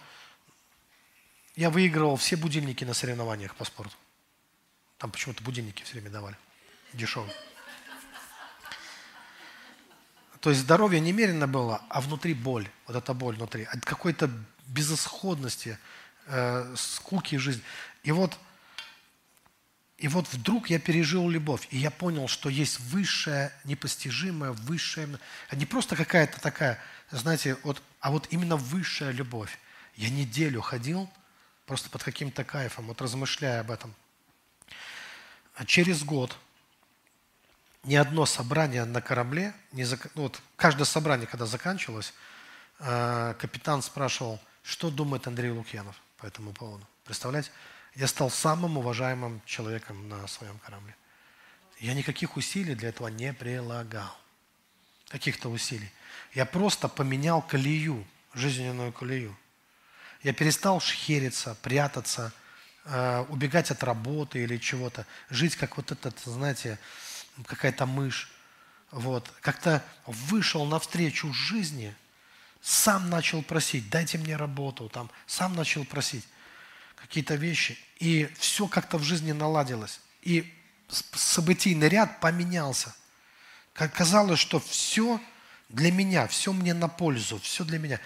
я 1.54 1.68
выигрывал 1.68 2.16
все 2.16 2.36
будильники 2.36 2.82
на 2.84 2.94
соревнованиях 2.94 3.54
по 3.56 3.66
спорту. 3.66 3.94
Там 4.96 5.10
почему-то 5.10 5.44
будильники 5.44 5.82
все 5.82 5.92
время 5.92 6.08
давали. 6.08 6.38
Дешевые. 6.94 7.30
То 10.42 10.50
есть 10.50 10.62
здоровье 10.62 10.98
немерено 10.98 11.46
было, 11.46 11.82
а 11.88 12.00
внутри 12.00 12.34
боль. 12.34 12.68
Вот 12.88 12.96
эта 12.96 13.14
боль 13.14 13.36
внутри. 13.36 13.62
От 13.62 13.84
какой-то 13.84 14.28
безысходности, 14.66 15.78
э, 16.26 16.74
скуки 16.76 17.36
жизни. 17.36 17.62
И 18.02 18.10
вот, 18.10 18.36
и 19.98 20.08
вот 20.08 20.26
вдруг 20.32 20.68
я 20.68 20.80
пережил 20.80 21.30
любовь, 21.30 21.68
и 21.70 21.78
я 21.78 21.92
понял, 21.92 22.26
что 22.26 22.48
есть 22.48 22.80
высшая, 22.80 23.52
непостижимая, 23.62 24.50
высшая, 24.50 25.08
не 25.52 25.64
просто 25.64 25.94
какая-то 25.94 26.40
такая, 26.40 26.80
знаете, 27.12 27.56
вот, 27.62 27.80
а 28.00 28.10
вот 28.10 28.26
именно 28.30 28.56
высшая 28.56 29.12
любовь. 29.12 29.56
Я 29.94 30.10
неделю 30.10 30.60
ходил 30.60 31.08
просто 31.66 31.88
под 31.88 32.02
каким-то 32.02 32.42
кайфом, 32.42 32.88
вот 32.88 33.00
размышляя 33.00 33.60
об 33.60 33.70
этом. 33.70 33.94
Через 35.66 36.02
год 36.02 36.36
ни 37.84 37.96
одно 37.96 38.26
собрание 38.26 38.84
на 38.84 39.00
корабле, 39.00 39.54
не 39.72 39.84
зак... 39.84 40.08
ну, 40.14 40.22
вот 40.22 40.40
каждое 40.56 40.84
собрание, 40.84 41.26
когда 41.26 41.46
заканчивалось, 41.46 42.14
э, 42.78 43.34
капитан 43.38 43.82
спрашивал, 43.82 44.40
что 44.62 44.90
думает 44.90 45.26
Андрей 45.26 45.50
Лукьянов 45.50 45.96
по 46.18 46.26
этому 46.26 46.52
поводу. 46.52 46.86
Представляете? 47.04 47.50
Я 47.94 48.06
стал 48.06 48.30
самым 48.30 48.78
уважаемым 48.78 49.42
человеком 49.44 50.08
на 50.08 50.26
своем 50.28 50.58
корабле. 50.60 50.94
Я 51.78 51.94
никаких 51.94 52.36
усилий 52.36 52.74
для 52.74 52.90
этого 52.90 53.08
не 53.08 53.32
прилагал. 53.32 54.16
Каких-то 55.08 55.50
усилий. 55.50 55.90
Я 56.32 56.46
просто 56.46 56.88
поменял 56.88 57.42
колею, 57.42 58.06
жизненную 58.32 58.92
колею. 58.92 59.36
Я 60.22 60.32
перестал 60.32 60.80
шхериться, 60.80 61.56
прятаться, 61.62 62.32
э, 62.84 63.26
убегать 63.28 63.72
от 63.72 63.82
работы 63.82 64.44
или 64.44 64.56
чего-то. 64.56 65.04
Жить 65.28 65.56
как 65.56 65.76
вот 65.76 65.90
этот, 65.90 66.18
знаете, 66.20 66.78
какая-то 67.46 67.86
мышь. 67.86 68.30
Вот. 68.90 69.30
Как-то 69.40 69.84
вышел 70.06 70.64
навстречу 70.66 71.32
жизни– 71.32 71.94
сам 72.62 73.10
начал 73.10 73.42
просить, 73.42 73.90
дайте 73.90 74.18
мне 74.18 74.36
работу, 74.36 74.88
там, 74.88 75.10
сам 75.26 75.54
начал 75.54 75.84
просить 75.84 76.24
какие-то 76.94 77.34
вещи. 77.34 77.76
И 77.98 78.30
все 78.38 78.68
как-то 78.68 78.98
в 78.98 79.02
жизни 79.02 79.32
наладилось. 79.32 80.00
И 80.22 80.54
событийный 80.88 81.88
ряд 81.88 82.20
поменялся. 82.20 82.94
Как 83.72 83.92
казалось, 83.92 84.38
что 84.38 84.60
все 84.60 85.20
для 85.68 85.90
меня, 85.90 86.28
все 86.28 86.52
мне 86.52 86.72
на 86.72 86.86
пользу, 86.86 87.40
все 87.40 87.64
для 87.64 87.78
меня. 87.78 87.98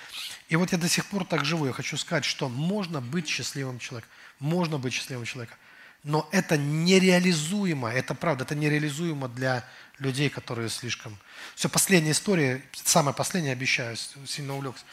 И 0.49 0.57
вот 0.57 0.73
я 0.73 0.79
до 0.79 0.89
сих 0.89 1.05
пор 1.07 1.27
так 1.27 1.45
живу. 1.45 1.67
Я 1.67 1.73
хочу 1.73 1.99
сказать, 1.99 2.25
что 2.25 2.49
можно 2.49 3.03
быть 3.03 3.29
счастливым 3.29 3.79
человеком. 3.79 4.11
Можно 4.39 4.79
быть 4.79 4.95
счастливым 4.95 5.27
человеком. 5.27 5.59
Но 6.07 6.29
это 6.31 6.57
нереализуемо, 6.57 7.89
это 7.89 8.15
правда, 8.15 8.45
это 8.45 8.55
нереализуемо 8.55 9.27
для 9.27 9.65
людей, 9.99 10.31
которые 10.31 10.69
слишком... 10.69 11.19
Все, 11.57 11.69
последняя 11.69 12.13
история, 12.13 12.63
самая 12.85 13.13
последняя, 13.13 13.51
обещаю, 13.51 13.97
сильно 14.25 14.55
увлекся. 14.55 14.85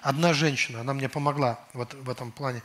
Одна 0.00 0.32
женщина, 0.32 0.80
она 0.80 0.94
мне 0.94 1.10
помогла 1.10 1.60
вот 1.74 1.92
в 1.92 2.08
этом 2.08 2.32
плане. 2.32 2.62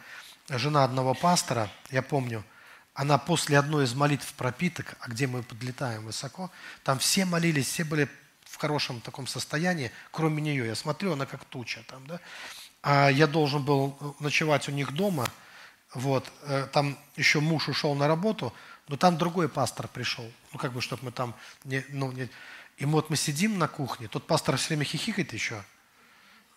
Жена 0.47 0.85
одного 0.85 1.15
пастора, 1.15 1.69
я 1.91 2.01
помню, 2.01 2.45
она 2.93 3.17
после 3.17 3.59
одной 3.59 3.84
из 3.84 3.93
молитв 3.93 4.34
пропиток, 4.35 4.95
а 5.01 5.09
где 5.09 5.27
мы 5.27 5.43
подлетаем 5.43 6.05
высоко, 6.05 6.49
там 6.85 6.99
все 6.99 7.25
молились, 7.25 7.67
все 7.67 7.84
были 7.84 8.07
в 8.45 8.55
хорошем 8.55 9.01
таком 9.01 9.27
состоянии, 9.27 9.91
кроме 10.11 10.41
нее. 10.41 10.65
Я 10.65 10.75
смотрю, 10.75 11.11
она 11.11 11.25
как 11.25 11.43
туча 11.43 11.84
там, 11.88 12.07
да. 12.07 12.21
А 12.81 13.09
я 13.09 13.27
должен 13.27 13.65
был 13.65 14.15
ночевать 14.21 14.69
у 14.69 14.71
них 14.71 14.93
дома, 14.93 15.27
вот, 15.93 16.31
э, 16.43 16.68
там 16.72 16.97
еще 17.15 17.39
муж 17.39 17.69
ушел 17.69 17.95
на 17.95 18.07
работу, 18.07 18.53
но 18.88 18.97
там 18.97 19.18
другой 19.18 19.49
пастор 19.49 19.88
пришел. 19.88 20.30
Ну, 20.53 20.59
как 20.59 20.73
бы, 20.73 20.81
чтобы 20.81 21.05
мы 21.05 21.11
там... 21.11 21.35
Не, 21.64 21.84
ну, 21.89 22.11
не... 22.11 22.30
И 22.77 22.85
вот 22.85 23.09
мы 23.09 23.15
сидим 23.15 23.57
на 23.57 23.68
кухне, 23.68 24.07
тот 24.07 24.27
пастор 24.27 24.57
все 24.57 24.69
время 24.69 24.84
хихикает 24.84 25.34
еще. 25.34 25.64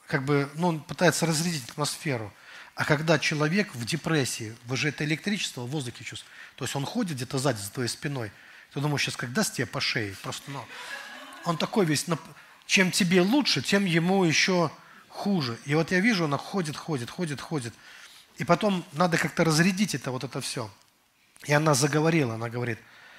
Как 0.06 0.24
бы, 0.24 0.50
ну, 0.54 0.68
он 0.68 0.80
пытается 0.80 1.26
разрядить 1.26 1.68
атмосферу. 1.68 2.32
А 2.74 2.84
когда 2.84 3.18
человек 3.18 3.74
в 3.74 3.84
депрессии, 3.84 4.54
вы 4.64 4.76
же 4.76 4.88
это 4.88 5.04
электричество 5.04 5.62
в 5.62 5.70
воздухе 5.70 6.04
чувствуете, 6.04 6.34
то 6.56 6.64
есть 6.64 6.76
он 6.76 6.84
ходит 6.84 7.16
где-то 7.16 7.38
сзади 7.38 7.58
за 7.60 7.70
твоей 7.70 7.88
спиной, 7.88 8.32
ты 8.72 8.80
думаешь, 8.80 9.02
сейчас 9.02 9.16
как 9.16 9.32
даст 9.32 9.54
тебе 9.54 9.66
по 9.66 9.80
шее, 9.80 10.14
просто, 10.22 10.50
ну, 10.50 10.64
он 11.44 11.56
такой 11.56 11.84
весь, 11.84 12.06
чем 12.66 12.90
тебе 12.90 13.20
лучше, 13.22 13.62
тем 13.62 13.84
ему 13.84 14.24
еще 14.24 14.70
хуже. 15.08 15.58
И 15.66 15.74
вот 15.74 15.90
я 15.90 16.00
вижу, 16.00 16.24
он 16.24 16.36
ходит, 16.38 16.76
ходит, 16.76 17.10
ходит, 17.10 17.40
ходит. 17.40 17.74
И 18.40 18.44
потом 18.44 18.86
надо 18.92 19.18
как-то 19.18 19.44
разрядить 19.44 19.94
это, 19.94 20.10
вот 20.10 20.24
это 20.24 20.40
все. 20.40 20.70
И 21.44 21.52
она 21.52 21.74
заговорила, 21.74 22.36
она 22.36 22.48
говорит, 22.48 22.78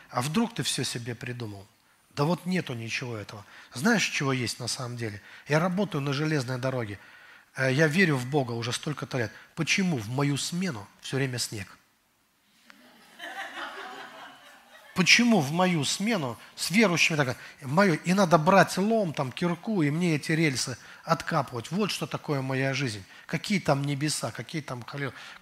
а 0.09 0.19
вдруг 0.23 0.55
ты 0.55 0.63
все 0.63 0.83
себе 0.83 1.13
придумал? 1.13 1.67
Да 2.15 2.23
вот 2.23 2.47
нету 2.47 2.73
ничего 2.73 3.15
этого. 3.15 3.45
Знаешь, 3.71 4.03
чего 4.03 4.33
есть 4.33 4.59
на 4.59 4.67
самом 4.67 4.97
деле? 4.97 5.21
Я 5.47 5.59
работаю 5.59 6.01
на 6.01 6.11
железной 6.11 6.57
дороге. 6.57 6.97
Э, 7.55 7.71
я 7.71 7.85
верю 7.85 8.15
в 8.15 8.25
Бога 8.25 8.53
уже 8.53 8.73
столько-то 8.73 9.19
лет. 9.19 9.31
Почему 9.53 9.97
в 9.97 10.09
мою 10.09 10.37
смену 10.37 10.87
все 11.01 11.17
время 11.17 11.37
снег? 11.37 11.67
Почему 15.01 15.39
в 15.39 15.51
мою 15.51 15.83
смену 15.83 16.37
с 16.55 16.69
верующими 16.69 17.17
так, 17.17 17.35
в 17.59 17.67
мою, 17.67 17.95
и 18.03 18.13
надо 18.13 18.37
брать 18.37 18.77
лом, 18.77 19.15
там, 19.15 19.31
кирку, 19.31 19.81
и 19.81 19.89
мне 19.89 20.13
эти 20.13 20.31
рельсы 20.31 20.77
откапывать. 21.03 21.71
Вот 21.71 21.89
что 21.89 22.05
такое 22.05 22.43
моя 22.43 22.75
жизнь. 22.75 23.03
Какие 23.25 23.59
там 23.59 23.81
небеса, 23.83 24.29
какие 24.29 24.61
там 24.61 24.85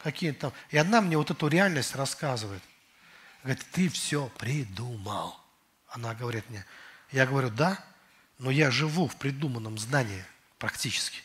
какие 0.01 0.31
там. 0.31 0.53
И 0.69 0.77
она 0.77 1.01
мне 1.01 1.17
вот 1.17 1.29
эту 1.29 1.49
реальность 1.49 1.93
рассказывает. 1.93 2.63
Говорит, 3.43 3.65
ты 3.73 3.89
все 3.89 4.31
придумал. 4.37 5.35
Она 5.89 6.13
говорит 6.13 6.49
мне. 6.49 6.65
Я 7.11 7.25
говорю, 7.25 7.49
да, 7.49 7.83
но 8.37 8.51
я 8.51 8.71
живу 8.71 9.09
в 9.09 9.17
придуманном 9.17 9.77
здании 9.77 10.23
практически. 10.57 11.19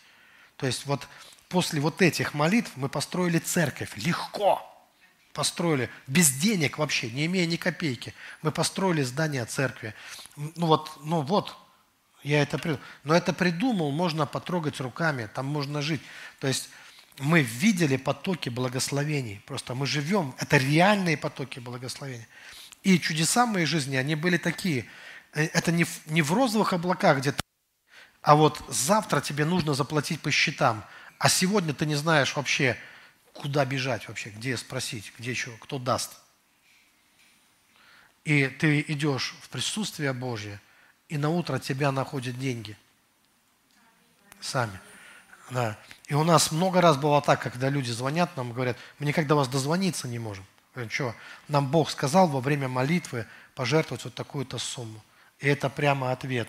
То 0.56 0.66
есть 0.66 0.86
вот 0.86 1.06
после 1.48 1.80
вот 1.80 2.02
этих 2.02 2.34
молитв 2.34 2.72
мы 2.74 2.88
построили 2.88 3.38
церковь 3.38 3.92
легко 3.94 4.73
построили, 5.34 5.90
без 6.06 6.32
денег 6.32 6.78
вообще, 6.78 7.10
не 7.10 7.26
имея 7.26 7.44
ни 7.44 7.56
копейки. 7.56 8.14
Мы 8.40 8.52
построили 8.52 9.02
здание 9.02 9.44
церкви. 9.44 9.94
Ну 10.36 10.66
вот, 10.66 10.92
ну 11.02 11.20
вот, 11.20 11.54
я 12.22 12.40
это 12.40 12.56
придумал. 12.56 12.82
Но 13.02 13.14
это 13.14 13.32
придумал, 13.34 13.90
можно 13.90 14.24
потрогать 14.24 14.80
руками, 14.80 15.28
там 15.34 15.46
можно 15.46 15.82
жить. 15.82 16.00
То 16.38 16.46
есть 16.46 16.70
мы 17.18 17.42
видели 17.42 17.96
потоки 17.96 18.48
благословений. 18.48 19.42
Просто 19.44 19.74
мы 19.74 19.86
живем, 19.86 20.34
это 20.38 20.56
реальные 20.56 21.16
потоки 21.16 21.58
благословений. 21.58 22.26
И 22.82 22.98
чудеса 22.98 23.44
моей 23.44 23.66
жизни, 23.66 23.96
они 23.96 24.14
были 24.14 24.36
такие. 24.36 24.86
Э, 25.32 25.44
это 25.52 25.72
не 25.72 25.84
в, 25.84 26.06
не 26.06 26.22
в 26.22 26.32
розовых 26.32 26.72
облаках 26.72 27.18
где-то, 27.18 27.40
а 28.22 28.36
вот 28.36 28.62
завтра 28.68 29.20
тебе 29.20 29.44
нужно 29.44 29.74
заплатить 29.74 30.20
по 30.20 30.30
счетам, 30.30 30.84
а 31.18 31.28
сегодня 31.28 31.74
ты 31.74 31.86
не 31.86 31.94
знаешь 31.94 32.36
вообще, 32.36 32.78
куда 33.34 33.64
бежать 33.64 34.08
вообще, 34.08 34.30
где 34.30 34.56
спросить, 34.56 35.12
где 35.18 35.30
еще, 35.30 35.50
кто 35.60 35.78
даст. 35.78 36.16
И 38.24 38.46
ты 38.46 38.82
идешь 38.88 39.34
в 39.42 39.50
присутствие 39.50 40.12
Божье, 40.14 40.60
и 41.08 41.18
на 41.18 41.28
утро 41.28 41.58
тебя 41.58 41.92
находят 41.92 42.38
деньги. 42.38 42.76
Сами. 44.40 44.80
Да. 45.50 45.78
И 46.06 46.14
у 46.14 46.24
нас 46.24 46.52
много 46.52 46.80
раз 46.80 46.96
было 46.96 47.20
так, 47.20 47.42
когда 47.42 47.68
люди 47.68 47.90
звонят 47.90 48.34
нам, 48.36 48.52
говорят, 48.52 48.78
мы 48.98 49.06
никак 49.06 49.26
до 49.26 49.34
вас 49.34 49.48
дозвониться 49.48 50.08
не 50.08 50.18
можем. 50.18 50.46
Говорят, 50.74 50.92
что, 50.92 51.14
нам 51.48 51.70
Бог 51.70 51.90
сказал 51.90 52.28
во 52.28 52.40
время 52.40 52.68
молитвы 52.68 53.26
пожертвовать 53.54 54.04
вот 54.04 54.14
такую-то 54.14 54.58
сумму. 54.58 55.02
И 55.38 55.48
это 55.48 55.68
прямо 55.68 56.12
ответ. 56.12 56.48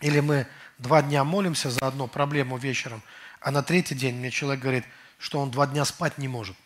Или 0.00 0.20
мы 0.20 0.46
два 0.78 1.02
дня 1.02 1.24
молимся 1.24 1.70
за 1.70 1.86
одну 1.86 2.08
проблему 2.08 2.56
вечером, 2.56 3.02
а 3.40 3.50
на 3.50 3.62
третий 3.62 3.94
день 3.94 4.16
мне 4.16 4.30
человек 4.30 4.62
говорит– 4.62 4.84
что 5.20 5.38
он 5.38 5.50
два 5.50 5.66
дня 5.66 5.84
спать 5.84 6.18
не 6.18 6.26
может. 6.26 6.56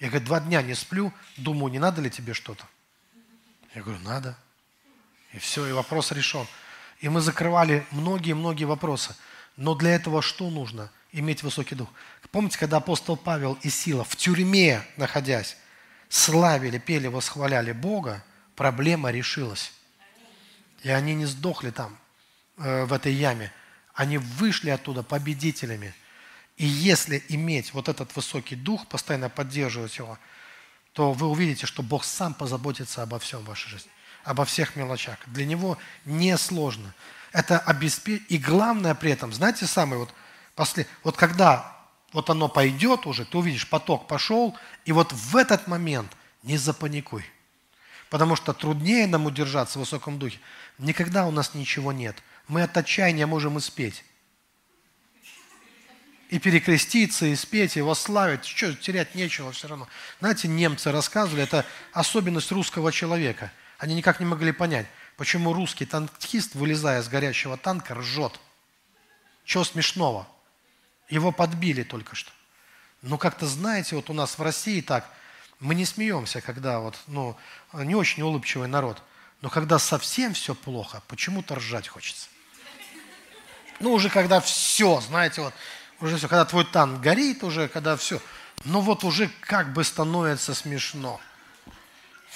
Я, 0.00 0.08
говорю, 0.08 0.26
два 0.26 0.40
дня 0.40 0.62
не 0.62 0.74
сплю, 0.74 1.12
думаю, 1.36 1.70
не 1.70 1.78
надо 1.78 2.00
ли 2.00 2.10
тебе 2.10 2.34
что-то? 2.34 2.66
Я 3.74 3.82
говорю, 3.82 4.00
надо. 4.00 4.36
И 5.32 5.38
все, 5.38 5.66
и 5.66 5.72
вопрос 5.72 6.12
решен. 6.12 6.46
И 7.00 7.08
мы 7.08 7.20
закрывали 7.20 7.86
многие-многие 7.90 8.64
вопросы. 8.64 9.14
Но 9.56 9.74
для 9.74 9.94
этого 9.94 10.22
что 10.22 10.50
нужно? 10.50 10.90
Иметь 11.12 11.42
высокий 11.42 11.74
дух. 11.74 11.88
Помните, 12.30 12.58
когда 12.58 12.78
апостол 12.78 13.16
Павел 13.16 13.58
и 13.62 13.68
Сила 13.68 14.04
в 14.04 14.16
тюрьме, 14.16 14.82
находясь, 14.96 15.56
славили, 16.08 16.78
пели, 16.78 17.06
восхваляли 17.06 17.72
Бога, 17.72 18.24
проблема 18.54 19.10
решилась. 19.10 19.72
И 20.82 20.90
они 20.90 21.14
не 21.14 21.26
сдохли 21.26 21.70
там, 21.70 21.96
э, 22.58 22.84
в 22.84 22.92
этой 22.92 23.12
яме. 23.12 23.52
Они 23.94 24.18
вышли 24.18 24.70
оттуда 24.70 25.02
победителями. 25.02 25.94
И 26.56 26.66
если 26.66 27.22
иметь 27.28 27.74
вот 27.74 27.88
этот 27.88 28.14
высокий 28.16 28.56
дух, 28.56 28.86
постоянно 28.86 29.28
поддерживать 29.28 29.98
его, 29.98 30.18
то 30.92 31.12
вы 31.12 31.26
увидите, 31.26 31.66
что 31.66 31.82
Бог 31.82 32.04
сам 32.04 32.32
позаботится 32.32 33.02
обо 33.02 33.18
всем 33.18 33.40
в 33.40 33.46
вашей 33.46 33.68
жизни, 33.68 33.90
обо 34.24 34.44
всех 34.46 34.76
мелочах. 34.76 35.18
Для 35.26 35.44
Него 35.44 35.76
не 36.06 36.36
сложно. 36.38 36.94
Это 37.32 37.58
обеспечить. 37.58 38.24
И 38.30 38.38
главное 38.38 38.94
при 38.94 39.10
этом, 39.10 39.32
знаете, 39.32 39.66
самое 39.66 40.00
вот, 40.00 40.14
после, 40.54 40.86
вот 41.04 41.16
когда 41.16 41.76
вот 42.12 42.30
оно 42.30 42.48
пойдет 42.48 43.06
уже, 43.06 43.26
ты 43.26 43.36
увидишь, 43.36 43.68
поток 43.68 44.06
пошел, 44.06 44.56
и 44.86 44.92
вот 44.92 45.12
в 45.12 45.36
этот 45.36 45.66
момент 45.66 46.10
не 46.42 46.56
запаникуй. 46.56 47.26
Потому 48.08 48.36
что 48.36 48.54
труднее 48.54 49.06
нам 49.06 49.26
удержаться 49.26 49.78
в 49.78 49.80
высоком 49.80 50.18
духе. 50.18 50.38
Никогда 50.78 51.26
у 51.26 51.30
нас 51.30 51.52
ничего 51.52 51.92
нет. 51.92 52.16
Мы 52.48 52.62
от 52.62 52.74
отчаяния 52.74 53.26
можем 53.26 53.58
и 53.58 53.60
спеть. 53.60 54.02
И 56.28 56.38
перекреститься, 56.38 57.26
и 57.26 57.36
спеть, 57.36 57.76
и 57.76 57.80
восславить. 57.80 58.44
Что, 58.44 58.74
терять 58.74 59.14
нечего 59.14 59.52
все 59.52 59.68
равно. 59.68 59.88
Знаете, 60.18 60.48
немцы 60.48 60.90
рассказывали, 60.90 61.44
это 61.44 61.64
особенность 61.92 62.50
русского 62.50 62.90
человека. 62.90 63.52
Они 63.78 63.94
никак 63.94 64.20
не 64.20 64.26
могли 64.26 64.52
понять, 64.52 64.86
почему 65.16 65.52
русский 65.52 65.86
танкист, 65.86 66.54
вылезая 66.54 67.02
с 67.02 67.08
горящего 67.08 67.56
танка, 67.56 67.94
ржет. 67.94 68.40
Чего 69.44 69.64
смешного? 69.64 70.26
Его 71.08 71.30
подбили 71.30 71.84
только 71.84 72.16
что. 72.16 72.30
Но 73.02 73.18
как-то, 73.18 73.46
знаете, 73.46 73.94
вот 73.94 74.10
у 74.10 74.12
нас 74.12 74.38
в 74.38 74.42
России 74.42 74.80
так, 74.80 75.08
мы 75.60 75.74
не 75.74 75.84
смеемся, 75.84 76.40
когда 76.40 76.80
вот, 76.80 76.98
ну, 77.06 77.36
не 77.72 77.94
очень 77.94 78.22
улыбчивый 78.22 78.68
народ. 78.68 79.00
Но 79.42 79.50
когда 79.50 79.78
совсем 79.78 80.34
все 80.34 80.54
плохо, 80.54 81.02
почему-то 81.06 81.54
ржать 81.54 81.88
хочется. 81.88 82.28
Ну, 83.78 83.92
уже 83.92 84.08
когда 84.08 84.40
все, 84.40 85.00
знаете, 85.02 85.42
вот, 85.42 85.54
уже 86.00 86.16
все, 86.16 86.28
когда 86.28 86.44
твой 86.44 86.64
танк 86.64 87.00
горит 87.00 87.42
уже, 87.44 87.68
когда 87.68 87.96
все. 87.96 88.20
Ну, 88.64 88.80
вот 88.80 89.04
уже 89.04 89.30
как 89.40 89.72
бы 89.72 89.84
становится 89.84 90.54
смешно. 90.54 91.20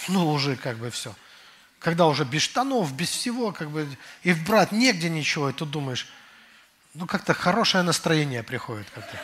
Ну, 0.09 0.31
уже 0.31 0.57
как 0.57 0.78
бы 0.78 0.91
все. 0.91 1.15
Когда 1.78 2.07
уже 2.07 2.24
без 2.24 2.43
штанов, 2.43 2.93
без 2.93 3.11
всего, 3.11 3.53
как 3.53 3.70
бы, 3.70 3.89
и 4.23 4.32
брать 4.32 4.73
негде 4.73 5.09
ничего, 5.09 5.51
и 5.51 5.53
тут 5.53 5.70
думаешь, 5.70 6.07
ну, 6.95 7.07
как-то 7.07 7.35
хорошее 7.35 7.82
настроение 7.82 8.43
приходит 8.43 8.89
как-то. 8.91 9.19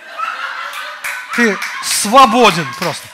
Ты 1.34 1.58
свободен 1.82 2.66
просто. 2.78 3.08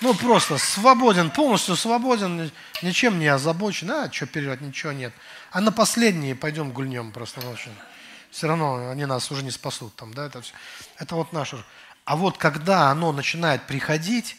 Ну, 0.00 0.14
просто 0.14 0.56
свободен, 0.56 1.30
полностью 1.30 1.76
свободен, 1.76 2.50
ничем 2.82 3.18
не 3.18 3.28
озабочен. 3.28 3.90
А, 3.90 4.10
что 4.10 4.26
вперед, 4.26 4.60
ничего 4.62 4.92
нет. 4.92 5.12
А 5.50 5.60
на 5.60 5.72
последние 5.72 6.34
пойдем 6.34 6.72
гульнем 6.72 7.12
просто 7.12 7.42
ночью. 7.42 7.72
Все 8.30 8.46
равно 8.46 8.90
они 8.90 9.06
нас 9.06 9.30
уже 9.30 9.42
не 9.42 9.50
спасут 9.50 9.94
там, 9.96 10.14
да, 10.14 10.26
это 10.26 10.40
все. 10.40 10.54
Это 10.96 11.16
вот 11.16 11.32
наше. 11.32 11.62
А 12.04 12.16
вот 12.16 12.38
когда 12.38 12.90
оно 12.90 13.12
начинает 13.12 13.66
приходить, 13.66 14.36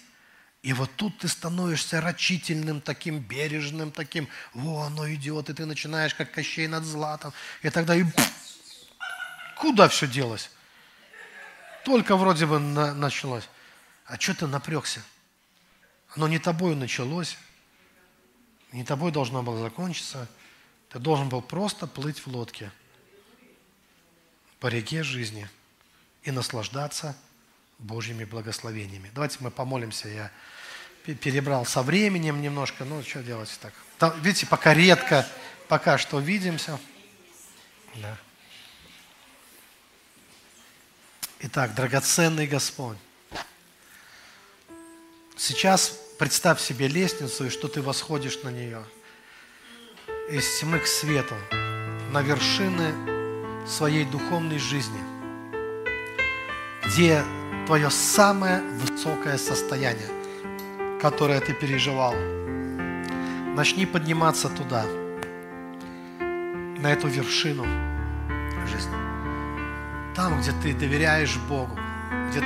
и 0.62 0.74
вот 0.74 0.92
тут 0.96 1.18
ты 1.20 1.28
становишься 1.28 2.02
рачительным, 2.02 2.82
таким 2.82 3.20
бережным, 3.20 3.92
таким, 3.92 4.28
во, 4.54 4.84
оно 4.84 5.12
идет, 5.12 5.50
и 5.50 5.54
ты 5.54 5.66
начинаешь, 5.66 6.14
как 6.14 6.32
Кощей 6.32 6.68
над 6.68 6.84
златом, 6.84 7.34
и 7.62 7.70
тогда 7.70 7.96
и 7.96 8.04
Куда 9.62 9.88
все 9.90 10.08
делось? 10.08 10.50
Только 11.86 12.16
вроде 12.16 12.48
бы 12.48 12.60
на, 12.60 12.96
началось. 12.96 13.48
А 14.06 14.20
что 14.20 14.34
ты 14.34 14.48
напрягся? 14.48 15.04
Оно 16.16 16.28
не 16.28 16.40
тобой 16.40 16.76
началось, 16.76 17.38
не 18.72 18.84
тобой 18.84 19.12
должно 19.12 19.44
было 19.44 19.60
закончиться. 19.60 20.28
Ты 20.90 21.00
должен 21.00 21.30
был 21.30 21.42
просто 21.42 21.88
плыть 21.88 22.20
в 22.20 22.28
лодке 22.28 22.72
по 24.62 24.68
реке 24.68 25.04
жизни 25.04 25.50
и 26.24 26.32
наслаждаться 26.32 27.18
Божьими 27.80 28.24
благословениями. 28.24 29.12
Давайте 29.14 29.38
мы 29.42 29.50
помолимся. 29.50 30.08
Я 30.08 30.32
перебрал 31.16 31.66
со 31.66 31.82
временем 31.82 32.42
немножко. 32.42 32.86
Ну, 32.86 33.02
что 33.02 33.24
делать 33.24 33.58
так? 33.60 33.74
Там, 33.98 34.22
видите, 34.22 34.46
пока 34.46 34.76
редко, 34.76 35.28
пока 35.68 35.98
что 35.98 36.20
видимся. 36.20 36.80
Да. 37.96 38.18
Итак, 41.40 41.74
драгоценный 41.74 42.46
Господь, 42.46 43.00
сейчас 45.38 46.00
представь 46.20 46.62
себе 46.62 46.88
лестницу, 46.88 47.48
и 47.48 47.50
что 47.50 47.68
ты 47.68 47.82
восходишь 47.82 48.44
на 48.44 48.50
нее. 48.50 48.86
Из 50.30 50.60
тьмы 50.60 50.78
к 50.78 50.86
свету, 50.86 51.36
на 52.12 52.22
вершины 52.22 53.11
своей 53.68 54.06
духовной 54.06 54.60
жизни, 54.60 55.00
где 56.86 57.24
твое 57.66 57.90
самое 57.90 58.62
высокое 58.62 59.38
состояние, 59.38 60.10
которое 61.02 61.40
ты 61.40 61.54
переживал. 61.54 62.16
Начни 63.56 63.86
подниматься 63.86 64.50
туда, 64.50 64.86
на 66.20 66.92
эту 66.92 67.08
вершину 67.08 67.66
жизни 68.68 69.12
там, 70.16 70.40
где 70.40 70.52
ты 70.52 70.74
доверяешь 70.74 71.38
Богу, 71.50 71.78
где 72.30 72.44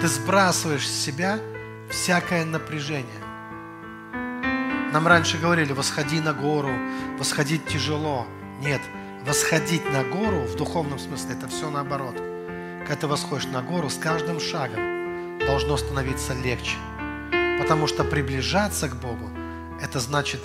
ты 0.00 0.08
сбрасываешь 0.08 0.86
с 0.86 1.04
себя 1.04 1.38
всякое 1.90 2.44
напряжение. 2.44 3.22
Нам 4.92 5.06
раньше 5.06 5.38
говорили, 5.38 5.72
восходи 5.72 6.20
на 6.20 6.32
гору, 6.32 6.70
восходить 7.18 7.66
тяжело. 7.66 8.26
Нет, 8.60 8.80
восходить 9.26 9.84
на 9.90 10.04
гору 10.04 10.42
в 10.42 10.54
духовном 10.54 10.98
смысле 11.00 11.34
это 11.34 11.48
все 11.48 11.68
наоборот. 11.68 12.16
Когда 12.86 12.94
ты 12.94 13.06
восходишь 13.08 13.46
на 13.46 13.60
гору, 13.60 13.90
с 13.90 13.96
каждым 13.96 14.38
шагом 14.38 15.40
должно 15.40 15.76
становиться 15.76 16.32
легче. 16.32 16.76
Потому 17.58 17.88
что 17.88 18.04
приближаться 18.04 18.88
к 18.88 18.94
Богу, 18.96 19.28
это 19.82 19.98
значит 19.98 20.40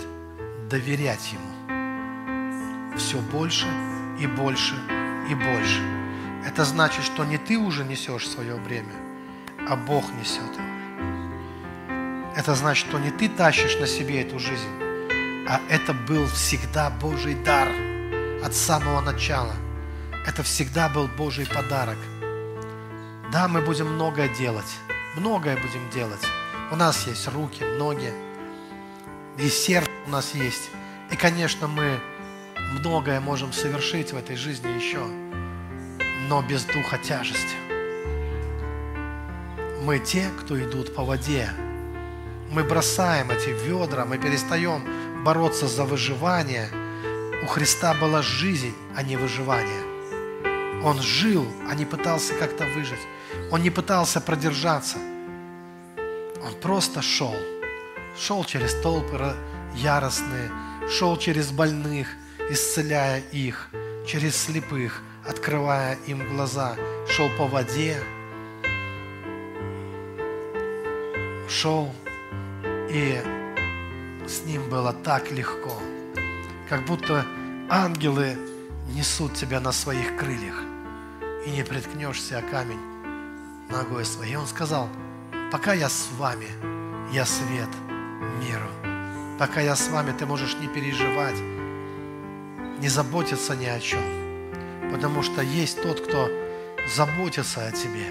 доверять 0.70 1.32
Ему. 1.32 2.98
Все 2.98 3.20
больше 3.20 3.68
и 4.20 4.26
больше 4.26 4.74
и 5.30 5.36
больше. 5.36 5.82
Это 6.48 6.66
значит, 6.66 7.04
что 7.04 7.24
не 7.24 7.38
ты 7.38 7.58
уже 7.58 7.84
несешь 7.84 8.28
свое 8.28 8.56
бремя, 8.56 8.96
а 9.70 9.76
Бог 9.76 10.06
несет 10.20 10.52
его. 10.58 10.72
Это 12.36 12.56
значит, 12.56 12.88
что 12.88 12.98
не 12.98 13.12
ты 13.12 13.30
тащишь 13.30 13.78
на 13.80 13.86
себе 13.86 14.22
эту 14.22 14.40
жизнь, 14.40 14.70
а 15.48 15.62
это 15.70 15.94
был 15.94 16.26
всегда 16.26 16.90
Божий 16.90 17.36
дар 17.36 17.70
от 18.44 18.54
самого 18.54 19.02
начала. 19.02 19.54
Это 20.28 20.44
всегда 20.44 20.90
был 20.90 21.08
Божий 21.08 21.46
подарок. 21.46 21.98
Да, 23.32 23.48
мы 23.48 23.62
будем 23.62 23.94
многое 23.94 24.30
делать, 24.30 24.78
многое 25.16 25.56
будем 25.56 25.90
делать. 25.90 26.26
У 26.72 26.76
нас 26.76 27.08
есть 27.08 27.28
руки, 27.28 27.64
ноги, 27.64 28.14
и 29.38 29.50
сердце 29.50 29.90
у 30.08 30.10
нас 30.10 30.34
есть. 30.34 30.70
И, 31.12 31.16
конечно, 31.16 31.68
мы 31.68 32.00
многое 32.80 33.20
можем 33.20 33.54
совершить 33.54 34.14
в 34.14 34.18
этой 34.18 34.36
жизни 34.36 34.70
еще 34.70 35.06
но 36.32 36.42
без 36.42 36.64
духа 36.64 36.98
тяжести. 36.98 37.56
Мы 39.84 40.00
те, 40.00 40.30
кто 40.40 40.58
идут 40.58 40.96
по 40.96 41.04
воде. 41.04 41.50
Мы 42.50 42.64
бросаем 42.64 43.32
эти 43.32 43.50
ведра, 43.50 44.06
мы 44.06 44.18
перестаем 44.18 45.24
бороться 45.26 45.68
за 45.68 45.84
выживание. 45.84 46.70
У 47.44 47.48
Христа 47.48 47.94
была 47.94 48.22
жизнь, 48.22 48.74
а 48.96 49.04
не 49.04 49.18
выживание. 49.18 49.84
Он 50.84 51.02
жил, 51.02 51.46
а 51.70 51.76
не 51.76 51.86
пытался 51.86 52.34
как-то 52.36 52.66
выжить. 52.66 53.00
Он 53.52 53.62
не 53.62 53.70
пытался 53.70 54.22
продержаться. 54.22 54.98
Он 56.44 56.54
просто 56.62 57.02
шел. 57.02 57.36
Шел 58.18 58.44
через 58.44 58.74
толпы 58.82 59.36
яростные, 59.76 60.52
шел 60.90 61.18
через 61.18 61.52
больных, 61.52 62.08
исцеляя 62.50 63.22
их, 63.32 63.70
через 64.06 64.36
слепых, 64.36 65.02
открывая 65.28 65.98
им 66.08 66.28
глаза, 66.36 66.76
шел 67.08 67.30
по 67.38 67.48
воде, 67.48 67.98
шел, 71.48 71.94
и 72.90 73.22
с 74.28 74.44
ним 74.46 74.70
было 74.70 74.94
так 74.94 75.32
легко, 75.32 75.78
как 76.72 76.86
будто 76.86 77.26
ангелы 77.70 78.38
несут 78.94 79.34
тебя 79.34 79.60
на 79.60 79.74
своих 79.74 80.16
крыльях, 80.16 80.64
и 81.46 81.50
не 81.50 81.66
приткнешься 81.66 82.38
о 82.38 82.42
камень 82.42 82.80
ногой 83.70 84.06
своей. 84.06 84.38
Он 84.38 84.48
сказал, 84.48 84.88
Пока 85.52 85.74
я 85.74 85.90
с 85.90 86.08
вами, 86.18 86.48
я 87.12 87.26
свет 87.26 87.68
миру. 88.40 88.70
Пока 89.38 89.60
я 89.60 89.76
с 89.76 89.90
вами, 89.90 90.14
ты 90.18 90.26
можешь 90.26 90.56
не 90.62 90.70
переживать, 90.70 91.36
не 92.80 92.88
заботиться 92.88 93.54
ни 93.58 93.66
о 93.66 93.82
чем. 93.82 94.02
Потому 94.94 95.24
что 95.24 95.42
есть 95.42 95.84
тот, 95.84 96.00
кто 96.00 96.30
заботится 96.96 97.68
о 97.68 97.72
тебе. 97.74 98.08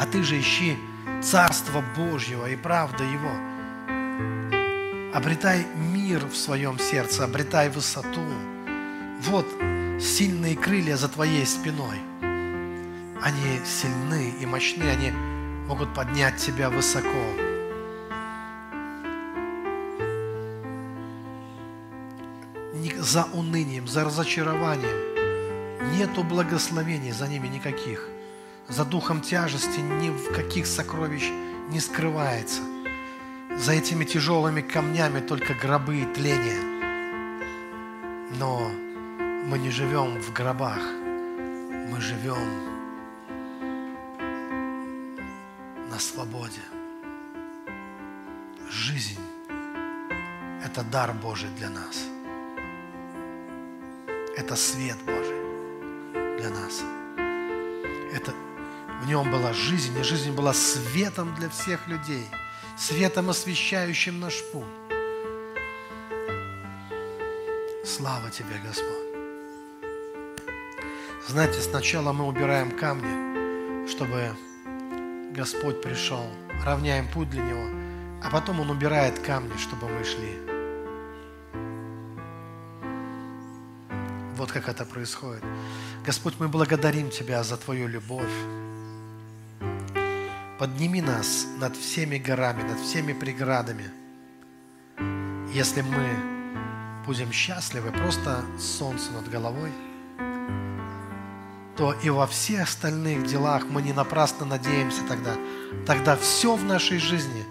А 0.00 0.06
ты 0.10 0.24
же 0.24 0.40
ищи 0.40 0.76
Царство 1.22 1.84
Божьего 1.96 2.50
и 2.50 2.56
правда 2.56 3.04
Его. 3.04 3.30
Обретай 5.14 5.66
в 6.20 6.36
своем 6.36 6.78
сердце, 6.78 7.24
обретай 7.24 7.68
высоту. 7.68 8.24
Вот 9.22 9.46
сильные 10.00 10.56
крылья 10.56 10.96
за 10.96 11.08
твоей 11.08 11.46
спиной. 11.46 11.98
Они 13.22 13.60
сильны 13.64 14.34
и 14.40 14.46
мощны, 14.46 14.84
они 14.84 15.10
могут 15.66 15.94
поднять 15.94 16.36
тебя 16.36 16.70
высоко. 16.70 17.52
За 22.98 23.24
унынием, 23.34 23.88
за 23.88 24.04
разочарованием 24.04 25.12
нету 25.98 26.22
благословений 26.22 27.10
за 27.10 27.28
ними 27.28 27.48
никаких. 27.48 28.08
За 28.68 28.84
духом 28.84 29.20
тяжести 29.20 29.80
ни 29.80 30.08
в 30.10 30.32
каких 30.32 30.66
сокровищ 30.66 31.28
не 31.68 31.80
скрывается. 31.80 32.62
За 33.56 33.72
этими 33.72 34.04
тяжелыми 34.04 34.60
камнями 34.60 35.20
только 35.20 35.54
гробы 35.54 36.02
и 36.02 36.14
тление. 36.14 36.60
Но 38.38 38.70
мы 39.46 39.58
не 39.58 39.70
живем 39.70 40.20
в 40.20 40.32
гробах, 40.32 40.80
мы 40.80 42.00
живем 42.00 42.72
на 45.90 45.98
свободе. 45.98 46.62
Жизнь– 48.70 49.20
это 50.64 50.82
дар 50.82 51.12
Божий 51.12 51.50
для 51.56 51.68
нас. 51.70 52.04
Это 54.36 54.56
свет 54.56 54.96
Божий 55.04 55.36
для 56.38 56.50
нас. 56.50 56.82
Это 58.14 58.32
в 59.02 59.06
нем 59.06 59.30
была 59.30 59.52
жизнь, 59.52 59.98
и 59.98 60.02
жизнь 60.02 60.32
была 60.32 60.52
светом 60.54 61.34
для 61.34 61.48
всех 61.48 61.86
людей, 61.86 62.26
светом, 62.76 63.30
освещающим 63.30 64.20
наш 64.20 64.42
путь. 64.52 64.64
Слава 67.84 68.30
Тебе, 68.30 68.60
Господь. 68.64 69.02
Знаете, 71.28 71.60
сначала 71.60 72.12
мы 72.12 72.26
убираем 72.26 72.76
камни, 72.76 73.86
чтобы 73.88 74.36
Господь 75.32 75.80
пришел, 75.82 76.26
равняем 76.64 77.08
путь 77.08 77.30
для 77.30 77.42
Него, 77.42 78.20
а 78.22 78.30
потом 78.30 78.60
Он 78.60 78.70
убирает 78.70 79.18
камни, 79.18 79.56
чтобы 79.56 79.88
мы 79.88 80.04
шли. 80.04 80.38
Вот 84.36 84.50
как 84.50 84.68
это 84.68 84.84
происходит. 84.84 85.44
Господь, 86.04 86.34
мы 86.38 86.48
благодарим 86.48 87.10
Тебя 87.10 87.42
за 87.44 87.56
Твою 87.56 87.86
любовь. 87.86 88.61
Подними 90.62 91.00
нас 91.00 91.48
над 91.58 91.76
всеми 91.76 92.18
горами, 92.18 92.62
над 92.62 92.78
всеми 92.78 93.12
преградами. 93.12 93.90
Если 95.52 95.80
мы 95.80 97.04
будем 97.04 97.32
счастливы, 97.32 97.90
просто 97.90 98.44
солнце 98.60 99.10
над 99.10 99.28
головой– 99.28 99.72
то 101.76 101.92
и 102.04 102.10
во 102.10 102.28
всех 102.28 102.68
остальных 102.68 103.26
делах 103.26 103.64
мы 103.68 103.82
не 103.82 103.92
напрасно 103.92 104.46
надеемся 104.46 105.02
тогда. 105.08 105.34
Тогда 105.84 106.16
все 106.16 106.54
в 106.54 106.62
нашей 106.62 106.98
жизни 106.98 107.44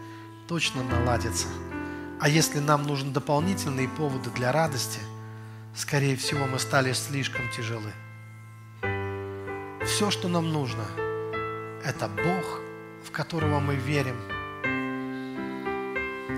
точно 0.48 0.82
наладится. 0.82 1.48
А 2.22 2.30
если 2.30 2.60
нам 2.60 2.84
нужны 2.84 3.12
дополнительные 3.12 3.90
поводы 3.90 4.30
для 4.30 4.54
радости, 4.54 5.02
скорее 5.76 6.16
всего, 6.16 6.46
мы 6.46 6.60
стали 6.60 6.94
слишком 6.94 7.42
тяжелы. 7.50 7.92
Все, 9.86 10.12
что 10.12 10.30
нам 10.30 10.54
нужно, 10.54 10.86
это 11.84 12.08
Бог, 12.08 12.71
в 13.04 13.12
которого 13.12 13.60
мы 13.60 13.76
верим. 13.76 14.16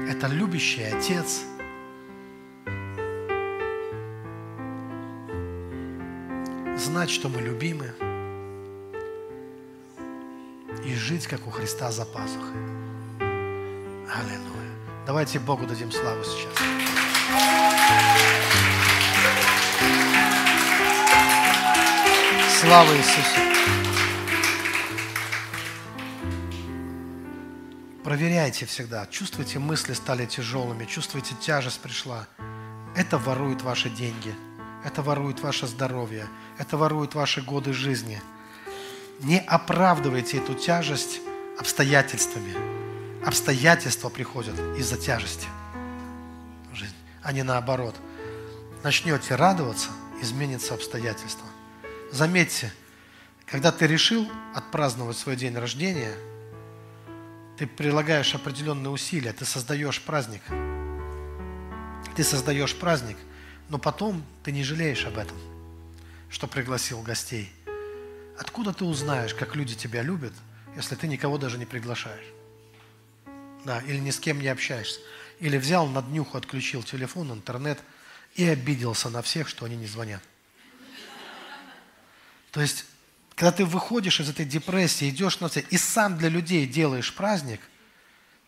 Это 0.09 0.27
любящий 0.27 0.83
Отец– 0.83 1.43
знать, 6.83 7.09
что 7.09 7.29
мы 7.29 7.41
любимы, 7.41 7.91
и 10.85 10.93
жить, 10.95 11.27
как 11.27 11.47
у 11.47 11.49
Христа 11.49 11.91
за 11.91 12.05
пазухой. 12.05 12.61
Аллилуйя. 13.19 14.73
Давайте 15.07 15.39
Богу 15.39 15.65
дадим 15.65 15.91
славу 15.91 16.23
сейчас. 16.23 16.53
Слава 22.61 22.95
Иисусу. 22.95 23.92
Проверяйте 28.13 28.67
всегда. 28.67 29.07
Чувствуете, 29.07 29.57
мысли 29.57 29.93
стали 29.93 30.27
тяжелыми, 30.27 30.85
чувствуете, 30.85 31.33
тяжесть 31.41 31.79
пришла. 31.79 32.27
Это 32.95 33.17
ворует 33.17 33.63
ваши 33.63 33.89
деньги– 33.89 34.35
это 34.83 35.01
ворует 35.01 35.39
ваше 35.39 35.65
здоровье, 35.65 36.27
это 36.57 36.77
ворует 36.77 37.15
ваши 37.15 37.41
годы 37.41 37.73
жизни. 37.73 38.21
Не 39.21 39.39
оправдывайте 39.39 40.37
эту 40.37 40.53
тяжесть 40.53 41.21
обстоятельствами. 41.57 42.53
Обстоятельства 43.25 44.09
приходят 44.09 44.59
из-за 44.77 44.97
тяжести 44.97 45.47
жизнь, 46.73 46.95
а 47.21 47.31
не 47.31 47.43
наоборот. 47.43 47.95
Начнете 48.83 49.35
радоваться, 49.35 49.89
изменится 50.21 50.73
обстоятельства. 50.73 51.47
Заметьте, 52.11 52.71
когда 53.45 53.71
ты 53.71 53.87
решил 53.87 54.29
отпраздновать 54.53 55.17
свой 55.17 55.37
день 55.37 55.57
рождения, 55.57 56.13
ты 57.57 57.67
прилагаешь 57.67 58.35
определенные 58.35 58.89
усилия, 58.89 59.33
ты 59.33 59.45
создаешь 59.45 60.01
праздник. 60.01 60.41
Ты 62.15 62.23
создаешь 62.23 62.75
праздник– 62.75 63.17
но 63.69 63.79
потом 63.79 64.23
ты 64.43 64.51
не 64.51 64.63
жалеешь 64.63 65.05
об 65.05 65.17
этом, 65.17 65.35
что 66.29 66.45
пригласил 66.45 67.01
гостей. 67.01 67.51
Откуда 68.37 68.71
ты 68.71 68.85
узнаешь, 68.85 69.33
как 69.33 69.55
люди 69.55 69.75
тебя 69.75 70.01
любят, 70.01 70.33
если 70.75 70.93
ты 70.95 71.07
никого 71.07 71.39
даже 71.39 71.57
не 71.57 71.65
приглашаешь? 71.65 72.25
Да, 73.65 73.79
или 73.81 73.97
ни 73.97 74.11
с 74.11 74.19
кем 74.19 74.39
не 74.39 74.47
общаешься. 74.47 74.99
Или 75.39 75.57
взял 75.57 75.87
на 75.87 76.01
днюху, 76.01 76.37
отключил 76.37 76.83
телефон, 76.83 77.31
интернет 77.31 77.79
и 78.35 78.45
обиделся 78.45 79.09
на 79.09 79.23
всех, 79.23 79.47
что 79.47 79.65
они 79.65 79.75
не 79.75 79.87
звонят. 79.87 80.21
То 82.51 82.61
есть, 82.61 82.85
когда 83.35 83.51
ты 83.51 83.65
выходишь 83.65 84.19
из 84.19 84.29
этой 84.29 84.45
депрессии, 84.45 85.09
идешь 85.09 85.39
на 85.39 85.49
все, 85.49 85.61
и 85.61 85.77
сам 85.77 86.17
для 86.17 86.29
людей 86.29 86.67
делаешь 86.67 87.13
праздник, 87.13 87.61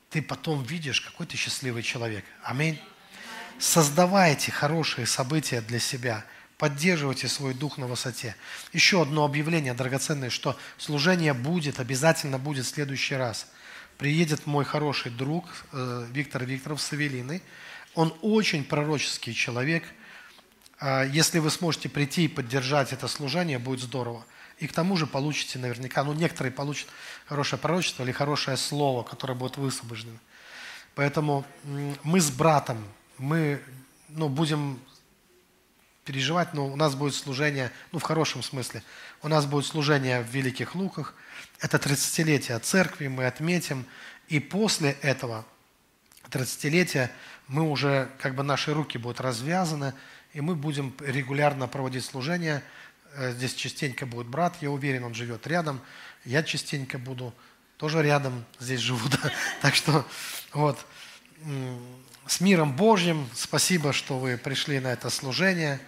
ты 0.09 0.21
потом 0.21 0.63
видишь, 0.63 1.01
какой 1.01 1.25
ты 1.25 1.37
счастливый 1.37 1.83
человек. 1.83 2.23
Аминь. 2.43 2.79
Создавайте 3.57 4.51
хорошие 4.51 5.07
события 5.07 5.61
для 5.61 5.79
себя. 5.79 6.25
Поддерживайте 6.57 7.27
свой 7.27 7.53
дух 7.53 7.77
на 7.77 7.87
высоте. 7.87 8.35
Еще 8.71 9.01
одно 9.01 9.25
объявление 9.25 9.73
драгоценное, 9.73 10.29
что 10.29 10.57
служение 10.77 11.33
будет, 11.33 11.79
обязательно 11.79 12.37
будет 12.37 12.65
в 12.65 12.69
следующий 12.69 13.15
раз. 13.15 13.47
Приедет 13.97 14.45
мой 14.45 14.65
хороший 14.65 15.11
друг 15.11 15.45
э, 15.71 16.07
Виктор 16.11 16.45
Викторов 16.45 16.81
Савелиный. 16.81 17.41
Он 17.93 18.13
очень 18.21 18.63
пророческий 18.63 19.33
человек. 19.33 19.83
А, 20.79 21.03
если 21.03 21.39
вы 21.39 21.49
сможете 21.49 21.89
прийти 21.89 22.25
и 22.25 22.29
поддержать 22.29 22.93
это 22.93 23.07
служение, 23.07 23.57
будет 23.57 23.81
здорово. 23.81 24.25
И 24.59 24.67
к 24.67 24.73
тому 24.73 24.95
же 24.95 25.05
получите 25.05 25.59
наверняка, 25.59 26.03
ну 26.03 26.13
некоторые 26.13 26.51
получат 26.51 26.87
хорошее 27.25 27.59
пророчество 27.59 28.03
или 28.03 28.11
хорошее 28.11 28.57
слово, 28.57 29.03
которое 29.03 29.33
будет 29.33 29.57
высвобождено. 29.57 30.17
Поэтому 30.95 31.45
мы 32.03 32.21
с 32.21 32.31
братом 32.31 32.85
мы 33.17 33.61
ну, 34.09 34.29
будем 34.29 34.79
переживать, 36.03 36.53
но 36.53 36.67
у 36.67 36.75
нас 36.75 36.95
будет 36.95 37.15
служение, 37.15 37.71
ну, 37.91 37.99
в 37.99 38.03
хорошем 38.03 38.43
смысле, 38.43 38.83
у 39.23 39.27
нас 39.27 39.45
будет 39.45 39.65
служение 39.65 40.21
в 40.21 40.27
Великих 40.27 40.75
Луках, 40.75 41.15
это 41.59 41.77
30-летие 41.77 42.59
церкви, 42.59 43.07
мы 43.07 43.25
отметим, 43.25 43.85
и 44.27 44.39
после 44.39 44.91
этого 45.01 45.45
30-летия 46.29 47.09
мы 47.47 47.63
уже, 47.63 48.09
как 48.19 48.35
бы 48.35 48.43
наши 48.43 48.73
руки 48.73 48.97
будут 48.97 49.19
развязаны, 49.19 49.93
и 50.33 50.41
мы 50.41 50.55
будем 50.55 50.93
регулярно 50.99 51.67
проводить 51.67 52.03
служение. 52.03 52.61
Э, 53.15 53.31
здесь 53.31 53.53
частенько 53.53 54.05
будет 54.05 54.27
брат, 54.27 54.57
я 54.61 54.69
уверен, 54.69 55.03
он 55.03 55.13
живет 55.13 55.47
рядом, 55.47 55.81
я 56.25 56.43
частенько 56.43 56.97
буду 56.97 57.33
тоже 57.77 58.01
рядом, 58.03 58.45
здесь 58.59 58.79
живу, 58.79 59.07
да? 59.23 59.31
так 59.61 59.75
что 59.75 60.05
вот 60.53 60.85
с 62.27 62.41
миром 62.41 62.75
Божьим. 62.75 63.29
Спасибо, 63.33 63.93
что 63.93 64.17
вы 64.17 64.37
пришли 64.37 64.79
на 64.79 64.91
это 64.91 65.09
служение. 65.09 65.79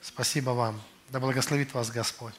Спасибо 0.00 0.50
вам. 0.50 0.82
Да 1.10 1.20
благословит 1.20 1.74
вас 1.74 1.90
Господь. 1.90 2.34